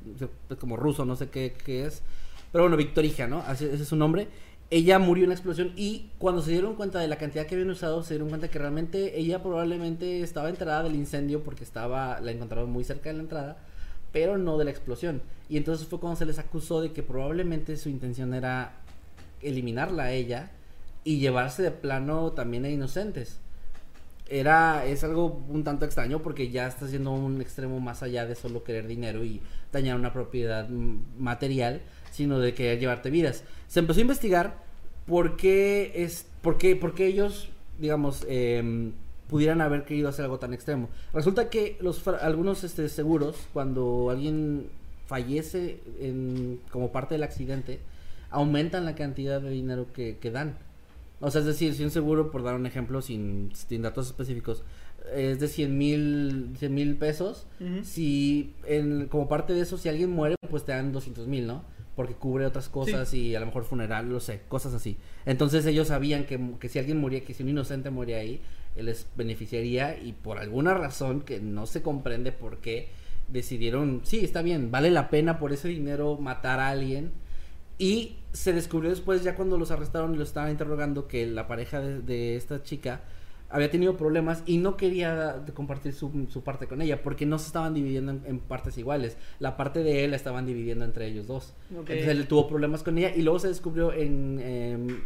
es 0.51 0.57
como 0.57 0.77
ruso, 0.77 1.05
no 1.05 1.15
sé 1.15 1.29
qué, 1.31 1.55
qué 1.65 1.87
es. 1.87 2.03
Pero 2.51 2.65
bueno, 2.65 2.77
Victorija, 2.77 3.29
¿no? 3.29 3.39
Así- 3.47 3.67
ese 3.67 3.83
es 3.85 3.89
su 3.89 3.97
nombre. 3.97 4.27
Ella 4.71 4.99
murió 4.99 5.25
en 5.25 5.29
la 5.31 5.35
explosión 5.35 5.73
y 5.77 6.11
cuando 6.19 6.43
se 6.43 6.51
dieron 6.51 6.75
cuenta 6.75 6.99
de 6.99 7.07
la 7.07 7.19
cantidad 7.19 7.47
que 7.47 7.55
habían 7.55 7.71
usado, 7.71 8.03
se 8.03 8.15
dieron 8.15 8.29
cuenta 8.31 8.49
que 8.49 8.59
realmente 8.59 9.19
ella 9.19 9.43
probablemente 9.43 10.23
estaba 10.23 10.49
enterada 10.49 10.83
del 10.83 10.95
incendio 10.97 11.43
porque 11.45 11.63
estaba, 11.63 12.21
la 12.21 12.33
encontraron 12.33 12.71
muy 12.71 12.83
cerca 12.83 13.11
de 13.11 13.17
la 13.17 13.23
entrada, 13.23 13.59
pero 14.13 14.39
no 14.39 14.59
de 14.59 14.65
la 14.65 14.71
explosión. 14.71 15.23
Y 15.49 15.57
entonces 15.57 15.87
fue 15.87 16.01
cuando 16.01 16.17
se 16.17 16.27
les 16.27 16.39
acusó 16.39 16.81
de 16.81 16.93
que 16.93 17.03
probablemente 17.03 17.77
su 17.77 17.89
intención 17.89 18.35
era 18.35 18.77
eliminarla 19.41 20.05
a 20.05 20.13
ella 20.13 20.51
y 21.05 21.19
llevarse 21.19 21.63
de 21.63 21.71
plano 21.71 22.33
también 22.33 22.65
a 22.65 22.71
inocentes. 22.71 23.39
Era, 24.29 24.87
es 24.87 25.05
algo 25.05 25.45
un 25.49 25.65
tanto 25.65 25.85
extraño 25.85 26.23
porque 26.23 26.51
ya 26.51 26.67
está 26.67 26.89
siendo 26.89 27.11
un 27.11 27.41
extremo 27.41 27.81
más 27.81 28.03
allá 28.03 28.25
de 28.25 28.35
solo 28.35 28.65
querer 28.65 28.87
dinero 28.87 29.25
y 29.25 29.43
dañar 29.73 29.97
una 29.97 30.13
propiedad 30.13 30.69
material, 31.19 31.83
sino 32.13 32.39
de 32.39 32.55
querer 32.55 32.79
llevarte 32.79 33.11
vidas. 33.11 33.45
Se 33.69 33.81
empezó 33.81 33.99
a 33.99 34.03
investigar 34.03 34.57
por 35.07 35.37
qué, 35.37 35.93
es, 35.97 36.27
por 36.41 36.57
qué, 36.57 36.77
por 36.77 36.95
qué 36.95 37.07
ellos, 37.07 37.51
digamos, 37.79 38.25
em, 38.29 38.93
pudieran 39.33 39.63
haber 39.63 39.87
querido 39.87 40.11
hacer 40.11 40.27
algo 40.27 40.39
tan 40.39 40.53
extremo. 40.53 40.91
Resulta 41.15 41.49
que 41.49 41.79
los 41.81 42.07
algunos 42.07 42.65
este, 42.65 42.91
seguros, 42.91 43.49
cuando 43.55 44.11
alguien 44.11 44.67
fallece 45.07 45.81
en, 46.01 46.61
como 46.71 46.93
parte 46.93 47.15
del 47.15 47.23
accidente, 47.23 47.81
aumentan 48.29 48.85
la 48.85 48.95
cantidad 48.95 49.41
de 49.41 49.49
dinero 49.49 49.87
que, 49.95 50.19
que 50.19 50.31
dan. 50.31 50.59
O 51.21 51.31
sea, 51.31 51.41
es 51.41 51.47
decir, 51.47 51.73
si 51.73 51.83
un 51.83 51.91
seguro, 51.91 52.31
por 52.31 52.43
dar 52.43 52.57
un 52.57 52.67
ejemplo, 52.67 53.01
sin, 53.01 53.51
sin 53.55 53.81
datos 53.81 54.09
específicos, 54.09 54.65
es 55.15 55.41
de 55.41 55.49
100 55.49 55.79
mil 55.79 56.55
100 56.59 56.75
mil 56.75 56.97
pesos, 56.97 57.47
si 57.85 58.53
en, 58.67 59.07
como 59.07 59.29
parte 59.29 59.55
de 59.55 59.63
eso, 59.63 59.79
si 59.79 59.89
alguien 59.89 60.11
muere, 60.11 60.37
pues 60.51 60.67
te 60.67 60.73
dan 60.73 60.93
200 60.93 61.27
mil, 61.27 61.47
¿no? 61.47 61.65
Porque 61.97 62.13
cubre 62.13 62.45
otras 62.45 62.69
cosas 62.69 63.15
y 63.15 63.35
a 63.35 63.41
lo 63.41 63.47
mejor 63.47 63.65
funeral, 63.65 64.11
no 64.11 64.21
sé, 64.21 64.43
cosas 64.49 64.75
así. 64.75 64.99
Entonces 65.25 65.65
ellos 65.65 65.89
sabían 65.89 66.27
que, 66.27 66.39
que 66.61 66.69
si 66.69 66.79
alguien 66.79 67.01
moría, 67.01 67.25
que 67.25 67.33
si 67.33 67.43
un 67.43 67.49
inocente 67.49 67.89
moría 67.89 68.19
ahí, 68.19 68.43
les 68.77 69.07
beneficiaría 69.17 69.99
y 69.99 70.13
por 70.13 70.39
alguna 70.39 70.75
razón 70.75 71.21
que 71.21 71.41
no 71.41 71.67
se 71.67 71.83
comprende 71.83 72.33
por 72.33 72.59
qué 72.59 72.89
decidieron, 73.29 74.01
sí, 74.05 74.25
está 74.25 74.43
bien, 74.43 74.71
vale 74.71 74.91
la 74.91 75.11
pena 75.11 75.39
por 75.39 75.53
ese 75.53 75.69
dinero 75.69 76.17
matar 76.17 76.61
a 76.61 76.69
alguien. 76.69 77.13
Y 77.79 78.17
se 78.33 78.53
descubrió 78.53 78.91
después, 78.91 79.25
ya 79.25 79.35
cuando 79.35 79.59
los 79.59 79.71
arrestaron 79.71 80.15
y 80.15 80.19
los 80.19 80.29
estaban 80.29 80.51
interrogando, 80.51 81.09
que 81.09 81.27
la 81.27 81.47
pareja 81.49 81.81
de, 81.81 82.01
de 82.01 82.37
esta 82.37 82.63
chica 82.63 83.03
había 83.53 83.71
tenido 83.71 83.97
problemas 83.97 84.43
y 84.47 84.57
no 84.57 84.77
quería 84.77 85.45
compartir 85.55 85.93
su, 85.93 86.27
su 86.31 86.43
parte 86.43 86.67
con 86.67 86.81
ella 86.81 87.03
porque 87.03 87.27
no 87.27 87.39
se 87.39 87.47
estaban 87.49 87.75
dividiendo 87.75 88.13
en, 88.13 88.23
en 88.25 88.39
partes 88.39 88.79
iguales. 88.79 89.19
La 89.39 89.57
parte 89.57 89.83
de 89.83 90.05
él 90.05 90.11
la 90.11 90.17
estaban 90.17 90.47
dividiendo 90.47 90.85
entre 90.85 91.07
ellos 91.07 91.27
dos. 91.27 91.55
Entonces 91.71 92.09
él 92.09 92.27
tuvo 92.27 92.49
problemas 92.49 92.83
con 92.83 92.97
ella 92.97 93.13
y 93.15 93.21
luego 93.23 93.39
se 93.39 93.49
descubrió 93.49 93.93
en, 93.93 94.41
em, 94.41 95.01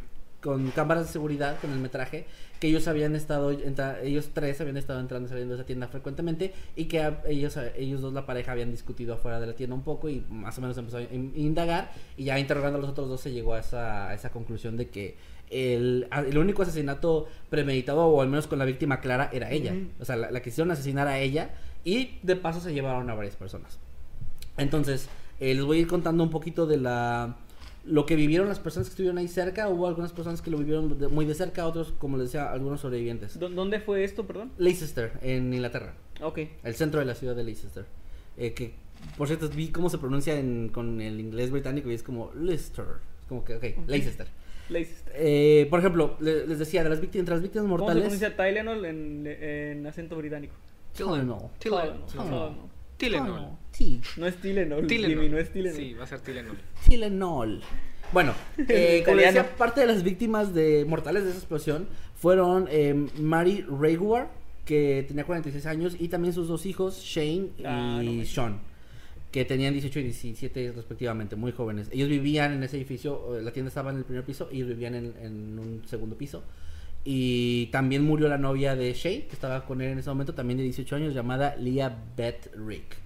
con 0.47 0.71
cámaras 0.71 1.07
de 1.07 1.13
seguridad, 1.13 1.59
con 1.61 1.73
el 1.73 1.79
metraje, 1.81 2.25
que 2.61 2.69
ellos 2.69 2.87
habían 2.89 3.15
estado, 3.17 3.51
entra- 3.51 4.01
ellos 4.03 4.31
tres 4.33 4.61
habían 4.63 4.77
estado 4.79 5.01
entrando 5.01 5.27
y 5.27 5.29
saliendo 5.29 5.55
de 5.55 5.61
esa 5.61 5.67
tienda 5.67 5.89
frecuentemente 5.89 6.55
y 6.77 6.85
que 6.87 7.01
a- 7.03 7.21
ellos, 7.29 7.57
a- 7.57 7.75
ellos 7.77 8.01
dos, 8.01 8.15
la 8.15 8.25
pareja, 8.25 8.53
habían 8.53 8.71
discutido 8.71 9.15
afuera 9.15 9.41
de 9.41 9.47
la 9.49 9.53
tienda 9.55 9.75
un 9.75 9.83
poco 9.83 10.09
y 10.09 10.25
más 10.31 10.57
o 10.57 10.61
menos 10.63 10.79
empezó 10.79 10.99
a 10.99 11.03
in- 11.03 11.33
indagar 11.37 11.91
y 12.17 12.25
ya 12.25 12.39
interrogando 12.39 12.79
a 12.79 12.81
los 12.81 12.91
otros 12.91 13.09
dos 13.09 13.21
se 13.21 13.33
llegó 13.33 13.55
a 13.55 13.59
esa, 13.61 14.09
a 14.09 14.15
esa 14.15 14.31
conclusión 14.31 14.77
de 14.79 14.89
que 14.89 15.17
el, 15.51 16.09
el 16.13 16.39
único 16.39 16.63
asesinato 16.63 17.29
premeditado 17.51 18.07
o 18.07 18.23
al 18.23 18.29
menos 18.29 18.47
con 18.47 18.59
la 18.59 18.65
víctima 18.65 19.01
clara 19.01 19.29
era 19.33 19.51
ella. 19.51 19.75
O 20.01 20.05
sea, 20.05 20.17
la, 20.17 20.31
la 20.31 20.41
quisieron 20.41 20.71
asesinar 20.71 21.07
a 21.09 21.19
ella 21.19 21.51
y 21.85 22.19
de 22.23 22.37
paso 22.37 22.61
se 22.61 22.73
llevaron 22.73 23.11
a 23.11 23.15
varias 23.15 23.37
personas. 23.37 23.79
Entonces, 24.57 25.09
eh, 25.41 25.55
les 25.55 25.65
voy 25.65 25.79
a 25.79 25.81
ir 25.83 25.87
contando 25.87 26.23
un 26.25 26.31
poquito 26.31 26.67
de 26.67 26.79
la 26.79 27.37
lo 27.87 28.05
que 28.07 28.17
vivieron 28.17 28.49
las 28.49 28.59
personas 28.59 28.89
que 28.89 28.93
estuvieron 28.93 29.19
ahí 29.19 29.29
cerca. 29.29 29.69
Hubo 29.69 29.87
algunas 29.87 30.13
personas 30.13 30.43
que 30.43 30.51
lo 30.51 30.59
vivieron 30.59 30.99
de- 30.99 31.09
muy 31.09 31.25
de 31.25 31.35
cerca, 31.35 31.67
otros, 31.67 31.93
como 31.99 32.17
les 32.17 32.27
decía, 32.29 32.51
algunos 32.53 32.81
sobrevivientes. 32.81 33.39
¿Dó- 33.39 33.49
¿Dónde 33.49 33.81
fue 33.81 34.05
esto, 34.05 34.27
perdón? 34.27 34.53
Leicester, 34.59 35.13
en 35.23 35.53
Inglaterra, 35.55 35.95
Ok. 36.23 36.41
el 36.65 36.75
centro 36.75 37.01
de 37.01 37.07
la 37.07 37.15
ciudad 37.15 37.37
de 37.37 37.45
Leicester. 37.45 37.85
Eh, 38.37 38.53
que, 38.53 38.75
por 39.17 39.29
cierto, 39.29 39.49
vi 39.49 39.69
cómo 39.69 39.89
se 39.89 39.99
pronuncia 39.99 40.39
en- 40.39 40.69
con 40.69 41.01
el 41.01 41.21
inglés 41.21 41.51
británico 41.51 41.91
y 41.91 41.95
es 41.95 42.03
como 42.03 42.33
Leicester. 42.35 42.85
Es 43.23 43.27
como 43.29 43.45
que, 43.45 43.57
ok, 43.57 43.65
Leicester. 43.87 44.27
Leicester. 44.69 45.13
Eh, 45.17 45.67
por 45.71 45.79
ejemplo, 45.79 46.17
le- 46.21 46.47
les 46.47 46.59
decía, 46.59 46.83
de 46.83 46.91
las 46.91 47.01
víctimas, 47.01 47.21
entre 47.21 47.35
las 47.37 47.43
víctimas 47.43 47.65
¿Cómo 47.65 47.77
se 47.77 47.81
mortales. 47.83 48.03
pronuncia 48.03 48.37
Tylenol 48.37 48.85
en, 48.85 49.27
en 49.27 49.87
acento 49.87 50.17
británico? 50.17 50.55
Tylenol. 50.93 51.51
Tylenol. 51.61 52.05
Tylenol. 52.07 52.57
Tylenol. 52.97 53.51
Sí. 53.77 54.01
No 54.17 54.27
es 54.27 54.37
Tylenol, 54.37 54.87
Tylenol. 54.87 55.11
Jimmy, 55.11 55.29
no 55.29 55.39
es 55.39 55.53
Tylenol. 55.53 55.77
Sí, 55.77 55.93
va 55.95 56.05
a 56.05 56.07
ser 56.07 56.21
Tylenol. 56.21 56.57
Tylenol. 56.89 57.61
Bueno, 58.13 58.33
eh, 58.69 59.03
como 59.05 59.19
decía, 59.19 59.57
parte 59.57 59.81
de 59.81 59.87
las 59.87 60.03
víctimas 60.03 60.55
de 60.55 60.85
mortales 60.89 61.25
de 61.25 61.31
esa 61.31 61.39
explosión 61.39 61.87
fueron 62.15 62.69
eh, 62.71 62.95
Mary 63.19 63.67
Raguar, 63.69 64.31
que 64.65 65.05
tenía 65.07 65.25
46 65.25 65.67
años, 65.67 65.97
y 65.99 66.09
también 66.09 66.33
sus 66.33 66.49
dos 66.49 66.65
hijos, 66.67 67.01
Shane 67.03 67.51
Ah, 67.65 68.01
y 68.03 68.07
no 68.07 68.13
me- 68.13 68.25
Sean, 68.25 68.61
que 69.31 69.45
tenían 69.45 69.73
18 69.75 70.01
y 70.01 70.03
17 70.05 70.73
respectivamente, 70.75 71.37
muy 71.37 71.53
jóvenes. 71.53 71.89
Ellos 71.93 72.09
vivían 72.09 72.53
en 72.53 72.63
ese 72.63 72.77
edificio, 72.79 73.39
la 73.43 73.53
tienda 73.53 73.69
estaba 73.69 73.91
en 73.91 73.99
el 73.99 74.05
primer 74.05 74.25
piso, 74.25 74.49
y 74.51 74.57
ellos 74.57 74.69
vivían 74.69 74.95
en, 74.95 75.15
en 75.21 75.59
un 75.59 75.83
segundo 75.87 76.17
piso. 76.17 76.43
Y 77.05 77.67
también 77.67 78.03
murió 78.05 78.27
la 78.29 78.39
novia 78.39 78.75
de 78.75 78.93
Shane, 78.95 79.27
que 79.27 79.33
estaba 79.35 79.65
con 79.67 79.81
él 79.81 79.91
en 79.93 79.99
ese 79.99 80.09
momento, 80.09 80.35
también 80.35 80.57
de 80.57 80.65
18 80.65 80.97
años, 80.97 81.15
llamada 81.15 81.55
Leah 81.57 81.95
Beth 82.17 82.51
Rick. 82.57 82.97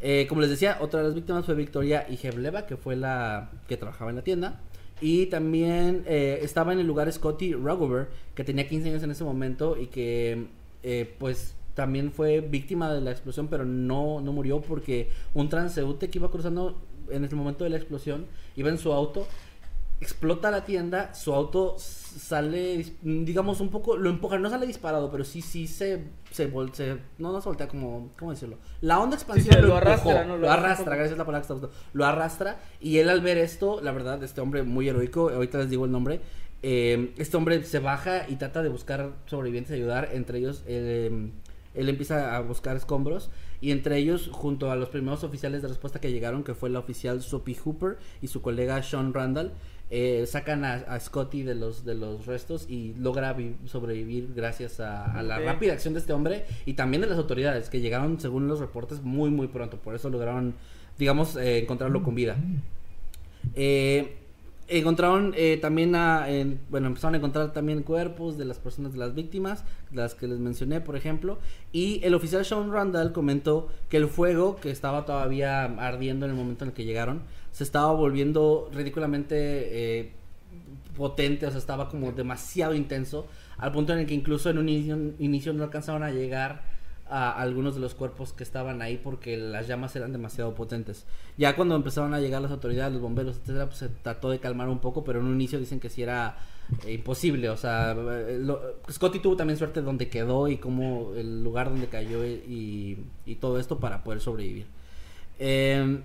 Eh, 0.00 0.26
como 0.28 0.40
les 0.42 0.50
decía, 0.50 0.78
otra 0.80 1.00
de 1.00 1.06
las 1.06 1.14
víctimas 1.14 1.44
fue 1.46 1.54
Victoria 1.54 2.06
Ijebleva, 2.08 2.66
que 2.66 2.76
fue 2.76 2.96
la 2.96 3.50
que 3.68 3.76
trabajaba 3.76 4.10
en 4.10 4.16
la 4.16 4.22
tienda. 4.22 4.60
Y 5.00 5.26
también 5.26 6.04
eh, 6.06 6.38
estaba 6.42 6.72
en 6.72 6.78
el 6.80 6.86
lugar 6.86 7.10
Scotty 7.12 7.52
Rogover, 7.54 8.08
que 8.34 8.44
tenía 8.44 8.66
15 8.68 8.88
años 8.90 9.02
en 9.02 9.10
ese 9.10 9.24
momento 9.24 9.76
y 9.78 9.86
que 9.88 10.46
eh, 10.82 11.14
pues 11.18 11.54
también 11.74 12.10
fue 12.12 12.40
víctima 12.40 12.92
de 12.92 13.00
la 13.02 13.10
explosión, 13.10 13.48
pero 13.48 13.64
no, 13.66 14.20
no 14.22 14.32
murió 14.32 14.60
porque 14.62 15.10
un 15.34 15.48
transeúnte 15.50 16.08
que 16.08 16.18
iba 16.18 16.30
cruzando 16.30 16.80
en 17.10 17.24
el 17.24 17.34
momento 17.36 17.64
de 17.64 17.70
la 17.70 17.76
explosión, 17.76 18.26
iba 18.56 18.70
en 18.70 18.78
su 18.78 18.92
auto, 18.92 19.26
explota 20.00 20.50
la 20.50 20.64
tienda, 20.64 21.14
su 21.14 21.34
auto 21.34 21.76
s- 21.76 22.05
sale, 22.18 22.84
digamos, 23.02 23.60
un 23.60 23.68
poco, 23.70 23.96
lo 23.96 24.10
empuja, 24.10 24.38
no 24.38 24.50
sale 24.50 24.66
disparado, 24.66 25.10
pero 25.10 25.24
sí, 25.24 25.42
sí 25.42 25.66
se, 25.66 26.04
se, 26.30 26.52
vol- 26.52 26.72
se- 26.72 26.96
no, 27.18 27.32
no 27.32 27.40
se 27.40 27.48
voltea 27.48 27.68
como, 27.68 28.10
¿cómo 28.18 28.30
decirlo? 28.32 28.58
La 28.80 28.98
onda 29.00 29.16
expansiva 29.16 29.56
Sí, 29.56 29.62
lo, 29.62 29.68
lo 29.68 29.76
arrastra, 29.76 30.22
empujó, 30.22 30.28
¿no? 30.28 30.36
Lo, 30.36 30.42
Lo 30.42 30.50
arrastra, 30.50 30.70
arrastra. 30.72 30.96
gracias 30.96 31.14
a 31.14 31.18
la 31.18 31.24
palabra 31.26 31.40
que 31.40 31.52
está 31.52 31.54
buscando. 31.54 31.76
Lo 31.92 32.04
arrastra, 32.06 32.60
y 32.80 32.98
él 32.98 33.08
al 33.08 33.20
ver 33.20 33.38
esto, 33.38 33.80
la 33.82 33.92
verdad, 33.92 34.22
este 34.24 34.40
hombre 34.40 34.62
muy 34.62 34.88
heroico, 34.88 35.30
ahorita 35.30 35.58
les 35.58 35.70
digo 35.70 35.84
el 35.84 35.92
nombre, 35.92 36.20
eh, 36.62 37.12
este 37.18 37.36
hombre 37.36 37.62
se 37.64 37.78
baja 37.78 38.28
y 38.28 38.36
trata 38.36 38.62
de 38.62 38.68
buscar 38.68 39.12
sobrevivientes 39.26 39.72
y 39.72 39.74
ayudar, 39.74 40.08
entre 40.12 40.38
ellos, 40.38 40.62
eh, 40.66 41.30
él 41.74 41.88
empieza 41.90 42.34
a 42.36 42.40
buscar 42.40 42.76
escombros 42.76 43.30
y 43.60 43.70
entre 43.70 43.98
ellos, 43.98 44.30
junto 44.32 44.70
a 44.70 44.76
los 44.76 44.88
primeros 44.88 45.24
oficiales 45.24 45.60
de 45.62 45.68
respuesta 45.68 46.00
que 46.00 46.10
llegaron, 46.10 46.42
que 46.44 46.54
fue 46.54 46.70
la 46.70 46.78
oficial 46.78 47.20
Sophie 47.22 47.56
Hooper 47.62 47.98
y 48.22 48.28
su 48.28 48.40
colega 48.42 48.82
Sean 48.82 49.12
Randall, 49.12 49.52
eh, 49.90 50.24
sacan 50.26 50.64
a, 50.64 50.74
a 50.74 50.98
Scotty 50.98 51.42
de 51.42 51.54
los, 51.54 51.84
de 51.84 51.94
los 51.94 52.26
restos 52.26 52.66
y 52.68 52.94
logra 52.94 53.32
vi- 53.32 53.56
sobrevivir 53.66 54.32
gracias 54.34 54.80
a, 54.80 55.04
a 55.04 55.22
la 55.22 55.38
rápida 55.38 55.72
acción 55.72 55.94
de 55.94 56.00
este 56.00 56.12
hombre 56.12 56.44
y 56.64 56.74
también 56.74 57.00
de 57.02 57.06
las 57.06 57.18
autoridades 57.18 57.70
que 57.70 57.80
llegaron, 57.80 58.18
según 58.20 58.48
los 58.48 58.60
reportes, 58.60 59.02
muy, 59.02 59.30
muy 59.30 59.46
pronto. 59.46 59.76
Por 59.76 59.94
eso 59.94 60.10
lograron, 60.10 60.54
digamos, 60.98 61.36
eh, 61.36 61.58
encontrarlo 61.58 62.02
con 62.02 62.14
vida. 62.14 62.36
Eh, 63.54 64.16
encontraron 64.68 65.32
eh, 65.36 65.58
también 65.62 65.94
a, 65.94 66.26
bueno, 66.68 66.88
empezaron 66.88 67.14
a 67.14 67.18
encontrar 67.18 67.52
también 67.52 67.84
cuerpos 67.84 68.36
de 68.36 68.44
las 68.44 68.58
personas 68.58 68.92
de 68.94 68.98
las 68.98 69.14
víctimas, 69.14 69.62
las 69.92 70.16
que 70.16 70.26
les 70.26 70.40
mencioné, 70.40 70.80
por 70.80 70.96
ejemplo, 70.96 71.38
y 71.72 72.00
el 72.02 72.14
oficial 72.14 72.44
Sean 72.44 72.72
Randall 72.72 73.12
comentó 73.12 73.68
que 73.88 73.98
el 73.98 74.08
fuego 74.08 74.56
que 74.56 74.72
estaba 74.72 75.04
todavía 75.04 75.62
ardiendo 75.64 76.26
en 76.26 76.32
el 76.32 76.36
momento 76.36 76.64
en 76.64 76.70
el 76.70 76.74
que 76.74 76.84
llegaron, 76.84 77.22
se 77.56 77.64
estaba 77.64 77.90
volviendo 77.92 78.68
ridículamente 78.70 79.36
eh, 80.00 80.12
potente, 80.94 81.46
o 81.46 81.50
sea, 81.50 81.58
estaba 81.58 81.88
como 81.88 82.12
demasiado 82.12 82.74
intenso, 82.74 83.26
al 83.56 83.72
punto 83.72 83.94
en 83.94 84.00
el 84.00 84.06
que 84.06 84.12
incluso 84.12 84.50
en 84.50 84.58
un 84.58 84.68
inicio, 84.68 84.98
inicio 85.18 85.54
no 85.54 85.64
alcanzaron 85.64 86.02
a 86.02 86.10
llegar 86.10 86.62
a 87.08 87.30
algunos 87.40 87.74
de 87.74 87.80
los 87.80 87.94
cuerpos 87.94 88.34
que 88.34 88.42
estaban 88.42 88.82
ahí 88.82 89.00
porque 89.02 89.38
las 89.38 89.68
llamas 89.68 89.96
eran 89.96 90.12
demasiado 90.12 90.54
potentes. 90.54 91.06
Ya 91.38 91.56
cuando 91.56 91.76
empezaron 91.76 92.12
a 92.12 92.20
llegar 92.20 92.42
las 92.42 92.50
autoridades, 92.50 92.92
los 92.92 93.00
bomberos, 93.00 93.36
etcétera, 93.38 93.66
pues 93.66 93.78
se 93.78 93.88
trató 93.88 94.28
de 94.28 94.38
calmar 94.38 94.68
un 94.68 94.80
poco, 94.80 95.02
pero 95.02 95.20
en 95.20 95.24
un 95.26 95.34
inicio 95.34 95.58
dicen 95.58 95.80
que 95.80 95.88
sí 95.88 96.02
era 96.02 96.36
eh, 96.84 96.92
imposible, 96.92 97.48
o 97.48 97.56
sea, 97.56 97.92
eh, 97.92 98.38
lo- 98.38 98.60
Scotty 98.90 99.20
tuvo 99.20 99.34
también 99.36 99.56
suerte 99.56 99.80
donde 99.80 100.10
quedó 100.10 100.48
y 100.48 100.58
como 100.58 101.14
el 101.16 101.42
lugar 101.42 101.70
donde 101.70 101.86
cayó 101.86 102.22
y, 102.26 102.98
y 103.24 103.34
todo 103.36 103.58
esto 103.60 103.78
para 103.78 104.04
poder 104.04 104.20
sobrevivir. 104.20 104.66
Eh, 105.38 106.00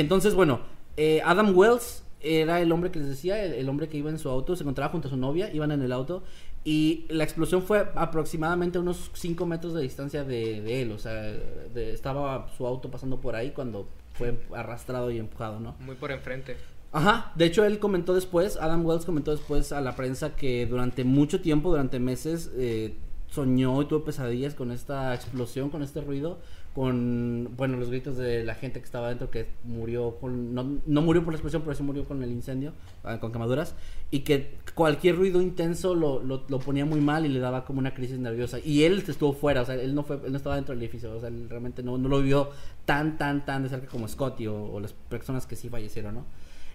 entonces, 0.00 0.34
bueno, 0.34 0.60
eh, 0.96 1.20
Adam 1.24 1.56
Wells 1.56 2.02
era 2.20 2.60
el 2.60 2.72
hombre 2.72 2.90
que 2.90 2.98
les 2.98 3.08
decía, 3.08 3.42
el, 3.44 3.52
el 3.52 3.68
hombre 3.68 3.88
que 3.88 3.98
iba 3.98 4.10
en 4.10 4.18
su 4.18 4.28
auto, 4.28 4.56
se 4.56 4.62
encontraba 4.62 4.90
junto 4.90 5.08
a 5.08 5.10
su 5.10 5.16
novia, 5.16 5.52
iban 5.52 5.70
en 5.72 5.82
el 5.82 5.92
auto 5.92 6.22
y 6.64 7.04
la 7.08 7.22
explosión 7.24 7.62
fue 7.62 7.86
aproximadamente 7.94 8.78
a 8.78 8.80
unos 8.80 9.10
5 9.14 9.46
metros 9.46 9.74
de 9.74 9.82
distancia 9.82 10.24
de, 10.24 10.60
de 10.62 10.82
él, 10.82 10.92
o 10.92 10.98
sea, 10.98 11.12
de- 11.12 11.92
estaba 11.92 12.48
su 12.56 12.66
auto 12.66 12.90
pasando 12.90 13.20
por 13.20 13.36
ahí 13.36 13.50
cuando 13.50 13.88
fue 14.14 14.36
arrastrado 14.54 15.10
y 15.10 15.18
empujado, 15.18 15.60
¿no? 15.60 15.76
Muy 15.80 15.94
por 15.94 16.10
enfrente. 16.10 16.56
Ajá, 16.92 17.32
de 17.36 17.44
hecho 17.44 17.64
él 17.64 17.78
comentó 17.78 18.14
después, 18.14 18.56
Adam 18.56 18.84
Wells 18.86 19.04
comentó 19.04 19.30
después 19.30 19.70
a 19.72 19.80
la 19.80 19.94
prensa 19.94 20.34
que 20.34 20.66
durante 20.66 21.04
mucho 21.04 21.40
tiempo, 21.40 21.70
durante 21.70 22.00
meses, 22.00 22.50
eh, 22.56 22.96
soñó 23.28 23.82
y 23.82 23.84
tuvo 23.86 24.02
pesadillas 24.04 24.54
con 24.54 24.70
esta 24.72 25.14
explosión, 25.14 25.68
con 25.68 25.82
este 25.82 26.00
ruido, 26.00 26.38
con, 26.76 27.54
bueno, 27.56 27.78
los 27.78 27.88
gritos 27.88 28.18
de 28.18 28.44
la 28.44 28.54
gente 28.54 28.80
que 28.80 28.84
estaba 28.84 29.08
dentro 29.08 29.30
que 29.30 29.46
murió, 29.64 30.18
con, 30.20 30.54
no, 30.54 30.78
no 30.84 31.00
murió 31.00 31.24
por 31.24 31.32
la 31.32 31.38
explosión, 31.38 31.62
pero 31.62 31.74
sí 31.74 31.82
murió 31.82 32.04
con 32.04 32.22
el 32.22 32.30
incendio, 32.30 32.74
ah, 33.02 33.18
con 33.18 33.32
quemaduras, 33.32 33.74
y 34.10 34.20
que 34.20 34.58
cualquier 34.74 35.16
ruido 35.16 35.40
intenso 35.40 35.94
lo, 35.94 36.22
lo, 36.22 36.58
ponía 36.58 36.84
muy 36.84 37.00
mal 37.00 37.24
y 37.24 37.30
le 37.30 37.38
daba 37.38 37.64
como 37.64 37.78
una 37.78 37.94
crisis 37.94 38.18
nerviosa. 38.18 38.58
Y 38.62 38.82
él 38.82 39.02
estuvo 39.08 39.32
fuera, 39.32 39.62
o 39.62 39.64
sea, 39.64 39.76
él 39.76 39.94
no, 39.94 40.02
fue, 40.02 40.20
él 40.22 40.32
no 40.32 40.36
estaba 40.36 40.56
dentro 40.56 40.74
del 40.74 40.82
edificio, 40.82 41.16
o 41.16 41.18
sea, 41.18 41.30
él 41.30 41.46
realmente 41.48 41.82
no, 41.82 41.96
no 41.96 42.10
lo 42.10 42.20
vio 42.20 42.50
tan, 42.84 43.16
tan, 43.16 43.46
tan 43.46 43.62
de 43.62 43.70
cerca 43.70 43.86
como 43.86 44.06
Scotty 44.06 44.46
o, 44.46 44.62
o 44.62 44.78
las 44.78 44.92
personas 44.92 45.46
que 45.46 45.56
sí 45.56 45.70
fallecieron, 45.70 46.16
¿no? 46.16 46.26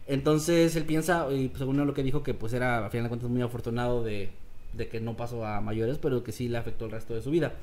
Entonces 0.08 0.76
él 0.76 0.86
piensa, 0.86 1.32
y 1.32 1.52
según 1.56 1.78
lo 1.78 1.94
que 1.94 2.02
dijo, 2.02 2.24
que 2.24 2.34
pues 2.34 2.54
era 2.54 2.88
a 2.88 2.90
final 2.90 3.04
de 3.04 3.10
cuentas 3.10 3.30
muy 3.30 3.44
afortunado 3.44 4.04
de, 4.04 4.32
de 4.74 4.88
que 4.88 5.00
no 5.00 5.16
pasó 5.16 5.46
a 5.46 5.62
mayores, 5.62 6.00
pero 6.00 6.24
que 6.24 6.32
sí 6.32 6.50
le 6.50 6.58
afectó 6.58 6.86
el 6.86 6.92
resto 6.92 7.14
de 7.14 7.22
su 7.22 7.30
vida. 7.30 7.54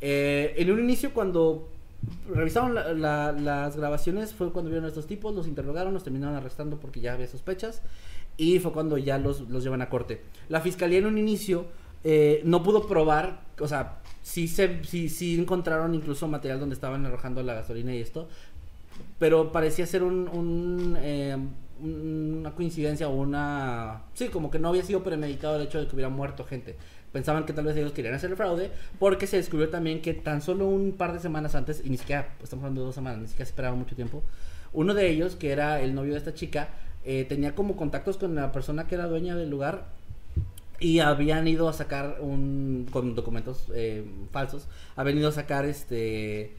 Eh, 0.00 0.54
en 0.58 0.70
un 0.72 0.80
inicio 0.80 1.14
cuando 1.14 1.70
revisaron 2.32 2.74
la- 2.74 2.92
la- 2.92 3.32
las 3.32 3.76
grabaciones 3.76 4.34
fue 4.34 4.52
cuando 4.52 4.70
vieron 4.70 4.84
a 4.84 4.88
estos 4.88 5.06
tipos, 5.06 5.34
los 5.34 5.46
interrogaron, 5.48 5.92
los 5.94 6.04
terminaron 6.04 6.36
arrestando 6.36 6.78
porque 6.78 7.00
ya 7.00 7.12
había 7.14 7.26
sospechas 7.26 7.82
y 8.36 8.58
fue 8.58 8.72
cuando 8.72 8.98
ya 8.98 9.18
los, 9.18 9.42
los 9.48 9.64
llevan 9.64 9.82
a 9.82 9.88
corte. 9.88 10.22
La 10.48 10.60
fiscalía 10.60 10.98
en 10.98 11.06
un 11.06 11.18
inicio 11.18 11.66
eh, 12.04 12.42
no 12.44 12.62
pudo 12.62 12.86
probar, 12.86 13.40
o 13.58 13.66
sea, 13.66 13.98
sí, 14.22 14.46
se, 14.48 14.84
sí, 14.84 15.08
sí 15.08 15.38
encontraron 15.40 15.94
incluso 15.94 16.28
material 16.28 16.60
donde 16.60 16.74
estaban 16.74 17.04
arrojando 17.06 17.42
la 17.42 17.54
gasolina 17.54 17.94
y 17.94 18.00
esto, 18.00 18.28
pero 19.18 19.52
parecía 19.52 19.86
ser 19.86 20.02
eh, 20.02 20.04
un- 20.04 20.96
una 22.38 22.54
coincidencia 22.54 23.08
o 23.08 23.14
una... 23.14 24.02
Sí, 24.14 24.28
como 24.28 24.50
que 24.50 24.58
no 24.58 24.68
había 24.68 24.82
sido 24.82 25.02
premeditado 25.02 25.56
el 25.56 25.62
hecho 25.62 25.78
de 25.78 25.86
que 25.86 25.94
hubiera 25.94 26.08
muerto 26.08 26.44
gente. 26.44 26.76
Pensaban 27.16 27.46
que 27.46 27.54
tal 27.54 27.64
vez 27.64 27.74
ellos 27.78 27.92
querían 27.92 28.12
hacer 28.12 28.28
el 28.28 28.36
fraude 28.36 28.70
porque 28.98 29.26
se 29.26 29.38
descubrió 29.38 29.70
también 29.70 30.02
que 30.02 30.12
tan 30.12 30.42
solo 30.42 30.66
un 30.66 30.92
par 30.92 31.14
de 31.14 31.18
semanas 31.18 31.54
antes, 31.54 31.80
y 31.82 31.88
ni 31.88 31.96
siquiera, 31.96 32.28
estamos 32.42 32.62
hablando 32.62 32.82
de 32.82 32.86
dos 32.88 32.94
semanas, 32.94 33.20
ni 33.20 33.26
siquiera 33.26 33.48
esperaba 33.48 33.74
mucho 33.74 33.96
tiempo, 33.96 34.22
uno 34.74 34.92
de 34.92 35.08
ellos, 35.08 35.34
que 35.34 35.50
era 35.50 35.80
el 35.80 35.94
novio 35.94 36.12
de 36.12 36.18
esta 36.18 36.34
chica, 36.34 36.68
eh, 37.06 37.24
tenía 37.26 37.54
como 37.54 37.74
contactos 37.74 38.18
con 38.18 38.34
la 38.34 38.52
persona 38.52 38.86
que 38.86 38.96
era 38.96 39.06
dueña 39.06 39.34
del 39.34 39.48
lugar 39.48 39.86
y 40.78 40.98
habían 40.98 41.48
ido 41.48 41.70
a 41.70 41.72
sacar 41.72 42.18
un 42.20 42.86
con 42.90 43.14
documentos 43.14 43.68
eh, 43.74 44.04
falsos 44.30 44.68
habían 44.94 45.16
ido 45.16 45.30
a 45.30 45.32
sacar 45.32 45.64
este 45.64 46.52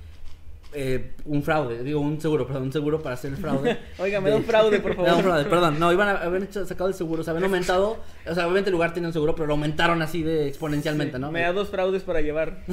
eh, 0.74 1.14
un 1.26 1.42
fraude 1.44 1.82
digo 1.84 2.00
un 2.02 2.20
seguro 2.20 2.46
perdón 2.46 2.64
un 2.64 2.72
seguro 2.74 3.02
para 3.02 3.16
hacer 3.16 3.32
el 3.32 3.38
fraude 3.38 3.78
Oiga, 4.00 4.20
me 4.22 4.30
da 4.30 4.36
un 4.36 4.44
fraude, 4.44 4.80
por 4.80 4.92
Me 4.98 5.04
da 5.06 5.16
un 5.16 5.22
favor. 5.22 5.24
fraude, 5.24 5.46
perdón 5.50 5.80
no 5.80 5.92
iban 5.94 6.10
a 6.10 6.12
habían 6.18 6.44
hecho, 6.44 6.66
sacado 6.66 6.90
el 6.90 6.94
seguro 6.96 7.22
o 7.22 7.24
sea 7.24 7.32
habían 7.32 7.46
aumentado 7.50 7.98
o 8.30 8.34
sea 8.36 8.44
obviamente 8.46 8.70
el 8.70 8.74
lugar 8.74 8.94
tenía 8.94 9.08
un 9.08 9.14
seguro 9.14 9.34
pero 9.34 9.48
lo 9.48 9.54
aumentaron 9.54 10.02
así 10.02 10.24
de 10.24 10.48
exponencialmente 10.48 11.18
no 11.20 11.32
Me 11.32 11.42
da 11.42 11.54
dos 11.54 11.70
fraudes 11.70 12.04
para 12.04 12.22
llevar. 12.22 12.64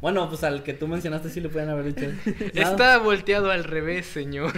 bueno 0.00 0.28
pues 0.28 0.44
al 0.44 0.62
que 0.62 0.74
tú 0.74 0.86
mencionaste 0.88 1.30
sí 1.30 1.40
le 1.40 1.48
pueden 1.48 1.70
haber 1.70 1.94
dicho. 1.94 2.10
Está 2.54 2.98
volteado 2.98 3.50
al 3.50 3.64
revés, 3.64 4.06
señor. 4.06 4.52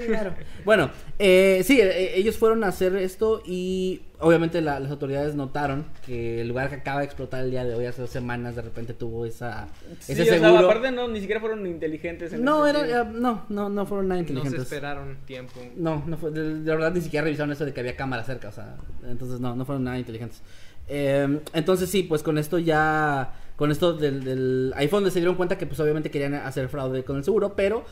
Dinero. 0.00 0.34
Bueno, 0.64 0.90
eh, 1.18 1.62
sí, 1.64 1.80
eh, 1.80 2.12
ellos 2.16 2.36
fueron 2.36 2.64
a 2.64 2.68
hacer 2.68 2.94
esto 2.96 3.42
y 3.44 4.02
obviamente 4.20 4.60
la- 4.60 4.78
las 4.78 4.90
autoridades 4.90 5.34
notaron 5.34 5.86
que 6.06 6.40
el 6.42 6.48
lugar 6.48 6.68
que 6.68 6.76
acaba 6.76 7.00
de 7.00 7.06
explotar 7.06 7.44
el 7.44 7.50
día 7.50 7.64
de 7.64 7.74
hoy, 7.74 7.86
hace 7.86 8.00
dos 8.00 8.10
semanas, 8.10 8.54
de 8.56 8.62
repente 8.62 8.94
tuvo 8.94 9.26
esa, 9.26 9.68
Sí, 10.00 10.12
ese 10.12 10.22
o 10.22 10.24
sea, 10.26 10.38
seguro. 10.38 10.64
aparte 10.66 10.90
no, 10.92 11.08
ni 11.08 11.20
siquiera 11.20 11.40
fueron 11.44 11.66
inteligentes. 11.66 12.32
en 12.32 12.42
no, 12.44 12.66
era, 12.66 12.86
era- 12.86 13.04
no, 13.04 13.44
no, 13.48 13.68
no 13.68 13.86
fueron 13.86 14.08
nada 14.08 14.20
No 14.22 14.26
se 14.26 14.32
inteligentes. 14.32 14.62
esperaron 14.62 15.18
tiempo. 15.26 15.60
No, 15.76 16.02
no 16.06 16.16
fue, 16.16 16.30
de, 16.30 16.54
de 16.60 16.70
verdad 16.70 16.92
ni 16.92 17.00
siquiera 17.00 17.24
revisaron 17.24 17.52
eso 17.52 17.64
de 17.64 17.72
que 17.72 17.80
había 17.80 17.96
cámara 17.96 18.24
cerca, 18.24 18.48
o 18.48 18.52
sea, 18.52 18.76
entonces 19.08 19.40
no, 19.40 19.54
no 19.54 19.64
fueron 19.64 19.84
nada 19.84 19.98
inteligentes. 19.98 20.42
Eh, 20.86 21.40
entonces 21.54 21.88
sí, 21.88 22.02
pues 22.02 22.22
con 22.22 22.36
esto 22.36 22.58
ya, 22.58 23.32
con 23.56 23.70
esto 23.70 23.94
del, 23.94 24.22
del 24.22 24.74
donde 24.90 25.10
se 25.10 25.18
dieron 25.18 25.34
cuenta 25.34 25.56
que 25.56 25.64
pues 25.66 25.80
obviamente 25.80 26.10
querían 26.10 26.34
hacer 26.34 26.68
fraude 26.68 27.04
con 27.04 27.16
el 27.16 27.24
seguro, 27.24 27.54
pero 27.56 27.84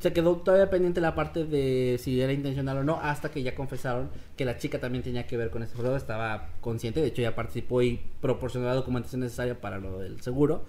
se 0.00 0.12
quedó 0.12 0.36
todavía 0.38 0.68
pendiente 0.68 1.00
la 1.00 1.14
parte 1.14 1.44
de 1.44 1.98
si 2.00 2.20
era 2.20 2.32
intencional 2.32 2.78
o 2.78 2.82
no, 2.84 2.98
hasta 3.00 3.30
que 3.30 3.44
ya 3.44 3.54
confesaron 3.54 4.10
que 4.36 4.44
la 4.44 4.56
chica 4.58 4.80
también 4.80 5.04
tenía 5.04 5.24
que 5.26 5.36
ver 5.36 5.50
con 5.50 5.62
este 5.62 5.76
fraude, 5.78 5.96
estaba 5.96 6.48
consciente, 6.60 7.00
de 7.00 7.06
hecho 7.08 7.22
ya 7.22 7.36
participó 7.36 7.80
y 7.82 8.00
proporcionó 8.20 8.66
la 8.66 8.74
documentación 8.74 9.20
necesaria 9.20 9.60
para 9.60 9.78
lo 9.78 10.00
del 10.00 10.20
seguro. 10.20 10.64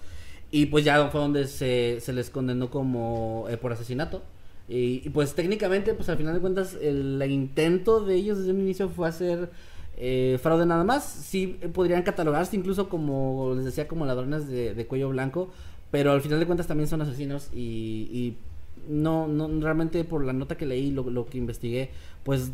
Y 0.54 0.68
pues 0.68 0.86
ya 0.86 1.08
fue 1.08 1.20
donde 1.20 1.48
se, 1.48 1.98
se 2.00 2.14
les 2.14 2.30
condenó 2.30 2.70
como 2.70 3.48
eh, 3.50 3.58
por 3.58 3.74
asesinato. 3.74 4.22
Y, 4.70 5.02
y, 5.04 5.10
pues 5.10 5.34
técnicamente, 5.34 5.96
pues 5.96 6.10
al 6.10 6.18
final 6.18 6.36
de 6.36 6.42
cuentas, 6.42 6.78
el, 6.80 7.20
intento 7.28 8.06
de 8.06 8.14
ellos 8.14 8.38
desde 8.38 8.52
un 8.52 8.62
inicio 8.62 8.88
fue 8.88 9.08
hacer 9.08 9.50
eh, 9.98 10.38
fraude 10.44 10.68
nada 10.68 10.84
más. 10.84 11.06
Sí 11.06 11.58
eh, 11.60 11.70
podrían 11.70 12.04
catalogarse 12.04 12.56
incluso 12.56 12.88
como, 12.88 13.54
les 13.56 13.66
decía, 13.66 13.88
como 13.88 14.06
ladrones 14.06 14.48
de, 14.48 14.86
cuello 14.86 15.10
blanco. 15.10 15.50
Pero 15.90 16.12
al 16.12 16.22
final 16.22 16.40
de 16.40 16.46
cuentas 16.46 16.68
también 16.68 16.88
son 16.88 17.02
asesinos 17.02 17.50
y, 17.52 18.08
y 18.14 18.38
no, 18.88 19.28
no, 19.28 19.50
realmente 19.60 20.04
por 20.04 20.24
la 20.24 20.34
nota 20.34 20.56
que 20.56 20.68
leí, 20.68 20.92
lo, 20.92 21.10
lo 21.10 21.26
que 21.26 21.40
investigué, 21.40 21.90
pues 22.24 22.52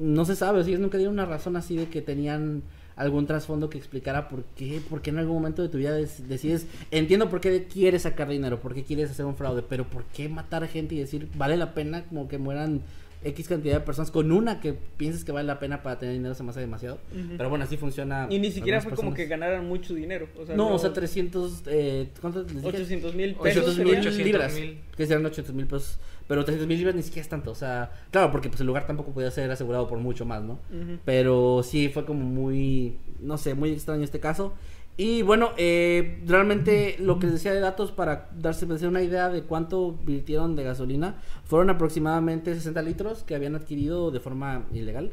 no 0.00 0.24
se 0.24 0.36
sabe. 0.36 0.60
O 0.60 0.62
ellos 0.62 0.80
nunca 0.80 0.96
dieron 0.96 1.12
una 1.12 1.26
razón 1.26 1.56
así 1.56 1.76
de 1.76 1.88
que 1.90 2.00
tenían 2.00 2.62
algún 2.96 3.26
trasfondo 3.26 3.68
que 3.70 3.78
explicara 3.78 4.28
por 4.28 4.42
qué, 4.56 4.80
por 4.88 5.02
qué 5.02 5.10
en 5.10 5.18
algún 5.18 5.36
momento 5.36 5.62
de 5.62 5.68
tu 5.68 5.78
vida 5.78 5.92
des- 5.94 6.28
decides, 6.28 6.66
entiendo 6.90 7.28
por 7.28 7.40
qué 7.40 7.64
quieres 7.66 8.02
sacar 8.02 8.28
dinero, 8.28 8.60
por 8.60 8.74
qué 8.74 8.84
quieres 8.84 9.10
hacer 9.10 9.26
un 9.26 9.36
fraude, 9.36 9.62
pero 9.62 9.84
por 9.84 10.04
qué 10.04 10.28
matar 10.28 10.66
gente 10.66 10.94
y 10.94 10.98
decir, 10.98 11.28
vale 11.36 11.56
la 11.56 11.74
pena 11.74 12.04
como 12.04 12.26
que 12.26 12.38
mueran 12.38 12.80
X 13.24 13.48
cantidad 13.48 13.74
de 13.74 13.80
personas 13.80 14.10
con 14.10 14.30
una 14.30 14.60
que 14.60 14.72
pienses 14.96 15.24
que 15.24 15.32
vale 15.32 15.46
la 15.46 15.58
pena 15.58 15.82
para 15.82 15.98
tener 15.98 16.14
dinero 16.14 16.34
se 16.34 16.42
me 16.42 16.50
hace 16.50 16.60
demasiado. 16.60 16.98
Pero 17.36 17.48
bueno, 17.48 17.64
así 17.64 17.76
funciona. 17.76 18.26
Y 18.30 18.38
ni 18.38 18.50
siquiera 18.50 18.80
fue 18.80 18.92
como 18.92 19.14
que 19.14 19.26
ganaran 19.26 19.66
mucho 19.66 19.94
dinero. 19.94 20.28
O 20.38 20.46
sea, 20.46 20.56
No, 20.56 20.74
o 20.74 20.78
sea, 20.78 20.92
300. 20.92 21.62
Eh, 21.66 22.08
¿Cuántos 22.20 22.44
les 22.52 22.62
dije? 22.62 22.68
800 22.76 23.14
mil 23.14 23.36
800 23.38 23.74
pesos. 23.74 23.78
mil 23.78 23.86
sería. 23.86 24.00
800 24.00 24.26
libras. 24.26 24.54
mil. 24.54 24.78
Que 24.96 25.06
serán 25.06 25.26
800 25.26 25.54
mil 25.54 25.66
pesos. 25.66 25.98
Pero 26.28 26.44
300 26.44 26.66
mil 26.68 26.78
libras 26.78 26.94
ni 26.96 27.02
siquiera 27.02 27.22
es 27.22 27.28
tanto. 27.28 27.50
O 27.50 27.54
sea, 27.54 27.90
claro, 28.10 28.30
porque 28.32 28.48
pues 28.48 28.60
el 28.60 28.66
lugar 28.66 28.86
tampoco 28.86 29.12
podía 29.12 29.30
ser 29.30 29.50
asegurado 29.50 29.86
por 29.88 29.98
mucho 29.98 30.24
más, 30.24 30.42
¿no? 30.42 30.58
Pero 31.04 31.62
sí 31.62 31.88
fue 31.88 32.04
como 32.04 32.24
muy, 32.24 32.96
no 33.20 33.38
sé, 33.38 33.54
muy 33.54 33.70
extraño 33.72 34.02
este 34.04 34.20
caso. 34.20 34.54
Y 34.98 35.20
bueno, 35.20 35.50
eh, 35.58 36.22
realmente 36.26 36.96
lo 36.98 37.18
que 37.18 37.26
les 37.26 37.34
decía 37.34 37.52
de 37.52 37.60
datos 37.60 37.92
para 37.92 38.30
darse 38.38 38.64
una 38.86 39.02
idea 39.02 39.28
de 39.28 39.42
cuánto 39.42 39.92
virtieron 39.92 40.56
de 40.56 40.64
gasolina 40.64 41.16
fueron 41.44 41.68
aproximadamente 41.68 42.54
60 42.54 42.80
litros 42.80 43.22
que 43.22 43.34
habían 43.34 43.54
adquirido 43.56 44.10
de 44.10 44.20
forma 44.20 44.64
ilegal. 44.72 45.10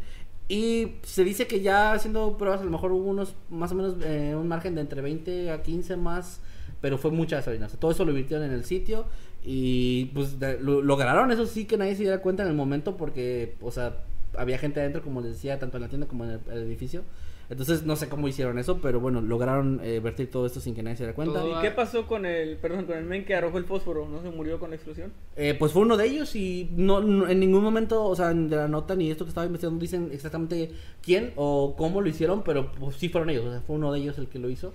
Y 0.47 0.93
se 1.03 1.23
dice 1.25 1.47
que 1.47 1.61
ya 1.61 1.91
haciendo 1.93 2.37
pruebas 2.37 2.61
a 2.61 2.63
lo 2.63 2.71
mejor 2.71 2.93
hubo 2.93 3.09
unos 3.09 3.35
más 3.49 3.71
o 3.73 3.75
menos 3.75 3.95
eh, 4.05 4.35
un 4.39 4.47
margen 4.47 4.75
de 4.75 4.81
entre 4.81 5.01
20 5.01 5.51
a 5.51 5.61
15 5.63 5.97
más, 5.97 6.39
pero 6.79 6.97
fue 6.97 7.11
mucha 7.11 7.37
gasolina. 7.37 7.65
O 7.65 7.69
sea, 7.69 7.79
todo 7.79 7.91
eso 7.91 8.05
lo 8.05 8.13
virtieron 8.13 8.45
en 8.45 8.53
el 8.53 8.63
sitio 8.63 9.05
y 9.43 10.05
pues 10.13 10.39
de- 10.39 10.59
lo, 10.61 10.81
lograron 10.81 11.31
eso 11.31 11.45
sí 11.45 11.65
que 11.65 11.75
nadie 11.77 11.95
se 11.95 12.03
diera 12.03 12.21
cuenta 12.21 12.43
en 12.43 12.49
el 12.49 12.55
momento 12.55 12.95
porque, 12.95 13.55
o 13.61 13.71
sea, 13.71 13.97
había 14.37 14.57
gente 14.57 14.79
adentro 14.79 15.01
como 15.01 15.19
les 15.21 15.31
decía, 15.33 15.59
tanto 15.59 15.77
en 15.77 15.83
la 15.83 15.89
tienda 15.89 16.07
como 16.07 16.23
en 16.23 16.39
el 16.51 16.57
edificio. 16.59 17.03
Entonces 17.49 17.83
no 17.85 17.95
sé 17.95 18.09
cómo 18.09 18.27
hicieron 18.27 18.57
eso, 18.57 18.79
pero 18.81 18.99
bueno, 18.99 19.21
lograron 19.21 19.79
eh, 19.83 19.99
vertir 19.99 20.31
todo 20.31 20.45
esto 20.45 20.59
sin 20.59 20.73
que 20.73 20.81
nadie 20.81 20.97
se 20.97 21.03
diera 21.03 21.15
cuenta. 21.15 21.43
¿Y 21.45 21.61
qué 21.61 21.71
pasó 21.71 22.07
con 22.07 22.25
el, 22.25 22.57
perdón, 22.57 22.85
con 22.85 22.97
el 22.97 23.03
men 23.05 23.25
que 23.25 23.35
arrojó 23.35 23.57
el 23.57 23.65
fósforo? 23.65 24.07
¿No 24.07 24.21
se 24.21 24.29
murió 24.29 24.59
con 24.59 24.69
la 24.71 24.75
explosión? 24.77 25.11
Eh, 25.35 25.55
pues 25.59 25.71
fue 25.71 25.81
uno 25.83 25.97
de 25.97 26.05
ellos 26.07 26.35
y 26.35 26.69
no, 26.75 27.01
no- 27.01 27.27
en 27.27 27.39
ningún 27.39 27.61
momento, 27.63 28.03
o 28.05 28.15
sea, 28.15 28.31
en 28.31 28.49
la 28.49 28.67
nota 28.67 28.95
ni 28.95 29.11
esto 29.11 29.25
que 29.25 29.29
estaba 29.29 29.45
investigando 29.45 29.79
dicen 29.79 30.09
exactamente 30.11 30.71
quién 31.03 31.33
o 31.35 31.75
cómo 31.77 32.01
lo 32.01 32.09
hicieron, 32.09 32.43
pero 32.43 32.71
pues 32.71 32.95
sí 32.95 33.09
fueron 33.09 33.29
ellos, 33.29 33.45
o 33.45 33.51
sea, 33.51 33.61
fue 33.61 33.75
uno 33.75 33.91
de 33.91 33.99
ellos 33.99 34.17
el 34.17 34.27
que 34.27 34.39
lo 34.39 34.49
hizo. 34.49 34.73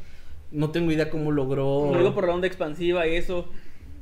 No 0.52 0.70
tengo 0.70 0.92
idea 0.92 1.10
cómo 1.10 1.32
logró. 1.32 1.90
Luego 1.92 2.14
por 2.14 2.26
la 2.26 2.34
onda 2.34 2.46
expansiva 2.46 3.06
y 3.06 3.16
eso. 3.16 3.46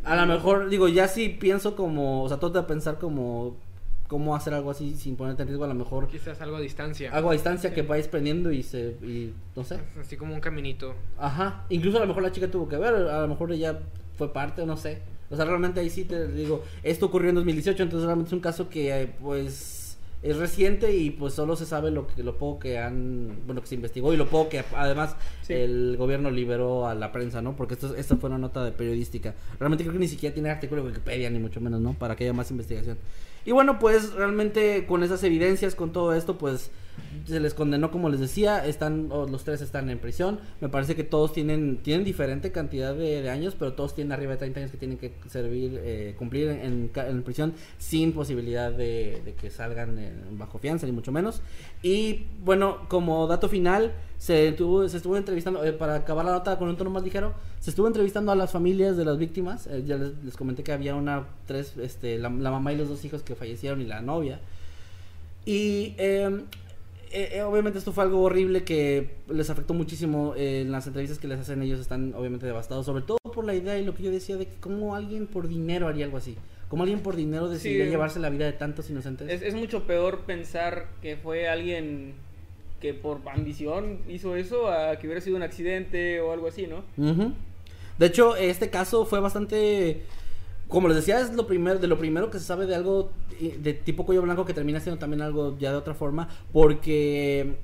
A 0.04 0.14
lo 0.14 0.26
mejor, 0.26 0.68
digo, 0.68 0.86
ya 0.86 1.08
sí 1.08 1.28
pienso 1.28 1.74
como, 1.74 2.22
o 2.22 2.28
sea, 2.28 2.38
trato 2.38 2.60
de 2.60 2.68
pensar 2.68 2.98
como 2.98 3.56
cómo 4.08 4.36
hacer 4.36 4.54
algo 4.54 4.70
así 4.70 4.94
sin 4.96 5.16
ponerte 5.16 5.42
en 5.42 5.48
riesgo, 5.48 5.64
a 5.64 5.68
lo 5.68 5.74
mejor 5.74 6.08
Quizás 6.08 6.40
algo 6.40 6.56
a 6.56 6.60
distancia. 6.60 7.10
algo 7.12 7.30
a 7.30 7.32
distancia 7.32 7.74
que 7.74 7.82
vayas 7.82 8.08
prendiendo 8.08 8.50
y 8.52 8.62
se, 8.62 8.96
y 9.02 9.32
no 9.54 9.64
sé. 9.64 9.78
Así 10.00 10.16
como 10.16 10.34
un 10.34 10.40
caminito. 10.40 10.94
Ajá, 11.18 11.64
incluso 11.70 11.96
a 11.98 12.00
lo 12.00 12.06
mejor 12.06 12.22
la 12.22 12.32
chica 12.32 12.50
tuvo 12.50 12.68
que 12.68 12.76
ver, 12.76 12.94
a 12.94 13.20
lo 13.22 13.28
mejor 13.28 13.52
ella 13.52 13.78
fue 14.16 14.32
parte, 14.32 14.64
no 14.66 14.76
sé. 14.76 14.98
O 15.28 15.34
sea, 15.36 15.44
realmente 15.44 15.80
ahí 15.80 15.90
sí 15.90 16.04
te 16.04 16.28
digo, 16.28 16.62
esto 16.82 17.06
ocurrió 17.06 17.30
en 17.30 17.34
2018, 17.36 17.82
entonces 17.82 18.06
realmente 18.06 18.28
es 18.28 18.32
un 18.32 18.40
caso 18.40 18.68
que 18.68 19.02
eh, 19.02 19.06
pues 19.20 19.98
es 20.22 20.36
reciente 20.38 20.96
y 20.96 21.10
pues 21.10 21.34
solo 21.34 21.56
se 21.56 21.66
sabe 21.66 21.90
lo 21.90 22.06
que 22.06 22.22
lo 22.22 22.38
poco 22.38 22.58
que 22.60 22.78
han, 22.78 23.40
bueno, 23.46 23.60
que 23.60 23.66
se 23.66 23.74
investigó 23.74 24.12
y 24.14 24.16
lo 24.16 24.26
poco 24.28 24.48
que 24.50 24.64
además 24.74 25.14
Sí. 25.42 25.52
el 25.52 25.96
gobierno 25.98 26.30
liberó 26.30 26.86
a 26.88 26.94
la 26.94 27.12
prensa, 27.12 27.42
¿no? 27.42 27.54
Porque 27.54 27.74
esto, 27.74 27.94
esto 27.94 28.16
fue 28.16 28.28
una 28.30 28.38
nota 28.38 28.64
de 28.64 28.72
periodística. 28.72 29.34
Realmente 29.60 29.84
creo 29.84 29.92
que 29.92 29.98
ni 30.00 30.08
siquiera 30.08 30.32
tiene 30.32 30.48
artículo 30.50 30.82
de 30.82 30.88
Wikipedia, 30.88 31.28
ni 31.30 31.38
mucho 31.38 31.60
menos, 31.60 31.80
¿no? 31.80 31.92
Para 31.92 32.16
que 32.16 32.24
haya 32.24 32.32
más 32.32 32.50
investigación. 32.50 32.96
Y 33.46 33.52
bueno, 33.52 33.78
pues 33.78 34.12
realmente 34.12 34.86
con 34.86 35.04
esas 35.04 35.22
evidencias, 35.22 35.76
con 35.76 35.92
todo 35.92 36.12
esto, 36.12 36.36
pues 36.36 36.72
se 37.26 37.40
les 37.40 37.54
condenó, 37.54 37.90
como 37.90 38.08
les 38.08 38.20
decía, 38.20 38.64
están, 38.66 39.08
los 39.08 39.44
tres 39.44 39.60
están 39.60 39.90
en 39.90 39.98
prisión. 39.98 40.38
Me 40.60 40.68
parece 40.68 40.94
que 40.94 41.04
todos 41.04 41.32
tienen, 41.32 41.78
tienen 41.78 42.04
diferente 42.04 42.52
cantidad 42.52 42.94
de, 42.94 43.28
años, 43.28 43.56
pero 43.58 43.72
todos 43.72 43.94
tienen 43.94 44.12
arriba 44.12 44.32
de 44.32 44.38
30 44.38 44.60
años 44.60 44.70
que 44.70 44.78
tienen 44.78 44.98
que 44.98 45.12
servir, 45.28 45.80
eh, 45.82 46.14
cumplir 46.18 46.48
en, 46.48 46.90
prisión 47.24 47.54
sin 47.78 48.12
posibilidad 48.12 48.70
de, 48.72 49.34
que 49.40 49.50
salgan 49.50 49.98
bajo 50.32 50.58
fianza, 50.58 50.86
ni 50.86 50.92
mucho 50.92 51.12
menos. 51.12 51.42
Y 51.82 52.26
bueno, 52.44 52.88
como 52.88 53.26
dato 53.26 53.48
final, 53.48 53.92
se, 54.18 54.56
se 54.56 54.96
estuvo 54.96 55.16
entrevistando, 55.16 55.64
eh, 55.64 55.72
para 55.72 55.96
acabar 55.96 56.24
la 56.24 56.32
nota 56.32 56.58
con 56.58 56.68
un 56.68 56.76
tono 56.76 56.90
más 56.90 57.02
ligero, 57.02 57.34
se 57.60 57.70
estuvo 57.70 57.86
entrevistando 57.86 58.32
a 58.32 58.36
las 58.36 58.50
familias 58.50 58.96
de 58.96 59.04
las 59.04 59.18
víctimas. 59.18 59.66
Eh, 59.66 59.84
ya 59.86 59.96
les, 59.96 60.12
les 60.24 60.36
comenté 60.36 60.62
que 60.62 60.72
había 60.72 60.94
una, 60.94 61.26
tres, 61.46 61.76
este, 61.76 62.18
la, 62.18 62.30
mamá 62.30 62.72
y 62.72 62.76
los 62.76 62.88
dos 62.88 63.04
hijos 63.04 63.22
que 63.22 63.34
fallecieron 63.34 63.80
y 63.80 63.84
la 63.84 64.00
novia. 64.00 64.40
Y 65.44 65.94
eh, 65.98 66.44
eh, 67.16 67.28
eh, 67.38 67.42
obviamente 67.42 67.78
esto 67.78 67.92
fue 67.92 68.04
algo 68.04 68.22
horrible 68.22 68.62
que 68.64 69.16
les 69.28 69.48
afectó 69.50 69.74
muchísimo. 69.74 70.34
eh, 70.36 70.60
en 70.62 70.70
las 70.72 70.86
entrevistas 70.86 71.18
que 71.18 71.26
les 71.28 71.40
hacen 71.40 71.62
ellos 71.62 71.80
están 71.80 72.14
obviamente 72.14 72.46
devastados, 72.46 72.86
sobre 72.86 73.02
todo 73.02 73.18
por 73.34 73.44
la 73.44 73.54
idea 73.54 73.78
y 73.78 73.84
lo 73.84 73.94
que 73.94 74.02
yo 74.04 74.10
decía 74.10 74.36
de 74.36 74.46
que 74.46 74.54
cómo 74.60 74.94
alguien 74.94 75.26
por 75.26 75.48
dinero 75.48 75.88
haría 75.88 76.04
algo 76.04 76.18
así. 76.18 76.36
Como 76.68 76.82
alguien 76.82 77.00
por 77.00 77.14
dinero 77.16 77.48
decidiría 77.48 77.84
Sí. 77.84 77.90
llevarse 77.90 78.18
la 78.20 78.28
vida 78.30 78.44
de 78.46 78.52
tantos 78.52 78.90
inocentes. 78.90 79.28
Es, 79.30 79.42
es 79.42 79.54
mucho 79.54 79.86
peor 79.86 80.20
pensar 80.26 80.88
que 81.00 81.16
fue 81.16 81.48
alguien 81.48 82.14
que 82.80 82.92
por 82.92 83.20
ambición 83.32 84.00
hizo 84.08 84.36
eso 84.36 84.68
a 84.68 84.96
que 84.98 85.06
hubiera 85.06 85.20
sido 85.22 85.36
un 85.36 85.42
accidente 85.42 86.20
o 86.20 86.32
algo 86.32 86.48
así, 86.48 86.66
¿no? 86.66 86.82
De 87.98 88.06
hecho, 88.06 88.36
este 88.36 88.68
caso 88.68 89.06
fue 89.06 89.20
bastante. 89.20 90.02
Como 90.68 90.88
les 90.88 90.96
decía, 90.96 91.20
es 91.20 91.32
lo 91.34 91.46
primero, 91.46 91.78
de 91.78 91.86
lo 91.86 91.98
primero 91.98 92.30
que 92.30 92.38
se 92.38 92.44
sabe 92.44 92.66
de 92.66 92.74
algo 92.74 93.12
eh, 93.40 93.56
de 93.60 93.72
tipo 93.72 94.04
cuello 94.04 94.22
blanco 94.22 94.44
que 94.44 94.54
termina 94.54 94.80
siendo 94.80 94.98
también 94.98 95.22
algo 95.22 95.56
ya 95.58 95.70
de 95.70 95.76
otra 95.76 95.94
forma. 95.94 96.28
Porque. 96.52 97.58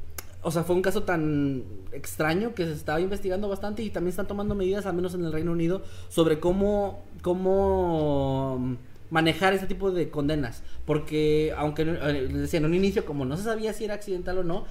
O 0.44 0.50
sea, 0.50 0.64
fue 0.64 0.74
un 0.74 0.82
caso 0.82 1.04
tan 1.04 1.62
extraño 1.92 2.52
que 2.54 2.64
se 2.64 2.72
estaba 2.72 3.00
investigando 3.00 3.48
bastante 3.48 3.84
y 3.84 3.90
también 3.90 4.10
están 4.10 4.26
tomando 4.26 4.56
medidas, 4.56 4.86
al 4.86 4.94
menos 4.94 5.14
en 5.14 5.24
el 5.24 5.32
Reino 5.32 5.52
Unido, 5.52 5.82
sobre 6.08 6.40
cómo. 6.40 7.02
cómo 7.22 8.76
manejar 9.12 9.52
ese 9.52 9.66
tipo 9.66 9.90
de 9.90 10.09
condenas. 10.09 10.62
Porque, 10.86 11.52
aunque 11.56 11.82
eh, 11.82 12.28
les 12.30 12.40
decía 12.40 12.59
en 12.59 12.64
un 12.64 12.74
inicio, 12.74 13.05
como 13.05 13.26
no 13.26 13.36
se 13.36 13.44
sabía 13.44 13.74
si 13.74 13.84
era 13.84 13.94
accidental 13.94 14.39
o 14.39 14.43
no, 14.43 14.64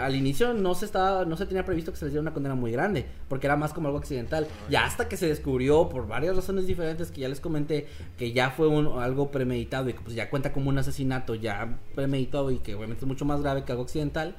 al 0.00 0.16
inicio 0.16 0.54
no 0.54 0.74
se 0.74 0.86
estaba, 0.86 1.26
no 1.26 1.36
se 1.36 1.44
tenía 1.44 1.66
previsto 1.66 1.92
que 1.92 1.98
se 1.98 2.06
les 2.06 2.12
diera 2.12 2.22
una 2.22 2.32
condena 2.32 2.54
muy 2.54 2.72
grande, 2.72 3.04
porque 3.28 3.46
era 3.46 3.56
más 3.56 3.74
como 3.74 3.88
algo 3.88 3.98
accidental. 3.98 4.48
Ya 4.70 4.86
hasta 4.86 5.06
que 5.06 5.18
se 5.18 5.28
descubrió, 5.28 5.90
por 5.90 6.08
varias 6.08 6.34
razones 6.34 6.66
diferentes 6.66 7.10
que 7.10 7.20
ya 7.20 7.28
les 7.28 7.40
comenté, 7.40 7.86
que 8.16 8.32
ya 8.32 8.50
fue 8.50 8.68
un, 8.68 8.98
algo 8.98 9.30
premeditado 9.30 9.90
y 9.90 9.92
que 9.92 10.00
pues 10.00 10.16
ya 10.16 10.30
cuenta 10.30 10.54
como 10.54 10.70
un 10.70 10.78
asesinato 10.78 11.34
ya 11.34 11.78
premeditado 11.94 12.50
y 12.50 12.60
que 12.60 12.74
obviamente 12.74 13.04
es 13.04 13.06
mucho 13.06 13.26
más 13.26 13.42
grave 13.42 13.64
que 13.64 13.72
algo 13.72 13.84
accidental 13.84 14.34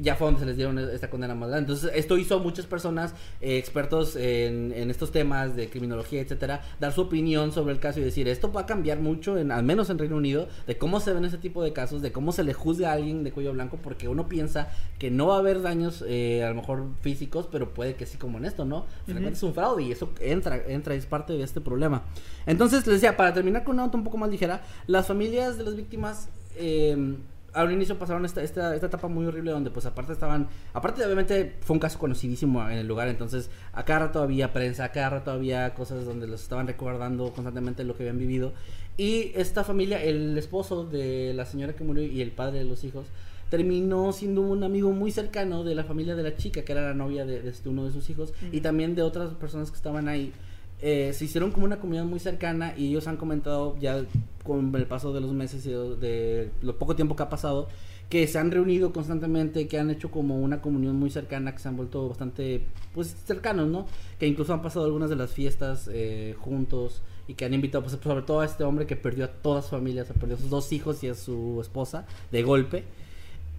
ya 0.00 0.16
fue 0.16 0.26
donde 0.26 0.40
se 0.40 0.46
les 0.46 0.56
dieron 0.56 0.78
esta 0.78 1.10
condena 1.10 1.34
más 1.34 1.48
grande. 1.48 1.72
Entonces, 1.72 1.90
esto 1.94 2.18
hizo 2.18 2.36
a 2.36 2.38
muchas 2.38 2.66
personas, 2.66 3.14
eh, 3.40 3.58
expertos 3.58 4.16
en, 4.16 4.72
en 4.72 4.90
estos 4.90 5.12
temas 5.12 5.56
de 5.56 5.68
criminología, 5.68 6.20
etcétera, 6.20 6.62
dar 6.80 6.92
su 6.92 7.02
opinión 7.02 7.52
sobre 7.52 7.72
el 7.72 7.80
caso 7.80 8.00
y 8.00 8.02
decir, 8.02 8.28
esto 8.28 8.52
va 8.52 8.62
a 8.62 8.66
cambiar 8.66 9.00
mucho, 9.00 9.38
en, 9.38 9.52
al 9.52 9.62
menos 9.62 9.90
en 9.90 9.98
Reino 9.98 10.16
Unido, 10.16 10.48
de 10.66 10.78
cómo 10.78 11.00
se 11.00 11.12
ven 11.12 11.24
ese 11.24 11.38
tipo 11.38 11.62
de 11.62 11.72
casos, 11.72 12.02
de 12.02 12.12
cómo 12.12 12.32
se 12.32 12.44
le 12.44 12.52
juzga 12.52 12.90
a 12.90 12.92
alguien 12.94 13.24
de 13.24 13.32
cuello 13.32 13.52
blanco, 13.52 13.78
porque 13.82 14.08
uno 14.08 14.28
piensa 14.28 14.68
que 14.98 15.10
no 15.10 15.28
va 15.28 15.36
a 15.36 15.38
haber 15.38 15.62
daños, 15.62 16.04
eh, 16.06 16.44
a 16.44 16.48
lo 16.50 16.56
mejor 16.56 16.84
físicos, 17.00 17.48
pero 17.50 17.74
puede 17.74 17.94
que 17.94 18.06
sí, 18.06 18.18
como 18.18 18.38
en 18.38 18.44
esto, 18.44 18.64
¿no? 18.64 18.86
Finalmente 19.06 19.36
es 19.36 19.42
un 19.42 19.54
fraude 19.54 19.82
y 19.84 19.92
eso 19.92 20.12
entra, 20.20 20.62
entra, 20.66 20.94
es 20.94 21.06
parte 21.06 21.32
de 21.32 21.42
este 21.42 21.60
problema. 21.60 22.02
Entonces, 22.46 22.86
les 22.86 22.96
decía, 23.00 23.16
para 23.16 23.32
terminar 23.32 23.64
con 23.64 23.74
una 23.74 23.84
nota 23.84 23.98
un 23.98 24.04
poco 24.04 24.16
más 24.18 24.30
ligera, 24.30 24.62
las 24.86 25.06
familias 25.06 25.58
de 25.58 25.64
las 25.64 25.76
víctimas... 25.76 26.28
Eh, 26.56 27.16
al 27.56 27.72
inicio 27.72 27.98
pasaron 27.98 28.24
esta, 28.24 28.42
esta, 28.42 28.74
esta 28.74 28.86
etapa 28.86 29.08
muy 29.08 29.26
horrible 29.26 29.50
donde 29.50 29.70
pues 29.70 29.86
aparte 29.86 30.12
estaban, 30.12 30.48
aparte 30.74 31.04
obviamente 31.04 31.56
fue 31.60 31.74
un 31.74 31.80
caso 31.80 31.98
conocidísimo 31.98 32.68
en 32.68 32.78
el 32.78 32.86
lugar, 32.86 33.08
entonces 33.08 33.50
a 33.72 33.84
cada 33.84 34.00
rato 34.00 34.22
había 34.22 34.52
prensa, 34.52 34.84
a 34.84 34.92
cada 34.92 35.10
rato 35.10 35.30
había 35.30 35.74
cosas 35.74 36.04
donde 36.04 36.26
los 36.26 36.42
estaban 36.42 36.66
recordando 36.66 37.32
constantemente 37.32 37.82
lo 37.84 37.96
que 37.96 38.02
habían 38.02 38.18
vivido. 38.18 38.52
Y 38.98 39.32
esta 39.34 39.64
familia, 39.64 40.02
el 40.02 40.36
esposo 40.36 40.84
de 40.84 41.32
la 41.34 41.46
señora 41.46 41.74
que 41.74 41.84
murió 41.84 42.04
y 42.04 42.20
el 42.20 42.30
padre 42.30 42.58
de 42.58 42.64
los 42.64 42.84
hijos 42.84 43.06
terminó 43.50 44.12
siendo 44.12 44.42
un 44.42 44.64
amigo 44.64 44.90
muy 44.90 45.10
cercano 45.10 45.64
de 45.64 45.74
la 45.74 45.84
familia 45.84 46.16
de 46.16 46.22
la 46.22 46.36
chica 46.36 46.62
que 46.62 46.72
era 46.72 46.82
la 46.82 46.94
novia 46.94 47.24
de, 47.24 47.40
de 47.42 47.50
este, 47.50 47.68
uno 47.68 47.84
de 47.84 47.92
sus 47.92 48.10
hijos 48.10 48.34
y 48.50 48.60
también 48.60 48.94
de 48.94 49.02
otras 49.02 49.32
personas 49.34 49.70
que 49.70 49.76
estaban 49.76 50.08
ahí 50.08 50.32
eh, 50.80 51.12
se 51.14 51.24
hicieron 51.24 51.50
como 51.52 51.66
una 51.66 51.78
comunidad 51.78 52.04
muy 52.04 52.20
cercana 52.20 52.74
y 52.76 52.88
ellos 52.88 53.06
han 53.06 53.16
comentado 53.16 53.76
ya 53.78 54.04
con 54.44 54.74
el 54.74 54.86
paso 54.86 55.12
de 55.12 55.20
los 55.20 55.32
meses 55.32 55.64
y 55.66 55.70
de, 55.70 55.96
de 55.96 56.50
lo 56.62 56.78
poco 56.78 56.94
tiempo 56.94 57.16
que 57.16 57.22
ha 57.22 57.28
pasado 57.28 57.68
que 58.08 58.26
se 58.28 58.38
han 58.38 58.50
reunido 58.50 58.92
constantemente, 58.92 59.66
que 59.66 59.78
han 59.78 59.90
hecho 59.90 60.10
como 60.10 60.38
una 60.40 60.60
comunión 60.60 60.96
muy 60.96 61.10
cercana, 61.10 61.52
que 61.52 61.58
se 61.58 61.68
han 61.68 61.76
vuelto 61.76 62.08
bastante 62.08 62.62
pues 62.94 63.16
cercanos, 63.24 63.68
¿no? 63.68 63.86
Que 64.18 64.26
incluso 64.26 64.54
han 64.54 64.62
pasado 64.62 64.84
algunas 64.84 65.10
de 65.10 65.16
las 65.16 65.32
fiestas 65.32 65.90
eh, 65.92 66.34
juntos 66.38 67.02
y 67.26 67.34
que 67.34 67.44
han 67.44 67.54
invitado 67.54 67.82
pues 67.82 67.98
sobre 68.00 68.22
todo 68.22 68.40
a 68.40 68.44
este 68.44 68.62
hombre 68.62 68.86
que 68.86 68.94
perdió 68.94 69.24
a 69.24 69.28
toda 69.28 69.60
su 69.62 69.70
familia, 69.70 70.04
se 70.04 70.14
perdió 70.14 70.36
a 70.36 70.38
sus 70.38 70.50
dos 70.50 70.72
hijos 70.72 71.02
y 71.02 71.08
a 71.08 71.14
su 71.14 71.58
esposa 71.60 72.06
de 72.30 72.42
golpe. 72.42 72.84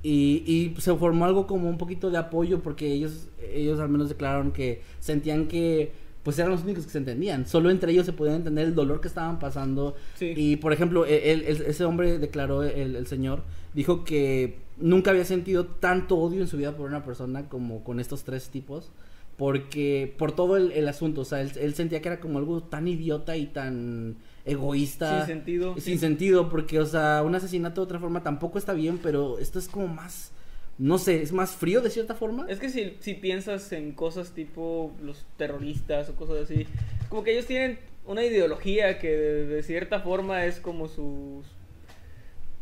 Y, 0.03 0.43
y 0.45 0.79
se 0.79 0.95
formó 0.95 1.25
algo 1.25 1.47
como 1.47 1.67
un 1.69 1.77
poquito 1.77 2.09
de 2.09 2.17
apoyo 2.17 2.61
porque 2.61 2.93
ellos, 2.93 3.27
ellos 3.51 3.79
al 3.81 3.89
menos 3.89 4.07
declararon 4.07 4.51
que 4.51 4.81
sentían 4.99 5.47
que 5.47 5.91
pues 6.27 6.37
eran 6.39 6.51
los 6.51 6.63
únicos 6.63 6.83
que 6.85 6.91
se 6.91 6.97
entendían. 6.97 7.47
Solo 7.47 7.69
entre 7.69 7.93
ellos 7.93 8.05
se 8.05 8.11
podían 8.11 8.35
entender 8.35 8.67
el 8.67 8.75
dolor 8.75 8.99
que 8.99 9.07
estaban 9.07 9.39
pasando. 9.39 9.95
Sí. 10.15 10.33
Y 10.35 10.57
por 10.57 10.73
ejemplo, 10.73 11.05
e, 11.05 11.31
él- 11.31 11.45
él- 11.47 11.63
ese 11.65 11.85
hombre 11.85 12.19
declaró, 12.19 12.63
el, 12.63 12.97
el 12.97 13.07
señor, 13.07 13.43
dijo 13.73 14.03
que 14.03 14.57
nunca 14.77 15.11
había 15.11 15.23
sentido 15.23 15.65
tanto 15.67 16.17
odio 16.17 16.41
en 16.41 16.47
su 16.49 16.57
vida 16.57 16.75
por 16.75 16.89
una 16.89 17.05
persona 17.05 17.47
como 17.47 17.85
con 17.85 18.01
estos 18.01 18.25
tres 18.25 18.49
tipos. 18.49 18.91
porque 19.37 20.13
por 20.17 20.31
todo 20.33 20.57
el, 20.57 20.71
el 20.71 20.87
asunto, 20.89 21.21
o 21.21 21.25
sea, 21.25 21.39
él, 21.41 21.51
él 21.61 21.75
sentía 21.75 22.01
que 22.01 22.09
era 22.09 22.19
como 22.19 22.39
algo 22.39 22.63
tan 22.63 22.87
idiota 22.87 23.37
y 23.37 23.45
tan 23.45 24.15
egoísta. 24.45 25.19
Sin 25.19 25.27
sentido. 25.27 25.73
Sin 25.75 25.83
sí. 25.93 25.97
sentido, 25.99 26.49
porque, 26.49 26.79
o 26.79 26.85
sea, 26.87 27.21
un 27.23 27.35
asesinato 27.35 27.81
de 27.81 27.85
otra 27.85 27.99
forma 27.99 28.23
tampoco 28.23 28.57
está 28.57 28.73
bien, 28.73 28.99
pero 29.01 29.37
esto 29.39 29.59
es 29.59 29.67
como 29.67 29.87
más, 29.87 30.31
no 30.77 30.97
sé, 30.97 31.21
es 31.21 31.31
más 31.31 31.51
frío 31.55 31.81
de 31.81 31.89
cierta 31.89 32.13
forma. 32.15 32.45
Es 32.49 32.59
que 32.59 32.69
si, 32.69 32.95
si 32.99 33.13
piensas 33.15 33.71
en 33.71 33.91
cosas 33.93 34.31
tipo 34.33 34.93
los 35.01 35.25
terroristas 35.37 36.09
o 36.09 36.15
cosas 36.15 36.37
así, 36.43 36.67
como 37.09 37.23
que 37.23 37.31
ellos 37.33 37.45
tienen 37.45 37.79
una 38.05 38.23
ideología 38.23 38.99
que 38.99 39.09
de, 39.09 39.45
de 39.47 39.63
cierta 39.63 39.99
forma 40.01 40.45
es 40.45 40.59
como 40.59 40.87
sus... 40.87 41.45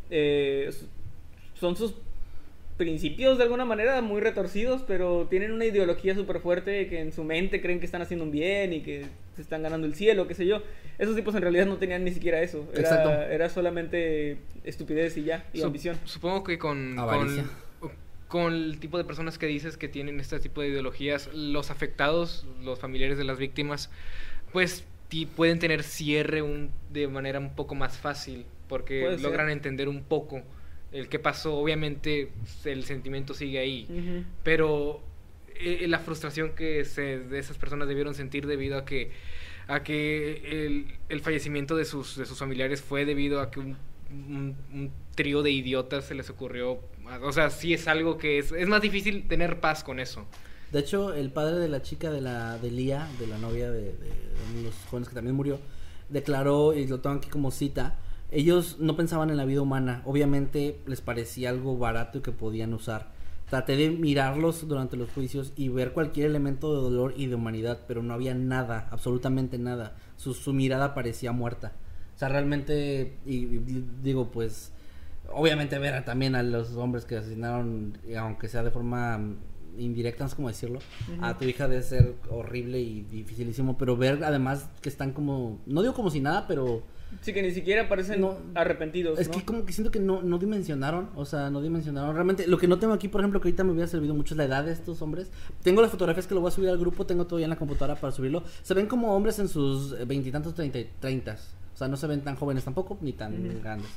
eh, 0.10 0.70
son 1.60 1.76
sus 1.76 1.94
principios 2.78 3.38
de 3.38 3.44
alguna 3.44 3.64
manera 3.64 4.02
muy 4.02 4.20
retorcidos, 4.20 4.82
pero 4.86 5.28
tienen 5.30 5.54
una 5.54 5.64
ideología 5.66 6.14
súper 6.14 6.42
fuerte 6.42 6.88
que 6.88 7.00
en 7.00 7.14
su 7.14 7.24
mente 7.24 7.62
creen 7.62 7.80
que 7.80 7.86
están 7.86 8.02
haciendo 8.02 8.26
un 8.26 8.32
bien 8.32 8.74
y 8.74 8.82
que 8.82 9.06
se 9.36 9.42
están 9.42 9.64
ganando 9.64 9.88
el 9.88 9.96
cielo, 9.96 10.28
qué 10.28 10.34
sé 10.34 10.46
yo. 10.46 10.62
Esos 10.98 11.16
tipos 11.16 11.34
en 11.36 11.42
realidad 11.42 11.66
no 11.68 11.78
tenían 11.78 12.04
ni 12.04 12.12
siquiera 12.12 12.42
eso. 12.42 12.68
Exacto. 12.74 13.10
Era, 13.12 13.34
era 13.34 13.50
solamente 13.50 14.38
estupidez 14.66 15.16
y 15.18 15.24
ya, 15.24 15.46
y 15.54 15.60
Sup- 15.60 15.68
ambición. 15.68 15.98
Supongo 16.04 16.44
que 16.44 16.58
con, 16.58 17.00
Avaricia. 17.00 17.44
con, 17.44 17.65
con 18.36 18.54
el 18.54 18.80
tipo 18.80 18.98
de 18.98 19.06
personas 19.06 19.38
que 19.38 19.46
dices 19.48 19.78
que 19.78 19.88
tienen 19.88 20.20
este 20.20 20.40
tipo 20.40 20.60
de 20.62 20.68
ideologías, 20.68 21.30
los 21.34 21.72
afectados, 21.72 22.46
los 22.64 22.80
familiares 22.80 23.18
de 23.18 23.24
las 23.24 23.38
víctimas, 23.38 23.90
pues 24.52 24.84
pueden 25.38 25.60
tener 25.60 25.84
cierre 25.84 26.42
un- 26.42 26.72
de 26.92 27.08
manera 27.08 27.40
un 27.40 27.56
poco 27.56 27.74
más 27.76 27.98
fácil, 27.98 28.46
porque 28.68 29.04
logran 29.24 29.50
entender 29.50 29.88
un 29.88 30.04
poco 30.04 30.42
el 30.92 31.08
que 31.08 31.20
pasó. 31.20 31.56
Obviamente 31.58 32.30
el 32.66 32.84
sentimiento 32.84 33.34
sigue 33.34 33.60
ahí, 33.60 33.88
pero 34.44 35.02
eh, 35.56 35.86
la 35.88 36.00
frustración 36.00 36.50
que 36.56 36.84
se, 36.84 37.20
de 37.20 37.40
esas 37.40 37.58
personas 37.58 37.88
debieron 37.88 38.14
sentir 38.14 38.46
debido 38.48 38.78
a 38.78 38.84
que 38.84 39.12
a 39.68 39.82
que 39.84 40.42
el, 40.66 40.86
el 41.10 41.22
fallecimiento 41.22 41.76
de 41.78 41.86
sus, 41.86 42.18
de 42.18 42.26
sus 42.26 42.38
familiares 42.38 42.82
fue 42.82 43.06
debido 43.06 43.40
a 43.40 43.50
que 43.50 43.62
un, 43.62 43.78
un- 44.12 44.92
trío 45.16 45.42
de 45.44 45.52
idiotas 45.52 46.06
se 46.06 46.16
les 46.16 46.30
ocurrió. 46.30 46.80
O 47.24 47.32
sea, 47.32 47.50
sí 47.50 47.74
es 47.74 47.88
algo 47.88 48.18
que 48.18 48.40
es, 48.40 48.52
es 48.52 48.68
más 48.68 48.82
difícil 48.82 49.28
tener 49.28 49.60
paz 49.62 49.84
con 49.84 50.00
eso. 50.00 50.26
De 50.72 50.80
hecho, 50.80 51.14
el 51.14 51.32
padre 51.32 51.56
de 51.58 51.70
la 51.70 51.82
chica 51.82 52.12
de 52.12 52.22
la 52.22 52.58
de 52.58 52.72
Lía, 52.72 53.08
de 53.20 53.28
la 53.28 53.38
novia 53.38 53.72
de, 53.72 53.82
de 53.94 54.26
de 54.56 54.62
los 54.64 54.76
jóvenes 54.90 55.08
que 55.10 55.16
también 55.16 55.36
murió, 55.36 55.60
declaró, 56.10 56.74
y 56.74 56.86
lo 56.88 57.00
tengo 57.00 57.16
aquí 57.18 57.30
como 57.30 57.52
cita, 57.52 57.98
ellos 58.32 58.78
no 58.80 58.96
pensaban 58.98 59.30
en 59.30 59.38
la 59.38 59.46
vida 59.46 59.62
humana, 59.62 60.02
obviamente 60.06 60.80
les 60.88 61.02
parecía 61.02 61.50
algo 61.50 61.78
barato 61.78 62.18
y 62.18 62.22
que 62.22 62.32
podían 62.32 62.74
usar. 62.74 63.14
Traté 63.50 63.76
de 63.76 63.90
mirarlos 63.92 64.68
durante 64.68 64.98
los 64.98 65.12
juicios 65.12 65.54
y 65.56 65.70
ver 65.70 65.94
cualquier 65.94 66.26
elemento 66.28 66.76
de 66.76 66.82
dolor 66.82 67.14
y 67.16 67.28
de 67.28 67.36
humanidad, 67.36 67.82
pero 67.88 68.02
no 68.02 68.14
había 68.14 68.34
nada, 68.34 68.88
absolutamente 68.92 69.60
nada. 69.60 69.96
Su 70.18 70.52
mirada 70.54 70.96
parecía 70.96 71.32
muerta. 71.32 71.74
O 72.16 72.18
sea, 72.18 72.30
realmente, 72.30 73.18
y, 73.26 73.36
y 73.36 73.86
digo, 74.02 74.32
pues, 74.32 74.72
obviamente 75.34 75.78
ver 75.80 75.94
a- 75.96 76.06
también 76.06 76.36
a 76.36 76.44
los 76.44 76.74
hombres 76.76 77.06
que 77.06 77.18
asesinaron, 77.18 77.98
aunque 78.18 78.48
sea 78.48 78.64
de 78.64 78.72
forma 78.72 79.18
mm, 79.18 79.36
indirecta, 79.78 80.24
no 80.24 80.30
sé 80.30 80.36
cómo 80.38 80.48
decirlo, 80.48 80.80
a 81.22 81.38
tu 81.38 81.44
hija 81.46 81.68
debe 81.68 81.84
ser 81.84 82.14
horrible 82.30 82.80
y 82.80 83.02
dificilísimo, 83.02 83.78
pero 83.78 83.98
ver 83.98 84.24
además 84.24 84.70
que 84.82 84.88
están 84.88 85.12
como, 85.12 85.60
no 85.66 85.82
digo 85.82 85.94
como 85.94 86.10
si 86.10 86.22
nada, 86.22 86.48
pero 86.48 86.84
Sí, 87.22 87.34
que 87.34 87.42
ni 87.44 87.52
siquiera 87.52 87.88
parecen 87.88 88.20
No. 88.22 88.38
arrepentidos. 88.56 89.20
es 89.20 89.28
¿no? 89.28 89.34
que 89.36 89.46
como 89.46 89.66
que 89.66 89.74
siento 89.74 89.92
que 89.92 90.00
no, 90.00 90.22
no 90.22 90.38
dimensionaron, 90.38 91.10
o 91.16 91.24
sea, 91.26 91.50
no 91.50 91.62
dimensionaron. 91.62 92.14
Realmente, 92.16 92.48
lo 92.48 92.58
que 92.58 92.68
no 92.68 92.80
tengo 92.80 92.94
aquí, 92.94 93.08
por 93.10 93.22
ejemplo, 93.22 93.40
que 93.40 93.48
ahorita 93.50 93.64
me 93.64 93.72
hubiera 93.72 93.88
servido 93.88 94.14
mucho 94.16 94.34
es 94.34 94.38
la 94.38 94.46
edad 94.46 94.64
de 94.66 94.72
estos 94.74 95.02
hombres. 95.02 95.32
Tengo 95.64 95.82
las 95.82 95.92
fotografías 95.92 96.28
que 96.28 96.34
lo 96.34 96.42
voy 96.42 96.50
a 96.50 96.52
subir 96.52 96.70
al 96.70 96.78
grupo, 96.78 97.06
tengo 97.06 97.26
todavía 97.26 97.46
en 97.46 97.52
la 97.52 97.56
computadora 97.58 97.96
para 98.00 98.12
subirlo. 98.12 98.44
Se 98.64 98.74
ven 98.74 98.88
como 98.88 99.16
hombres 99.16 99.38
en 99.40 99.48
sus 99.48 99.96
veintitantos, 100.08 100.56
treinta, 100.56 100.80
treintas. 101.00 101.54
O 101.76 101.78
sea, 101.78 101.88
no 101.88 101.98
se 101.98 102.08
ven 102.08 102.22
tan 102.22 102.36
jóvenes 102.38 102.64
tampoco, 102.64 102.98
ni 103.02 103.14
tan 103.14 103.62
grandes. 103.62 103.90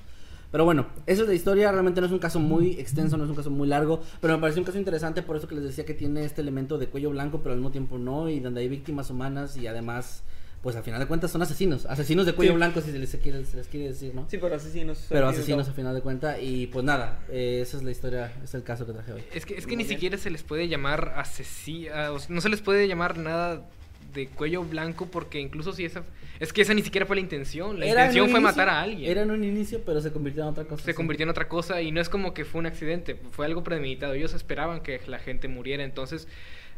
Pero 0.50 0.64
bueno, 0.64 0.86
eso 1.06 1.22
es 1.22 1.28
la 1.28 1.34
historia, 1.34 1.70
realmente 1.70 2.00
no 2.00 2.06
es 2.06 2.12
un 2.12 2.18
caso 2.18 2.40
muy 2.40 2.72
extenso, 2.80 3.16
no 3.18 3.24
es 3.24 3.30
un 3.30 3.36
caso 3.36 3.50
muy 3.50 3.68
largo, 3.68 4.00
pero 4.20 4.34
me 4.34 4.40
pareció 4.40 4.60
un 4.62 4.66
caso 4.66 4.78
interesante 4.78 5.22
por 5.22 5.36
eso 5.36 5.46
que 5.46 5.54
les 5.54 5.62
decía 5.64 5.84
que 5.84 5.92
tiene 5.94 6.24
este 6.24 6.40
elemento 6.40 6.78
de 6.78 6.88
cuello 6.88 7.10
blanco, 7.10 7.40
pero 7.42 7.52
al 7.52 7.58
mismo 7.58 7.70
tiempo 7.70 7.98
no, 7.98 8.28
y 8.30 8.40
donde 8.40 8.62
hay 8.62 8.68
víctimas 8.68 9.10
humanas 9.10 9.58
y 9.58 9.66
además, 9.66 10.22
pues 10.62 10.74
al 10.74 10.82
final 10.84 11.00
de 11.00 11.06
cuentas 11.06 11.30
son 11.30 11.42
asesinos, 11.42 11.84
asesinos 11.84 12.24
de 12.24 12.32
cuello 12.32 12.52
Sí. 12.52 12.56
blanco 12.56 12.80
si 12.80 12.90
se 12.92 12.98
les 12.98 13.14
quiere, 13.16 13.44
se 13.44 13.58
les 13.58 13.68
quiere 13.68 13.88
decir, 13.88 14.14
¿no? 14.14 14.24
Sí, 14.30 14.38
pero 14.38 14.54
asesinos. 14.56 15.04
Pero 15.10 15.26
al 15.26 15.34
al 15.34 15.34
asesinos 15.38 15.66
cabo. 15.66 15.72
a 15.72 15.76
final 15.76 15.94
de 15.94 16.00
cuentas. 16.00 16.38
Y 16.40 16.66
pues 16.68 16.82
nada, 16.82 17.20
eh, 17.28 17.60
esa 17.62 17.76
es 17.76 17.82
la 17.82 17.90
historia, 17.90 18.32
es 18.42 18.54
el 18.54 18.62
caso 18.62 18.86
que 18.86 18.94
traje 18.94 19.12
hoy. 19.12 19.22
Es 19.34 19.44
que, 19.44 19.54
es 19.54 19.66
que 19.66 19.72
Muy 19.76 19.76
ni 19.76 19.84
bien. 19.84 19.96
siquiera 19.98 20.16
se 20.16 20.30
les 20.30 20.42
puede 20.44 20.66
llamar 20.66 21.12
asesinos. 21.16 22.30
No 22.30 22.40
se 22.40 22.48
les 22.48 22.62
puede 22.62 22.88
llamar 22.88 23.18
nada 23.18 23.68
de 24.12 24.28
cuello 24.28 24.64
blanco 24.64 25.06
porque 25.06 25.40
incluso 25.40 25.72
si 25.72 25.84
esa... 25.84 26.02
Es 26.40 26.52
que 26.52 26.62
esa 26.62 26.72
ni 26.72 26.82
siquiera 26.82 27.04
fue 27.04 27.16
la 27.16 27.20
intención. 27.22 27.78
La 27.80 27.86
Era 27.86 28.02
en 28.04 28.10
intención 28.10 28.26
fue 28.30 28.38
inicio- 28.40 28.42
matar 28.42 28.68
a 28.68 28.80
alguien. 28.80 29.10
Era 29.10 29.22
en 29.22 29.30
un 29.32 29.42
inicio, 29.44 29.82
pero 29.84 30.00
se 30.00 30.12
convirtió 30.12 30.42
en 30.44 30.48
otra 30.50 30.64
cosa. 30.64 30.84
se 30.84 30.92
sí. 30.92 30.96
convirtió 30.96 31.24
en 31.24 31.30
otra 31.30 31.48
cosa 31.48 31.82
y 31.82 31.90
no 31.92 32.00
es 32.00 32.08
como 32.08 32.32
que 32.32 32.44
fue 32.44 32.60
un 32.60 32.66
accidente, 32.66 33.20
fue 33.32 33.44
algo 33.46 33.64
premeditado. 33.64 34.14
Ellos 34.14 34.34
esperaban 34.34 34.80
que 34.80 35.00
la 35.08 35.18
gente 35.18 35.48
muriera, 35.48 35.82
entonces 35.82 36.28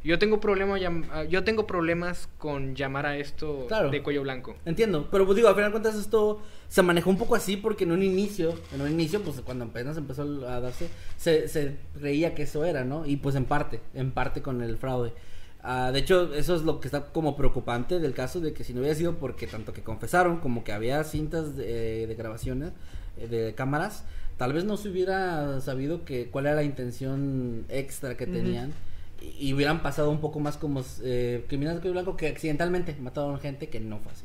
yo 0.03 0.19
tengo 0.19 0.41
problema 0.41 0.79
yo 1.29 1.45
tengo 1.45 1.67
problemas 1.67 2.27
con 2.39 2.75
llamar 2.75 3.05
a 3.05 3.19
esto 3.19 3.67
Claro. 3.69 3.91
de 3.91 4.03
cuello 4.03 4.23
blanco. 4.23 4.57
Entiendo, 4.65 5.07
pero 5.11 5.27
pues 5.27 5.37
digo, 5.37 5.49
al 5.49 5.55
final 5.55 5.69
de 5.71 5.73
cuentas 5.79 5.95
esto 6.01 6.41
se 6.69 6.81
manejó 6.83 7.11
un 7.11 7.19
poco 7.19 7.35
así 7.35 7.59
porque 7.59 7.85
en 7.85 7.93
un 7.93 8.03
inicio, 8.03 8.55
en 8.75 8.81
un 8.81 8.91
inicio, 8.91 9.21
pues 9.21 9.43
cuando 9.43 9.67
apenas 9.67 9.99
empezó 9.99 10.23
a 10.49 10.61
darse, 10.61 10.89
se, 11.19 11.49
se 11.49 11.77
creía 11.99 12.35
que 12.35 12.45
eso 12.45 12.65
era, 12.65 12.83
¿no? 12.85 13.05
Y 13.05 13.17
pues 13.17 13.35
en 13.37 13.45
parte, 13.45 13.81
en 13.93 14.11
parte 14.13 14.41
con 14.41 14.63
el 14.63 14.79
fraude. 14.79 15.13
Ah, 15.63 15.91
de 15.93 15.99
hecho, 15.99 16.35
eso 16.35 16.55
es 16.55 16.63
lo 16.63 16.81
que 16.81 16.89
está 16.89 17.13
como 17.13 17.37
preocupante 17.37 18.01
del 18.01 18.15
caso 18.15 18.41
de 18.41 18.55
que 18.55 18.65
si 18.65 18.73
no 18.73 18.81
hubiera 18.81 18.95
sido 18.97 19.19
porque 19.19 19.47
tanto 19.47 19.73
que 19.75 19.83
confesaron 19.83 20.39
como 20.41 20.65
que 20.65 20.73
había 20.73 21.05
cintas 21.05 21.55
de, 21.57 22.07
de 22.07 22.15
grabaciones 22.15 22.73
eh, 23.19 23.29
de 23.29 23.55
cámaras, 23.55 24.05
tal 24.39 24.55
vez 24.55 24.65
no 24.65 24.77
se 24.79 24.89
hubiera 24.89 25.61
sabido 25.61 26.05
que 26.05 26.31
cuál 26.31 26.47
era 26.47 26.55
la 26.57 26.63
intención 26.63 27.67
extra 27.69 28.17
que 28.17 28.27
tenían 28.27 28.75
y, 29.21 29.49
y 29.49 29.53
hubieran 29.55 29.83
pasado 29.83 30.11
un 30.11 30.21
poco 30.21 30.41
más 30.41 30.57
como 30.57 30.83
eh, 31.03 31.45
criminales 31.49 31.83
de 31.83 31.91
blanco 31.91 32.17
que 32.17 32.29
accidentalmente 32.29 32.97
mataron 32.99 33.39
gente 33.39 33.69
que 33.69 33.81
no 33.81 33.99
fue 33.99 34.13
así. 34.13 34.25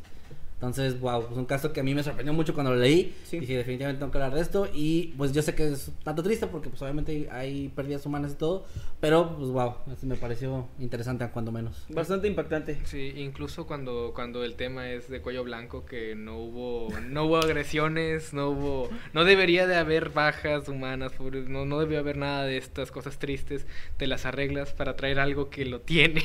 Entonces, 0.56 0.99
wow, 1.02 1.26
pues 1.26 1.38
un 1.38 1.45
caso 1.45 1.73
que 1.73 1.82
a 1.82 1.84
mí 1.84 1.94
me 1.94 2.02
sorprendió 2.02 2.34
mucho 2.34 2.53
cuando 2.53 2.73
lo 2.73 2.80
leí. 2.80 3.14
Sí. 3.26 3.40
Dije, 3.40 3.57
definitivamente 3.57 3.99
tengo 3.99 4.11
que 4.11 4.18
hablar 4.18 4.34
de 4.34 4.41
esto. 4.41 4.69
Y 4.73 5.14
pues 5.18 5.34
yo 5.34 5.41
sé 5.41 5.53
que 5.53 5.68
es 5.73 5.91
tanto 6.03 6.23
triste 6.23 6.48
porque 6.48 6.69
pues 6.69 6.82
obviamente 6.82 7.27
hay, 7.30 7.69
pérdidas 7.76 8.06
humanas 8.06 8.32
y 8.32 8.36
todo. 8.36 8.65
Pero 9.02 9.36
pues 9.36 9.49
wow, 9.49 9.76
así 9.91 10.06
me 10.06 10.15
pareció 10.15 10.68
interesante 10.80 11.27
cuando 11.30 11.52
menos. 11.52 11.86
Bastante 11.90 12.27
impactante. 12.30 12.80
Sí, 12.86 13.14
incluso 13.18 13.68
cuando, 13.68 14.14
cuando 14.15 14.45
el 14.45 14.56
tema 14.56 14.90
es 14.90 15.10
de 15.10 15.22
cuello 15.22 15.44
blanco, 15.44 15.86
que 15.86 16.15
no 16.15 16.38
hubo, 16.38 16.90
no 17.02 17.26
hubo 17.26 17.38
agresiones, 17.38 18.34
no 18.34 18.49
hubo, 18.49 18.90
no 19.14 19.26
debería 19.26 19.68
de 19.68 19.76
haber 19.76 20.10
bajas 20.10 20.69
humanas, 20.69 21.11
pobres, 21.11 21.49
no, 21.49 21.65
no 21.65 21.80
debió 21.80 21.99
haber 21.99 22.18
nada 22.18 22.45
de 22.45 22.57
estas 22.57 22.91
cosas 22.91 23.19
tristes, 23.19 23.65
te 23.98 24.07
las 24.07 24.26
arreglas 24.26 24.72
para 24.72 24.95
traer 24.95 25.19
algo 25.19 25.49
que 25.49 25.65
lo 25.65 25.82
tiene. 25.82 26.23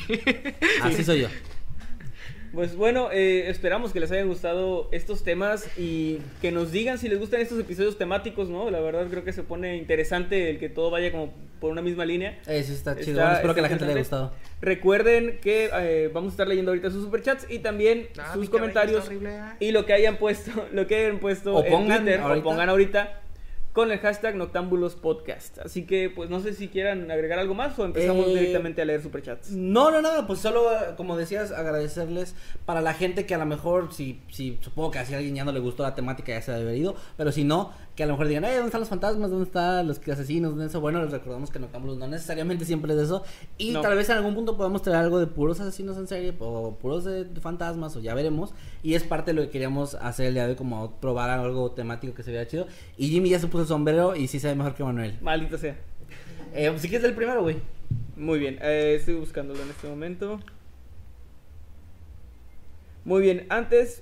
Así 0.81 1.03
soy 1.03 1.21
yo. 1.21 1.27
Pues 2.53 2.75
bueno, 2.75 3.09
eh, 3.13 3.49
esperamos 3.49 3.93
que 3.93 4.01
les 4.01 4.11
hayan 4.11 4.27
gustado 4.27 4.89
estos 4.91 5.23
temas 5.23 5.69
y 5.77 6.17
que 6.41 6.51
nos 6.51 6.71
digan 6.73 6.97
si 6.97 7.07
les 7.07 7.17
gustan 7.17 7.39
estos 7.39 7.57
episodios 7.59 7.97
temáticos, 7.97 8.49
¿no? 8.49 8.69
La 8.69 8.81
verdad 8.81 9.07
creo 9.09 9.23
que 9.23 9.31
se 9.31 9.43
pone 9.43 9.77
interesante 9.77 10.49
el 10.49 10.59
que 10.59 10.67
todo 10.67 10.89
vaya 10.91 11.11
como 11.13 11.31
por 11.61 11.71
una 11.71 11.81
misma 11.81 12.03
línea. 12.03 12.39
Eh, 12.47 12.61
sí, 12.63 12.73
está 12.73 12.95
chido. 12.97 13.11
Está- 13.11 13.21
Bueno, 13.23 13.33
espero 13.35 13.51
está 13.51 13.53
que 13.53 13.59
a 13.59 13.63
la 13.63 13.69
gente 13.69 13.85
le 13.85 13.91
haya 13.91 13.99
gustado. 14.01 14.33
Recuerden 14.59 15.39
que 15.41 15.69
eh, 15.73 16.09
vamos 16.13 16.31
a 16.31 16.33
estar 16.33 16.47
leyendo 16.47 16.71
ahorita 16.71 16.89
sus 16.89 17.05
superchats 17.05 17.45
y 17.49 17.59
también 17.59 18.07
Ah, 18.19 18.31
sus 18.33 18.49
comentarios 18.49 19.05
horrible, 19.05 19.37
ah. 19.37 19.55
y 19.59 19.71
lo 19.71 19.85
que 19.85 19.93
hayan 19.93 20.17
puesto, 20.17 20.51
lo 20.73 20.87
que 20.87 20.95
hayan 21.05 21.19
puesto 21.19 21.55
O 21.55 21.63
en 21.63 21.71
pongan 21.71 22.03
Twitter 22.03 22.21
o 22.21 22.43
pongan 22.43 22.67
ahorita 22.67 23.21
con 23.73 23.91
el 23.91 23.99
hashtag 23.99 24.35
Noctámbulos 24.35 24.95
Podcast. 24.95 25.59
Así 25.59 25.85
que 25.85 26.09
pues 26.09 26.29
no 26.29 26.39
sé 26.41 26.53
si 26.53 26.67
quieran 26.67 27.09
agregar 27.09 27.39
algo 27.39 27.53
más 27.53 27.77
o 27.79 27.85
empezamos 27.85 28.27
Eh, 28.27 28.33
directamente 28.33 28.81
a 28.81 28.85
leer 28.85 29.01
superchats. 29.01 29.51
No, 29.51 29.91
no, 29.91 30.01
nada, 30.01 30.27
pues 30.27 30.39
solo, 30.39 30.67
como 30.97 31.15
decías, 31.15 31.51
agradecerles 31.51 32.35
para 32.65 32.81
la 32.81 32.93
gente 32.93 33.25
que 33.25 33.33
a 33.33 33.37
lo 33.37 33.45
mejor, 33.45 33.93
si, 33.93 34.19
si 34.29 34.57
supongo 34.61 34.91
que 34.91 34.99
así 34.99 35.13
a 35.13 35.17
alguien 35.17 35.35
ya 35.35 35.45
no 35.45 35.51
le 35.53 35.59
gustó 35.59 35.83
la 35.83 35.95
temática, 35.95 36.33
ya 36.33 36.41
se 36.41 36.51
ha 36.51 36.55
de 36.55 36.61
haber 36.63 36.75
ido, 36.75 36.95
pero 37.15 37.31
si 37.31 37.43
no, 37.45 37.71
que 38.01 38.05
a 38.05 38.07
lo 38.07 38.13
mejor 38.13 38.29
digan, 38.29 38.45
eh, 38.45 38.53
¿dónde 38.53 38.65
están 38.65 38.81
los 38.81 38.89
fantasmas? 38.89 39.29
¿Dónde 39.29 39.45
están 39.45 39.87
los 39.87 39.99
asesinos? 40.09 40.53
¿Dónde 40.53 40.65
eso? 40.65 40.81
Bueno, 40.81 41.03
les 41.03 41.11
recordamos 41.11 41.51
que 41.51 41.59
Noctámbulos 41.59 41.99
no 41.99 42.07
necesariamente 42.07 42.65
siempre 42.65 42.93
es 42.93 42.97
de 42.97 43.03
eso, 43.03 43.23
y 43.59 43.73
No. 43.73 43.81
tal 43.81 43.95
vez 43.95 44.09
en 44.09 44.17
algún 44.17 44.33
punto 44.33 44.57
podamos 44.57 44.81
traer 44.81 44.97
algo 44.97 45.19
de 45.19 45.27
puros 45.27 45.59
asesinos 45.59 45.97
en 45.97 46.07
serie, 46.07 46.33
o 46.39 46.73
puros 46.81 47.03
de, 47.03 47.25
de 47.25 47.41
fantasmas, 47.41 47.95
o 47.95 47.99
ya 47.99 48.15
veremos, 48.15 48.55
y 48.81 48.95
es 48.95 49.03
parte 49.03 49.29
de 49.29 49.35
lo 49.35 49.43
que 49.43 49.51
queríamos 49.51 49.93
hacer 49.93 50.25
el 50.25 50.33
día 50.33 50.45
de 50.45 50.53
hoy, 50.53 50.55
como 50.55 50.95
probar 50.99 51.29
algo 51.29 51.73
temático 51.73 52.15
que 52.15 52.23
se 52.23 52.31
vea 52.31 52.47
chido, 52.47 52.65
y 52.97 53.09
Jimmy 53.09 53.29
ya 53.29 53.37
se 53.37 53.45
puso 53.45 53.61
el 53.61 53.67
sombrero 53.67 54.15
y 54.15 54.27
sí 54.27 54.39
se 54.39 54.47
ve 54.47 54.55
mejor 54.55 54.73
que 54.73 54.83
Manuel. 54.83 55.19
Maldita 55.21 55.59
sea. 55.59 55.77
Eh, 56.55 56.69
pues, 56.71 56.81
si 56.81 56.89
quieres 56.89 57.07
el 57.07 57.13
primero, 57.13 57.43
güey. 57.43 57.57
Muy 58.17 58.39
bien, 58.39 58.57
eh, 58.63 58.95
estoy 58.97 59.13
buscándolo 59.13 59.61
en 59.61 59.69
este 59.69 59.87
momento. 59.87 60.39
Muy 63.05 63.21
bien, 63.21 63.45
antes, 63.49 64.01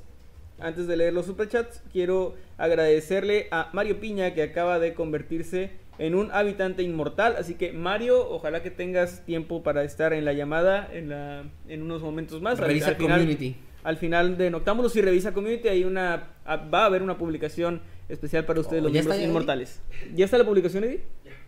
antes 0.58 0.88
de 0.88 0.96
leer 0.96 1.12
los 1.14 1.26
superchats, 1.26 1.82
quiero 1.92 2.36
agradecerle 2.60 3.48
a 3.52 3.70
Mario 3.74 4.00
Piña 4.00 4.34
que 4.34 4.44
acaba 4.44 4.80
de 4.80 4.94
convertirse 4.94 5.72
en 5.98 6.16
un 6.16 6.32
habitante 6.32 6.84
inmortal. 6.84 7.36
Así 7.38 7.56
que 7.56 7.74
Mario, 7.74 8.30
ojalá 8.30 8.62
que 8.62 8.70
tengas 8.72 9.26
tiempo 9.26 9.64
para 9.64 9.84
estar 9.84 10.14
en 10.14 10.26
la 10.26 10.34
llamada 10.34 10.88
en, 10.94 11.10
la, 11.10 11.44
en 11.68 11.82
unos 11.82 12.02
momentos 12.02 12.42
más. 12.42 12.60
Revisa 12.60 12.90
al 12.90 12.98
Community. 12.98 13.56
al 13.84 13.98
final 13.98 14.38
de 14.38 14.50
Noctámbulos 14.52 14.96
y 14.96 15.02
revisa 15.02 15.34
Community 15.34 15.68
hay 15.68 15.84
una 15.84 16.30
va 16.74 16.84
a 16.84 16.86
haber 16.86 17.02
una 17.02 17.18
publicación 17.18 17.82
especial 18.08 18.46
para 18.46 18.60
ustedes 18.60 18.82
Oh, 18.82 18.86
los 18.86 18.94
¿ya 18.94 19.00
está 19.02 19.14
miembros 19.16 19.30
inmortales. 19.30 19.82
¿Ya 20.16 20.26
está 20.26 20.38
la 20.38 20.46
publicación, 20.46 20.84
Eddie? 20.84 21.02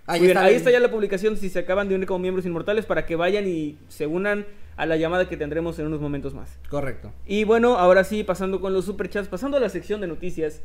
Ah, 0.05 0.13
Muy 0.13 0.19
ya 0.19 0.25
bien, 0.25 0.29
está 0.31 0.41
ahí 0.43 0.49
bien. 0.49 0.57
está 0.57 0.71
ya 0.71 0.79
la 0.79 0.91
publicación 0.91 1.37
si 1.37 1.49
se 1.49 1.59
acaban 1.59 1.87
de 1.89 1.95
unir 1.95 2.07
como 2.07 2.19
miembros 2.19 2.45
inmortales 2.45 2.85
para 2.85 3.05
que 3.05 3.15
vayan 3.15 3.47
y 3.47 3.77
se 3.87 4.05
unan 4.07 4.45
a 4.77 4.85
la 4.85 4.97
llamada 4.97 5.27
que 5.29 5.37
tendremos 5.37 5.77
en 5.79 5.87
unos 5.87 6.01
momentos 6.01 6.33
más. 6.33 6.57
Correcto. 6.69 7.13
Y 7.25 7.43
bueno, 7.43 7.77
ahora 7.77 8.03
sí, 8.03 8.23
pasando 8.23 8.59
con 8.61 8.73
los 8.73 8.85
superchats, 8.85 9.27
pasando 9.27 9.57
a 9.57 9.59
la 9.59 9.69
sección 9.69 10.01
de 10.01 10.07
noticias. 10.07 10.61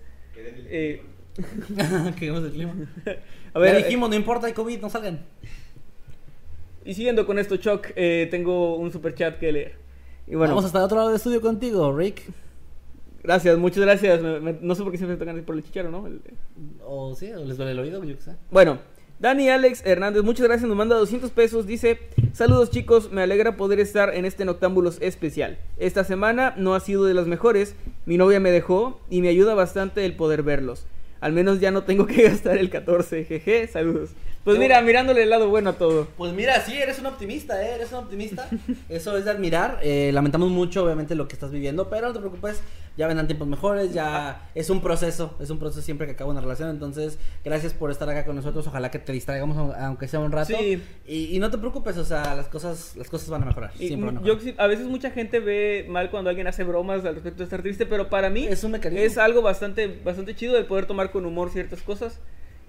Eh, 0.68 1.02
que 2.18 2.26
vemos 2.30 2.44
el 2.44 2.52
clima. 2.52 2.74
a 3.54 3.58
ver, 3.58 3.82
ya 3.82 3.88
eh, 3.88 3.96
no 3.96 4.14
importa, 4.14 4.46
hay 4.46 4.52
COVID, 4.52 4.80
no 4.80 4.90
salgan. 4.90 5.20
y 6.84 6.94
siguiendo 6.94 7.26
con 7.26 7.38
esto, 7.38 7.56
Chuck, 7.56 7.88
eh, 7.96 8.28
tengo 8.30 8.76
un 8.76 8.92
superchat 8.92 9.38
que 9.38 9.52
leer. 9.52 9.74
Y 10.26 10.34
bueno, 10.34 10.54
Vamos 10.54 10.64
hasta 10.64 10.78
el 10.78 10.84
otro 10.84 10.96
lado 10.96 11.08
del 11.08 11.16
estudio 11.16 11.40
contigo, 11.40 11.96
Rick. 11.96 12.22
gracias, 13.22 13.56
muchas 13.58 13.80
gracias. 13.84 14.20
Me- 14.22 14.40
me- 14.40 14.58
no 14.60 14.74
sé 14.74 14.82
por 14.82 14.90
qué 14.92 14.98
siempre 14.98 15.16
tocan 15.16 15.40
por 15.44 15.54
el 15.56 15.62
chicharo, 15.64 15.90
¿no? 15.90 16.06
El- 16.06 16.20
O 16.84 17.14
sí, 17.14 17.30
o 17.32 17.44
les 17.44 17.56
duele 17.56 17.72
el 17.72 17.78
oído, 17.78 18.02
yo 18.04 18.16
qué 18.16 18.22
sé. 18.22 18.32
Bueno, 18.50 18.78
Dani 19.18 19.48
Alex 19.48 19.82
Hernández, 19.86 20.22
muchas 20.24 20.46
gracias, 20.46 20.68
nos 20.68 20.76
manda 20.76 20.94
200 20.96 21.30
pesos. 21.30 21.66
Dice: 21.66 22.00
Saludos 22.34 22.70
chicos, 22.70 23.10
me 23.10 23.22
alegra 23.22 23.56
poder 23.56 23.80
estar 23.80 24.14
en 24.14 24.26
este 24.26 24.44
Noctámbulos 24.44 24.98
especial. 25.00 25.58
Esta 25.78 26.04
semana 26.04 26.52
no 26.58 26.74
ha 26.74 26.80
sido 26.80 27.04
de 27.06 27.14
las 27.14 27.26
mejores. 27.26 27.74
Mi 28.04 28.18
novia 28.18 28.40
me 28.40 28.50
dejó 28.50 29.00
y 29.08 29.22
me 29.22 29.28
ayuda 29.28 29.54
bastante 29.54 30.04
el 30.04 30.16
poder 30.16 30.42
verlos. 30.42 30.86
Al 31.20 31.32
menos 31.32 31.60
ya 31.60 31.70
no 31.70 31.84
tengo 31.84 32.06
que 32.06 32.24
gastar 32.28 32.58
el 32.58 32.68
14. 32.68 33.24
Jeje, 33.24 33.66
saludos. 33.68 34.10
Pues 34.44 34.58
mira, 34.58 34.80
mirándole 34.82 35.22
el 35.22 35.30
lado 35.30 35.48
bueno 35.48 35.70
a 35.70 35.72
todo. 35.72 36.06
Pues 36.16 36.32
mira, 36.32 36.60
sí, 36.60 36.74
eres 36.74 37.00
un 37.00 37.06
optimista, 37.06 37.60
¿eh? 37.64 37.74
Eres 37.74 37.90
un 37.92 37.98
optimista. 37.98 38.48
Eso 38.88 39.16
es 39.16 39.24
de 39.24 39.30
admirar. 39.30 39.80
Eh, 39.82 40.10
lamentamos 40.12 40.50
mucho, 40.50 40.84
obviamente, 40.84 41.16
lo 41.16 41.26
que 41.26 41.34
estás 41.34 41.50
viviendo, 41.50 41.88
pero 41.88 42.08
no 42.08 42.12
te 42.12 42.20
preocupes, 42.20 42.60
ya 42.96 43.06
vendrán 43.06 43.26
tiempos 43.26 43.46
mejores, 43.46 43.92
ya 43.92 44.48
es 44.54 44.70
un 44.70 44.80
proceso, 44.80 45.36
es 45.40 45.50
un 45.50 45.58
proceso 45.58 45.82
siempre 45.82 46.06
que 46.06 46.12
acaba 46.14 46.30
una 46.30 46.40
relación. 46.40 46.70
Entonces, 46.70 47.18
gracias 47.44 47.74
por 47.74 47.90
estar 47.90 48.08
acá 48.08 48.24
con 48.24 48.36
nosotros. 48.36 48.66
Ojalá 48.66 48.90
que 48.90 48.98
te 48.98 49.12
distraigamos, 49.12 49.56
au- 49.56 49.74
aunque 49.78 50.08
sea 50.08 50.20
un 50.20 50.32
rato. 50.32 50.54
Sí. 50.58 50.82
Y, 51.06 51.36
y 51.36 51.38
no 51.38 51.50
te 51.50 51.58
preocupes, 51.58 51.96
o 51.98 52.04
sea, 52.04 52.34
las 52.34 52.48
cosas, 52.48 52.94
las 52.96 53.08
cosas 53.10 53.28
van 53.28 53.42
a 53.42 53.46
mejorar. 53.46 53.70
Y 53.78 53.88
siempre 53.88 54.06
van 54.06 54.16
a 54.18 54.20
yo, 54.22 54.34
mejorar. 54.36 54.42
sí- 54.44 54.54
a 54.58 54.66
veces 54.66 54.86
mucha 54.86 55.10
gente 55.10 55.40
ve 55.40 55.86
mal 55.88 56.10
cuando 56.10 56.30
alguien 56.30 56.46
hace 56.46 56.64
bromas 56.64 57.04
al 57.04 57.14
respecto 57.14 57.38
de 57.38 57.44
estar 57.44 57.62
triste, 57.62 57.86
pero 57.86 58.08
para 58.08 58.30
mí 58.30 58.46
Es 58.46 58.64
un 58.64 58.72
mecanismo. 58.72 59.04
es 59.04 59.18
algo 59.18 59.42
bastante, 59.42 60.00
bastante 60.04 60.34
chido 60.34 60.56
el 60.56 60.66
poder 60.66 60.86
tomar 60.86 61.10
con 61.10 61.26
humor 61.26 61.50
ciertas 61.50 61.82
cosas 61.82 62.18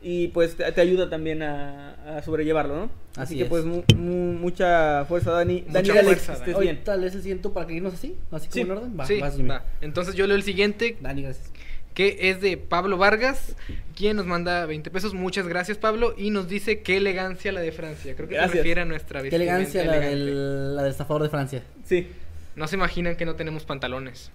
y 0.01 0.27
pues 0.29 0.55
te, 0.55 0.71
te 0.71 0.81
ayuda 0.81 1.09
también 1.09 1.41
a, 1.43 2.17
a 2.17 2.21
sobrellevarlo, 2.23 2.75
¿no? 2.75 2.89
Así 3.15 3.35
que 3.35 3.43
es. 3.43 3.49
pues 3.49 3.65
mu- 3.65 3.83
mu- 3.95 4.33
mucha 4.33 5.05
fuerza, 5.05 5.31
Dani. 5.31 5.63
Mucha 5.67 5.73
Dani, 5.73 5.89
Alex, 5.89 6.05
fuerza, 6.05 6.33
estés 6.33 6.53
Dani. 6.53 6.59
bien. 6.63 6.75
Ahorita 6.75 6.97
lees 6.97 7.15
el 7.15 7.21
siguiente 7.21 7.49
para 7.49 7.65
que 7.67 7.73
irnos 7.73 7.93
así, 7.95 8.15
así 8.31 8.47
como 8.47 8.53
Sí. 8.53 8.61
en 8.61 8.71
orden. 8.71 8.99
Va, 8.99 9.05
sí, 9.07 9.19
vas, 9.19 9.39
va. 9.49 9.65
Entonces 9.81 10.13
yo 10.15 10.27
leo 10.27 10.35
el 10.35 10.43
siguiente, 10.43 10.97
Dani, 11.01 11.23
gracias. 11.23 11.51
que 11.95 12.17
es 12.29 12.41
de 12.41 12.57
Pablo 12.57 12.97
Vargas, 12.97 13.55
quien 13.95 14.17
nos 14.17 14.27
manda 14.27 14.67
20 14.67 14.91
pesos. 14.91 15.15
Muchas 15.15 15.47
gracias, 15.47 15.79
Pablo. 15.79 16.13
Y 16.15 16.29
nos 16.29 16.47
dice 16.47 16.81
qué 16.83 16.97
elegancia 16.97 17.51
la 17.51 17.61
de 17.61 17.71
Francia. 17.71 18.15
Creo 18.15 18.27
que 18.29 18.35
Gracias. 18.35 18.51
se 18.51 18.57
refiere 18.59 18.81
a 18.81 18.85
nuestra 18.85 19.21
Qué 19.23 19.29
vestimenta 19.31 19.53
elegancia 19.55 19.83
la 19.85 19.99
del, 19.99 20.75
la 20.75 20.83
del 20.83 20.91
estafador 20.91 21.23
de 21.23 21.29
Francia. 21.29 21.63
Sí. 21.85 22.07
No 22.55 22.67
se 22.67 22.75
imaginan 22.75 23.15
que 23.15 23.25
no 23.25 23.35
tenemos 23.35 23.65
pantalones. 23.65 24.31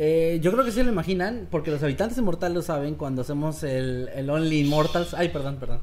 Eh, 0.00 0.38
yo 0.40 0.52
creo 0.52 0.64
que 0.64 0.70
sí 0.70 0.80
lo 0.82 0.90
imaginan, 0.90 1.48
porque 1.50 1.72
los 1.72 1.82
habitantes 1.82 2.16
inmortales 2.18 2.54
lo 2.54 2.62
saben 2.62 2.94
cuando 2.94 3.22
hacemos 3.22 3.64
el, 3.64 4.08
el 4.14 4.30
Only 4.30 4.60
Immortals. 4.60 5.12
Ay, 5.12 5.28
perdón, 5.30 5.56
perdón. 5.58 5.80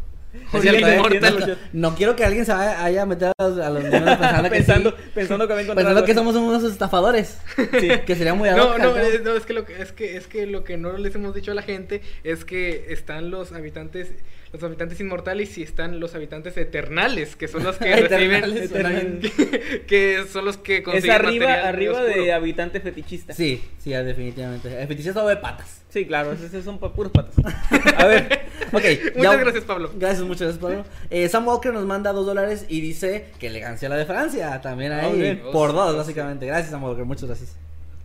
Cierto, 0.59 0.87
¿eh? 0.87 1.57
No 1.73 1.95
quiero 1.95 2.15
que 2.15 2.25
alguien 2.25 2.45
se 2.45 2.53
vaya, 2.53 2.81
vaya 2.81 3.01
a 3.01 3.05
meter 3.05 3.31
a 3.37 3.43
los, 3.47 3.57
a 3.59 3.69
los 3.69 3.83
pensando, 4.49 4.49
pensando, 4.49 4.95
que, 4.95 5.03
sí, 5.03 5.09
pensando 5.13 5.47
que 5.47 5.73
pensando 5.75 6.05
que 6.05 6.13
somos 6.13 6.35
unos 6.35 6.63
estafadores. 6.63 7.37
Sí. 7.55 7.89
que 8.05 8.15
sería 8.15 8.33
muy 8.33 8.49
No, 8.49 8.77
no, 8.77 8.93
¿no? 8.93 8.97
es, 8.97 9.23
no, 9.23 9.35
es 9.35 9.45
que 9.45 9.53
lo 9.53 9.65
que 9.65 9.81
es 9.81 9.91
que 9.91 10.17
es 10.17 10.27
que 10.27 10.45
lo 10.45 10.63
que 10.63 10.77
no 10.77 10.97
les 10.97 11.15
hemos 11.15 11.33
dicho 11.33 11.51
a 11.51 11.55
la 11.55 11.61
gente 11.61 12.01
es 12.23 12.45
que 12.45 12.87
están 12.89 13.31
los 13.31 13.51
habitantes 13.51 14.11
los 14.55 14.63
habitantes 14.63 14.99
inmortales 14.99 15.57
y 15.57 15.63
están 15.63 15.99
los 15.99 16.15
habitantes 16.15 16.55
eternales, 16.57 17.35
que 17.35 17.47
son 17.47 17.63
los 17.63 17.77
que 17.77 17.93
Eternales, 17.99 18.53
reciben 18.69 18.85
eternales. 18.85 19.31
que, 19.33 19.83
que 19.87 20.23
son 20.31 20.45
los 20.45 20.57
que 20.57 20.77
Es 20.77 20.83
consiguen 20.83 21.11
arriba, 21.11 21.45
material 21.47 21.65
arriba 21.67 22.03
de 22.03 22.33
habitante 22.33 22.79
fetichista. 22.79 23.33
Sí, 23.33 23.63
sí, 23.79 23.91
definitivamente. 23.91 24.81
El 24.81 24.87
fetichista 24.87 25.25
de 25.25 25.37
patas. 25.37 25.81
Sí, 25.89 26.05
claro, 26.05 26.33
esos 26.33 26.63
son 26.63 26.79
pa- 26.79 26.93
puros 26.93 27.11
patas. 27.11 27.35
A 27.97 28.05
ver, 28.05 28.45
Ok, 28.73 28.83
Muchas 29.15 29.39
gracias, 29.39 29.63
Pablo. 29.63 29.91
Gracias, 29.95 30.23
muchas 30.23 30.41
gracias, 30.41 30.61
Pablo. 30.61 30.85
Eh, 31.09 31.29
Sam 31.29 31.47
Walker 31.47 31.71
nos 31.73 31.85
manda 31.85 32.11
dos 32.11 32.25
dólares 32.25 32.65
y 32.67 32.81
dice 32.81 33.25
que 33.39 33.47
elegancia 33.47 33.87
la 33.89 33.95
de 33.95 34.05
Francia. 34.05 34.59
También 34.61 34.91
Ah, 34.91 35.01
ahí, 35.05 35.41
por 35.53 35.71
dos, 35.73 35.95
básicamente. 35.95 36.45
Gracias, 36.45 36.71
Sam 36.71 36.83
Walker, 36.83 37.05
muchas 37.05 37.25
gracias. 37.27 37.55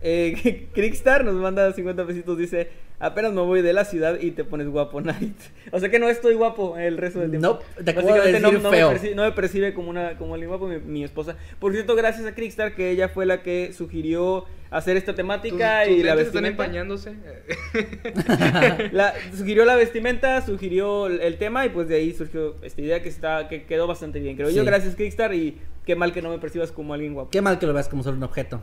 Eh, 0.02 0.68
Crickstar 0.74 1.24
nos 1.24 1.34
manda 1.34 1.72
50 1.72 2.06
pesitos, 2.06 2.38
dice, 2.38 2.68
apenas 2.98 3.32
me 3.32 3.40
voy 3.42 3.62
de 3.62 3.72
la 3.72 3.84
ciudad 3.84 4.18
y 4.20 4.30
te 4.32 4.44
pones 4.44 4.68
guapo, 4.68 5.00
Night. 5.00 5.36
O 5.72 5.78
sea 5.78 5.88
que 5.90 5.98
no 5.98 6.08
estoy 6.08 6.34
guapo 6.34 6.76
el 6.78 6.96
resto 6.98 7.20
del 7.20 7.30
tiempo. 7.30 7.48
Nope, 7.48 7.64
te 7.84 7.90
acabo 7.92 8.06
de 8.08 8.12
Básicamente 8.20 8.40
no, 8.40 8.52
no 8.62 8.70
me 8.70 8.76
feo. 8.76 9.14
no 9.14 9.22
me 9.22 9.32
percibe 9.32 9.72
como 9.74 9.90
una 9.90 10.16
como 10.18 10.34
alguien 10.34 10.48
guapo 10.48 10.66
mi, 10.68 10.78
mi 10.78 11.04
esposa. 11.04 11.36
Por 11.58 11.72
cierto, 11.72 11.94
gracias 11.94 12.26
a 12.26 12.34
Crickstar 12.34 12.74
que 12.74 12.90
ella 12.90 13.08
fue 13.08 13.24
la 13.26 13.42
que 13.42 13.72
sugirió 13.72 14.46
hacer 14.70 14.96
esta 14.96 15.12
¿Tus, 15.12 15.16
temática 15.16 15.82
tus 15.84 15.92
y 15.96 16.02
la 16.02 16.14
lentes 16.14 16.28
están 16.28 16.42
vestimenta. 16.44 16.64
empañándose? 16.64 17.14
La, 18.92 19.14
sugirió 19.36 19.64
la 19.64 19.74
vestimenta, 19.76 20.40
sugirió 20.44 21.06
el, 21.08 21.20
el 21.20 21.38
tema 21.38 21.66
y 21.66 21.70
pues 21.70 21.88
de 21.88 21.96
ahí 21.96 22.12
surgió 22.14 22.54
esta 22.62 22.80
idea 22.80 23.02
que 23.02 23.08
está 23.08 23.48
que 23.48 23.64
quedó 23.64 23.86
bastante 23.86 24.20
bien. 24.20 24.36
Creo 24.36 24.50
yo, 24.50 24.60
Sí. 24.62 24.66
gracias 24.66 24.94
Crickstar 24.94 25.34
y 25.34 25.58
qué 25.84 25.96
mal 25.96 26.12
que 26.12 26.22
no 26.22 26.30
me 26.30 26.38
percibas 26.38 26.70
como 26.72 26.94
alguien 26.94 27.14
guapo. 27.14 27.30
Qué 27.30 27.40
mal 27.42 27.58
que 27.58 27.66
lo 27.66 27.72
veas 27.74 27.88
como 27.88 28.02
solo 28.02 28.16
un 28.16 28.22
objeto. 28.22 28.60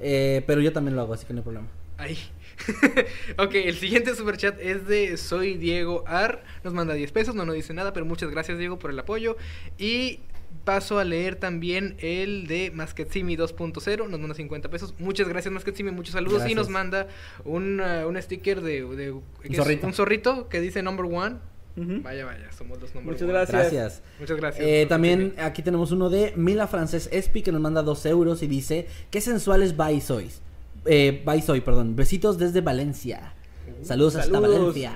Eh, 0.00 0.42
pero 0.46 0.60
yo 0.60 0.72
también 0.72 0.94
lo 0.96 1.02
hago, 1.02 1.14
así 1.14 1.26
que 1.26 1.32
no 1.32 1.40
hay 1.40 1.44
problema. 1.44 1.68
Ahí. 1.98 2.18
ok, 3.38 3.54
el 3.54 3.76
siguiente 3.76 4.14
superchat 4.14 4.60
es 4.60 4.86
de 4.86 5.16
Soy 5.16 5.54
Diego 5.54 6.04
Ar. 6.06 6.44
Nos 6.64 6.74
manda 6.74 6.94
10 6.94 7.12
pesos, 7.12 7.34
no 7.34 7.44
nos 7.46 7.54
dice 7.54 7.72
nada, 7.74 7.92
pero 7.92 8.04
muchas 8.06 8.30
gracias, 8.30 8.58
Diego, 8.58 8.78
por 8.78 8.90
el 8.90 8.98
apoyo. 8.98 9.36
Y 9.78 10.20
paso 10.64 10.98
a 10.98 11.04
leer 11.04 11.36
también 11.36 11.96
el 12.00 12.46
de 12.46 12.70
Masketsimi 12.74 13.36
2.0. 13.36 14.08
Nos 14.08 14.20
manda 14.20 14.34
50 14.34 14.68
pesos. 14.68 14.94
Muchas 14.98 15.28
gracias, 15.28 15.52
Masketsimi. 15.52 15.90
Muchos 15.90 16.12
saludos. 16.12 16.38
Y 16.38 16.54
Gracias. 16.54 16.56
nos 16.58 16.68
manda 16.68 17.08
un, 17.44 17.80
uh, 17.80 18.06
un 18.08 18.20
sticker 18.20 18.60
de, 18.60 18.84
de- 18.84 19.14
es 19.44 19.56
zorrito. 19.56 19.86
un 19.86 19.92
zorrito 19.94 20.48
que 20.48 20.60
dice 20.60 20.82
number 20.82 21.06
one. 21.06 21.36
Vaya, 21.76 22.24
vaya, 22.24 22.50
somos 22.56 22.80
los 22.80 22.94
number 22.94 23.12
Muchas 23.12 23.28
gracias. 23.28 23.52
Gracias. 23.72 24.02
Muchas 24.18 24.36
gracias. 24.38 24.66
Eh, 24.66 24.86
también 24.88 25.34
aquí 25.38 25.62
tenemos 25.62 25.92
uno 25.92 26.08
de 26.08 26.32
Mila 26.34 26.66
Frances 26.66 27.08
Espi 27.12 27.42
que 27.42 27.52
nos 27.52 27.60
manda 27.60 27.82
dos 27.82 28.06
euros 28.06 28.42
y 28.42 28.46
dice: 28.46 28.86
Qué 29.10 29.20
sensuales 29.20 29.76
bye 29.76 30.00
sois. 30.00 30.40
Eh, 30.86 31.22
bye 31.26 31.42
soy, 31.42 31.60
perdón. 31.60 31.94
Besitos 31.94 32.38
desde 32.38 32.60
Valencia. 32.62 33.34
Saludos, 33.82 34.16
hasta. 34.16 34.40
Valencia. 34.40 34.94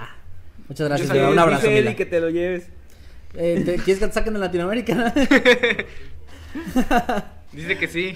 Muchas 0.68 0.88
gracias. 0.88 1.12
Yo 1.12 1.30
Un 1.30 1.38
abrazo, 1.38 1.66
Dice 1.66 1.80
Mila. 1.80 1.96
que 1.96 2.06
te 2.06 2.20
lo 2.20 2.30
lleves. 2.30 2.68
Eh, 3.34 3.62
¿te- 3.64 3.76
¿Quieres 3.76 3.98
que 3.98 4.06
te 4.08 4.12
saquen 4.12 4.32
de 4.34 4.40
Latinoamérica? 4.40 5.12
Dice 7.52 7.78
que 7.78 7.88
sí. 7.88 8.14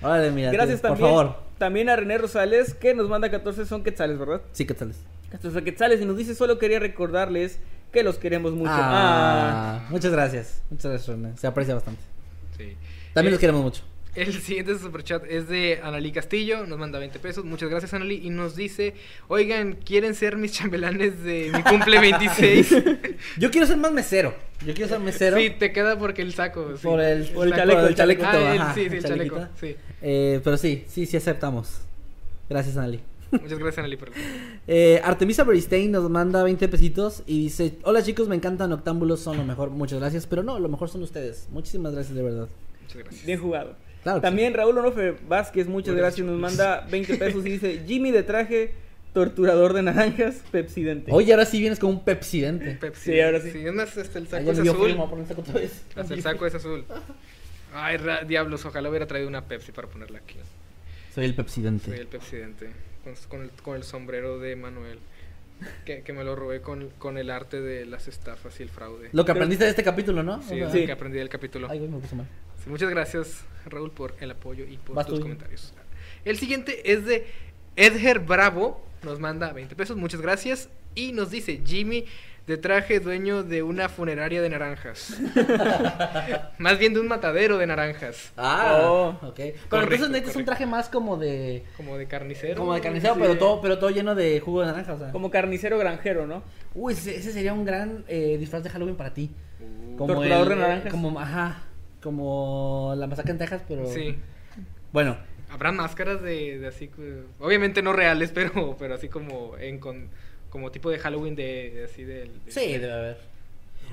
Órale, 0.00 0.30
mira. 0.30 0.50
Gracias 0.52 0.80
por 0.80 0.90
también, 0.90 1.08
favor. 1.08 1.36
también 1.58 1.88
a 1.88 1.96
René 1.96 2.18
Rosales 2.18 2.74
que 2.74 2.94
nos 2.94 3.08
manda 3.08 3.30
14 3.30 3.66
son 3.66 3.82
quetzales, 3.82 4.18
¿verdad? 4.18 4.42
Sí, 4.52 4.64
¿qué 4.66 4.74
tal? 4.74 4.92
14 5.30 5.64
quetzales 5.64 6.00
y 6.00 6.04
nos 6.04 6.16
dice 6.16 6.34
solo 6.34 6.58
quería 6.58 6.78
recordarles 6.78 7.58
que 7.92 8.02
los 8.02 8.18
queremos 8.18 8.52
mucho. 8.52 8.70
Ah. 8.72 9.80
Ah, 9.84 9.86
Muchas 9.90 10.10
gracias. 10.12 10.62
Muchas 10.70 10.90
gracias, 10.90 11.08
René. 11.16 11.36
Se 11.36 11.46
aprecia 11.46 11.74
bastante. 11.74 12.00
Sí. 12.56 12.76
También 13.12 13.28
Eh, 13.28 13.32
los 13.32 13.40
queremos 13.40 13.62
mucho. 13.62 13.82
El 14.14 14.34
siguiente 14.42 14.78
superchat 14.78 15.24
es 15.26 15.48
de 15.48 15.80
Analí 15.82 16.12
Castillo, 16.12 16.66
nos 16.66 16.78
manda 16.78 16.98
20 16.98 17.18
pesos, 17.18 17.46
muchas 17.46 17.70
gracias 17.70 17.94
Analí, 17.94 18.20
y 18.22 18.28
nos 18.28 18.54
dice, 18.54 18.92
oigan, 19.28 19.72
¿quieren 19.72 20.14
ser 20.14 20.36
mis 20.36 20.52
chambelanes 20.52 21.22
de 21.24 21.50
mi 21.54 21.62
cumple 21.62 21.98
26? 21.98 22.74
Yo 23.38 23.50
quiero 23.50 23.66
ser 23.66 23.78
más 23.78 23.90
mesero. 23.90 24.34
Yo 24.66 24.74
quiero 24.74 24.90
ser 24.90 25.00
mesero. 25.00 25.38
Sí, 25.38 25.48
te 25.48 25.72
queda 25.72 25.98
porque 25.98 26.20
el 26.20 26.34
saco. 26.34 26.76
sí. 26.76 26.82
Por 26.82 27.00
el, 27.00 27.24
Por 27.28 27.46
el 27.46 27.54
chaleco, 27.54 27.80
el 27.80 27.86
el 27.86 27.94
chaleco. 27.94 28.22
Ah, 28.26 28.54
el- 28.54 28.74
sí, 28.74 28.90
sí, 28.90 28.96
el 28.96 29.02
chaleco, 29.02 29.46
sí. 29.58 29.76
Eh, 30.02 30.40
pero 30.44 30.58
sí, 30.58 30.84
sí, 30.88 31.06
sí 31.06 31.16
aceptamos. 31.16 31.80
Gracias, 32.50 32.76
Anali. 32.76 33.00
Muchas 33.32 33.58
gracias 33.58 33.78
Analí 33.78 33.96
por 33.96 34.08
el... 34.08 34.14
Eh, 34.66 35.00
Artemisa 35.02 35.44
Beristein 35.44 35.90
nos 35.90 36.08
manda 36.10 36.42
20 36.42 36.68
pesitos 36.68 37.22
y 37.26 37.44
dice: 37.44 37.78
Hola 37.82 38.02
chicos, 38.02 38.28
me 38.28 38.36
encantan 38.36 38.72
Octámbulos, 38.72 39.20
son 39.20 39.36
lo 39.36 39.44
mejor. 39.44 39.70
Muchas 39.70 39.98
gracias, 39.98 40.26
pero 40.26 40.42
no, 40.42 40.58
lo 40.58 40.68
mejor 40.68 40.88
son 40.88 41.02
ustedes. 41.02 41.48
Muchísimas 41.50 41.94
gracias, 41.94 42.14
de 42.14 42.22
verdad. 42.22 42.48
Muchas 42.82 42.98
gracias. 42.98 43.26
Bien 43.26 43.40
jugado. 43.40 43.74
Claro 44.02 44.20
También 44.20 44.52
Raúl 44.52 44.76
Onofre 44.78 45.16
Vázquez, 45.28 45.68
muchas 45.68 45.94
gracias, 45.94 46.26
nos 46.26 46.38
manda 46.38 46.86
20 46.90 47.16
pesos 47.18 47.46
y 47.46 47.50
dice 47.50 47.84
Jimmy 47.86 48.10
de 48.10 48.24
traje, 48.24 48.74
torturador 49.12 49.74
de 49.74 49.82
naranjas, 49.82 50.42
pepsidente. 50.50 51.12
Oye, 51.12 51.32
ahora 51.32 51.44
sí 51.44 51.60
vienes 51.60 51.78
con 51.78 51.90
un 51.90 52.04
pepsidente. 52.04 52.72
Pepsi. 52.80 53.12
Sí, 53.12 53.20
ahora 53.20 53.40
sí. 53.40 53.52
Sí, 53.52 53.58
es 53.64 53.72
más, 53.72 53.96
este, 53.96 54.18
el 54.18 54.26
saco 54.26 54.50
es 54.50 54.58
azul. 54.58 54.96
saco 55.28 55.40
otra 55.40 55.54
vez. 55.54 55.82
Hasta 55.94 56.14
el 56.14 56.22
saco 56.22 56.46
es 56.46 56.54
azul. 56.54 56.84
Ay, 57.74 57.98
diablos, 58.26 58.64
ojalá 58.64 58.90
hubiera 58.90 59.06
traído 59.06 59.28
una 59.28 59.46
Pepsi 59.46 59.72
para 59.72 59.88
ponerla 59.88 60.18
aquí. 60.18 60.36
Soy 61.14 61.24
el 61.24 61.34
pepsidente. 61.34 61.90
Soy 61.90 61.98
el 61.98 62.06
Pepsidente. 62.06 62.70
Con, 63.28 63.42
el, 63.42 63.50
con 63.62 63.76
el 63.76 63.82
sombrero 63.82 64.38
de 64.38 64.56
Manuel. 64.56 64.98
Que, 65.84 66.02
que 66.02 66.12
me 66.12 66.24
lo 66.24 66.34
robé 66.34 66.60
con, 66.60 66.90
con 66.98 67.18
el 67.18 67.30
arte 67.30 67.60
de 67.60 67.86
las 67.86 68.08
estafas 68.08 68.58
y 68.58 68.64
el 68.64 68.68
fraude. 68.68 69.10
Lo 69.12 69.24
que 69.24 69.30
aprendiste 69.30 69.62
de 69.64 69.70
este 69.70 69.84
capítulo, 69.84 70.22
¿no? 70.24 70.42
Sí, 70.42 70.54
O 70.54 70.56
sea- 70.56 70.66
es 70.66 70.72
Sí. 70.72 70.80
lo 70.80 70.86
que 70.86 70.92
aprendí 70.92 71.18
del 71.18 71.28
capítulo. 71.28 71.68
Ay, 71.70 71.78
güey, 71.78 71.90
me 71.90 71.98
puse 71.98 72.16
mal. 72.16 72.26
Sí, 72.64 72.68
muchas 72.70 72.90
gracias, 72.90 73.44
Raúl, 73.66 73.92
por 73.92 74.14
el 74.20 74.30
apoyo 74.32 74.64
y 74.64 74.76
por 74.78 74.96
Vas 74.96 75.06
tus 75.06 75.16
tú. 75.18 75.22
comentarios. 75.22 75.72
El 76.24 76.36
siguiente 76.36 76.92
es 76.92 77.04
de 77.04 77.26
Edger 77.76 78.18
Bravo. 78.20 78.84
Nos 79.04 79.20
manda 79.20 79.52
20 79.52 79.76
pesos, 79.76 79.96
muchas 79.96 80.20
gracias. 80.20 80.68
Y 80.96 81.12
nos 81.12 81.30
dice 81.30 81.60
Jimmy 81.64 82.06
de 82.46 82.56
traje 82.56 82.98
dueño 83.00 83.42
de 83.44 83.62
una 83.62 83.88
funeraria 83.88 84.42
de 84.42 84.48
naranjas. 84.48 85.16
Más 86.58 86.78
bien 86.78 86.94
de 86.94 87.00
un 87.00 87.08
matadero 87.08 87.58
de 87.58 87.66
naranjas. 87.66 88.32
Ah, 88.36 88.80
Oh. 88.82 89.08
ok. 89.22 89.34
Pero 89.36 89.54
Correcto, 89.68 89.94
entonces 89.94 90.08
necesitas 90.10 90.36
un 90.36 90.44
traje 90.44 90.66
más 90.66 90.88
como 90.88 91.16
de... 91.16 91.64
Como 91.76 91.96
de 91.96 92.06
carnicero. 92.06 92.56
Como 92.56 92.74
de 92.74 92.80
carnicero, 92.80 93.14
sí. 93.14 93.20
pero 93.20 93.38
todo 93.38 93.60
pero 93.60 93.78
todo 93.78 93.90
lleno 93.90 94.14
de 94.14 94.40
jugo 94.40 94.60
de 94.60 94.66
naranja, 94.66 94.94
o 94.94 94.98
sea. 94.98 95.12
Como 95.12 95.30
carnicero 95.30 95.78
granjero, 95.78 96.26
¿no? 96.26 96.42
Uy, 96.74 96.94
ese, 96.94 97.16
ese 97.16 97.32
sería 97.32 97.52
un 97.52 97.64
gran 97.64 98.04
eh, 98.08 98.36
disfraz 98.38 98.62
de 98.62 98.70
Halloween 98.70 98.96
para 98.96 99.14
ti. 99.14 99.30
Uh, 99.60 99.96
Como 99.96 100.14
Torturador 100.14 100.48
el- 100.52 100.58
de 100.58 100.60
naranjas. 100.62 100.90
Como, 100.90 101.20
ajá, 101.20 101.62
como 102.02 102.94
la 102.96 103.06
masacre 103.06 103.32
en 103.32 103.38
Texas, 103.38 103.62
pero... 103.68 103.86
Sí. 103.86 104.16
Bueno, 104.92 105.16
Habrá 105.50 105.70
máscaras 105.70 106.22
de, 106.22 106.58
de 106.60 106.66
así, 106.68 106.90
eh, 106.98 107.24
obviamente 107.38 107.82
no 107.82 107.92
reales, 107.92 108.30
pero, 108.34 108.74
pero 108.78 108.94
así 108.94 109.08
como 109.10 109.58
en 109.58 109.78
con, 109.80 110.08
como 110.52 110.70
tipo 110.70 110.88
de 110.90 110.98
Halloween 111.00 111.34
de, 111.34 111.70
de 111.74 111.84
así 111.86 112.04
del. 112.04 112.28
de- 112.44 112.52
sí, 112.52 112.60
debe 112.78 112.92
haber. 112.92 113.32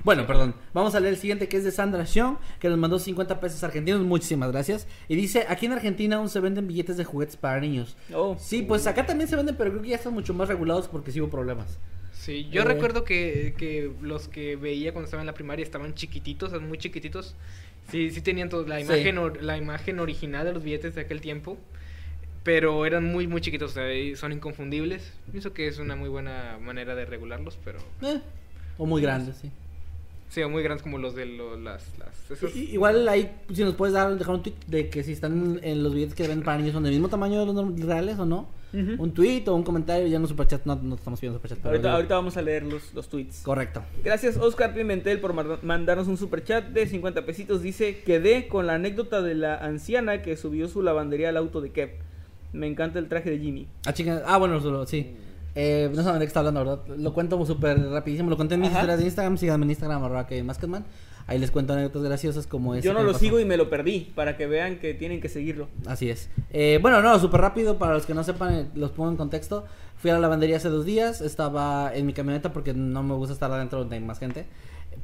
Bueno, 0.04 0.26
perdón. 0.26 0.54
Vamos 0.72 0.94
a 0.94 1.00
leer 1.00 1.14
el 1.14 1.20
siguiente 1.20 1.48
que 1.48 1.56
es 1.58 1.64
de 1.64 1.70
Sandra 1.72 2.06
Xiong, 2.06 2.38
que 2.60 2.68
nos 2.68 2.78
mandó 2.78 2.98
50 2.98 3.40
pesos 3.40 3.62
argentinos. 3.64 4.00
Muchísimas 4.02 4.50
gracias. 4.52 4.86
Y 5.08 5.16
dice, 5.16 5.44
aquí 5.48 5.66
en 5.66 5.72
Argentina 5.72 6.16
aún 6.16 6.28
se 6.30 6.40
venden 6.40 6.66
billetes 6.68 6.96
de 6.96 7.04
juguetes 7.04 7.36
para 7.36 7.60
niños. 7.60 7.96
Oh. 8.14 8.36
Sí, 8.38 8.62
pues 8.62 8.86
acá 8.86 9.04
también 9.04 9.28
se 9.28 9.36
venden, 9.36 9.56
pero 9.56 9.70
creo 9.70 9.82
que 9.82 9.88
ya 9.88 9.96
están 9.96 10.14
mucho 10.14 10.32
más 10.32 10.48
regulados 10.48 10.86
porque 10.88 11.10
sí 11.12 11.20
hubo 11.20 11.28
problemas. 11.28 11.78
Sí, 12.12 12.48
yo 12.50 12.62
Eh. 12.62 12.64
recuerdo 12.66 13.04
que, 13.04 13.54
que 13.58 13.90
los 14.02 14.28
que 14.28 14.56
veía 14.56 14.92
cuando 14.92 15.06
estaba 15.06 15.22
en 15.22 15.26
la 15.26 15.34
primaria 15.34 15.62
estaban 15.64 15.94
chiquititos, 15.94 16.58
muy 16.62 16.78
chiquititos. 16.78 17.34
Sí, 17.90 18.10
sí 18.10 18.20
tenían 18.22 18.48
todo- 18.48 18.66
la 18.66 18.76
Sí. 18.78 18.84
imagen 18.84 19.18
or- 19.18 19.42
la 19.42 19.56
imagen 19.58 19.98
original 20.00 20.46
de 20.46 20.52
los 20.52 20.62
billetes 20.62 20.94
de 20.94 21.00
aquel 21.02 21.20
tiempo, 21.20 21.58
pero 22.42 22.86
eran 22.86 23.04
muy 23.04 23.26
muy 23.26 23.40
chiquitos, 23.40 23.72
o 23.72 23.74
sea, 23.74 23.92
y 23.94 24.16
son 24.16 24.32
inconfundibles. 24.32 25.12
Pienso 25.30 25.52
que 25.52 25.66
es 25.68 25.78
una 25.78 25.96
muy 25.96 26.08
buena 26.08 26.58
manera 26.60 26.94
de 26.94 27.04
regularlos, 27.04 27.58
pero 27.64 27.78
Eh, 28.02 28.20
o 28.78 28.86
muy 28.86 29.02
grandes, 29.02 29.36
sí. 29.36 29.50
sí, 30.30 30.42
o 30.42 30.48
muy 30.48 30.62
grandes 30.62 30.82
como 30.82 30.96
los 30.98 31.14
de 31.14 31.26
lo- 31.26 31.56
las 31.58 31.86
las 31.98 32.30
esos- 32.30 32.54
I- 32.56 32.70
Igual 32.72 33.06
ahí, 33.08 33.30
si 33.52 33.62
nos 33.62 33.74
puedes 33.74 33.92
dar, 33.94 34.16
dejar 34.16 34.34
un 34.36 34.42
tweet 34.42 34.54
de 34.68 34.88
que 34.88 35.02
si 35.02 35.12
están 35.12 35.60
en 35.62 35.82
los 35.82 35.92
billetes 35.94 36.14
que 36.14 36.22
venden 36.22 36.42
para 36.44 36.56
niños 36.58 36.72
son 36.72 36.82
del 36.84 36.92
mismo 36.92 37.08
tamaño 37.08 37.40
de 37.44 37.46
los 37.52 37.80
reales 37.80 38.18
o 38.18 38.24
no. 38.26 38.48
Un 38.72 39.12
tweet 39.12 39.42
o 39.48 39.54
un 39.56 39.64
comentario, 39.64 40.06
ya 40.06 40.20
no 40.20 40.28
superchat, 40.28 40.64
no, 40.64 40.76
no 40.76 40.94
estamos 40.94 41.18
pidiendo 41.18 41.40
superchat. 41.40 41.66
Ahorita, 41.66 42.14
vamos 42.14 42.36
a 42.36 42.42
leer 42.42 42.62
los, 42.62 42.94
los 42.94 43.08
tweets. 43.08 43.40
Correcto. 43.42 43.82
Gracias 44.04 44.36
Oscar 44.36 44.72
Pimentel 44.72 45.18
por 45.18 45.32
mandarnos 45.64 46.06
un 46.06 46.16
super 46.16 46.44
chat 46.44 46.66
de 46.68 46.86
50 46.86 47.26
pesitos. 47.26 47.62
Dice, 47.62 48.00
quedé 48.06 48.46
con 48.46 48.68
la 48.68 48.74
anécdota 48.74 49.22
de 49.22 49.34
la 49.34 49.56
anciana 49.56 50.22
que 50.22 50.36
subió 50.36 50.68
su 50.68 50.82
lavandería 50.82 51.30
al 51.30 51.36
auto 51.36 51.60
de 51.60 51.70
Kev. 51.72 51.90
Me 52.52 52.66
encanta 52.66 52.98
el 52.98 53.08
traje 53.08 53.30
de 53.30 53.38
Jimmy. 53.38 53.68
Ah, 53.86 53.92
chinga. 53.92 54.22
Ah, 54.26 54.38
bueno, 54.38 54.60
solo- 54.60 54.86
sí. 54.86 55.14
Eh, 55.54 55.90
no 55.94 56.02
sé 56.02 56.12
de 56.12 56.18
qué 56.20 56.24
está 56.24 56.40
hablando, 56.40 56.60
¿verdad? 56.64 56.96
Lo 56.96 57.12
cuento 57.12 57.44
súper 57.44 57.80
rapidísimo. 57.90 58.30
Lo 58.30 58.36
conté 58.36 58.54
en 58.54 58.60
mis 58.60 58.70
Ajá. 58.70 58.78
historias 58.78 58.98
de 58.98 59.04
Instagram. 59.06 59.36
Síganme 59.36 59.64
en 59.64 59.70
Instagram, 59.70 60.04
arroba 60.04 60.26
que. 60.26 60.44
Ahí 61.26 61.38
les 61.38 61.50
cuento 61.52 61.74
anécdotas 61.74 62.02
graciosas 62.02 62.46
como 62.48 62.74
esa 62.74 62.84
Yo 62.84 62.92
no 62.92 63.02
lo 63.04 63.08
pasó. 63.12 63.20
sigo 63.20 63.38
y 63.38 63.44
me 63.44 63.56
lo 63.56 63.70
perdí, 63.70 64.10
para 64.16 64.36
que 64.36 64.46
vean 64.46 64.80
que 64.80 64.94
tienen 64.94 65.20
que 65.20 65.28
seguirlo. 65.28 65.68
Así 65.86 66.10
es. 66.10 66.28
Eh, 66.52 66.80
bueno, 66.82 67.02
no, 67.02 67.16
súper 67.20 67.40
rápido. 67.40 67.78
Para 67.78 67.94
los 67.94 68.04
que 68.06 68.14
no 68.14 68.24
sepan, 68.24 68.54
eh, 68.54 68.66
los 68.74 68.90
pongo 68.90 69.10
en 69.10 69.16
contexto. 69.16 69.64
Fui 69.96 70.10
a 70.10 70.14
la 70.14 70.20
lavandería 70.20 70.56
hace 70.56 70.68
dos 70.70 70.84
días. 70.84 71.20
Estaba 71.20 71.94
en 71.94 72.06
mi 72.06 72.14
camioneta 72.14 72.52
porque 72.52 72.74
no 72.74 73.02
me 73.04 73.14
gusta 73.14 73.32
estar 73.34 73.50
adentro 73.52 73.78
donde 73.80 73.96
hay 73.96 74.02
más 74.02 74.18
gente. 74.18 74.46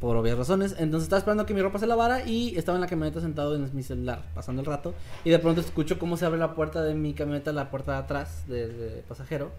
Por 0.00 0.16
obvias 0.16 0.36
razones. 0.36 0.76
Entonces 0.78 1.04
estaba 1.04 1.18
esperando 1.18 1.46
que 1.46 1.54
mi 1.54 1.62
ropa 1.62 1.78
se 1.78 1.86
lavara 1.86 2.26
y 2.26 2.56
estaba 2.58 2.76
en 2.76 2.82
la 2.82 2.86
camioneta 2.86 3.20
sentado 3.20 3.54
en 3.54 3.74
mi 3.74 3.82
celular, 3.82 4.22
pasando 4.34 4.60
el 4.60 4.66
rato. 4.66 4.94
Y 5.24 5.30
de 5.30 5.38
pronto 5.38 5.60
escucho 5.60 5.98
cómo 5.98 6.16
se 6.16 6.26
abre 6.26 6.38
la 6.38 6.54
puerta 6.54 6.82
de 6.82 6.94
mi 6.94 7.14
camioneta, 7.14 7.52
la 7.52 7.70
puerta 7.70 7.92
de 7.92 7.98
atrás 7.98 8.44
de, 8.48 8.68
de 8.68 9.02
pasajero. 9.08 9.50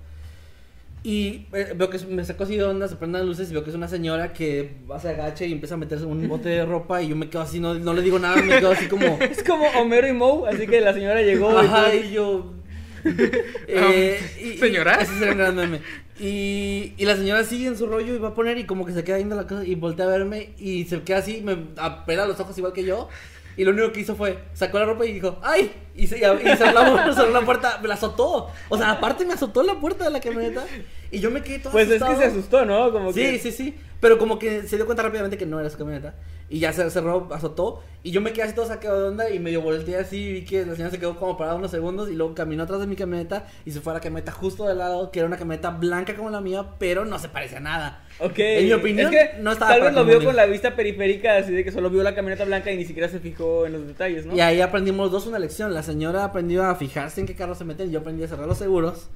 Y 1.04 1.46
eh, 1.54 1.74
veo 1.76 1.90
que 1.90 2.00
me 2.08 2.26
sacó 2.26 2.44
así 2.44 2.58
de 2.58 2.64
onda, 2.64 2.88
se 2.88 2.96
prenden 2.98 3.22
las 3.22 3.28
luces 3.30 3.50
y 3.50 3.54
veo 3.54 3.64
que 3.64 3.70
es 3.70 3.76
una 3.76 3.88
señora 3.88 4.34
que 4.34 4.78
se 5.00 5.10
agacha 5.10 5.46
y 5.46 5.54
empieza 5.54 5.76
a 5.76 5.78
meterse 5.78 6.06
un 6.06 6.28
bote 6.28 6.50
de 6.50 6.66
ropa 6.66 7.02
y 7.02 7.08
yo 7.10 7.16
me 7.16 7.30
quedo 7.30 7.42
así, 7.42 7.60
no, 7.60 7.76
no 7.76 7.94
le 7.94 8.02
digo 8.02 8.20
nada, 8.20 8.42
me 8.42 8.60
quedo 8.60 8.72
así 8.72 8.88
como... 8.88 9.06
Es 9.22 9.44
como 9.44 9.66
Homero 9.80 10.08
y 10.08 10.14
Moe, 10.14 10.50
así 10.50 10.68
que 10.68 10.82
la 10.82 10.94
señora 10.94 11.22
llegó 11.22 11.52
y 11.64 11.66
Ajá, 11.66 11.86
todo- 11.92 11.96
y 12.04 12.12
yo. 12.12 12.54
eh, 13.68 14.20
y- 14.42 14.48
y- 14.50 14.58
¿Señora? 14.58 15.00
Gran 15.20 15.56
meme. 15.56 15.82
Y, 16.20 16.94
y 16.98 17.06
la 17.06 17.16
señora 17.16 17.44
sigue 17.44 17.68
en 17.68 17.78
su 17.78 17.86
rollo 17.86 18.16
y 18.16 18.18
va 18.18 18.30
a 18.30 18.34
poner 18.34 18.58
y 18.58 18.66
como 18.66 18.86
que 18.86 18.94
se 18.94 19.04
queda 19.04 19.18
viendo 19.18 19.36
la 19.36 19.46
cosa 19.48 19.64
y 19.64 19.76
voltea 19.76 20.06
a 20.06 20.10
verme 20.10 20.50
y 20.58 20.86
se 20.86 21.02
queda 21.04 21.20
así, 21.20 21.42
me 21.44 21.58
apela 21.78 22.26
los 22.26 22.40
ojos 22.40 22.58
igual 22.58 22.74
que 22.74 22.84
yo. 22.84 23.08
Y 23.56 23.64
lo 23.64 23.72
único 23.72 23.92
que 23.92 24.02
hizo 24.02 24.16
fue, 24.16 24.38
sacó 24.54 24.78
la 24.78 24.86
ropa 24.86 25.04
y 25.08 25.14
dijo, 25.14 25.40
¡ay! 25.42 25.72
Y, 25.96 26.06
se, 26.06 26.20
y 26.20 26.22
la, 26.22 26.38
cerró 26.56 27.32
la 27.32 27.42
puerta, 27.42 27.80
me 27.82 27.88
la 27.88 27.96
azotó. 27.96 28.50
O 28.70 28.78
sea, 28.78 28.92
aparte 28.92 29.26
me 29.26 29.34
azotó 29.34 29.64
la 29.64 29.80
puerta 29.80 30.04
de 30.06 30.12
la 30.12 30.20
camioneta. 30.20 30.64
Y 31.10 31.20
yo 31.20 31.32
me 31.32 31.42
quedé 31.42 31.60
todo 31.60 31.72
Pues 31.72 31.90
es 31.90 32.04
que 32.04 32.16
se 32.18 32.26
asustó, 32.26 32.66
¿no? 32.66 32.92
Como 32.92 33.12
Sí, 33.12 33.22
que... 33.22 33.40
sí, 33.40 33.52
sí. 33.52 33.76
Pero 34.00 34.18
como 34.18 34.40
que 34.40 34.64
se 34.64 34.76
dio 34.76 34.86
cuenta 34.86 35.04
rápidamente 35.04 35.38
que 35.38 35.46
no 35.46 35.60
era 35.60 35.70
su 35.70 35.78
camioneta. 35.78 36.16
Y 36.50 36.60
ya 36.60 36.72
se 36.72 36.90
cerró, 36.90 37.28
azotó. 37.34 37.84
Y 38.04 38.12
yo 38.12 38.22
me 38.22 38.32
quedé 38.32 38.44
así 38.44 38.56
todo 38.56 38.66
sacado 38.66 39.02
de 39.02 39.08
onda 39.10 39.30
y 39.30 39.40
medio 39.40 39.62
volteé 39.62 39.98
así. 39.98 40.18
Y 40.18 40.34
vi 40.34 40.46
que 40.46 40.66
la 40.66 40.74
señora 40.74 40.92
se 40.92 41.00
quedó 41.00 41.18
como 41.18 41.38
parada 41.38 41.58
unos 41.58 41.72
segundos. 41.72 42.10
Y 42.10 42.14
luego 42.14 42.34
caminó 42.36 42.64
atrás 42.64 42.80
de 42.80 42.88
mi 42.88 42.96
camioneta. 42.96 43.48
Y 43.66 43.72
se 43.72 43.82
fue 43.82 43.92
a 43.92 43.96
la 43.96 44.00
camioneta 44.00 44.32
justo 44.32 44.66
de 44.66 44.76
lado. 44.76 45.12
Que 45.12 45.20
era 45.20 45.28
una 45.28 45.38
camioneta 45.38 45.72
blanca 45.72 46.16
como 46.16 46.30
la 46.30 46.40
mía. 46.40 46.66
Pero 46.80 47.04
no 47.04 47.20
se 47.20 47.28
parecía 47.28 47.58
a 47.58 47.62
nada. 47.62 48.06
Ok. 48.20 48.40
En 48.40 48.66
mi 48.66 48.74
opinión, 48.74 49.14
es 49.14 49.20
que 49.34 49.40
no 49.40 49.52
estaba 49.52 49.72
tal 49.72 49.82
vez 49.82 49.94
lo 49.94 50.06
vio 50.06 50.24
con 50.24 50.36
la 50.36 50.46
vista 50.46 50.76
periférica, 50.76 51.38
así 51.38 51.52
de 51.52 51.64
que 51.64 51.72
solo 51.72 51.90
vio 51.90 52.02
la 52.02 52.16
camioneta 52.16 52.46
blanca 52.46 52.72
y 52.72 52.78
ni 52.78 52.86
siquiera 52.86 53.10
se 53.10 53.20
fijó 53.20 53.66
en 53.66 53.74
los 53.74 53.86
detalles, 53.86 54.26
¿no? 54.26 54.36
Y 54.36 54.40
ahí 54.40 54.62
aprendimos 54.62 55.12
dos 55.12 55.28
una 55.28 55.40
lección. 55.40 55.74
La 55.74 55.84
señora 55.84 56.24
aprendió 56.24 56.64
a 56.64 56.76
fijarse 56.76 57.20
en 57.20 57.28
qué 57.28 57.36
carro 57.36 57.56
se 57.56 57.66
meten. 57.66 57.92
Yo 57.92 58.00
aprendí 58.00 58.24
a 58.24 58.28
cerrar 58.28 58.48
los 58.48 58.58
seguros. 58.58 59.10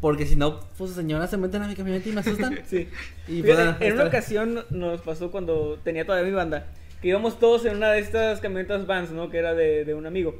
Porque 0.00 0.26
si 0.26 0.36
no, 0.36 0.60
pues 0.78 0.92
señora 0.92 1.26
se 1.26 1.36
meten 1.36 1.62
a 1.62 1.68
mi 1.68 1.74
camioneta 1.74 2.08
y 2.08 2.12
me 2.12 2.20
asustan. 2.20 2.58
Sí. 2.66 2.88
Y 3.28 3.42
Fíjate, 3.42 3.86
en 3.86 3.92
una 3.94 4.04
ocasión 4.04 4.64
nos 4.70 5.00
pasó 5.00 5.30
cuando 5.30 5.78
tenía 5.84 6.04
todavía 6.06 6.28
mi 6.28 6.34
banda, 6.34 6.66
que 7.02 7.08
íbamos 7.08 7.38
todos 7.38 7.64
en 7.66 7.76
una 7.76 7.90
de 7.92 8.00
estas 8.00 8.40
camionetas 8.40 8.86
vans, 8.86 9.10
¿no? 9.10 9.30
Que 9.30 9.38
era 9.38 9.54
de, 9.54 9.84
de 9.84 9.94
un 9.94 10.06
amigo. 10.06 10.34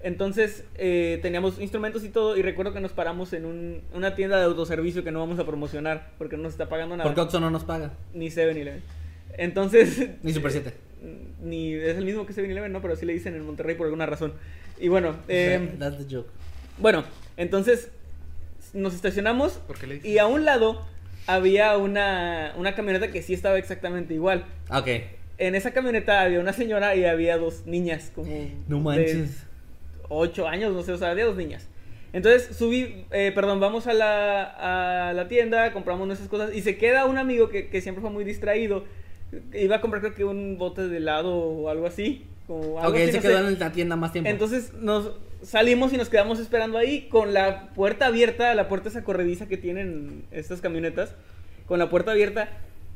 Entonces 0.00 0.64
eh, 0.76 1.18
teníamos 1.22 1.58
instrumentos 1.60 2.04
y 2.04 2.08
todo 2.08 2.36
y 2.36 2.42
recuerdo 2.42 2.72
que 2.72 2.80
nos 2.80 2.92
paramos 2.92 3.32
en 3.32 3.44
un- 3.44 3.80
una 3.92 4.14
tienda 4.14 4.38
de 4.38 4.44
autoservicio 4.44 5.02
que 5.02 5.10
no 5.10 5.18
vamos 5.18 5.40
a 5.40 5.44
promocionar 5.44 6.12
porque 6.18 6.36
no 6.36 6.44
nos 6.44 6.52
está 6.52 6.68
pagando 6.68 6.96
nada. 6.96 7.08
Porque 7.08 7.20
Oxxo 7.20 7.40
no 7.40 7.50
nos 7.50 7.64
paga. 7.64 7.92
Ni 8.14 8.28
7-Eleven. 8.28 8.80
Entonces... 9.36 10.08
Ni 10.22 10.32
Super 10.32 10.52
7. 10.52 10.72
Ni 11.42 11.74
es 11.74 11.96
el 11.96 12.04
mismo 12.04 12.26
que 12.26 12.32
7-Eleven, 12.32 12.70
¿no? 12.70 12.80
Pero 12.80 12.94
sí 12.96 13.06
le 13.06 13.12
dicen 13.12 13.34
en 13.34 13.44
Monterrey 13.44 13.74
por 13.76 13.86
alguna 13.86 14.06
razón. 14.06 14.34
Y 14.78 14.86
bueno, 14.88 15.16
eh, 15.26 15.74
That's 15.78 15.98
the 16.06 16.14
joke. 16.16 16.28
bueno, 16.78 17.02
entonces 17.36 17.90
nos 18.74 18.94
estacionamos 18.94 19.54
¿Por 19.66 19.78
qué 19.78 19.86
le 19.86 19.94
dices? 19.94 20.10
y 20.10 20.18
a 20.18 20.26
un 20.26 20.44
lado 20.44 20.84
había 21.26 21.76
una, 21.76 22.54
una 22.56 22.74
camioneta 22.74 23.08
que 23.08 23.22
sí 23.22 23.34
estaba 23.34 23.58
exactamente 23.58 24.14
igual. 24.14 24.44
Ah, 24.68 24.78
Ok. 24.80 24.88
En 25.40 25.54
esa 25.54 25.70
camioneta 25.70 26.22
había 26.22 26.40
una 26.40 26.52
señora 26.52 26.96
y 26.96 27.04
había 27.04 27.38
dos 27.38 27.64
niñas, 27.64 28.10
como 28.14 28.28
No 28.66 28.78
de 28.78 28.82
manches. 28.82 29.44
ocho 30.08 30.48
años, 30.48 30.72
no 30.74 30.82
sé, 30.82 30.90
o 30.92 30.98
sea, 30.98 31.10
había 31.10 31.26
dos 31.26 31.36
niñas. 31.36 31.68
Entonces 32.12 32.56
subí, 32.56 33.04
eh, 33.12 33.30
perdón, 33.34 33.60
vamos 33.60 33.86
a 33.86 33.92
la, 33.94 35.08
a 35.08 35.12
la 35.12 35.28
tienda, 35.28 35.72
compramos 35.72 36.06
nuestras 36.08 36.28
cosas 36.28 36.54
y 36.54 36.62
se 36.62 36.76
queda 36.78 37.04
un 37.04 37.18
amigo 37.18 37.50
que, 37.50 37.68
que 37.68 37.80
siempre 37.80 38.00
fue 38.02 38.10
muy 38.10 38.24
distraído. 38.24 38.84
Iba 39.52 39.76
a 39.76 39.80
comprar 39.80 40.00
creo 40.02 40.14
que 40.14 40.24
un 40.24 40.56
bote 40.58 40.88
de 40.88 40.96
helado 40.96 41.36
o 41.36 41.68
algo 41.68 41.86
así. 41.86 42.24
Como 42.46 42.80
algo 42.80 42.90
Ok, 42.90 42.94
así, 42.96 43.02
él 43.04 43.10
se 43.10 43.16
no 43.18 43.22
quedó 43.22 43.38
sé. 43.46 43.52
en 43.52 43.58
la 43.60 43.72
tienda 43.72 43.94
más 43.96 44.10
tiempo. 44.12 44.30
Entonces 44.30 44.72
nos 44.74 45.12
salimos 45.42 45.92
y 45.92 45.96
nos 45.96 46.08
quedamos 46.08 46.38
esperando 46.38 46.78
ahí 46.78 47.08
con 47.08 47.34
la 47.34 47.70
puerta 47.74 48.06
abierta, 48.06 48.54
la 48.54 48.68
puerta 48.68 48.88
esa 48.88 49.04
corrediza 49.04 49.46
que 49.46 49.56
tienen 49.56 50.24
estas 50.30 50.60
camionetas, 50.60 51.14
con 51.66 51.78
la 51.78 51.90
puerta 51.90 52.12
abierta. 52.12 52.48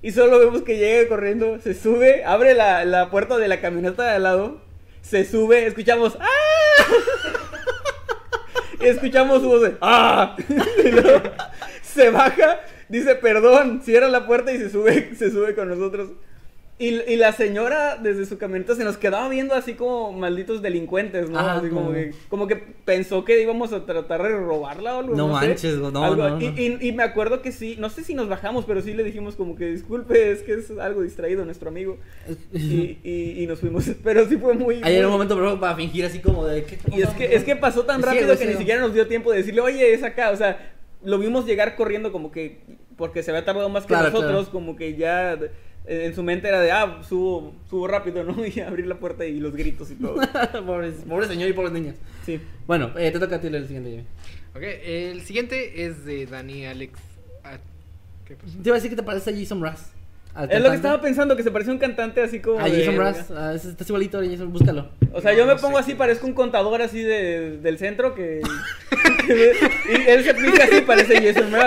Y 0.02 0.12
solo 0.12 0.38
vemos 0.38 0.62
que 0.62 0.78
llega 0.78 1.08
corriendo, 1.08 1.58
se 1.60 1.74
sube, 1.74 2.24
abre 2.24 2.54
la, 2.54 2.84
la 2.84 3.10
puerta 3.10 3.38
de 3.38 3.48
la 3.48 3.60
camioneta 3.60 4.04
de 4.04 4.10
al 4.10 4.22
lado, 4.24 4.60
se 5.00 5.24
sube, 5.24 5.66
escuchamos 5.66 6.16
¡Ah! 6.20 6.28
Escuchamos 8.80 9.42
su 9.42 9.48
voz 9.48 9.62
de 9.62 9.76
¡Ah! 9.80 10.36
Se 11.82 12.10
baja, 12.10 12.60
dice 12.88 13.14
perdón, 13.16 13.82
cierra 13.84 14.08
la 14.08 14.26
puerta 14.26 14.50
y 14.50 14.58
se 14.58 14.70
sube, 14.70 15.14
se 15.14 15.30
sube 15.30 15.54
con 15.54 15.68
nosotros. 15.68 16.10
Y, 16.78 16.88
y 17.02 17.16
la 17.16 17.32
señora 17.32 17.96
desde 17.96 18.24
su 18.26 18.38
camioneta 18.38 18.74
se 18.74 18.82
nos 18.82 18.96
quedaba 18.96 19.28
viendo 19.28 19.54
así 19.54 19.74
como 19.74 20.10
malditos 20.12 20.62
delincuentes, 20.62 21.30
¿no? 21.30 21.38
Ajá, 21.38 21.58
así 21.58 21.68
como, 21.68 21.82
como- 21.82 21.92
que, 21.94 22.14
como 22.28 22.46
que 22.48 22.56
pensó 22.56 23.24
que 23.24 23.40
íbamos 23.40 23.72
a 23.72 23.84
tratar 23.86 24.22
de 24.22 24.30
robarla 24.30 24.96
o 24.96 24.98
algo. 25.00 25.14
No 25.14 25.28
No, 25.28 25.32
manches, 25.34 25.76
no, 25.76 25.92
no, 25.92 26.02
Algo- 26.04 26.28
no. 26.30 26.40
Y, 26.40 26.46
y- 26.46 26.88
y 26.88 26.92
me 26.92 27.04
acuerdo 27.04 27.40
que 27.40 27.52
sí, 27.52 27.76
no 27.78 27.88
sé 27.88 28.02
si 28.02 28.14
nos 28.14 28.28
bajamos, 28.28 28.64
pero 28.64 28.80
sí 28.80 28.94
le 28.94 29.04
dijimos 29.04 29.36
como 29.36 29.54
que 29.54 29.66
disculpe, 29.66 30.32
es 30.32 30.42
que 30.42 30.54
es 30.54 30.70
algo 30.78 31.02
distraído 31.02 31.44
nuestro 31.44 31.68
amigo. 31.68 31.98
Y, 32.52 32.98
y- 33.04 33.42
y 33.42 33.46
nos 33.46 33.60
fuimos, 33.60 33.84
pero 34.02 34.26
sí 34.28 34.36
fue 34.38 34.54
muy... 34.54 34.80
Ahí 34.82 34.96
era 34.96 35.06
un 35.06 35.12
momento 35.12 35.36
pero 35.36 35.60
para 35.60 35.76
fingir 35.76 36.04
así 36.06 36.18
como 36.18 36.46
de 36.46 36.64
¿qué- 36.64 36.78
y 36.96 37.02
es 37.02 37.10
que, 37.10 37.34
es 37.36 37.44
que 37.44 37.54
pasó 37.54 37.84
tan 37.84 38.02
rápido 38.02 38.36
que 38.36 38.46
ni 38.46 38.54
siquiera 38.54 38.80
nos 38.80 38.92
dio 38.92 39.06
tiempo 39.06 39.30
de 39.30 39.38
decirle, 39.38 39.60
oye, 39.60 39.92
es 39.94 40.02
acá. 40.02 40.30
O 40.30 40.36
sea, 40.36 40.72
lo 41.04 41.18
vimos 41.18 41.46
llegar 41.46 41.76
corriendo 41.76 42.10
como 42.10 42.32
que 42.32 42.58
porque 42.96 43.22
se 43.22 43.30
había 43.30 43.44
tardado 43.44 43.68
más 43.68 43.84
que 43.84 43.88
Claro, 43.88 44.06
nosotros, 44.10 44.32
claro. 44.32 44.50
como 44.52 44.74
que 44.76 44.96
ya 44.96 45.38
en 45.84 46.14
su 46.14 46.22
mente 46.22 46.48
era 46.48 46.60
de, 46.60 46.70
ah, 46.70 47.02
subo, 47.08 47.54
subo 47.68 47.88
rápido, 47.88 48.22
¿no? 48.24 48.44
Y 48.46 48.60
abrir 48.60 48.86
la 48.86 48.98
puerta 48.98 49.24
y 49.24 49.40
los 49.40 49.54
gritos 49.54 49.90
y 49.90 49.96
todo. 49.96 50.14
pobre, 50.66 50.92
pobre 50.92 51.26
señor 51.26 51.48
y 51.48 51.52
pobres 51.52 51.72
niños. 51.72 51.96
Sí. 52.24 52.40
Bueno, 52.66 52.92
eh, 52.96 53.10
te 53.10 53.18
toca 53.18 53.36
a 53.36 53.40
ti 53.40 53.48
leer 53.48 53.62
el 53.62 53.68
siguiente, 53.68 53.90
Jimmy. 53.90 54.04
Ok, 54.54 54.62
el 54.84 55.22
siguiente 55.22 55.84
es 55.86 56.04
de 56.04 56.26
Dani 56.26 56.66
Alex. 56.66 56.98
ah, 57.44 57.58
¿Qué 58.26 58.36
pasó? 58.36 58.58
Te 58.58 58.68
iba 58.68 58.76
a 58.76 58.78
decir 58.78 58.90
que 58.90 58.96
te 58.96 59.02
parece 59.02 59.30
a 59.30 59.34
Jason 59.34 59.60
Mraz. 59.60 59.90
Al 60.34 60.50
Es 60.50 60.60
lo 60.62 60.70
que 60.70 60.76
estaba 60.76 61.00
pensando, 61.00 61.36
que 61.36 61.42
se 61.42 61.50
parecía 61.50 61.72
un 61.72 61.78
cantante 61.78 62.22
así 62.22 62.40
como... 62.40 62.58
A 62.60 62.64
de- 62.68 62.78
Jason 62.78 62.96
Mraz. 62.96 63.30
ah, 63.30 63.54
estás 63.54 63.86
igualito, 63.88 64.18
a 64.18 64.24
Jason, 64.24 64.52
búscalo. 64.52 64.88
O 65.12 65.20
sea, 65.20 65.32
yo 65.34 65.44
me 65.46 65.54
No 65.54 65.60
pongo 65.60 65.76
así, 65.78 65.94
parezco 65.94 66.26
un 66.26 66.32
contador 66.34 66.80
así 66.82 67.02
de, 67.02 67.58
del 67.58 67.78
centro 67.78 68.14
que... 68.14 68.40
y 69.28 70.10
él 70.10 70.24
se 70.24 70.34
pica 70.34 70.64
así, 70.64 70.80
parece 70.82 71.16
Jason. 71.32 71.50
No, 71.52 71.58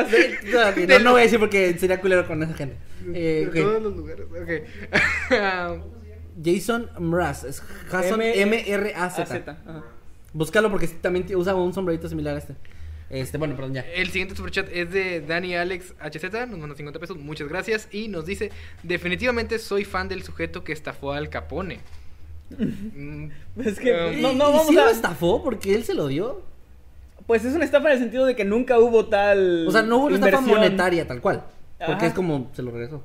ok, 0.70 0.78
no, 0.88 1.00
no 1.00 1.12
voy 1.12 1.22
a 1.22 1.24
decir 1.24 1.40
porque 1.40 1.78
sería 1.78 2.00
culero 2.02 2.26
con 2.28 2.42
esa 2.44 2.54
gente. 2.54 2.76
Eh, 3.14 3.48
De 3.54 3.62
ok. 3.62 3.68
todos 3.68 3.84
los 3.84 3.96
lugares. 3.96 4.26
Ok. 4.26 5.82
Jason 6.44 6.90
Mraz. 7.00 7.44
Es 7.44 7.62
Jason 7.90 8.22
M- 8.22 8.42
M-R-A-Z. 8.42 9.58
Búscalo 10.34 10.70
porque 10.70 10.88
también 10.88 11.26
usa 11.36 11.56
un 11.56 11.74
sombrerito 11.74 12.10
similar 12.10 12.36
a 12.36 12.40
este. 12.40 12.56
Este, 13.10 13.38
bueno, 13.38 13.56
perdón, 13.56 13.74
ya. 13.76 13.82
el 13.82 14.08
siguiente 14.10 14.36
superchat 14.36 14.68
es 14.72 14.92
de 14.92 15.22
Dani 15.22 15.56
Alex 15.56 15.94
HZ. 16.00 16.24
Nos 16.50 16.58
manda 16.60 16.76
50 16.76 17.00
pesos. 17.00 17.18
Muchas 17.18 17.48
gracias. 17.48 17.88
Y 17.92 18.08
nos 18.08 18.26
dice: 18.26 18.52
Definitivamente 18.84 19.60
soy 19.60 19.86
fan 19.86 20.08
del 20.08 20.24
sujeto 20.24 20.64
que 20.64 20.74
estafó 20.74 21.14
al 21.14 21.30
Capone. 21.30 21.80
Mm, 22.50 23.30
Es 23.66 23.80
que 23.80 23.92
um, 23.92 24.22
no, 24.22 24.32
¿Y- 24.32 24.36
no 24.36 24.50
y 24.50 24.54
vamos 24.54 24.68
sí 24.68 24.76
lo 24.76 24.86
a... 24.86 24.92
estafó 24.92 25.44
porque 25.44 25.74
él 25.74 25.84
se 25.84 25.94
lo 25.96 26.08
dio? 26.08 26.42
Pues 27.26 27.44
es 27.44 27.56
una 27.56 27.66
estafa 27.66 27.88
en 27.88 27.94
el 27.94 28.00
sentido 28.00 28.26
de 28.26 28.36
que 28.36 28.46
nunca 28.46 28.78
hubo 28.80 29.06
tal 29.08 29.68
O 29.68 29.72
sea, 29.72 29.82
no 29.82 29.98
hubo 29.98 30.06
una 30.08 30.16
estafa 30.18 30.42
monetaria 30.42 31.08
tal 31.08 31.22
cual. 31.22 31.44
Porque 31.80 31.94
Ajá. 31.94 32.06
es 32.08 32.14
como 32.14 32.52
se 32.56 32.62
lo 32.62 32.70
regresó. 32.72 33.04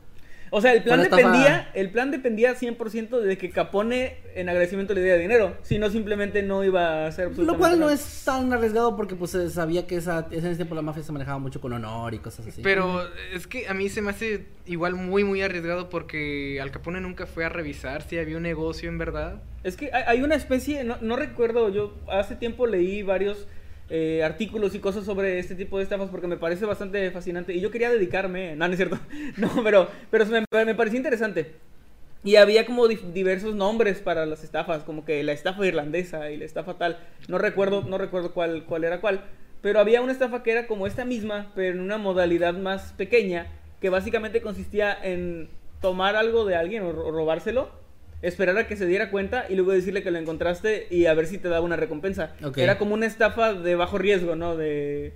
O 0.50 0.60
sea, 0.60 0.72
el 0.72 0.82
plan 0.82 1.02
dependía, 1.02 1.70
el 1.74 1.90
plan 1.90 2.10
dependía 2.10 2.54
100% 2.54 3.20
de 3.20 3.38
que 3.38 3.50
Capone 3.50 4.18
en 4.34 4.48
agradecimiento 4.48 4.94
le 4.94 5.02
diera 5.02 5.16
dinero, 5.16 5.56
si 5.62 5.78
no 5.78 5.90
simplemente 5.90 6.42
no 6.42 6.62
iba 6.62 7.04
a 7.04 7.06
hacer 7.08 7.36
Lo 7.36 7.58
cual 7.58 7.80
no 7.80 7.90
es 7.90 8.22
tan 8.24 8.52
arriesgado 8.52 8.96
porque 8.96 9.16
pues 9.16 9.32
se 9.32 9.50
sabía 9.50 9.86
que 9.86 9.96
esa, 9.96 10.28
en 10.30 10.38
ese 10.38 10.56
tiempo 10.56 10.74
la 10.74 10.82
mafia 10.82 11.02
se 11.02 11.12
manejaba 11.12 11.38
mucho 11.38 11.60
con 11.60 11.72
honor 11.72 12.14
y 12.14 12.18
cosas 12.18 12.46
así. 12.46 12.62
Pero 12.62 13.02
es 13.32 13.46
que 13.46 13.68
a 13.68 13.74
mí 13.74 13.88
se 13.88 14.02
me 14.02 14.10
hace 14.10 14.46
igual 14.66 14.94
muy, 14.94 15.24
muy 15.24 15.42
arriesgado 15.42 15.88
porque 15.88 16.60
Al 16.60 16.70
Capone 16.70 17.00
nunca 17.00 17.26
fue 17.26 17.44
a 17.44 17.48
revisar 17.48 18.02
si 18.02 18.18
había 18.18 18.36
un 18.36 18.44
negocio 18.44 18.88
en 18.88 18.98
verdad. 18.98 19.42
Es 19.62 19.76
que 19.76 19.90
hay 19.92 20.20
hay 20.20 20.24
una 20.24 20.34
especie, 20.34 20.84
no, 20.84 20.96
no 21.00 21.16
recuerdo, 21.16 21.70
yo 21.70 21.94
hace 22.08 22.36
tiempo 22.36 22.66
leí 22.66 23.02
varios 23.02 23.46
eh, 23.90 24.22
artículos 24.24 24.74
y 24.74 24.80
cosas 24.80 25.04
sobre 25.04 25.38
este 25.38 25.54
tipo 25.54 25.76
de 25.78 25.84
estafas 25.84 26.10
porque 26.10 26.26
me 26.28 26.36
parece 26.36 26.64
bastante 26.66 27.10
fascinante 27.10 27.52
y 27.54 27.60
yo 27.60 27.70
quería 27.70 27.90
dedicarme, 27.90 28.56
no, 28.56 28.66
no 28.66 28.72
es 28.72 28.78
cierto, 28.78 28.98
no, 29.36 29.50
pero, 29.64 29.88
pero 30.10 30.26
me, 30.26 30.44
me 30.64 30.74
pareció 30.74 30.96
interesante. 30.98 31.52
Y 32.22 32.36
había 32.36 32.66
como 32.66 32.86
diversos 32.86 33.54
nombres 33.54 34.00
para 34.00 34.26
las 34.26 34.44
estafas, 34.44 34.84
como 34.84 35.04
que 35.06 35.22
la 35.24 35.32
estafa 35.32 35.66
irlandesa 35.66 36.30
y 36.30 36.36
la 36.36 36.44
estafa 36.44 36.74
tal. 36.76 36.98
No 37.28 37.38
recuerdo, 37.38 37.82
no 37.82 37.96
recuerdo 37.96 38.32
cuál, 38.34 38.64
cuál 38.64 38.84
era 38.84 39.00
cuál. 39.00 39.24
Pero 39.62 39.80
había 39.80 40.02
una 40.02 40.12
estafa 40.12 40.42
que 40.42 40.52
era 40.52 40.66
como 40.66 40.86
esta 40.86 41.04
misma, 41.06 41.50
pero 41.54 41.72
en 41.74 41.80
una 41.80 41.96
modalidad 41.98 42.54
más 42.54 42.92
pequeña, 42.92 43.46
que 43.80 43.88
básicamente 43.88 44.42
consistía 44.42 44.96
en 45.02 45.48
tomar 45.80 46.14
algo 46.16 46.44
de 46.44 46.56
alguien 46.56 46.82
o, 46.82 46.92
ro- 46.92 47.10
robárselo, 47.10 47.70
esperar 48.22 48.56
a 48.58 48.66
que 48.66 48.76
se 48.76 48.86
diera 48.86 49.10
cuenta 49.10 49.46
y 49.48 49.54
luego 49.54 49.72
decirle 49.72 50.02
que 50.02 50.10
lo 50.10 50.18
encontraste 50.18 50.86
y 50.90 51.06
a 51.06 51.14
ver 51.14 51.26
si 51.26 51.38
te 51.38 51.48
daba 51.48 51.64
una 51.64 51.76
recompensa. 51.76 52.32
Era 52.56 52.78
como 52.78 52.94
una 52.94 53.06
estafa 53.06 53.54
de 53.54 53.74
bajo 53.74 53.98
riesgo, 53.98 54.36
¿no? 54.36 54.56
De, 54.56 55.12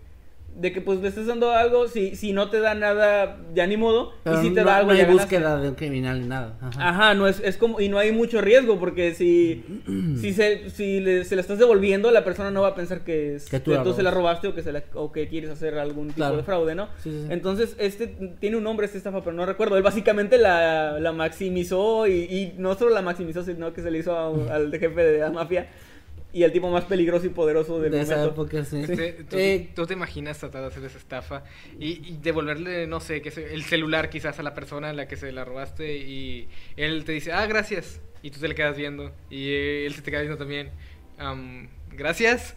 de 0.57 0.73
que 0.73 0.81
pues 0.81 1.01
le 1.01 1.09
estás 1.09 1.27
dando 1.27 1.51
algo, 1.53 1.89
si, 1.89 2.15
si 2.15 2.33
no 2.33 2.49
te 2.49 2.61
da 2.61 2.75
nada, 2.75 3.39
ya 3.55 3.67
ni 3.67 3.77
modo, 3.77 4.13
Pero 4.23 4.41
y 4.41 4.47
si 4.49 4.55
te 4.55 4.61
no, 4.61 4.67
da 4.67 4.77
algo, 4.77 4.93
no 4.93 4.97
hay 4.99 5.05
ya 5.05 5.11
búsqueda 5.11 5.59
de 5.61 5.69
un 5.71 5.75
criminal 5.75 6.21
ni 6.21 6.29
nada. 6.29 6.57
Ajá. 6.61 6.89
Ajá, 6.91 7.15
no 7.15 7.27
es, 7.27 7.41
es 7.41 7.57
como, 7.57 7.81
y 7.81 7.89
no 7.89 7.99
hay 7.99 8.13
mucho 8.13 8.41
riesgo 8.41 8.79
porque 8.79 9.15
si, 9.15 9.65
si, 10.21 10.33
se, 10.33 10.71
si 10.71 11.01
le, 11.01 11.25
se 11.25 11.35
la 11.35 11.41
estás 11.43 11.59
devolviendo, 11.59 12.11
la 12.13 12.23
persona 12.25 12.51
no 12.53 12.63
va 12.63 12.69
a 12.69 12.75
pensar 12.77 13.01
que, 13.01 13.35
es- 13.35 13.49
Que 13.49 13.59
tú 13.61 13.73
la 13.73 13.83
se 13.83 14.03
la 14.03 14.11
robas. 14.11 14.15
robaste 14.15 14.49
o 14.49 14.55
que, 14.55 14.63
se 14.63 14.71
la, 14.73 14.85
o 14.95 15.11
que 15.11 15.27
quieres 15.29 15.51
hacer 15.51 15.79
algún 15.79 16.07
tipo 16.09 16.17
Claro. 16.19 16.37
de 16.37 16.43
fraude, 16.45 16.75
¿no? 16.75 16.87
Sí, 17.03 17.11
sí, 17.11 17.23
sí. 17.23 17.27
Entonces, 17.31 17.75
este 17.79 18.07
tiene 18.39 18.57
un 18.57 18.63
nombre, 18.65 18.87
esta 18.87 18.99
estafa, 18.99 19.23
pero 19.25 19.35
no 19.35 19.47
recuerdo. 19.47 19.77
Él 19.77 19.83
básicamente 19.83 20.39
la, 20.39 21.01
la 21.01 21.13
maximizó 21.13 22.07
y, 22.07 22.13
y 22.13 22.55
no 22.59 22.75
solo 22.77 22.93
la 22.95 23.03
maximizó, 23.03 23.43
sino 23.43 23.73
que 23.73 23.83
se 23.83 23.91
le 23.91 23.99
hizo 23.99 24.17
a- 24.17 24.55
al 24.55 24.71
jefe 24.71 25.03
de 25.03 25.19
la 25.19 25.31
mafia 25.31 25.67
y 26.35 26.43
al 26.45 26.53
tipo 26.53 26.69
más 26.71 26.85
peligroso 26.85 27.25
y 27.27 27.31
poderoso 27.31 27.81
del 27.81 27.93
de 27.93 28.01
esa 28.03 28.25
época, 28.33 28.65
sí. 28.65 28.83
¿tú, 29.31 29.37
Eh, 29.39 29.71
tú 29.75 29.87
te 29.87 29.95
imaginas 29.95 30.39
tratar 30.39 30.63
de 30.63 30.67
hacer 30.67 30.85
esa 30.85 30.99
estafa 30.99 31.45
y, 31.79 31.93
y 32.11 32.19
devolverle, 32.21 32.87
no 32.87 33.01
sé, 33.01 33.23
que 33.23 33.29
el 33.29 33.63
celular 33.63 34.11
quizás 34.11 34.39
a 34.39 34.43
la 34.43 34.53
persona 34.53 34.91
a 34.91 34.93
la 34.93 35.07
que 35.09 35.17
se 35.17 35.31
la 35.33 35.45
robaste 35.45 35.97
y 35.97 36.49
él 36.77 37.05
te 37.05 37.13
dice, 37.13 37.33
ah, 37.33 37.47
gracias, 37.47 38.01
y 38.23 38.31
tú 38.31 38.41
te 38.41 38.49
le 38.49 38.55
quedas 38.55 38.77
viendo 38.77 39.13
y 39.31 39.53
él 39.87 39.95
se 39.95 40.03
te 40.03 40.11
queda 40.11 40.21
viendo 40.23 40.37
también, 40.39 40.71
"Am, 41.19 41.69
gracias, 41.93 42.57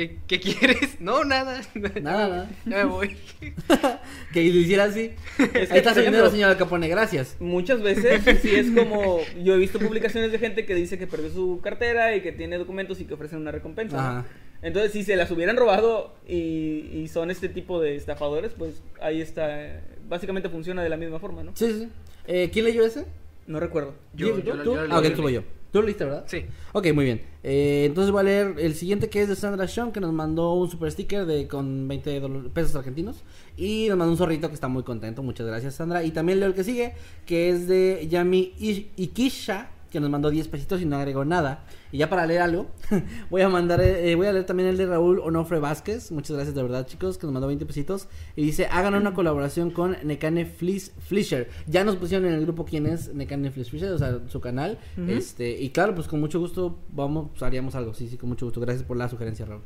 ¿Qué, 0.00 0.16
qué 0.26 0.40
quieres? 0.40 0.98
No, 0.98 1.24
nada. 1.24 1.60
Nada, 1.74 2.28
nada. 2.28 2.50
Ya 2.64 2.76
me 2.78 2.84
voy. 2.84 3.16
que 4.32 4.44
lo 4.44 4.60
hiciera 4.60 4.84
así. 4.84 5.10
Es 5.52 5.70
Ahí 5.70 5.76
está 5.78 5.92
su 5.92 6.00
dinero, 6.00 6.30
señora 6.30 6.56
Capone, 6.56 6.88
gracias. 6.88 7.36
Muchas 7.38 7.82
veces 7.82 8.22
sí 8.40 8.54
es 8.54 8.70
como 8.70 9.18
yo 9.44 9.52
he 9.54 9.58
visto 9.58 9.78
publicaciones 9.78 10.32
de 10.32 10.38
gente 10.38 10.64
que 10.64 10.74
dice 10.74 10.96
que 10.96 11.06
perdió 11.06 11.30
su 11.30 11.60
cartera 11.62 12.16
y 12.16 12.22
que 12.22 12.32
tiene 12.32 12.56
documentos 12.56 12.98
y 13.02 13.04
que 13.04 13.12
ofrecen 13.12 13.40
una 13.40 13.50
recompensa. 13.50 14.24
Entonces, 14.62 14.92
si 14.92 15.04
se 15.04 15.16
las 15.16 15.30
hubieran 15.30 15.58
robado 15.58 16.14
y, 16.26 16.88
y 16.94 17.08
son 17.08 17.30
este 17.30 17.50
tipo 17.50 17.78
de 17.78 17.96
estafadores, 17.96 18.52
pues 18.56 18.82
ahí 19.02 19.20
está. 19.20 19.82
Básicamente 20.08 20.48
funciona 20.48 20.82
de 20.82 20.88
la 20.88 20.96
misma 20.96 21.18
forma, 21.18 21.42
¿no? 21.42 21.52
Sí, 21.56 21.72
sí. 21.72 21.88
Eh, 22.26 22.48
¿Quién 22.50 22.64
leyó 22.64 22.86
ese? 22.86 23.04
No 23.46 23.60
recuerdo. 23.60 23.94
Yo- 24.14 24.34
¿tú? 24.64 24.76
Ah, 24.90 24.98
ok, 24.98 25.14
tú 25.14 25.28
yo. 25.28 25.42
Tú 25.72 25.78
lo 25.80 25.84
leíste, 25.84 26.04
¿verdad? 26.04 26.24
Sí. 26.26 26.44
Ok, 26.72 26.92
muy 26.92 27.04
bien. 27.04 27.20
Eh, 27.44 27.84
entonces 27.86 28.10
voy 28.10 28.20
a 28.20 28.22
leer 28.24 28.54
el 28.58 28.74
siguiente 28.74 29.08
que 29.08 29.22
es 29.22 29.28
de 29.28 29.36
Sandra 29.36 29.68
Sean, 29.68 29.92
que 29.92 30.00
nos 30.00 30.12
mandó 30.12 30.54
un 30.54 30.68
super 30.68 30.90
sticker 30.90 31.26
de, 31.26 31.46
con 31.46 31.86
20 31.86 32.20
dolo- 32.20 32.48
pesos 32.52 32.74
argentinos. 32.74 33.22
Y 33.56 33.86
nos 33.88 33.96
mandó 33.96 34.10
un 34.12 34.18
zorrito 34.18 34.48
que 34.48 34.54
está 34.54 34.66
muy 34.68 34.82
contento. 34.82 35.22
Muchas 35.22 35.46
gracias, 35.46 35.74
Sandra. 35.76 36.02
Y 36.02 36.10
también 36.10 36.40
leo 36.40 36.48
el 36.48 36.54
que 36.54 36.64
sigue, 36.64 36.94
que 37.24 37.50
es 37.50 37.68
de 37.68 38.06
Yami 38.10 38.52
Ikisha, 38.96 39.70
que 39.90 40.00
nos 40.00 40.10
mandó 40.10 40.30
10 40.30 40.48
pesitos 40.48 40.80
y 40.80 40.84
no 40.84 40.96
agregó 40.96 41.24
nada. 41.24 41.64
Y 41.92 41.98
ya 41.98 42.08
para 42.08 42.26
leer 42.26 42.42
algo, 42.42 42.68
voy 43.30 43.42
a 43.42 43.48
mandar, 43.48 43.80
eh, 43.80 44.14
voy 44.14 44.26
a 44.26 44.32
leer 44.32 44.46
también 44.46 44.68
el 44.68 44.76
de 44.76 44.86
Raúl 44.86 45.18
Onofre 45.18 45.58
Vázquez. 45.58 46.12
Muchas 46.12 46.36
gracias 46.36 46.54
de 46.54 46.62
verdad, 46.62 46.86
chicos, 46.86 47.18
que 47.18 47.26
nos 47.26 47.32
mandó 47.32 47.48
20 47.48 47.66
pesitos. 47.66 48.08
Y 48.36 48.42
dice, 48.42 48.66
hagan 48.66 48.94
una 48.94 49.12
colaboración 49.12 49.70
con 49.70 49.96
Nekane 50.02 50.46
Flis 50.46 50.92
Flisher. 51.00 51.48
Ya 51.66 51.84
nos 51.84 51.96
pusieron 51.96 52.26
en 52.26 52.34
el 52.34 52.42
grupo 52.42 52.64
quién 52.64 52.86
es 52.86 53.12
Nekane 53.12 53.50
Flis 53.50 53.70
Flisher, 53.70 53.92
o 53.92 53.98
sea, 53.98 54.20
su 54.28 54.40
canal. 54.40 54.78
Este, 55.08 55.60
y 55.60 55.70
claro, 55.70 55.94
pues 55.94 56.06
con 56.06 56.20
mucho 56.20 56.38
gusto 56.38 56.78
vamos, 56.92 57.30
pues, 57.30 57.42
haríamos 57.42 57.74
algo. 57.74 57.94
Sí, 57.94 58.08
sí, 58.08 58.16
con 58.16 58.28
mucho 58.28 58.46
gusto. 58.46 58.60
Gracias 58.60 58.84
por 58.84 58.96
la 58.96 59.08
sugerencia, 59.08 59.46
Raúl. 59.46 59.62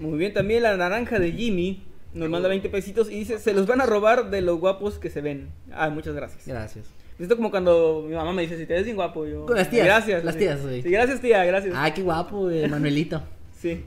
Muy 0.00 0.18
bien, 0.18 0.32
también 0.32 0.62
la 0.62 0.76
naranja 0.76 1.18
de 1.18 1.32
Jimmy 1.32 1.84
nos 2.14 2.28
manda 2.28 2.48
20 2.48 2.68
pesitos 2.70 3.10
y 3.10 3.20
dice, 3.20 3.38
se 3.38 3.52
los 3.52 3.66
van 3.66 3.80
a 3.80 3.86
robar 3.86 4.30
de 4.30 4.40
los 4.40 4.58
guapos 4.58 4.98
que 4.98 5.10
se 5.10 5.20
ven. 5.20 5.50
Ah, 5.72 5.90
muchas 5.90 6.14
gracias. 6.14 6.46
Gracias. 6.46 6.86
Esto 7.20 7.36
como 7.36 7.50
cuando 7.50 8.04
mi 8.08 8.14
mamá 8.14 8.32
me 8.32 8.42
dice, 8.42 8.56
si 8.56 8.64
te 8.66 8.74
ves 8.74 8.84
bien 8.84 8.96
guapo, 8.96 9.26
yo... 9.26 9.44
Con 9.46 9.56
las 9.56 9.68
tías, 9.68 9.84
Gracias. 9.84 10.24
las 10.24 10.36
tías, 10.36 10.62
güey. 10.62 10.82
Sí, 10.82 10.90
gracias 10.90 11.20
tía, 11.20 11.44
gracias. 11.44 11.74
Ay, 11.76 11.92
qué 11.92 12.02
guapo, 12.02 12.48
Manuelito. 12.68 13.22
Sí. 13.60 13.84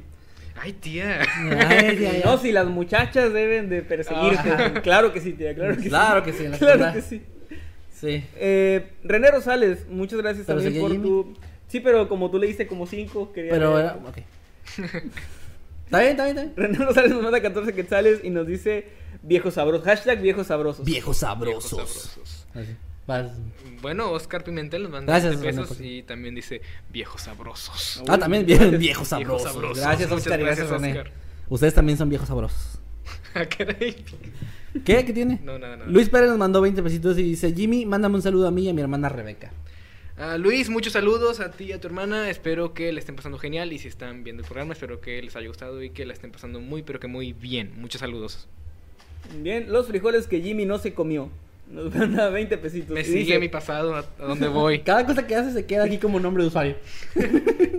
Ay, 0.55 0.73
tía. 0.73 1.21
Ay. 1.67 2.21
No, 2.23 2.37
si 2.37 2.51
las 2.51 2.67
muchachas 2.67 3.33
deben 3.33 3.69
de 3.69 3.81
perseguirte. 3.81 4.51
Ajá. 4.51 4.73
Claro 4.83 5.11
que 5.11 5.19
sí, 5.19 5.33
tía, 5.33 5.55
claro 5.55 5.75
que 5.75 5.89
Claro 5.89 6.23
sí. 6.23 6.25
que 6.31 6.37
sí, 6.37 6.43
Claro 6.43 6.53
escuela. 6.55 6.93
que 6.93 7.01
sí. 7.01 7.21
Sí. 7.99 8.23
Eh, 8.35 8.91
René 9.03 9.31
Rosales, 9.31 9.87
muchas 9.89 10.19
gracias 10.21 10.45
¿Pero 10.45 10.61
también 10.61 10.79
por 10.81 10.91
Jimmy? 10.91 11.03
tu... 11.07 11.33
Sí, 11.69 11.79
pero 11.79 12.07
como 12.07 12.29
tú 12.29 12.37
le 12.37 12.45
diste 12.45 12.67
como 12.67 12.85
5, 12.85 13.31
quería... 13.33 13.51
Pero, 13.51 13.71
leer. 13.77 13.85
era- 13.85 13.95
ok. 14.07 14.17
Está 15.85 15.99
bien, 15.99 16.11
está 16.11 16.25
bien, 16.25 16.37
está 16.37 16.41
bien. 16.43 16.53
René 16.55 16.77
Rosales 16.85 17.11
nos 17.11 17.23
manda 17.23 17.41
14 17.41 17.73
quetzales 17.73 18.19
y 18.23 18.29
nos 18.29 18.45
dice 18.45 18.87
viejos 19.23 19.55
sabrosos. 19.55 19.85
Hashtag 19.85 20.21
viejos 20.21 20.47
sabrosos. 20.47 20.85
Viejos 20.85 21.17
Viejos 21.17 21.17
sabrosos. 21.17 21.69
sabrosos. 21.69 22.47
Así. 22.53 22.75
Vas. 23.07 23.31
Bueno, 23.81 24.11
Oscar 24.11 24.43
Pimentel 24.43 24.83
nos 24.83 24.91
manda 24.91 25.11
Gracias, 25.11 25.41
20 25.41 25.47
pesos 25.61 25.77
René, 25.77 25.89
por- 25.89 25.93
y 25.97 26.03
también 26.03 26.35
dice 26.35 26.61
viejos 26.89 27.21
sabrosos. 27.23 28.01
Ah, 28.07 28.17
también 28.17 28.45
bien, 28.45 28.59
Gracias. 28.59 28.79
viejos 28.79 29.09
Viejos 29.17 29.43
sabrosos. 29.43 29.77
Gracias, 29.79 30.11
Oscar, 30.11 30.39
gracias, 30.39 30.69
René. 30.69 30.89
Oscar. 30.99 31.11
Ustedes 31.49 31.73
también 31.73 31.97
son 31.97 32.09
viejos 32.09 32.27
sabrosos. 32.27 32.79
Ah. 33.35 33.45
¿Qué? 33.47 33.95
¿Qué 35.05 35.13
tiene? 35.13 35.39
No, 35.43 35.57
nada, 35.57 35.75
nada. 35.77 35.89
Luis 35.89 36.07
Pérez 36.07 36.29
nos 36.29 36.37
mandó 36.37 36.61
20 36.61 36.81
pesitos 36.83 37.17
y 37.17 37.23
dice, 37.23 37.51
Jimmy, 37.53 37.83
mándame 37.85 38.15
un 38.15 38.21
saludo 38.21 38.47
a 38.47 38.51
mí 38.51 38.63
y 38.65 38.69
a 38.69 38.73
mi 38.73 38.81
hermana 38.81 39.09
Rebeca. 39.09 39.51
Ah, 40.17 40.37
Luis, 40.37 40.69
muchos 40.69 40.93
saludos 40.93 41.39
a 41.39 41.49
ti 41.51 41.65
y 41.65 41.71
a 41.71 41.81
tu 41.81 41.87
hermana. 41.87 42.29
Espero 42.29 42.73
que 42.75 42.91
le 42.93 42.99
estén 42.99 43.15
pasando 43.15 43.39
genial. 43.39 43.73
Y 43.73 43.79
si 43.79 43.87
están 43.87 44.23
viendo 44.23 44.41
el 44.43 44.45
programa, 44.47 44.73
espero 44.73 45.01
que 45.01 45.19
les 45.21 45.35
haya 45.35 45.47
gustado 45.47 45.81
y 45.81 45.89
que 45.89 46.05
la 46.05 46.13
estén 46.13 46.31
pasando 46.31 46.59
muy, 46.59 46.83
pero 46.83 46.99
que 46.99 47.07
muy 47.07 47.33
bien. 47.33 47.73
Muchos 47.75 48.01
saludos. 48.01 48.47
Bien, 49.41 49.71
los 49.71 49.87
frijoles 49.87 50.27
que 50.27 50.39
Jimmy 50.41 50.65
no 50.65 50.77
se 50.77 50.93
comió. 50.93 51.29
Nos 51.73 51.93
manda 51.93 52.29
20 52.31 52.57
pesitos. 52.59 52.91
Me 52.91 53.01
Y 53.01 53.03
sigue 53.05 53.19
dice, 53.19 53.39
mi 53.39 53.49
pasado, 53.49 53.95
a, 53.95 53.99
a 53.99 54.25
dónde 54.25 54.47
voy. 54.47 54.79
Cada 54.83 55.05
cosa 55.05 55.25
que 55.27 55.35
hace 55.35 55.51
se 55.51 55.65
queda 55.65 55.85
aquí 55.85 55.97
como 55.97 56.19
nombre 56.19 56.43
de 56.43 56.47
usuario. 56.49 56.75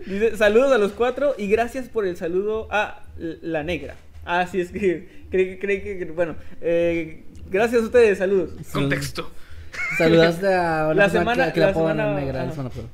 dice, 0.07 0.37
saludos 0.37 0.73
a 0.73 0.79
los 0.79 0.93
cuatro 0.93 1.35
y 1.39 1.47
gracias 1.49 1.89
por 1.89 2.07
el 2.07 2.16
saludo 2.16 2.69
a 2.71 3.05
la 3.16 3.62
negra. 3.62 3.97
Ah, 4.25 4.47
sí, 4.47 4.61
es 4.61 4.71
que 4.71 5.27
creí, 5.31 5.59
creí 5.59 5.81
que, 5.83 6.05
bueno, 6.15 6.35
eh, 6.61 7.25
gracias 7.51 7.83
a 7.83 7.85
ustedes, 7.87 8.19
saludos. 8.19 8.51
Contexto. 8.73 9.31
Saludaste 9.99 10.55
a 10.55 10.87
una 10.91 10.95
La 10.95 11.11
semana- 11.11 11.47
que, 11.47 11.53
que 11.55 11.61
la 11.61 11.75
semana- 11.75 12.15
negra 12.15 12.33
la 12.33 12.43
ajá. 12.45 12.51
semana 12.53 12.69
pasada. 12.71 12.89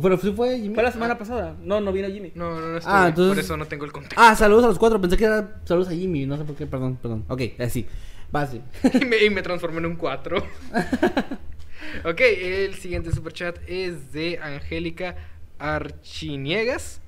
Pero 0.00 0.16
sí 0.18 0.32
fue 0.34 0.56
Jimmy. 0.58 0.74
Fue 0.74 0.82
la 0.82 0.92
semana 0.92 1.18
pasada. 1.18 1.54
No, 1.62 1.80
no 1.80 1.92
vino 1.92 2.08
Jimmy. 2.08 2.32
No, 2.34 2.58
no, 2.58 2.68
no 2.68 2.78
estoy. 2.78 2.92
Ah, 2.94 3.06
entonces- 3.08 3.34
Por 3.34 3.44
eso 3.44 3.56
no 3.58 3.66
tengo 3.66 3.84
el 3.84 3.92
contexto. 3.92 4.18
Ah, 4.18 4.34
saludos 4.34 4.64
a 4.64 4.68
los 4.68 4.78
cuatro. 4.78 4.98
Pensé 5.00 5.16
que 5.18 5.24
era 5.26 5.60
saludos 5.64 5.88
a 5.88 5.92
Jimmy. 5.92 6.24
No 6.24 6.38
sé 6.38 6.44
por 6.44 6.56
qué. 6.56 6.64
Perdón, 6.66 6.96
perdón. 7.02 7.24
Ok, 7.28 7.42
así. 7.58 7.82
Va 7.82 7.88
así. 8.32 8.60
y, 9.00 9.04
me, 9.04 9.24
y 9.24 9.30
me 9.30 9.42
transformé 9.42 9.78
en 9.78 9.86
un 9.86 9.96
4. 9.96 10.36
ok, 12.04 12.20
el 12.20 12.74
siguiente 12.74 13.12
superchat 13.12 13.58
es 13.68 14.12
de 14.12 14.38
Angélica 14.42 15.16
Archiniegas. 15.58 17.00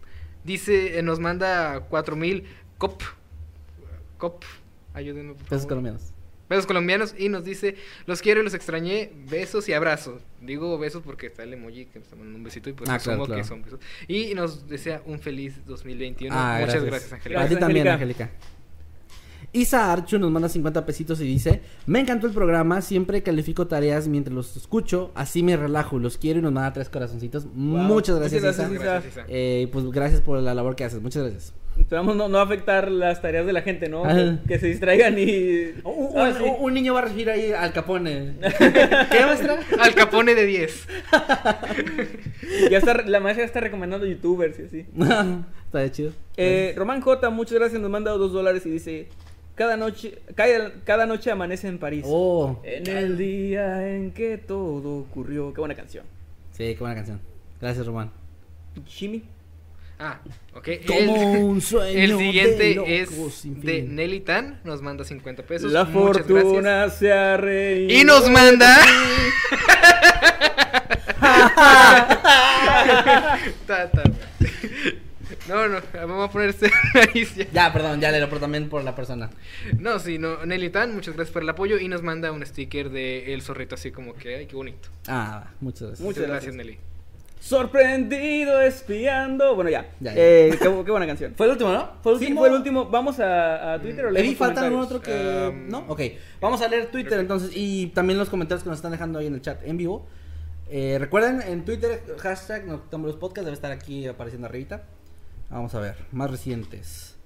Dice, 0.45 0.99
eh, 0.99 1.03
nos 1.03 1.21
manda 1.21 1.81
4000 1.81 2.45
cop. 2.79 3.03
Cop. 4.19 4.45
Ayúdenme, 4.93 5.33
por 5.35 5.43
Pesos 5.45 5.51
favor. 5.63 5.69
colombianos. 5.69 6.11
Besos 6.49 6.67
colombianos 6.67 7.15
y 7.19 7.31
nos 7.31 7.43
dice, 7.43 7.75
los 8.05 8.21
quiero 8.21 8.41
y 8.43 8.45
los 8.45 8.53
extrañé, 8.53 9.11
besos 9.15 9.67
y 9.69 9.73
abrazos. 9.73 10.21
Digo 10.43 10.79
besos 10.79 11.03
porque 11.03 11.27
está 11.29 11.43
el 11.43 11.55
emoji 11.55 11.87
que 11.87 11.99
nos 11.99 12.05
está 12.07 12.17
mandando 12.17 12.37
un 12.37 12.45
besito 12.45 12.69
y 12.69 12.75
pues 12.75 12.89
Ah, 12.91 12.99
claro, 12.99 13.23
asumo 13.23 13.27
claro. 13.27 13.41
que 13.43 13.49
son 13.49 13.63
besos. 13.63 13.81
Y 14.07 14.35
nos 14.35 14.69
desea 14.69 15.01
un 15.07 15.19
feliz 15.19 15.65
2021. 15.65 16.35
Ah, 16.37 16.59
Muchas 16.61 16.85
gracias. 16.85 16.85
gracias, 16.85 17.13
A 17.13 17.17
Angélica. 17.17 17.29
ti 17.29 17.35
Gracias, 17.55 17.61
también, 17.61 17.89
Angélica. 17.89 18.31
Isa 19.55 19.91
Archu 19.93 20.19
nos 20.19 20.31
manda 20.31 20.49
50 20.49 20.85
pesitos 20.85 21.21
y 21.21 21.25
dice: 21.25 21.63
Me 21.87 22.01
encantó 22.01 22.27
el 22.27 22.33
programa, 22.35 22.83
siempre 22.83 23.23
califico 23.23 23.67
tareas 23.67 24.07
mientras 24.09 24.35
los 24.35 24.57
escucho, 24.57 25.11
así 25.15 25.43
me 25.43 25.57
relajo, 25.57 25.99
los 25.99 26.19
quiero 26.19 26.41
y 26.41 26.43
nos 26.43 26.53
manda 26.53 26.73
tres 26.73 26.89
corazoncitos. 26.91 27.47
Muchas 27.55 28.19
gracias, 28.19 28.43
Muchas 28.43 28.55
Isa. 28.57 28.63
gracias, 28.69 28.83
Isa. 28.83 28.91
Gracias, 28.93 29.13
Isa. 29.15 29.25
Eh, 29.29 29.61
y 29.65 29.67
pues 29.69 29.91
gracias 29.91 30.21
por 30.21 30.39
la 30.43 30.55
labor 30.55 30.77
que 30.77 30.85
haces, 30.85 31.01
muchas 31.01 31.23
gracias. 31.23 31.55
Esperamos 31.79 32.15
no, 32.15 32.29
no 32.29 32.39
afectar 32.39 32.89
las 32.89 33.21
tareas 33.21 33.47
de 33.47 33.53
la 33.53 33.63
gente, 33.63 33.89
¿no? 33.89 34.05
Que, 34.05 34.39
que 34.47 34.59
se 34.61 34.69
distraigan 34.69 35.17
y... 35.19 35.73
Un, 35.85 36.11
Ah, 36.17 36.33
sí. 36.39 36.45
un 36.61 36.73
niño 36.73 36.95
va 36.95 37.01
a 37.01 37.03
recibir 37.03 37.29
ahí 37.31 37.51
al 37.51 37.73
capone. 37.73 38.35
¿Qué 38.59 39.21
maestra? 39.27 39.59
Al 39.81 39.93
Capone 39.95 40.35
de 40.37 40.47
10. 40.47 40.87
Ya 42.71 42.79
está, 42.79 43.03
la 43.07 43.19
maestra 43.21 43.43
ya 43.43 43.47
está 43.47 43.61
recomendando 43.61 44.07
youtubers 44.07 44.59
y 44.61 44.63
así. 44.63 44.87
Está 45.67 45.79
de 45.81 45.91
chido. 45.91 46.13
Eh, 46.37 46.73
Román 46.77 47.01
J, 47.01 47.29
muchas 47.31 47.55
gracias, 47.59 47.81
nos 47.81 47.91
manda 47.91 48.13
dos 48.13 48.33
dólares 48.33 48.65
y 48.67 48.71
dice... 48.71 49.09
Cada 49.55 49.77
noche, 49.77 50.19
cada, 50.35 50.73
cada 50.85 51.07
noche 51.07 51.31
amanece 51.31 51.69
en 51.69 51.79
París. 51.79 52.05
Oh, 52.07 52.61
En 52.65 52.87
el 52.89 53.17
día 53.17 53.89
en 53.95 54.11
que 54.11 54.37
todo 54.39 54.99
ocurrió. 54.99 55.53
Qué 55.55 55.61
buena 55.61 55.75
canción. 55.75 56.05
sí, 56.53 56.75
qué 56.75 56.79
buena 56.81 56.97
canción. 56.97 57.21
Gracias, 57.61 57.87
Román. 57.87 58.11
Jimmy. 58.87 59.23
Ah, 59.99 60.19
ok. 60.55 60.69
Como 60.89 61.17
el, 61.17 61.45
un 61.45 61.61
sueño 61.61 61.99
el 61.99 62.19
siguiente 62.19 62.65
de 62.65 62.75
locos 62.75 63.45
es 63.45 63.63
de. 63.63 63.83
Nelly 63.83 64.21
Tan. 64.21 64.59
Nos 64.65 64.83
manda 64.83 65.05
50 65.05 65.45
pesos. 65.45 65.71
La 65.71 65.85
Muchas 65.85 66.27
fortuna 66.27 66.91
se 66.91 67.13
ha 67.13 67.37
reído. 67.37 67.93
Y 67.95 68.03
nos 68.05 68.29
manda. 68.29 68.77
Ta, 73.67 73.91
ta. 73.91 74.03
No, 75.49 75.69
no, 75.69 75.79
vamos 75.93 76.29
a 76.29 76.33
ponerse 76.33 76.71
nariz 76.95 77.35
ya. 77.37 77.47
Ya, 77.53 77.73
perdón, 77.73 78.01
ya 78.01 78.11
le 78.11 78.21
lo 78.21 78.31
por 78.31 78.41
también 78.41 78.69
por 78.69 78.83
la 78.83 78.95
persona. 78.95 79.31
No, 79.79 79.99
sí, 79.99 80.19
no, 80.19 80.45
Nelly 80.47 80.71
Tan, 80.71 80.95
muchas 80.95 81.15
gracias 81.15 81.33
por 81.33 81.43
el 81.43 81.49
apoyo 81.49 81.79
y 81.79 81.89
nos 81.89 82.03
manda 82.03 82.33
un 82.33 82.45
sticker 82.47 82.89
de 82.91 83.35
el 83.35 83.43
zorrito 83.43 83.75
así 83.75 83.91
como 83.91 84.15
que, 84.15 84.37
ay, 84.37 84.47
qué 84.47 84.57
bonito. 84.57 84.89
Ah, 85.07 85.49
muchas 85.61 85.89
gracias. 85.89 86.01
Muchas 86.01 86.23
gracias. 86.27 86.55
gracias, 86.55 86.55
Nelly. 86.57 86.79
Sorprendido 87.41 88.63
espiando. 88.63 89.55
Bueno, 89.55 89.69
ya. 89.69 89.83
Ya, 90.01 90.15
ya. 90.15 90.17
Eh, 90.17 90.51
qué, 90.53 90.59
qué 90.85 90.91
buena 90.91 91.07
canción. 91.07 91.35
¿Fue 91.37 91.45
el 91.45 91.53
último, 91.53 91.73
no? 91.73 91.91
¿Fue 92.03 92.13
el 92.15 92.19
Sí, 92.19 92.25
último? 92.25 92.41
fue 92.41 92.49
el 92.49 92.55
último. 92.55 92.87
Vamos 92.87 93.21
a, 93.21 93.75
a 93.75 93.81
Twitter 93.83 94.07
o 94.07 94.11
Levi, 94.11 94.29
leemos 94.29 94.39
falta 94.39 94.63
algún 94.63 94.81
otro 94.81 95.03
que. 95.03 95.51
Um, 95.53 95.69
¿No? 95.69 95.85
Ok. 95.89 96.01
Vamos 96.41 96.63
a 96.63 96.69
leer 96.69 96.87
Twitter 96.87 97.21
entonces 97.21 97.51
y 97.55 97.89
también 97.89 98.19
los 98.19 98.31
comentarios 98.31 98.63
que 98.63 98.71
nos 98.71 98.79
están 98.79 98.93
dejando 98.93 99.19
ahí 99.19 99.27
en 99.27 99.35
el 99.35 99.43
chat 99.43 99.61
en 99.63 99.77
vivo. 99.77 100.07
Eh, 100.71 100.97
recuerden, 100.99 101.43
en 101.43 101.67
Twitter, 101.67 102.03
hashtag 102.19 102.65
Noctámbulos 102.67 103.17
Podcast 103.17 103.45
debe 103.45 103.55
estar 103.55 103.71
aquí 103.71 104.07
apareciendo 104.07 104.47
arribita. 104.49 104.85
Vamos 105.51 105.75
a 105.75 105.81
ver, 105.81 105.97
más 106.13 106.31
recientes. 106.31 107.17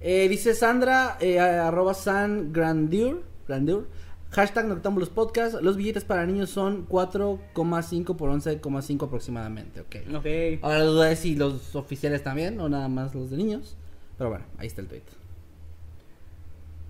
Eh, 0.00 0.28
dice 0.28 0.54
Sandra, 0.54 1.16
eh, 1.20 1.38
arroba 1.38 1.94
San 1.94 2.52
Grandeur, 2.52 3.22
Grandeur, 3.48 3.86
hashtag 4.30 4.66
Noctámbulos 4.66 5.08
Podcast. 5.08 5.62
Los 5.62 5.76
billetes 5.76 6.04
para 6.04 6.26
niños 6.26 6.50
son 6.50 6.86
4,5 6.86 8.16
por 8.16 8.30
11,5 8.30 9.06
aproximadamente. 9.06 9.80
Ok. 9.80 9.96
Ok. 10.14 10.26
Ahora 10.62 10.78
la 10.78 10.84
duda 10.84 11.10
es 11.10 11.20
si 11.20 11.36
los 11.36 11.74
oficiales 11.74 12.22
también 12.22 12.60
o 12.60 12.68
nada 12.68 12.88
más 12.88 13.14
los 13.14 13.30
de 13.30 13.38
niños. 13.38 13.76
Pero 14.18 14.30
bueno, 14.30 14.44
ahí 14.58 14.66
está 14.66 14.80
el 14.82 14.88
tweet. 14.88 15.02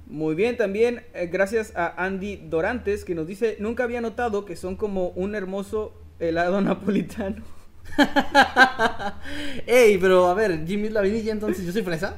Muy 0.06 0.34
bien, 0.34 0.56
también 0.56 1.02
eh, 1.14 1.28
gracias 1.32 1.74
a 1.76 2.04
Andy 2.04 2.36
Dorantes 2.36 3.04
que 3.04 3.14
nos 3.14 3.26
dice, 3.26 3.56
nunca 3.58 3.84
había 3.84 4.00
notado 4.00 4.44
que 4.44 4.54
son 4.54 4.76
como 4.76 5.08
un 5.10 5.34
hermoso 5.34 5.94
helado 6.18 6.60
napolitano. 6.62 7.42
Ey, 9.66 9.98
pero 9.98 10.26
a 10.26 10.34
ver, 10.34 10.66
Jimmy 10.66 10.88
es 10.88 10.92
la 10.92 11.00
vainilla, 11.00 11.32
entonces 11.32 11.64
yo 11.64 11.72
soy 11.72 11.82
fresa. 11.82 12.16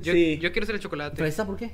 Yo, 0.00 0.12
Sí. 0.12 0.38
yo 0.38 0.50
quiero 0.52 0.66
ser 0.66 0.74
el 0.76 0.80
chocolate. 0.80 1.16
¿Fresa 1.16 1.46
por 1.46 1.56
qué? 1.56 1.70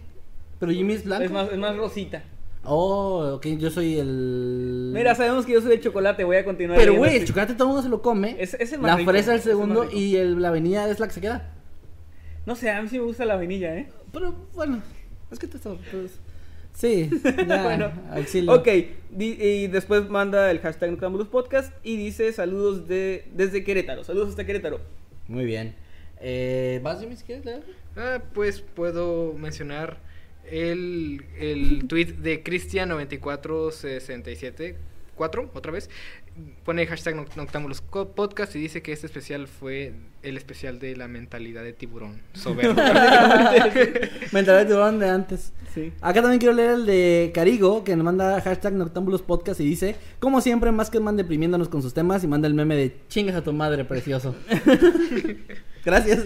Pero 0.58 0.72
Jimmy 0.72 0.94
es 0.94 1.04
blanco. 1.04 1.24
Es 1.24 1.30
más, 1.30 1.50
es 1.50 1.58
más 1.58 1.76
rosita. 1.76 2.22
Oh, 2.64 3.34
ok, 3.36 3.46
yo 3.58 3.70
soy 3.70 3.98
el. 3.98 4.90
Mira, 4.92 5.14
sabemos 5.14 5.46
que 5.46 5.52
yo 5.52 5.60
soy 5.60 5.70
de 5.70 5.80
chocolate, 5.80 6.24
voy 6.24 6.36
a 6.36 6.44
continuar. 6.44 6.78
Pero 6.78 6.94
güey, 6.96 7.12
el 7.12 7.16
este. 7.18 7.28
chocolate 7.28 7.54
todo 7.54 7.64
el 7.64 7.68
mundo 7.68 7.82
se 7.82 7.88
lo 7.88 8.02
come. 8.02 8.36
Es- 8.38 8.54
es 8.54 8.72
el 8.72 8.80
más 8.80 8.90
la 8.90 8.96
rico, 8.96 9.10
fresa 9.10 9.30
el 9.32 9.38
el 9.38 9.42
segundo 9.42 9.88
y 9.90 10.16
el- 10.16 10.42
la 10.42 10.50
vainilla 10.50 10.88
es 10.90 10.98
la 11.00 11.06
que 11.06 11.14
se 11.14 11.20
queda. 11.20 11.52
No 12.44 12.56
sé, 12.56 12.70
a 12.70 12.82
mí 12.82 12.88
sí 12.88 12.98
me 12.98 13.04
gusta 13.04 13.24
la 13.24 13.36
vainilla, 13.36 13.74
¿eh? 13.76 13.88
Pero 14.12 14.34
bueno, 14.54 14.82
es 15.30 15.38
que 15.38 15.46
te 15.46 15.56
estás. 15.56 15.74
Sí, 16.78 17.10
ya, 17.48 17.62
bueno, 17.64 17.90
auxilio. 18.12 18.52
ok. 18.52 18.68
di- 19.10 19.36
y 19.40 19.66
después 19.66 20.08
manda 20.08 20.48
el 20.52 20.60
hashtag 20.60 20.92
Noctámbulos 20.92 21.26
Podcast 21.26 21.72
y 21.82 21.96
dice 21.96 22.32
saludos 22.32 22.86
de, 22.86 23.24
desde 23.34 23.64
Querétaro. 23.64 24.04
Saludos 24.04 24.28
hasta 24.28 24.46
Querétaro. 24.46 24.78
Muy 25.26 25.44
bien. 25.44 25.74
Eh, 26.20 26.78
¿Vas, 26.84 27.00
Jimmy, 27.00 27.16
si 27.16 27.24
quieres 27.24 27.44
leer? 27.44 27.62
Ah, 27.96 28.22
pues 28.32 28.60
puedo 28.60 29.32
mencionar 29.34 29.96
el, 30.48 31.24
el 31.40 31.82
tweet 31.88 32.12
de 32.18 32.44
Cristian9467. 32.44 34.76
4, 35.16 35.50
otra 35.54 35.72
vez. 35.72 35.90
Pone 36.64 36.86
hashtag 36.86 37.16
Noct- 37.16 37.36
Noctámbulos 37.36 37.80
Podcast 37.80 38.54
y 38.54 38.58
dice 38.60 38.82
que 38.82 38.92
este 38.92 39.06
especial 39.06 39.48
fue 39.48 39.94
el 40.22 40.36
especial 40.36 40.78
de 40.78 40.96
la 40.96 41.08
mentalidad 41.08 41.62
de 41.62 41.72
tiburón. 41.72 42.20
Soberbio. 42.34 42.74
Mentalidad 44.32 44.58
de 44.58 44.64
tiburón 44.66 44.98
de 44.98 45.08
antes. 45.08 45.52
Sí. 45.74 45.92
Acá 46.00 46.22
también 46.22 46.38
quiero 46.38 46.54
leer 46.54 46.70
el 46.72 46.86
de 46.86 47.30
Carigo, 47.34 47.84
que 47.84 47.96
nos 47.96 48.04
manda 48.04 48.40
hashtag 48.40 48.74
Noctámbulos 48.74 49.22
Podcast 49.22 49.60
y 49.60 49.64
dice, 49.64 49.96
como 50.18 50.40
siempre, 50.40 50.72
más 50.72 50.90
que 50.90 51.00
man 51.00 51.16
deprimiéndonos 51.16 51.68
con 51.68 51.82
sus 51.82 51.94
temas 51.94 52.22
y 52.24 52.26
manda 52.26 52.48
el 52.48 52.54
meme 52.54 52.76
de 52.76 52.96
chingas 53.08 53.36
a 53.36 53.42
tu 53.42 53.52
madre, 53.52 53.84
precioso. 53.84 54.34
Gracias. 55.84 56.24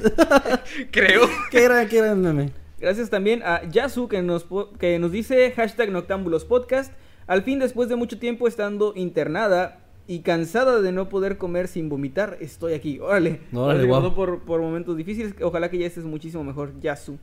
Creo. 0.90 1.22
qué 1.50 1.62
gran, 1.62 1.88
qué 1.88 1.98
gran 1.98 2.20
meme. 2.20 2.50
Gracias 2.80 3.10
también 3.10 3.42
a 3.44 3.62
Yasu 3.68 4.08
que 4.08 4.22
nos, 4.22 4.46
que 4.78 4.98
nos 4.98 5.12
dice 5.12 5.52
hashtag 5.52 5.90
Noctámbulos 5.90 6.44
Podcast. 6.44 6.92
Al 7.28 7.42
fin, 7.42 7.60
después 7.60 7.88
de 7.88 7.94
mucho 7.96 8.18
tiempo 8.18 8.48
estando 8.48 8.92
internada 8.96 9.78
y 10.06 10.20
cansada 10.20 10.80
de 10.80 10.92
no 10.92 11.08
poder 11.08 11.38
comer 11.38 11.68
sin 11.68 11.88
vomitar, 11.88 12.36
estoy 12.40 12.74
aquí. 12.74 12.98
Órale. 13.00 13.40
Guau. 13.52 14.14
por, 14.14 14.42
por 14.42 14.60
momentos 14.60 14.96
difíciles. 14.96 15.34
Ojalá 15.42 15.70
que 15.70 15.78
ya 15.78 15.86
estés 15.86 16.04
muchísimo 16.04 16.42
mejor, 16.44 16.72
Yasu. 16.80 17.18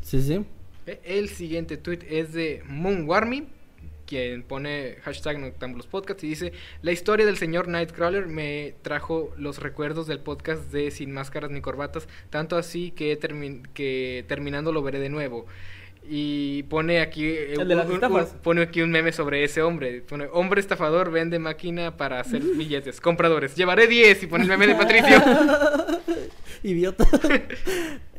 Sí, 0.00 0.22
sí. 0.22 0.44
Eh, 0.86 1.00
El 1.04 1.28
siguiente 1.28 1.76
tweet 1.76 2.00
es 2.08 2.32
de 2.32 2.62
Moonwarmy, 2.66 3.48
quien 4.06 4.42
pone 4.42 4.96
hashtag 5.02 5.38
Noctámbulos 5.38 5.86
Podcast 5.86 6.24
y 6.24 6.28
dice: 6.28 6.52
La 6.82 6.92
historia 6.92 7.26
del 7.26 7.36
señor 7.36 7.68
Nightcrawler 7.68 8.26
me 8.26 8.74
trajo 8.82 9.32
los 9.36 9.58
recuerdos 9.58 10.06
del 10.06 10.20
podcast 10.20 10.72
de 10.72 10.90
Sin 10.90 11.12
Máscaras 11.12 11.50
ni 11.50 11.60
Corbatas, 11.60 12.08
tanto 12.30 12.56
así 12.56 12.92
que, 12.92 13.18
termi- 13.20 13.62
que 13.74 14.24
terminando 14.28 14.72
lo 14.72 14.82
veré 14.82 15.00
de 15.00 15.10
nuevo. 15.10 15.46
Y 16.08 16.64
pone 16.64 17.00
aquí 17.00 17.24
eh, 17.24 17.54
El 17.54 17.68
de 17.68 17.74
las 17.76 17.88
un- 17.88 18.00
pone 18.42 18.62
aquí 18.62 18.82
un 18.82 18.90
meme 18.90 19.12
sobre 19.12 19.44
ese 19.44 19.62
hombre. 19.62 20.00
Pone 20.02 20.26
hombre 20.32 20.60
estafador 20.60 21.10
vende 21.12 21.38
máquina 21.38 21.96
para 21.96 22.18
hacer 22.20 22.42
billetes. 22.56 23.00
Compradores, 23.00 23.54
llevaré 23.54 23.86
10 23.86 24.22
y 24.24 24.26
pone 24.26 24.44
el 24.44 24.50
meme 24.50 24.66
de 24.66 24.74
Patricio. 24.74 25.16
Idiota. 26.62 27.06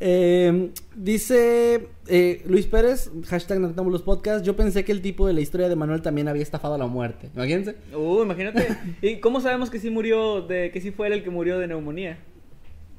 Eh, 0.04 0.70
dice 0.96 1.86
eh, 2.08 2.42
Luis 2.46 2.66
Pérez, 2.66 3.08
hashtag 3.28 3.60
Noctámbulos 3.60 4.02
Podcast. 4.02 4.44
Yo 4.44 4.56
pensé 4.56 4.84
que 4.84 4.90
el 4.90 5.00
tipo 5.00 5.28
de 5.28 5.32
la 5.32 5.40
historia 5.40 5.68
de 5.68 5.76
Manuel 5.76 6.02
también 6.02 6.26
había 6.26 6.42
estafado 6.42 6.74
a 6.74 6.78
la 6.78 6.88
muerte. 6.88 7.30
Imagínense. 7.36 7.76
Uh, 7.94 8.24
imagínate. 8.24 8.66
¿Y 9.00 9.18
cómo 9.20 9.40
sabemos 9.40 9.70
que 9.70 9.78
sí 9.78 9.90
murió, 9.90 10.40
de 10.42 10.72
que 10.72 10.80
sí 10.80 10.90
fue 10.90 11.06
él 11.06 11.12
el 11.12 11.22
que 11.22 11.30
murió 11.30 11.56
de 11.60 11.68
neumonía? 11.68 12.18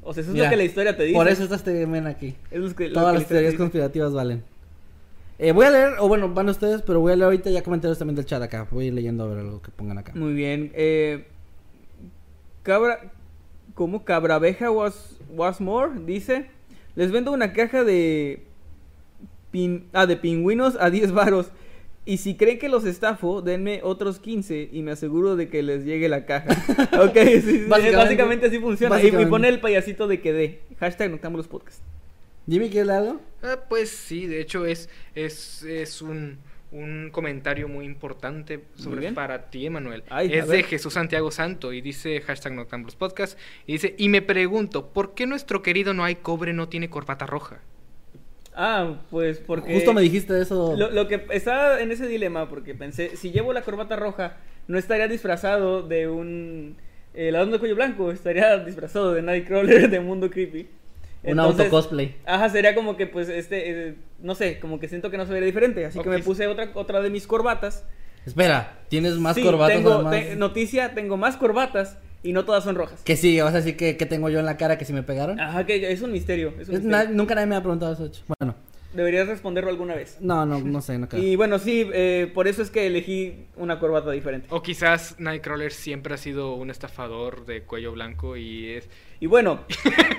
O 0.01 0.13
sea, 0.13 0.21
eso 0.21 0.29
es 0.29 0.33
Mira, 0.35 0.45
lo 0.45 0.51
que 0.51 0.55
la 0.55 0.63
historia 0.63 0.95
te 0.95 1.03
dice. 1.03 1.17
Por 1.17 1.27
eso 1.27 1.43
está 1.43 1.55
este 1.55 1.85
men 1.87 2.07
aquí. 2.07 2.35
Es 2.49 2.73
que- 2.73 2.91
Todas 2.91 3.11
que 3.11 3.19
las 3.19 3.27
teorías 3.27 3.51
te 3.51 3.57
conspirativas 3.57 4.13
valen. 4.13 4.43
Eh, 5.39 5.51
voy 5.51 5.65
a 5.65 5.71
leer, 5.71 5.93
o 5.99 6.07
bueno, 6.07 6.29
van 6.33 6.47
ustedes, 6.49 6.81
pero 6.83 6.99
voy 6.99 7.11
a 7.11 7.15
leer 7.15 7.25
ahorita 7.25 7.49
ya 7.49 7.63
comentarios 7.63 7.97
también 7.97 8.15
del 8.15 8.25
chat 8.25 8.41
acá. 8.41 8.67
Voy 8.71 8.91
leyendo 8.91 9.23
a 9.23 9.27
ver 9.27 9.39
algo 9.39 9.61
que 9.61 9.71
pongan 9.71 9.97
acá. 9.97 10.11
Muy 10.15 10.33
bien. 10.33 10.71
Eh, 10.75 11.25
cabra. 12.63 13.11
¿Cómo? 13.73 14.05
Cabraveja 14.05 14.69
was, 14.71 15.17
was 15.35 15.59
more. 15.59 15.91
Dice. 16.05 16.47
Les 16.95 17.11
vendo 17.11 17.31
una 17.31 17.53
caja 17.53 17.83
de. 17.83 18.43
pin- 19.51 19.85
ah, 19.93 20.05
de 20.05 20.15
pingüinos 20.17 20.77
a 20.79 20.89
10 20.91 21.11
varos. 21.11 21.51
Y 22.05 22.17
si 22.17 22.35
creen 22.35 22.59
que 22.59 22.67
los 22.69 22.85
estafo, 22.85 23.41
denme 23.41 23.79
otros 23.81 24.19
15 24.19 24.69
y 24.71 24.81
me 24.83 24.91
aseguro 24.91 25.35
de 25.37 25.47
que 25.47 25.63
les 25.63 25.85
llegue 25.85 26.09
la 26.09 26.25
caja. 26.25 26.49
ok, 27.01 27.13
sí, 27.15 27.41
sí, 27.41 27.65
Básicamente- 27.67 27.95
básicamente, 27.95 28.45
así 28.47 28.59
funciona. 28.59 28.95
Y- 28.97 28.99
Y, 28.99 29.01
básicamente. 29.03 29.29
pone 29.29 29.47
el 29.49 29.59
payasito 29.61 30.07
de 30.07 30.21
que 30.21 30.33
dé. 30.33 30.61
Hashtag 30.79 31.09
Noctámbulos 31.09 31.47
Podcast. 31.47 31.81
Jimmy, 32.47 32.69
¿quieres 32.69 32.87
leer 32.87 32.99
algo? 32.99 33.21
Ah, 33.41 33.59
pues 33.69 33.89
sí, 33.89 34.27
de 34.27 34.41
hecho 34.41 34.65
es, 34.65 34.89
es, 35.15 35.63
es 35.63 36.01
un, 36.01 36.39
un 36.71 37.09
comentario 37.11 37.67
muy 37.67 37.85
importante 37.85 38.63
sobre 38.75 39.13
para 39.13 39.49
ti, 39.49 39.65
Emanuel. 39.65 40.03
Es 40.29 40.47
de. 40.47 40.63
Jesús 40.63 40.93
Santiago 40.93 41.31
Santo 41.31 41.71
y 41.71 41.81
dice 41.81 42.19
hashtag 42.21 42.53
Noctámbulos 42.53 42.95
Podcast 42.95 43.37
y 43.67 43.73
dice, 43.73 43.95
y 43.97 44.09
me 44.09 44.21
pregunto, 44.21 44.87
¿por 44.87 45.13
qué 45.13 45.25
nuestro 45.25 45.61
querido 45.61 45.93
No 45.93 46.03
hay 46.03 46.15
cobre 46.15 46.53
no 46.53 46.67
tiene 46.67 46.89
corbata 46.89 47.25
roja? 47.25 47.61
Ah, 48.55 49.01
pues 49.09 49.39
porque. 49.39 49.73
Justo 49.73 49.93
me 49.93 50.01
dijiste 50.01 50.39
eso. 50.39 50.75
Lo, 50.77 50.91
lo 50.91 51.07
que 51.07 51.25
estaba 51.31 51.79
en 51.81 51.91
ese 51.91 52.07
dilema, 52.07 52.49
porque 52.49 52.75
pensé, 52.75 53.15
si 53.15 53.31
llevo 53.31 53.53
la 53.53 53.61
corbata 53.61 53.95
roja, 53.95 54.37
no 54.67 54.77
estaría 54.77 55.07
disfrazado 55.07 55.81
de 55.81 56.07
un 56.07 56.77
eh, 57.13 57.31
ladrón 57.31 57.51
de 57.51 57.59
cuello 57.59 57.75
blanco, 57.75 58.11
estaría 58.11 58.57
disfrazado 58.59 59.13
de 59.13 59.21
Nightcrawler 59.21 59.89
de 59.91 59.99
Mundo 59.99 60.29
Creepy. 60.29 60.67
Un 61.23 61.39
auto 61.39 61.69
cosplay. 61.69 62.17
Ajá, 62.25 62.49
sería 62.49 62.75
como 62.75 62.97
que, 62.97 63.07
pues, 63.07 63.29
este, 63.29 63.87
eh, 63.89 63.95
no 64.19 64.35
sé, 64.35 64.59
como 64.59 64.79
que 64.79 64.87
siento 64.89 65.09
que 65.09 65.17
no 65.17 65.25
se 65.25 65.31
vería 65.33 65.45
diferente, 65.45 65.85
así 65.85 65.99
que 65.99 66.09
me 66.09 66.19
puse 66.19 66.47
otra, 66.47 66.69
otra 66.73 67.01
de 67.01 67.09
mis 67.09 67.27
corbatas. 67.27 67.85
Espera, 68.25 68.79
¿tienes 68.89 69.13
más 69.17 69.35
Sí, 69.35 69.43
corbatas 69.43 69.75
tengo, 69.77 70.09
te- 70.09 70.35
noticia, 70.35 70.93
tengo 70.93 71.17
más 71.17 71.35
corbatas 71.37 71.97
y 72.23 72.31
no 72.33 72.45
todas 72.45 72.63
son 72.63 72.75
rojas. 72.75 73.01
Que 73.03 73.15
sí, 73.17 73.39
vas 73.41 73.53
a 73.53 73.57
decir 73.57 73.75
que, 73.77 73.97
que 73.97 74.05
tengo 74.05 74.29
yo 74.29 74.39
en 74.39 74.45
la 74.45 74.55
cara 74.57 74.77
que 74.77 74.85
si 74.85 74.93
me 74.93 75.03
pegaron. 75.03 75.39
Ajá, 75.39 75.65
que 75.65 75.91
es 75.91 76.01
un 76.01 76.11
misterio. 76.11 76.49
Es 76.59 76.69
un 76.69 76.75
Es- 76.75 76.83
misterio. 76.83 76.89
na- 76.91 77.03
nunca 77.05 77.35
nadie 77.35 77.47
me 77.47 77.55
ha 77.55 77.61
preguntado 77.61 77.93
eso. 77.93 78.09
Bueno, 78.39 78.55
Deberías 78.93 79.27
responderlo 79.27 79.69
alguna 79.71 79.95
vez. 79.95 80.17
no, 80.21 80.45
no, 80.45 80.59
no 80.59 80.81
sé, 80.81 80.97
no 80.99 81.09
creo. 81.09 81.21
Y 81.23 81.35
bueno, 81.35 81.57
sí, 81.59 81.89
eh, 81.93 82.29
por 82.33 82.47
eso 82.47 82.61
es 82.61 82.69
que 82.69 82.85
elegí 82.87 83.45
una 83.57 83.79
corbata 83.79 84.11
diferente. 84.11 84.47
O 84.51 84.61
quizás 84.61 85.15
Nightcrawler 85.19 85.71
siempre 85.71 86.13
ha 86.13 86.17
sido 86.17 86.53
un 86.55 86.69
estafador 86.69 87.45
de 87.45 87.63
cuello 87.63 87.91
blanco 87.93 88.37
y 88.37 88.69
es... 88.69 88.87
Y 89.19 89.25
bueno, 89.27 89.61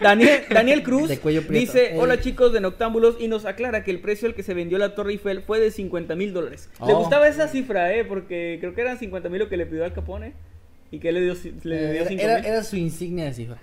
Daniel, 0.03 0.43
Daniel 0.51 0.83
Cruz 0.83 1.09
dice, 1.51 1.93
Ey. 1.93 1.99
hola 1.99 2.21
chicos 2.21 2.53
de 2.53 2.61
Noctámbulos 2.61 3.17
y 3.21 3.29
nos 3.29 3.45
aclara 3.45 3.85
que 3.85 3.91
el 3.91 4.01
precio 4.01 4.27
al 4.29 4.35
que 4.35 4.43
se 4.43 4.55
vendió 4.55 4.79
la 4.79 4.95
Torre 4.95 5.13
Eiffel 5.13 5.43
fue 5.43 5.61
de 5.61 5.71
50 5.71 6.15
mil 6.17 6.33
dólares. 6.33 6.69
Le 6.87 6.93
Oh. 6.95 6.99
gustaba 7.01 7.29
esa 7.29 7.47
cifra, 7.49 7.95
¿eh? 7.95 8.05
Porque 8.05 8.57
creo 8.61 8.75
que 8.75 8.81
eran 8.81 8.99
50 8.99 9.29
mil 9.29 9.41
lo 9.41 9.49
que 9.49 9.57
le 9.57 9.67
pidió 9.67 9.85
al 9.85 9.93
Capone 9.93 10.33
y 10.91 10.99
que 11.01 11.13
le 11.13 11.21
dio, 11.21 11.35
le 11.65 11.93
dio 11.93 12.03
Eh, 12.03 12.07
5 12.09 12.23
era, 12.23 12.37
mil. 12.37 12.47
era 12.47 12.63
su 12.65 12.77
insignia 12.77 13.27
de 13.27 13.35
cifra. 13.35 13.59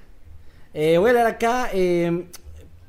Eh, 0.74 0.98
voy 1.00 1.10
a 1.10 1.14
leer 1.14 1.26
acá. 1.28 1.70
eh, 1.74 2.24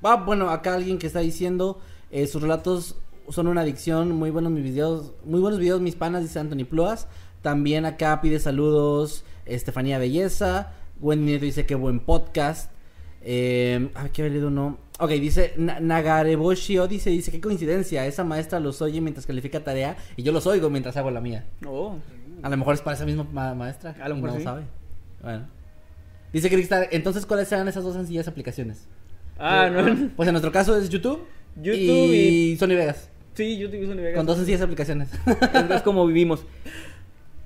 ah, 0.03 0.17
bueno, 0.17 0.51
acá 0.51 0.75
alguien 0.75 0.99
que 0.99 1.07
está 1.07 1.21
diciendo 1.21 1.81
eh, 2.13 2.27
sus 2.29 2.41
relatos 2.41 2.97
son 3.31 3.49
una 3.49 3.63
adicción. 3.63 4.13
Muy 4.13 4.31
buenos 4.31 4.53
mis 4.53 4.63
videos, 4.63 5.13
muy 5.25 5.41
buenos 5.41 5.59
videos 5.59 5.81
mis 5.81 5.97
panas 5.97 6.23
dice 6.23 6.39
Anthony 6.39 6.65
Pluas. 6.65 7.09
También 7.43 7.85
acá 7.87 8.21
pide 8.21 8.39
saludos 8.39 9.25
Estefanía 9.47 9.99
Belleza. 9.99 10.73
Wendy 11.01 11.25
Nieto 11.27 11.45
dice 11.45 11.67
que 11.67 11.75
buen 11.75 11.99
podcast. 11.99 12.71
Eh, 13.23 13.91
¿qué 14.13 14.23
había 14.23 14.33
leído 14.35 14.49
uno? 14.49 14.79
Ok, 14.99 15.11
dice 15.11 15.55
Na- 15.57 15.81
Nagareboshio 15.81 16.87
dice, 16.87 17.11
dice, 17.11 17.31
qué 17.33 17.41
coincidencia, 17.41 18.07
esa 18.07 18.23
maestra 18.25 18.61
los 18.61 18.83
oye 18.83 19.01
mientras 19.01 19.27
califica 19.27 19.65
tarea 19.65 19.97
y 20.17 20.23
yo 20.23 20.31
los 20.33 20.47
oigo 20.47 20.71
mientras 20.71 20.97
hago 20.97 21.11
la 21.11 21.21
mía. 21.21 21.45
Oh. 21.67 21.97
A 22.43 22.49
lo 22.49 22.57
mejor 22.57 22.75
es 22.75 22.81
para 22.83 22.97
esa 22.97 23.05
misma 23.05 23.27
ma- 23.33 23.55
maestra. 23.55 23.97
A 24.01 24.09
lo 24.09 24.17
mejor 24.17 24.31
no 24.31 24.37
sí. 24.39 24.43
sabe. 24.45 24.63
Bueno. 25.23 25.47
Dice 26.33 26.49
Crickstar, 26.49 26.89
entonces, 26.93 27.27
¿cuáles 27.27 27.49
serán 27.49 27.69
esas 27.69 27.85
dos 27.85 27.95
sencillas 27.95 28.27
aplicaciones? 28.27 28.87
Ah, 29.39 29.69
no. 29.71 30.11
Pues 30.17 30.29
en 30.29 30.33
nuestro 30.33 30.51
caso 30.53 30.77
es 30.77 30.89
YouTube, 30.89 31.21
YouTube 31.57 32.13
y, 32.13 32.57
Sony 32.59 32.69
Vegas. 32.69 33.09
Sí, 33.35 33.57
YouTube 33.59 33.83
y 33.83 33.87
Sony 33.87 33.97
Vegas. 33.97 34.17
Con 34.17 34.27
dos 34.27 34.37
sencillas 34.37 34.61
aplicaciones. 34.63 35.11
Es, 35.71 35.83
como 35.83 36.07
vivimos. 36.07 36.45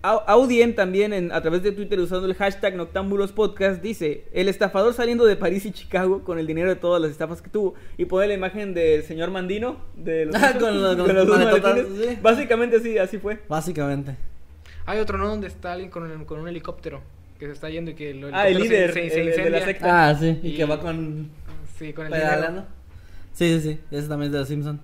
Au- 0.03 0.23
Audien 0.27 0.75
también 0.77 1.13
en- 1.13 1.33
a 1.33 1.41
través 1.43 1.63
de 1.65 1.73
Twitter 1.73 1.99
usando 1.99 2.27
el 2.27 2.35
hashtag 2.35 2.77
Noctámbulos 2.77 3.33
Podcast 3.33 3.83
dice 3.83 4.25
el 4.33 4.49
estafador 4.49 4.95
saliendo 4.95 5.25
de 5.25 5.35
París 5.37 5.65
y 5.67 5.73
Chicago 5.73 6.23
con 6.23 6.39
el 6.39 6.47
dinero 6.47 6.69
de 6.69 6.77
todas 6.77 7.03
las 7.03 7.11
estafas 7.11 7.43
que 7.43 7.51
tuvo 7.51 7.75
y 7.97 8.05
pone 8.05 8.29
la 8.29 8.35
imagen 8.35 8.73
del 8.75 9.03
señor 9.03 9.31
Mandino 9.33 9.79
de 9.97 10.27
los, 10.27 10.37
Ah, 10.37 10.55
con 10.61 10.81
los- 10.81 10.97
con 10.97 11.09
los 11.15 11.27
maletines. 11.27 11.87
sí. 12.11 12.19
Básicamente 12.23 12.77
así, 12.77 12.99
así 12.99 13.19
fue. 13.19 13.41
Básicamente. 13.49 14.17
Hay 14.85 15.01
otro, 15.01 15.19
¿no? 15.19 15.27
Donde 15.29 15.49
está 15.49 15.73
alguien 15.73 15.91
con, 15.91 16.05
un- 16.09 16.25
con 16.25 16.39
un 16.39 16.47
helicóptero 16.49 17.01
que 17.41 17.47
se 17.47 17.53
está 17.53 17.69
yendo 17.69 17.91
y 17.91 17.95
que 17.95 18.11
el 18.11 18.33
Ah, 18.33 18.49
el 18.49 18.59
líder, 18.59 18.93
se, 18.93 19.09
se- 19.09 19.11
se 19.11 19.21
el- 19.23 19.29
el 19.29 19.35
de 19.37 19.51
la 19.51 19.59
incendia. 19.59 19.65
secta. 19.65 20.09
Ah, 20.09 20.15
sí. 20.15 20.39
Y, 20.43 20.49
Y- 20.51 20.57
que 20.57 20.65
va 20.67 20.79
con... 20.79 21.31
Sí, 21.79 21.93
con 21.93 22.07
el 22.07 22.13
dinero. 22.13 22.65
Sí, 23.37 23.61
sí, 23.61 23.61
sí. 23.61 23.81
Ese 23.91 24.09
también 24.09 24.29
es 24.29 24.33
de 24.33 24.39
los 24.41 24.49
Simpson. 24.49 24.81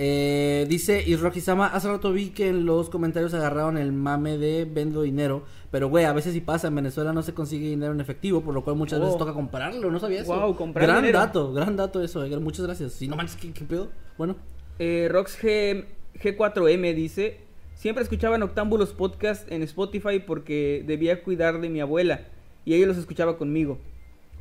Eh, 0.00 0.64
dice 0.68 1.02
Isroki 1.04 1.40
Sama, 1.40 1.66
hace 1.66 1.88
rato 1.88 2.12
vi 2.12 2.30
que 2.30 2.48
en 2.48 2.64
los 2.64 2.88
comentarios 2.88 3.34
agarraron 3.34 3.76
el 3.76 3.90
mame 3.92 4.38
de 4.38 4.64
vendo 4.64 5.02
dinero, 5.02 5.42
pero 5.72 5.88
güey, 5.88 6.04
a 6.04 6.12
veces 6.12 6.34
sí 6.34 6.40
pasa, 6.40 6.68
en 6.68 6.76
Venezuela 6.76 7.12
no 7.12 7.22
se 7.22 7.34
consigue 7.34 7.68
dinero 7.70 7.92
en 7.92 8.00
efectivo, 8.00 8.40
por 8.42 8.54
lo 8.54 8.62
cual 8.62 8.76
muchas 8.76 9.00
Oh. 9.00 9.02
veces 9.02 9.18
toca 9.18 9.32
comprarlo, 9.32 9.90
no 9.90 9.98
sabía 9.98 10.20
eso. 10.20 10.32
Guau, 10.36 10.54
comprar 10.54 10.86
gran 10.86 11.02
dinero. 11.02 11.18
dato, 11.18 11.52
gran 11.52 11.76
dato 11.76 12.00
eso, 12.00 12.24
eh, 12.24 12.38
muchas 12.38 12.64
gracias. 12.64 12.92
Si 12.92 13.08
no 13.08 13.16
manches, 13.16 13.34
¿qué, 13.36 13.52
qué 13.52 13.64
pedo? 13.64 13.88
Bueno, 14.16 14.36
Eh, 14.78 15.08
Rox 15.10 15.36
G, 15.42 15.84
G4M 16.22 16.94
dice 16.94 17.40
siempre 17.74 18.04
escuchaba 18.04 18.38
Noctámbulos 18.38 18.92
Podcast 18.92 19.50
en 19.50 19.62
Spotify 19.64 20.20
porque 20.24 20.84
debía 20.86 21.24
cuidar 21.24 21.60
de 21.60 21.68
mi 21.68 21.80
abuela 21.80 22.20
y 22.64 22.74
ella 22.74 22.86
los 22.86 22.96
escuchaba 22.98 23.36
conmigo. 23.36 23.78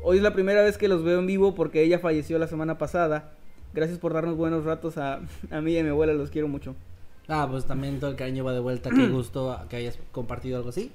Hoy 0.04 0.18
es 0.18 0.24
la 0.24 0.34
primera 0.34 0.62
vez 0.62 0.78
que 0.78 0.88
los 0.88 1.04
veo 1.04 1.20
en 1.20 1.28
vivo 1.28 1.56
porque 1.56 1.84
ella 1.84 2.00
falleció 2.00 2.38
la 2.40 2.48
semana 2.48 2.78
pasada. 2.78 3.32
Gracias 3.74 4.00
por 4.00 4.14
darnos 4.14 4.38
buenos 4.38 4.64
ratos 4.64 4.98
a, 4.98 5.22
a 5.52 5.62
mí 5.62 5.74
y 5.74 5.78
a 5.80 5.84
mi 5.84 5.90
abuela, 5.90 6.14
los 6.14 6.30
quiero 6.30 6.48
mucho. 6.48 6.76
ah, 7.28 7.48
pues 7.50 7.66
también 7.66 8.00
todo 8.00 8.10
el 8.12 8.16
cariño 8.16 8.44
va 8.44 8.54
de 8.54 8.60
vuelta, 8.60 8.90
qué 8.90 9.08
gusto 9.08 9.60
que 9.70 9.76
hayas 9.76 10.00
compartido 10.12 10.58
algo 10.58 10.70
así. 10.70 10.92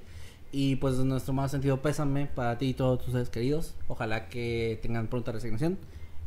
Y 0.51 0.75
pues 0.77 0.95
nuestro 0.97 1.33
más 1.33 1.51
sentido 1.51 1.81
pésame 1.81 2.27
para 2.27 2.57
ti 2.57 2.67
y 2.69 2.73
todos 2.73 2.99
tus 3.03 3.13
seres 3.13 3.29
queridos. 3.29 3.75
Ojalá 3.87 4.29
que 4.29 4.79
tengan 4.81 5.07
pronta 5.07 5.31
resignación. 5.31 5.77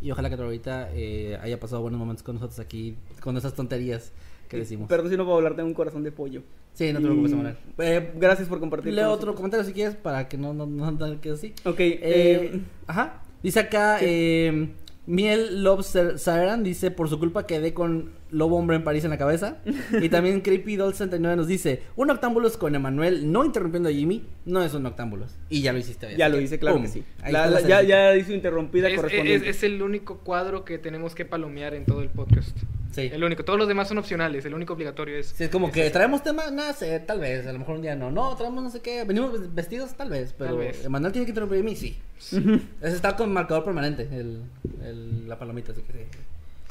Y 0.03 0.11
ojalá 0.11 0.29
que 0.29 0.37
ahorita 0.37 0.91
eh, 0.93 1.39
haya 1.41 1.59
pasado 1.59 1.81
buenos 1.83 1.99
momentos 1.99 2.23
con 2.23 2.35
nosotros 2.35 2.61
aquí, 2.61 2.97
con 3.21 3.37
esas 3.37 3.55
tonterías 3.55 4.13
que 4.49 4.57
decimos. 4.59 4.89
Perdón 4.89 5.11
si 5.11 5.17
no 5.17 5.25
puedo 5.25 5.37
hablar, 5.37 5.55
tengo 5.57 5.69
un 5.69 5.75
corazón 5.75 6.03
de 6.03 6.13
pollo. 6.13 6.43
Sí, 6.75 6.93
no 6.93 6.99
te 7.01 7.05
preocupes, 7.07 7.31
Y- 7.31 7.35
Emanuel. 7.35 7.57
Eh, 7.79 8.13
gracias 8.17 8.49
por 8.49 8.61
compartir. 8.61 8.93
Leo 8.93 9.07
otro 9.07 9.13
nosotros. 9.17 9.37
comentario 9.37 9.65
si 9.67 9.73
quieres 9.73 9.97
para 9.97 10.29
que 10.29 10.37
no 10.37 10.53
no 10.55 10.67
no 10.67 10.91
no 10.91 11.21
quede 11.21 11.35
así. 11.35 11.55
Ok, 11.65 11.81
Eh, 11.81 12.01
eh, 12.03 12.61
ajá. 12.87 13.23
Dice 13.43 13.61
acá 13.61 13.99
eh, 14.01 14.71
Miel 15.07 15.63
Love 15.63 15.85
Siren 16.17 16.65
dice 16.65 16.91
por 16.91 17.09
su 17.09 17.19
culpa 17.21 17.47
quedé 17.47 17.73
con 17.73 18.11
Lobo 18.31 18.57
Hombre 18.59 18.77
en 18.77 18.83
París 18.83 19.05
en 19.05 19.11
la 19.11 19.19
cabeza. 19.19 19.59
y 20.03 20.09
también 20.09 20.41
Creepy 20.41 20.75
Doll 20.77 20.93
69 20.93 21.37
nos 21.37 21.47
dice, 21.47 21.83
un 21.95 22.11
octámbulos 22.11 22.57
con 22.57 22.75
Emanuel 22.75 23.31
no 23.31 23.45
interrumpiendo 23.45 23.89
a 23.89 23.93
Jimmy 23.93 24.25
no 24.47 24.63
es 24.65 24.75
un 24.75 24.85
octámbulos. 24.85 25.37
Y 25.49 25.63
ya 25.63 25.73
lo 25.73 25.79
hiciste. 25.79 26.17
ya 26.17 26.29
lo 26.29 26.39
que, 26.39 26.43
hice, 26.43 26.59
claro 26.59 26.77
pum. 26.77 26.87
que 26.87 26.91
sí. 26.91 27.05
La- 27.31 27.47
la- 27.47 27.61
ya, 27.61 27.83
ya 27.83 28.17
hizo 28.17 28.33
interrumpida 28.33 28.89
Es, 28.89 28.95
es- 28.95 29.01
correspondiente. 29.01 29.49
es 29.49 29.63
el 29.63 29.81
único 29.81 30.19
cuadro 30.19 30.65
que 30.65 30.79
tenemos 30.79 31.15
que 31.15 31.25
palomear 31.25 31.73
en 31.75 31.85
todo 31.87 32.03
el 32.03 32.09
podcast. 32.09 32.57
Sí. 32.97 33.11
El 33.13 33.23
único. 33.23 33.45
Todos 33.45 33.59
los 33.59 33.69
demás 33.69 33.89
son 33.89 33.99
opcionales. 33.99 34.45
El 34.47 34.55
único 34.55 34.73
obligatorio 34.73 35.19
es. 35.19 35.27
Sí, 35.29 35.45
es 35.45 35.51
como 35.51 35.69
es 35.69 35.75
que 35.75 35.83
ese. 35.83 35.91
traemos 35.93 36.23
tema, 36.23 36.51
no 36.51 36.73
sé, 36.73 36.99
tal 37.01 37.21
vez, 37.21 37.47
a 37.47 37.53
lo 37.53 37.59
mejor 37.59 37.77
un 37.77 37.83
día 37.83 37.95
no. 37.95 38.11
No, 38.11 38.35
traemos 38.37 38.63
no 38.65 38.71
sé 38.71 38.81
qué, 38.81 39.05
venimos 39.05 39.55
vestidos 39.55 39.95
tal 39.95 40.11
vez, 40.11 40.35
pero. 40.37 40.61
Emanuel 40.63 41.13
tiene 41.13 41.27
que 41.27 41.31
interrumpir 41.31 41.61
a 41.61 41.63
mí, 41.63 41.77
sí. 41.77 41.99
Ese 42.19 42.97
está 42.97 43.15
con 43.15 43.33
marcador 43.33 43.65
permanente, 43.65 44.05
el, 44.11 44.43
el- 44.83 45.29
la 45.29 45.39
palomita, 45.39 45.73
así 45.73 45.83
que 45.83 45.93
sí. 45.93 45.99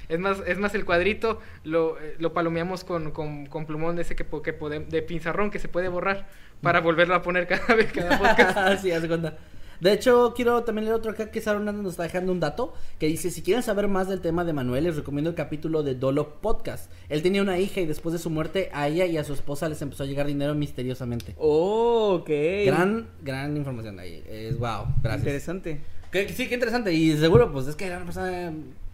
Es 0.09 0.19
más, 0.19 0.37
es 0.45 0.57
más 0.59 0.75
el 0.75 0.85
cuadrito 0.85 1.39
lo, 1.63 1.99
eh, 1.99 2.15
lo 2.19 2.31
palomeamos 2.33 2.83
con, 2.83 3.11
con, 3.11 3.45
con 3.47 3.65
plumón 3.65 3.95
de 3.95 4.03
ese 4.03 4.15
que, 4.15 4.23
que 4.25 4.59
pode- 4.59 4.85
de 4.87 5.01
pinzarrón 5.01 5.49
que 5.51 5.59
se 5.59 5.67
puede 5.67 5.87
borrar 5.89 6.27
para 6.61 6.79
volverlo 6.81 7.15
a 7.15 7.21
poner 7.23 7.47
cada 7.47 7.73
vez 7.75 7.91
cada 7.91 8.17
podcast. 8.19 8.81
sí, 8.83 8.91
hace 8.91 9.07
cuenta. 9.07 9.37
De 9.85 9.93
hecho, 9.93 10.33
quiero 10.35 10.63
también 10.63 10.85
leer 10.85 10.95
otro 10.97 11.11
acá 11.11 11.29
que 11.29 11.39
Sara 11.41 11.59
Hernández 11.59 11.83
nos 11.83 11.91
está 11.93 12.03
dejando 12.03 12.31
un 12.31 12.39
dato 12.39 12.73
que 12.99 13.05
dice, 13.05 13.29
si 13.29 13.43
quieren 13.43 13.61
saber 13.61 13.87
más 13.87 14.07
del 14.07 14.19
tema 14.19 14.43
de 14.43 14.51
Manuel, 14.51 14.83
les 14.85 14.95
recomiendo 14.95 15.29
el 15.29 15.35
capítulo 15.35 15.83
de 15.83 15.93
Dolo 15.93 16.41
Podcast. 16.41 16.91
Él 17.07 17.21
tenía 17.21 17.41
una 17.43 17.59
hija 17.59 17.81
y 17.81 17.85
después 17.85 18.11
de 18.13 18.17
su 18.19 18.29
muerte 18.31 18.69
a 18.73 18.87
ella 18.87 19.05
y 19.05 19.17
a 19.17 19.23
su 19.23 19.33
esposa 19.33 19.69
les 19.69 19.79
empezó 19.83 20.01
a 20.01 20.07
llegar 20.07 20.25
dinero 20.25 20.55
misteriosamente. 20.55 21.35
Oh, 21.37 22.15
ok. 22.21 22.29
Gran, 22.65 23.07
gran 23.21 23.55
información 23.55 23.99
ahí. 23.99 24.23
Es 24.27 24.57
wow, 24.57 24.85
gracias. 25.03 25.19
Interesante. 25.19 25.81
Que- 26.11 26.25
que 26.25 26.33
sí, 26.33 26.47
qué 26.47 26.55
interesante. 26.55 26.91
Y 26.91 27.15
seguro, 27.17 27.51
pues 27.51 27.67
es 27.67 27.75
que 27.75 27.85
era 27.85 27.97
una 27.97 28.05
persona 28.05 28.53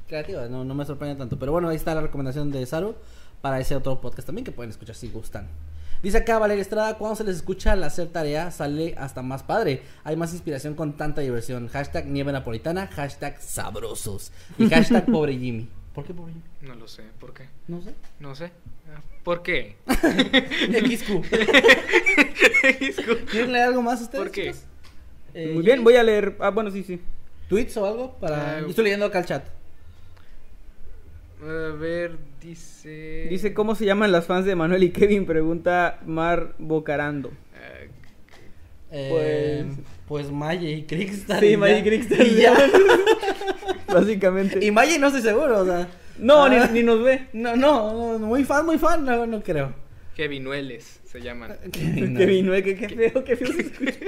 creativa. 0.09 0.47
No, 0.49 0.65
no 0.65 0.75
me 0.75 0.83
sorprende 0.83 1.15
tanto. 1.15 1.39
Pero 1.39 1.53
bueno, 1.53 1.69
ahí 1.69 1.77
está 1.77 1.95
la 1.95 2.01
recomendación 2.01 2.51
de 2.51 2.65
Saru 2.65 2.95
para 3.41 3.59
ese 3.61 3.75
otro 3.77 4.01
podcast 4.01 4.25
también 4.25 4.43
que 4.43 4.51
pueden 4.51 4.71
escuchar 4.71 4.95
si 4.95 5.07
gustan. 5.09 5.47
Dice 6.01 6.17
acá 6.17 6.39
Valeria 6.39 6.61
Estrada, 6.61 6.97
cuando 6.97 7.15
se 7.15 7.23
les 7.23 7.35
escucha 7.37 7.73
al 7.73 7.83
hacer 7.83 8.07
tarea 8.07 8.49
sale 8.51 8.95
hasta 8.97 9.21
más 9.21 9.43
padre. 9.43 9.83
Hay 10.03 10.15
más 10.15 10.33
inspiración 10.33 10.73
con 10.73 10.93
tanta 10.97 11.21
diversión. 11.21 11.67
Hashtag 11.67 12.07
nieve 12.07 12.31
napolitana, 12.31 12.87
hashtag 12.87 13.39
sabrosos. 13.41 14.31
Y 14.57 14.67
hashtag 14.67 15.05
pobre 15.11 15.37
Jimmy. 15.37 15.67
¿Por 15.93 16.05
qué 16.05 16.13
pobre 16.13 16.33
Jimmy? 16.33 16.45
No 16.61 16.75
lo 16.75 16.87
sé, 16.87 17.03
¿por 17.19 17.33
qué? 17.33 17.47
No 17.67 17.81
sé. 17.81 17.93
No 18.19 18.33
sé. 18.35 18.45
Ah, 18.93 19.01
¿Por 19.23 19.43
qué? 19.43 19.75
XQ. 19.87 21.21
¿Quieren 23.29 23.51
leer 23.53 23.67
algo 23.67 23.81
más 23.81 24.01
ustedes? 24.01 24.23
¿Por 24.23 24.31
qué? 24.31 24.55
Eh, 25.33 25.51
Muy 25.53 25.63
bien, 25.63 25.83
voy 25.83 25.95
a 25.95 26.03
leer. 26.03 26.35
Ah, 26.39 26.49
bueno, 26.49 26.71
sí, 26.71 26.83
sí. 26.83 26.99
tweets 27.47 27.77
o 27.77 27.85
algo? 27.85 28.13
Para... 28.19 28.59
Eh, 28.59 28.61
Yo 28.63 28.67
estoy 28.69 28.85
leyendo 28.85 29.05
acá 29.05 29.19
el 29.19 29.25
chat. 29.25 29.43
A 31.41 31.73
ver, 31.75 32.17
dice. 32.39 33.27
Dice, 33.29 33.53
¿cómo 33.53 33.75
se 33.75 33.85
llaman 33.85 34.11
las 34.11 34.25
fans 34.25 34.45
de 34.45 34.55
Manuel 34.55 34.83
y 34.83 34.91
Kevin? 34.91 35.25
Pregunta 35.25 35.99
Mar 36.05 36.53
Bocarando. 36.59 37.29
Eh, 37.55 37.89
Eh, 38.91 39.65
pues 40.07 40.27
y 40.61 40.83
Crickstar. 40.83 41.39
Sí, 41.39 41.45
y 41.47 41.51
ya. 41.51 41.57
Magic 41.57 41.83
Crystal. 41.85 42.27
Y 42.27 42.35
ya. 42.41 42.53
Básicamente. 43.87 44.63
Y 44.63 44.71
Maya 44.71 44.97
no 44.99 45.07
estoy 45.07 45.21
seguro, 45.21 45.59
o 45.61 45.65
sea. 45.65 45.87
No, 46.19 46.43
Ah, 46.43 46.49
ni, 46.49 46.79
ni 46.79 46.83
nos 46.85 47.03
ve. 47.03 47.27
No, 47.33 47.55
no, 47.55 48.17
no, 48.19 48.27
muy 48.27 48.43
fan, 48.43 48.65
muy 48.65 48.77
fan, 48.77 49.03
no, 49.05 49.25
no 49.25 49.41
creo. 49.41 49.73
Kevinueles 50.15 50.99
se 51.05 51.21
llaman. 51.21 51.57
Kevin, 51.71 52.13
no. 52.13 52.19
Kevin, 52.19 52.45
¿no? 52.47 52.51
qué, 52.53 52.75
qué 52.75 52.89
feo, 52.89 53.23
qué 53.23 53.35
feo 53.35 53.47
se 53.53 53.61
escucha. 53.61 54.05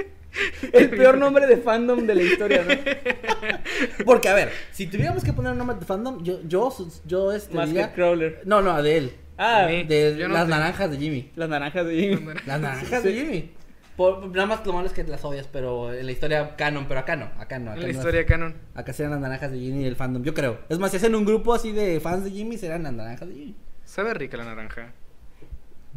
El 0.72 0.90
peor 0.90 1.16
nombre 1.18 1.46
de 1.46 1.56
fandom 1.58 2.06
de 2.06 2.14
la 2.14 2.22
historia, 2.22 2.64
¿no? 2.64 2.74
Porque, 4.04 4.28
a 4.28 4.34
ver, 4.34 4.50
si 4.72 4.86
tuviéramos 4.86 5.22
que 5.24 5.32
poner 5.32 5.52
un 5.52 5.58
nombre 5.58 5.76
de 5.78 5.84
fandom, 5.86 6.22
yo, 6.22 6.40
yo, 6.46 6.74
yo 7.06 7.32
este, 7.32 7.54
Más 7.54 7.70
que 7.72 7.88
Crawler. 7.94 8.42
No, 8.44 8.60
no, 8.60 8.82
de 8.82 8.96
él. 8.96 9.12
Ah. 9.38 9.66
De 9.66 10.16
no 10.20 10.28
las 10.28 10.48
naranjas 10.48 10.90
de 10.90 10.96
Jimmy. 10.96 11.30
las 11.36 11.48
naranjas 11.48 11.86
de 11.86 11.94
Jimmy. 11.96 12.34
Las 12.46 12.60
naranjas 12.60 13.02
Sí. 13.02 13.08
de 13.08 13.14
Jimmy. 13.14 13.50
Por, 13.96 14.26
nada 14.28 14.46
más 14.46 14.66
lo 14.66 14.72
malo 14.72 14.88
es 14.88 14.92
que 14.92 15.04
las 15.04 15.24
odias, 15.24 15.48
pero 15.52 15.94
en 15.94 16.04
la 16.06 16.10
historia 16.12 16.56
canon, 16.56 16.86
pero 16.88 16.98
acá 17.00 17.14
no, 17.14 17.26
acá 17.38 17.60
no. 17.60 17.70
Acá 17.70 17.80
En 17.80 17.86
la 17.86 17.92
no. 17.92 17.98
historia 17.98 18.26
canon. 18.26 18.54
Acá 18.74 18.92
serán 18.92 19.12
las 19.12 19.20
naranjas 19.20 19.52
de 19.52 19.58
Jimmy 19.58 19.82
y 19.84 19.86
el 19.86 19.94
fandom, 19.96 20.22
yo 20.24 20.34
creo. 20.34 20.58
Es 20.68 20.78
más, 20.80 20.90
si 20.90 20.96
hacen 20.96 21.14
un 21.14 21.24
grupo 21.24 21.54
así 21.54 21.70
de 21.72 22.00
fans 22.00 22.24
de 22.24 22.30
Jimmy, 22.32 22.58
serán 22.58 22.82
las 22.82 22.92
naranjas 22.92 23.28
de 23.28 23.34
Jimmy. 23.34 23.54
Sabe 23.84 24.14
rica 24.14 24.36
la 24.36 24.44
naranja. 24.46 24.92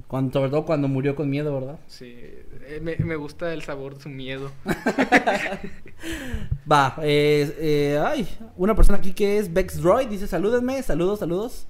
Cuando, 0.07 0.33
sobre 0.33 0.49
todo 0.51 0.65
cuando 0.65 0.87
murió 0.87 1.15
con 1.15 1.29
miedo, 1.29 1.53
¿verdad? 1.53 1.79
Sí. 1.87 2.13
eh, 2.67 2.79
me, 2.81 2.95
me 2.97 3.15
gusta 3.15 3.53
el 3.53 3.63
sabor 3.63 3.95
de 3.95 4.01
su 4.03 4.09
miedo. 4.09 4.51
Va, 6.71 6.95
eh, 7.01 7.55
eh, 7.59 8.03
ay, 8.05 8.27
una 8.57 8.75
persona 8.75 8.97
aquí 8.97 9.13
que 9.13 9.37
es 9.39 9.51
Bex 9.53 9.81
Roy 9.81 10.05
dice 10.05 10.27
salúdenme, 10.27 10.81
saludos, 10.83 11.19
saludos. 11.19 11.67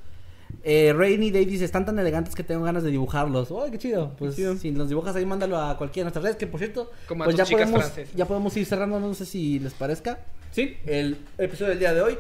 Eh, 0.64 0.94
Rainy 0.96 1.30
Day 1.32 1.46
dice, 1.46 1.66
están 1.66 1.86
tan 1.86 1.98
elegantes 2.00 2.34
que 2.36 2.44
tengo 2.44 2.64
ganas 2.64 2.84
de 2.84 2.92
dibujarlos. 2.92 3.50
¡Ay, 3.64 3.72
qué 3.72 3.78
chido! 3.78 4.14
Pues 4.18 4.36
Qué 4.36 4.42
chido. 4.42 4.56
si 4.58 4.72
los 4.72 4.90
dibujas 4.90 5.16
ahí, 5.16 5.26
mándalo 5.26 5.58
a 5.62 5.78
cualquiera 5.78 6.04
de 6.04 6.06
nuestras 6.06 6.24
redes, 6.24 6.38
que 6.38 6.48
por 6.48 6.60
cierto, 6.60 6.92
Como 7.08 7.24
a 7.24 7.26
pues 7.26 7.36
ya 7.38 7.46
podemos, 7.46 7.82
francesas. 7.82 8.16
ya 8.16 8.26
podemos 8.26 8.56
ir 8.58 8.66
cerrando, 8.66 9.00
no 9.00 9.14
sé 9.14 9.26
si 9.26 9.60
les 9.60 9.74
parezca, 9.74 10.20
Sí. 10.52 10.78
el 10.86 11.18
episodio 11.38 11.70
del 11.72 11.80
día 11.80 11.94
de 11.94 12.02
hoy. 12.02 12.18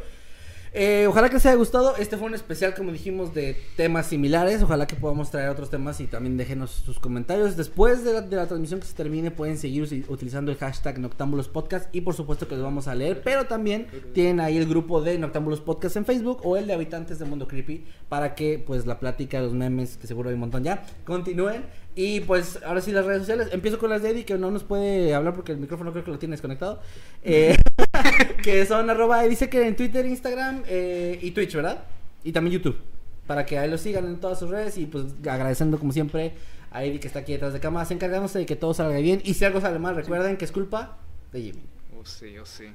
Eh, 0.79 1.07
ojalá 1.07 1.27
que 1.27 1.33
les 1.33 1.45
haya 1.47 1.55
gustado. 1.55 1.95
Este 1.97 2.17
fue 2.17 2.27
un 2.27 2.35
especial, 2.35 2.75
como 2.75 2.91
dijimos, 2.91 3.33
de 3.33 3.57
temas 3.75 4.05
similares. 4.05 4.61
Ojalá 4.61 4.85
que 4.85 4.95
podamos 4.95 5.31
traer 5.31 5.49
otros 5.49 5.71
temas 5.71 5.99
y 6.01 6.05
también 6.05 6.37
déjenos 6.37 6.69
sus 6.69 6.99
comentarios. 6.99 7.57
Después 7.57 8.03
de 8.03 8.13
la, 8.13 8.45
transmisión 8.45 8.79
que 8.79 8.85
se 8.85 8.93
termine, 8.93 9.31
pueden 9.31 9.57
seguir 9.57 10.05
utilizando 10.07 10.51
el 10.51 10.57
hashtag 10.59 10.99
Noctámbulos 10.99 11.47
Podcast 11.47 11.89
y 11.95 12.01
por 12.01 12.13
supuesto 12.13 12.47
que 12.47 12.53
los 12.53 12.63
vamos 12.63 12.87
a 12.87 12.93
leer. 12.93 13.23
Pero 13.23 13.47
también 13.47 13.87
tienen 14.13 14.39
ahí 14.39 14.55
el 14.55 14.67
grupo 14.67 15.01
de 15.01 15.17
Noctámbulos 15.17 15.61
Podcast 15.61 15.97
en 15.97 16.05
Facebook 16.05 16.41
o 16.43 16.57
el 16.57 16.67
de 16.67 16.73
Habitantes 16.73 17.17
del 17.17 17.27
Mundo 17.27 17.47
Creepy 17.47 17.83
para 18.07 18.35
que 18.35 18.63
pues 18.63 18.85
la 18.85 18.99
plática, 18.99 19.41
los 19.41 19.53
memes, 19.53 19.97
que 19.97 20.05
seguro 20.05 20.29
hay 20.29 20.35
un 20.35 20.41
montón 20.41 20.63
ya, 20.63 20.85
continúen. 21.05 21.65
Y 21.97 22.19
pues 22.21 22.59
ahora 22.63 22.79
sí 22.79 22.91
las 22.91 23.05
redes 23.05 23.21
sociales. 23.21 23.49
Empiezo 23.51 23.79
con 23.79 23.89
las 23.89 24.03
de 24.03 24.11
Eddie, 24.11 24.23
que 24.23 24.37
no 24.37 24.51
nos 24.51 24.63
puede 24.63 25.15
hablar 25.15 25.33
porque 25.33 25.53
el 25.53 25.57
micrófono 25.57 25.91
creo 25.91 26.03
que 26.03 26.11
lo 26.11 26.19
tiene 26.19 26.33
desconectado. 26.33 26.79
Eh, 27.23 27.57
que 28.43 28.67
son 28.67 28.87
arroba, 28.91 29.23
dice 29.23 29.49
que 29.49 29.65
en 29.67 29.75
Twitter, 29.75 30.05
Instagram 30.05 30.61
eh, 30.67 31.17
y 31.19 31.31
Twitch, 31.31 31.55
¿verdad? 31.55 31.85
Y 32.23 32.31
también 32.31 32.53
YouTube. 32.53 32.77
Para 33.25 33.47
que 33.47 33.57
ahí 33.57 33.67
lo 33.67 33.79
sigan 33.79 34.05
en 34.05 34.19
todas 34.19 34.37
sus 34.37 34.51
redes 34.51 34.77
y 34.77 34.85
pues 34.85 35.05
agradeciendo 35.27 35.79
como 35.79 35.91
siempre 35.91 36.33
a 36.69 36.83
Eddie 36.83 36.99
que 36.99 37.07
está 37.07 37.19
aquí 37.19 37.31
detrás 37.31 37.53
de 37.53 37.59
cámaras, 37.59 37.89
encargándose 37.89 38.37
de 38.37 38.45
que 38.45 38.55
todo 38.55 38.75
salga 38.75 38.99
bien. 38.99 39.19
Y 39.25 39.33
si 39.33 39.43
algo 39.45 39.59
sale 39.59 39.79
mal, 39.79 39.95
recuerden 39.95 40.37
que 40.37 40.45
es 40.45 40.51
culpa 40.51 40.99
de 41.33 41.41
Jimmy. 41.41 41.63
Oh, 41.99 42.05
sí, 42.05 42.37
oh, 42.37 42.45
sí. 42.45 42.65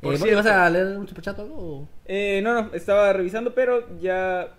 Por 0.00 0.18
Por 0.18 0.34
¿Vas 0.34 0.46
a 0.46 0.70
leer 0.70 0.96
un 0.96 1.06
superchat 1.06 1.38
o 1.38 1.42
algo? 1.42 1.88
Eh, 2.06 2.40
no, 2.42 2.62
no, 2.62 2.72
estaba 2.72 3.12
revisando, 3.12 3.54
pero 3.54 3.98
ya. 4.00 4.54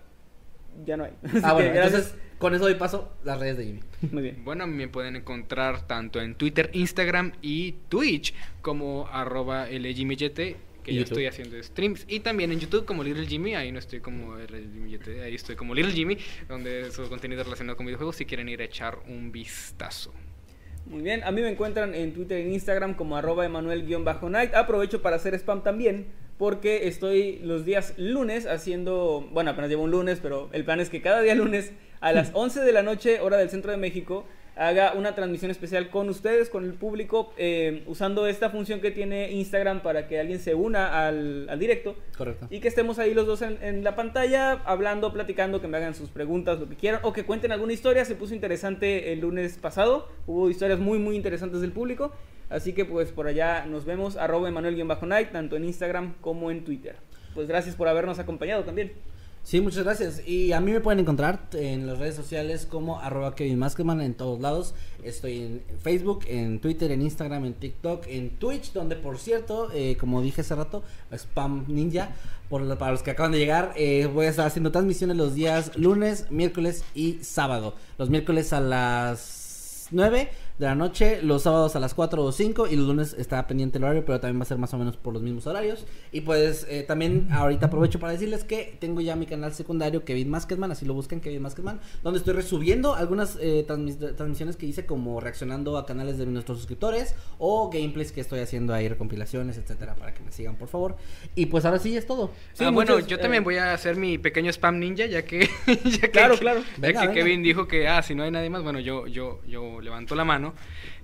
Ya 0.84 0.96
no 0.96 1.04
hay. 1.04 1.12
Así 1.24 1.40
Ah, 1.42 1.54
bueno, 1.54 1.72
que 1.72 1.78
gracias. 1.78 2.02
entonces 2.02 2.25
con 2.38 2.54
eso 2.54 2.64
doy 2.64 2.74
paso 2.74 3.12
las 3.24 3.38
redes 3.38 3.56
de 3.56 3.64
Jimmy. 3.64 3.80
Muy 4.12 4.22
bien. 4.22 4.44
Bueno, 4.44 4.66
me 4.66 4.88
pueden 4.88 5.16
encontrar 5.16 5.86
tanto 5.86 6.20
en 6.20 6.34
Twitter, 6.34 6.70
Instagram 6.72 7.32
y 7.42 7.72
Twitch 7.88 8.34
como 8.62 9.08
arroba 9.08 9.66
LJimmyYT, 9.70 10.34
que 10.34 10.56
yo 10.94 11.00
YouTube. 11.00 11.18
estoy 11.18 11.26
haciendo 11.26 11.62
streams. 11.62 12.04
Y 12.08 12.20
también 12.20 12.52
en 12.52 12.60
YouTube 12.60 12.84
como 12.84 13.02
Little 13.02 13.26
Jimmy, 13.26 13.54
ahí 13.54 13.72
no 13.72 13.78
estoy 13.78 14.00
como 14.00 14.34
ahí 14.34 15.34
estoy 15.34 15.56
como 15.56 15.74
Little 15.74 15.92
Jimmy, 15.92 16.18
donde 16.48 16.90
subo 16.92 17.08
contenido 17.08 17.42
relacionado 17.42 17.76
con 17.76 17.86
videojuegos 17.86 18.16
si 18.16 18.26
quieren 18.26 18.48
ir 18.48 18.60
a 18.60 18.64
echar 18.64 18.98
un 19.08 19.32
vistazo. 19.32 20.12
Muy 20.86 21.02
bien, 21.02 21.24
a 21.24 21.32
mí 21.32 21.40
me 21.42 21.48
encuentran 21.48 21.94
en 21.94 22.12
Twitter 22.12 22.38
e 22.38 22.52
Instagram 22.52 22.94
como 22.94 23.16
arroba 23.16 23.44
emanuel-night. 23.44 24.54
Aprovecho 24.54 25.02
para 25.02 25.16
hacer 25.16 25.34
spam 25.34 25.64
también, 25.64 26.06
porque 26.38 26.86
estoy 26.86 27.40
los 27.42 27.64
días 27.64 27.94
lunes 27.96 28.46
haciendo, 28.46 29.28
bueno, 29.32 29.50
apenas 29.50 29.68
llevo 29.68 29.82
un 29.82 29.90
lunes, 29.90 30.20
pero 30.22 30.48
el 30.52 30.64
plan 30.64 30.78
es 30.78 30.88
que 30.88 31.02
cada 31.02 31.22
día 31.22 31.34
lunes 31.34 31.72
a 32.00 32.12
las 32.12 32.30
11 32.34 32.60
de 32.60 32.72
la 32.72 32.82
noche, 32.82 33.20
hora 33.20 33.36
del 33.36 33.50
centro 33.50 33.70
de 33.70 33.76
México, 33.76 34.24
haga 34.56 34.94
una 34.94 35.14
transmisión 35.14 35.50
especial 35.50 35.90
con 35.90 36.08
ustedes, 36.08 36.48
con 36.48 36.64
el 36.64 36.72
público, 36.72 37.32
eh, 37.36 37.82
usando 37.86 38.26
esta 38.26 38.50
función 38.50 38.80
que 38.80 38.90
tiene 38.90 39.30
Instagram 39.32 39.82
para 39.82 40.08
que 40.08 40.18
alguien 40.18 40.40
se 40.40 40.54
una 40.54 41.06
al, 41.06 41.46
al 41.48 41.58
directo. 41.58 41.94
Correcto. 42.16 42.46
Y 42.50 42.60
que 42.60 42.68
estemos 42.68 42.98
ahí 42.98 43.12
los 43.12 43.26
dos 43.26 43.42
en, 43.42 43.58
en 43.62 43.84
la 43.84 43.94
pantalla, 43.94 44.52
hablando, 44.64 45.12
platicando, 45.12 45.60
que 45.60 45.68
me 45.68 45.76
hagan 45.76 45.94
sus 45.94 46.08
preguntas, 46.08 46.58
lo 46.58 46.68
que 46.68 46.76
quieran, 46.76 47.00
o 47.02 47.12
que 47.12 47.24
cuenten 47.24 47.52
alguna 47.52 47.74
historia. 47.74 48.04
Se 48.04 48.14
puso 48.14 48.34
interesante 48.34 49.12
el 49.12 49.20
lunes 49.20 49.58
pasado, 49.58 50.08
hubo 50.26 50.48
historias 50.48 50.78
muy, 50.78 50.98
muy 50.98 51.16
interesantes 51.16 51.60
del 51.60 51.72
público. 51.72 52.12
Así 52.48 52.72
que 52.72 52.84
pues 52.84 53.10
por 53.10 53.26
allá 53.26 53.66
nos 53.66 53.84
vemos, 53.84 54.16
arroba 54.16 54.48
Emanuel-Night, 54.48 55.32
tanto 55.32 55.56
en 55.56 55.64
Instagram 55.64 56.14
como 56.20 56.50
en 56.50 56.64
Twitter. 56.64 56.96
Pues 57.34 57.48
gracias 57.48 57.74
por 57.74 57.88
habernos 57.88 58.18
acompañado 58.18 58.64
también. 58.64 58.92
Sí, 59.46 59.60
muchas 59.60 59.84
gracias. 59.84 60.26
Y 60.26 60.50
a 60.52 60.60
mí 60.60 60.72
me 60.72 60.80
pueden 60.80 60.98
encontrar 60.98 61.48
en 61.52 61.86
las 61.86 62.00
redes 62.00 62.16
sociales 62.16 62.66
como 62.66 62.98
arroba 62.98 63.36
Kevin 63.36 63.60
Maskerman 63.60 64.00
en 64.00 64.14
todos 64.14 64.40
lados. 64.40 64.74
Estoy 65.04 65.40
en 65.40 65.62
Facebook, 65.84 66.24
en 66.26 66.58
Twitter, 66.58 66.90
en 66.90 67.00
Instagram, 67.00 67.44
en 67.44 67.54
TikTok, 67.54 68.08
en 68.08 68.30
Twitch, 68.40 68.72
donde 68.72 68.96
por 68.96 69.18
cierto, 69.18 69.70
eh, 69.72 69.96
como 70.00 70.20
dije 70.20 70.40
hace 70.40 70.56
rato, 70.56 70.82
Spam 71.12 71.64
Ninja, 71.68 72.10
por 72.48 72.76
para 72.76 72.90
los 72.90 73.04
que 73.04 73.12
acaban 73.12 73.30
de 73.30 73.38
llegar, 73.38 73.72
eh, 73.76 74.10
voy 74.12 74.26
a 74.26 74.30
estar 74.30 74.48
haciendo 74.48 74.72
transmisiones 74.72 75.16
los 75.16 75.36
días 75.36 75.76
lunes, 75.76 76.28
miércoles 76.28 76.82
y 76.92 77.20
sábado. 77.22 77.76
Los 77.98 78.10
miércoles 78.10 78.52
a 78.52 78.60
las 78.60 79.86
9 79.92 80.28
de 80.58 80.64
la 80.66 80.74
noche, 80.74 81.20
los 81.22 81.42
sábados 81.42 81.76
a 81.76 81.80
las 81.80 81.92
4 81.92 82.22
o 82.24 82.32
5 82.32 82.66
y 82.68 82.76
los 82.76 82.86
lunes 82.86 83.14
está 83.18 83.46
pendiente 83.46 83.76
el 83.78 83.84
horario, 83.84 84.04
pero 84.06 84.20
también 84.20 84.40
va 84.40 84.44
a 84.44 84.46
ser 84.46 84.56
más 84.56 84.72
o 84.72 84.78
menos 84.78 84.96
por 84.96 85.12
los 85.12 85.22
mismos 85.22 85.46
horarios. 85.46 85.86
Y 86.12 86.22
pues 86.22 86.66
eh, 86.70 86.82
también 86.82 87.28
ahorita 87.30 87.66
aprovecho 87.66 87.98
para 88.00 88.12
decirles 88.12 88.42
que 88.44 88.76
tengo 88.80 89.00
ya 89.02 89.16
mi 89.16 89.26
canal 89.26 89.52
secundario 89.52 90.04
Kevin 90.04 90.30
Maskedman, 90.30 90.70
así 90.72 90.86
lo 90.86 90.94
buscan 90.94 91.20
Kevin 91.20 91.42
Maskedman, 91.42 91.78
donde 92.02 92.18
estoy 92.20 92.32
resubiendo 92.34 92.94
algunas 92.94 93.36
eh, 93.40 93.66
transmis- 93.68 94.16
transmisiones 94.16 94.56
que 94.56 94.64
hice 94.66 94.86
como 94.86 95.20
reaccionando 95.20 95.76
a 95.76 95.84
canales 95.84 96.16
de 96.16 96.24
nuestros 96.26 96.56
suscriptores 96.58 97.14
o 97.38 97.68
gameplays 97.70 98.12
que 98.12 98.22
estoy 98.22 98.40
haciendo 98.40 98.72
ahí, 98.72 98.88
recompilaciones, 98.88 99.58
etcétera, 99.58 99.94
para 99.94 100.14
que 100.14 100.22
me 100.22 100.32
sigan 100.32 100.56
por 100.56 100.68
favor. 100.68 100.96
Y 101.34 101.46
pues 101.46 101.66
ahora 101.66 101.78
sí 101.78 101.96
es 101.96 102.06
todo. 102.06 102.30
Sí, 102.54 102.64
ah, 102.64 102.70
bueno, 102.70 102.98
yo 103.00 103.16
eh, 103.16 103.20
también 103.20 103.44
voy 103.44 103.56
a 103.58 103.74
hacer 103.74 103.96
mi 103.96 104.16
pequeño 104.16 104.50
spam 104.52 104.78
ninja, 104.78 105.04
ya 105.04 105.22
que, 105.24 105.48
ya 105.66 106.00
que, 106.00 106.10
Claro, 106.10 106.38
claro. 106.38 106.60
ya 106.60 106.66
Venga, 106.78 107.00
que 107.02 107.06
venga. 107.08 107.12
Kevin 107.12 107.42
dijo 107.42 107.68
que, 107.68 107.88
ah, 107.88 108.02
si 108.02 108.14
no 108.14 108.22
hay 108.22 108.30
nadie 108.30 108.48
más, 108.48 108.62
bueno, 108.62 108.80
yo, 108.80 109.06
yo, 109.06 109.40
yo 109.46 109.82
levanto 109.82 110.14
la 110.14 110.24
mano. 110.24 110.45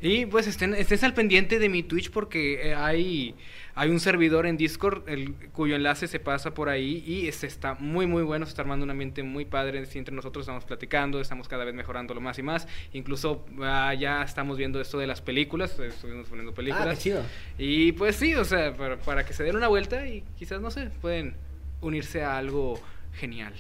Y 0.01 0.27
pues 0.27 0.47
estén, 0.47 0.75
estés 0.75 1.03
al 1.05 1.15
pendiente 1.15 1.59
de 1.59 1.69
mi 1.69 1.83
Twitch 1.83 2.11
porque 2.11 2.71
eh, 2.71 2.75
hay, 2.75 3.35
hay 3.75 3.91
un 3.91 4.01
servidor 4.01 4.47
en 4.47 4.57
Discord 4.57 5.09
el, 5.09 5.35
cuyo 5.53 5.77
enlace 5.77 6.09
se 6.09 6.19
pasa 6.21 6.55
por 6.55 6.69
ahí 6.69 7.03
y 7.07 7.29
este 7.29 7.47
está 7.47 7.75
muy, 7.75 8.07
muy 8.07 8.23
bueno, 8.23 8.47
se 8.47 8.51
está 8.51 8.63
armando 8.63 8.85
un 8.85 8.91
ambiente 8.91 9.23
muy 9.23 9.45
padre. 9.45 9.85
Entre 9.93 10.15
nosotros 10.15 10.45
estamos 10.45 10.65
platicando, 10.65 11.21
estamos 11.21 11.49
cada 11.49 11.65
vez 11.65 11.75
mejorándolo 11.75 12.21
más 12.21 12.39
y 12.39 12.43
más. 12.43 12.67
Incluso 12.93 13.47
ah, 13.63 13.95
ya 13.95 14.23
estamos 14.23 14.59
viendo 14.59 14.81
esto 14.81 14.99
de 14.99 15.07
las 15.07 15.21
películas, 15.21 15.79
eh, 15.79 15.87
estuvimos 15.87 16.29
poniendo 16.29 16.53
películas. 16.53 16.87
Ah, 16.87 16.91
qué 16.95 16.97
chido. 16.97 17.23
Y 17.59 17.93
pues 17.93 18.17
sí, 18.17 18.35
o 18.35 18.45
sea, 18.45 18.75
para, 18.75 18.99
para 18.99 19.25
que 19.25 19.33
se 19.33 19.45
den 19.45 19.57
una 19.57 19.69
vuelta 19.69 20.07
y 20.07 20.25
quizás, 20.37 20.61
no 20.61 20.71
sé, 20.71 20.91
pueden 21.01 21.35
unirse 21.81 22.23
a 22.23 22.39
algo 22.39 22.81
genial. 23.15 23.55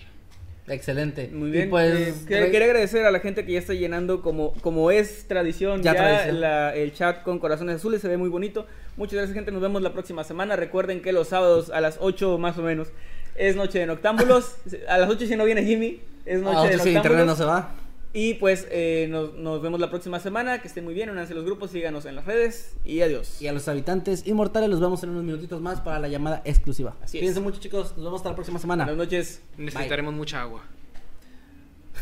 Excelente. 0.68 1.28
Muy 1.32 1.48
Y 1.48 1.52
bien. 1.52 1.70
pues, 1.70 1.92
eh, 1.92 2.40
re- 2.40 2.50
quería 2.50 2.66
agradecer 2.68 3.04
a 3.04 3.10
la 3.10 3.18
gente 3.20 3.44
que 3.44 3.52
ya 3.52 3.58
está 3.58 3.74
llenando 3.74 4.22
como, 4.22 4.54
como 4.62 4.90
es 4.92 5.26
tradición 5.26 5.82
Ya 5.82 5.92
ya, 5.92 5.98
tradición. 5.98 6.40
la- 6.40 6.74
el 6.74 6.92
chat 6.94 7.22
con 7.24 7.38
corazones 7.40 7.76
azules, 7.76 8.00
se 8.00 8.08
ve 8.08 8.16
muy 8.16 8.28
bonito. 8.28 8.66
Muchas 8.96 9.14
gracias 9.14 9.34
gente, 9.34 9.50
nos 9.50 9.60
vemos 9.62 9.82
la 9.82 9.92
próxima 9.92 10.22
semana. 10.24 10.54
Recuerden 10.56 11.02
que 11.02 11.12
los 11.12 11.28
sábados 11.28 11.70
a 11.70 11.80
las 11.80 11.96
8 12.00 12.38
más 12.38 12.58
o 12.58 12.62
menos 12.62 12.88
es 13.34 13.56
noche 13.56 13.80
de 13.80 13.86
noctámbulos. 13.86 14.54
a 14.88 14.98
las 14.98 15.10
8 15.10 15.26
si 15.26 15.34
no 15.36 15.44
viene 15.44 15.64
Jimmy, 15.64 16.00
es 16.26 16.40
noche 16.40 16.56
Ah, 16.58 16.62
de 16.68 16.78
sí, 16.78 16.90
internet 16.90 17.26
no 17.26 17.26
noctámbulos. 17.26 17.38
se 17.38 17.44
va. 17.44 17.74
Y 18.14 18.34
pues 18.34 18.66
eh, 18.70 19.06
nos, 19.08 19.34
nos 19.34 19.62
vemos 19.62 19.80
la 19.80 19.88
próxima 19.88 20.20
semana, 20.20 20.60
que 20.60 20.68
estén 20.68 20.84
muy 20.84 20.92
bien, 20.92 21.08
únanse 21.08 21.32
a 21.32 21.36
los 21.36 21.46
grupos, 21.46 21.70
síganos 21.70 22.04
en 22.04 22.16
las 22.16 22.26
redes 22.26 22.76
y 22.84 23.00
adiós. 23.00 23.40
Y 23.40 23.46
a 23.46 23.52
los 23.52 23.66
habitantes 23.68 24.26
inmortales 24.26 24.68
los 24.68 24.80
vemos 24.80 25.02
en 25.02 25.10
unos 25.10 25.24
minutitos 25.24 25.62
más 25.62 25.80
para 25.80 25.98
la 25.98 26.08
llamada 26.08 26.42
exclusiva. 26.44 26.94
Así 27.02 27.16
es. 27.16 27.22
Cuídense 27.22 27.40
mucho 27.40 27.58
chicos, 27.60 27.94
nos 27.96 28.04
vemos 28.04 28.20
hasta 28.20 28.28
la 28.28 28.34
próxima 28.34 28.58
semana. 28.58 28.84
Buenas 28.84 29.06
noches. 29.06 29.40
Necesitaremos 29.56 30.12
mucha 30.12 30.42
agua. 30.42 30.62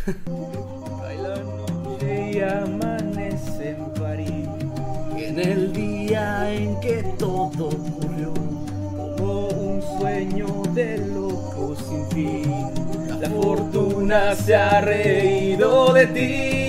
La 1.22 1.36
noche 1.36 2.32
y 2.32 2.40
amanece 2.40 3.70
en 3.70 3.94
París. 3.94 4.48
En 5.16 5.38
el 5.38 5.72
día 5.72 6.52
en 6.52 6.80
que 6.80 7.02
todo 7.18 7.68
ocurrió, 7.68 8.32
sueño 9.98 10.62
de 10.74 10.98
loco 10.98 11.76
sin 11.76 12.06
fin. 12.10 12.79
Fortuna 13.40 14.34
se 14.34 14.54
ha 14.54 14.80
reído 14.80 15.94
de 15.94 16.06
ti. 16.06 16.60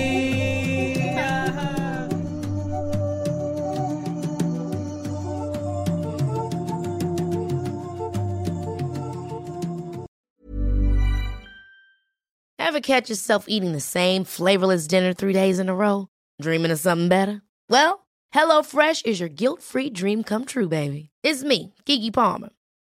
Ever 12.58 12.80
catch 12.80 13.10
yourself 13.10 13.44
eating 13.48 13.72
the 13.72 13.80
same 13.80 14.24
flavorless 14.24 14.86
dinner 14.86 15.12
three 15.12 15.34
days 15.34 15.58
in 15.58 15.68
a 15.68 15.74
row? 15.74 16.08
Dreaming 16.40 16.70
of 16.70 16.80
something 16.80 17.08
better? 17.08 17.42
Well, 17.68 18.06
HelloFresh 18.34 19.04
is 19.04 19.20
your 19.20 19.28
guilt-free 19.28 19.90
dream 19.90 20.22
come 20.22 20.46
true, 20.46 20.68
baby. 20.68 21.10
It's 21.22 21.44
me, 21.44 21.74
Kiki 21.84 22.10
Palmer. 22.10 22.48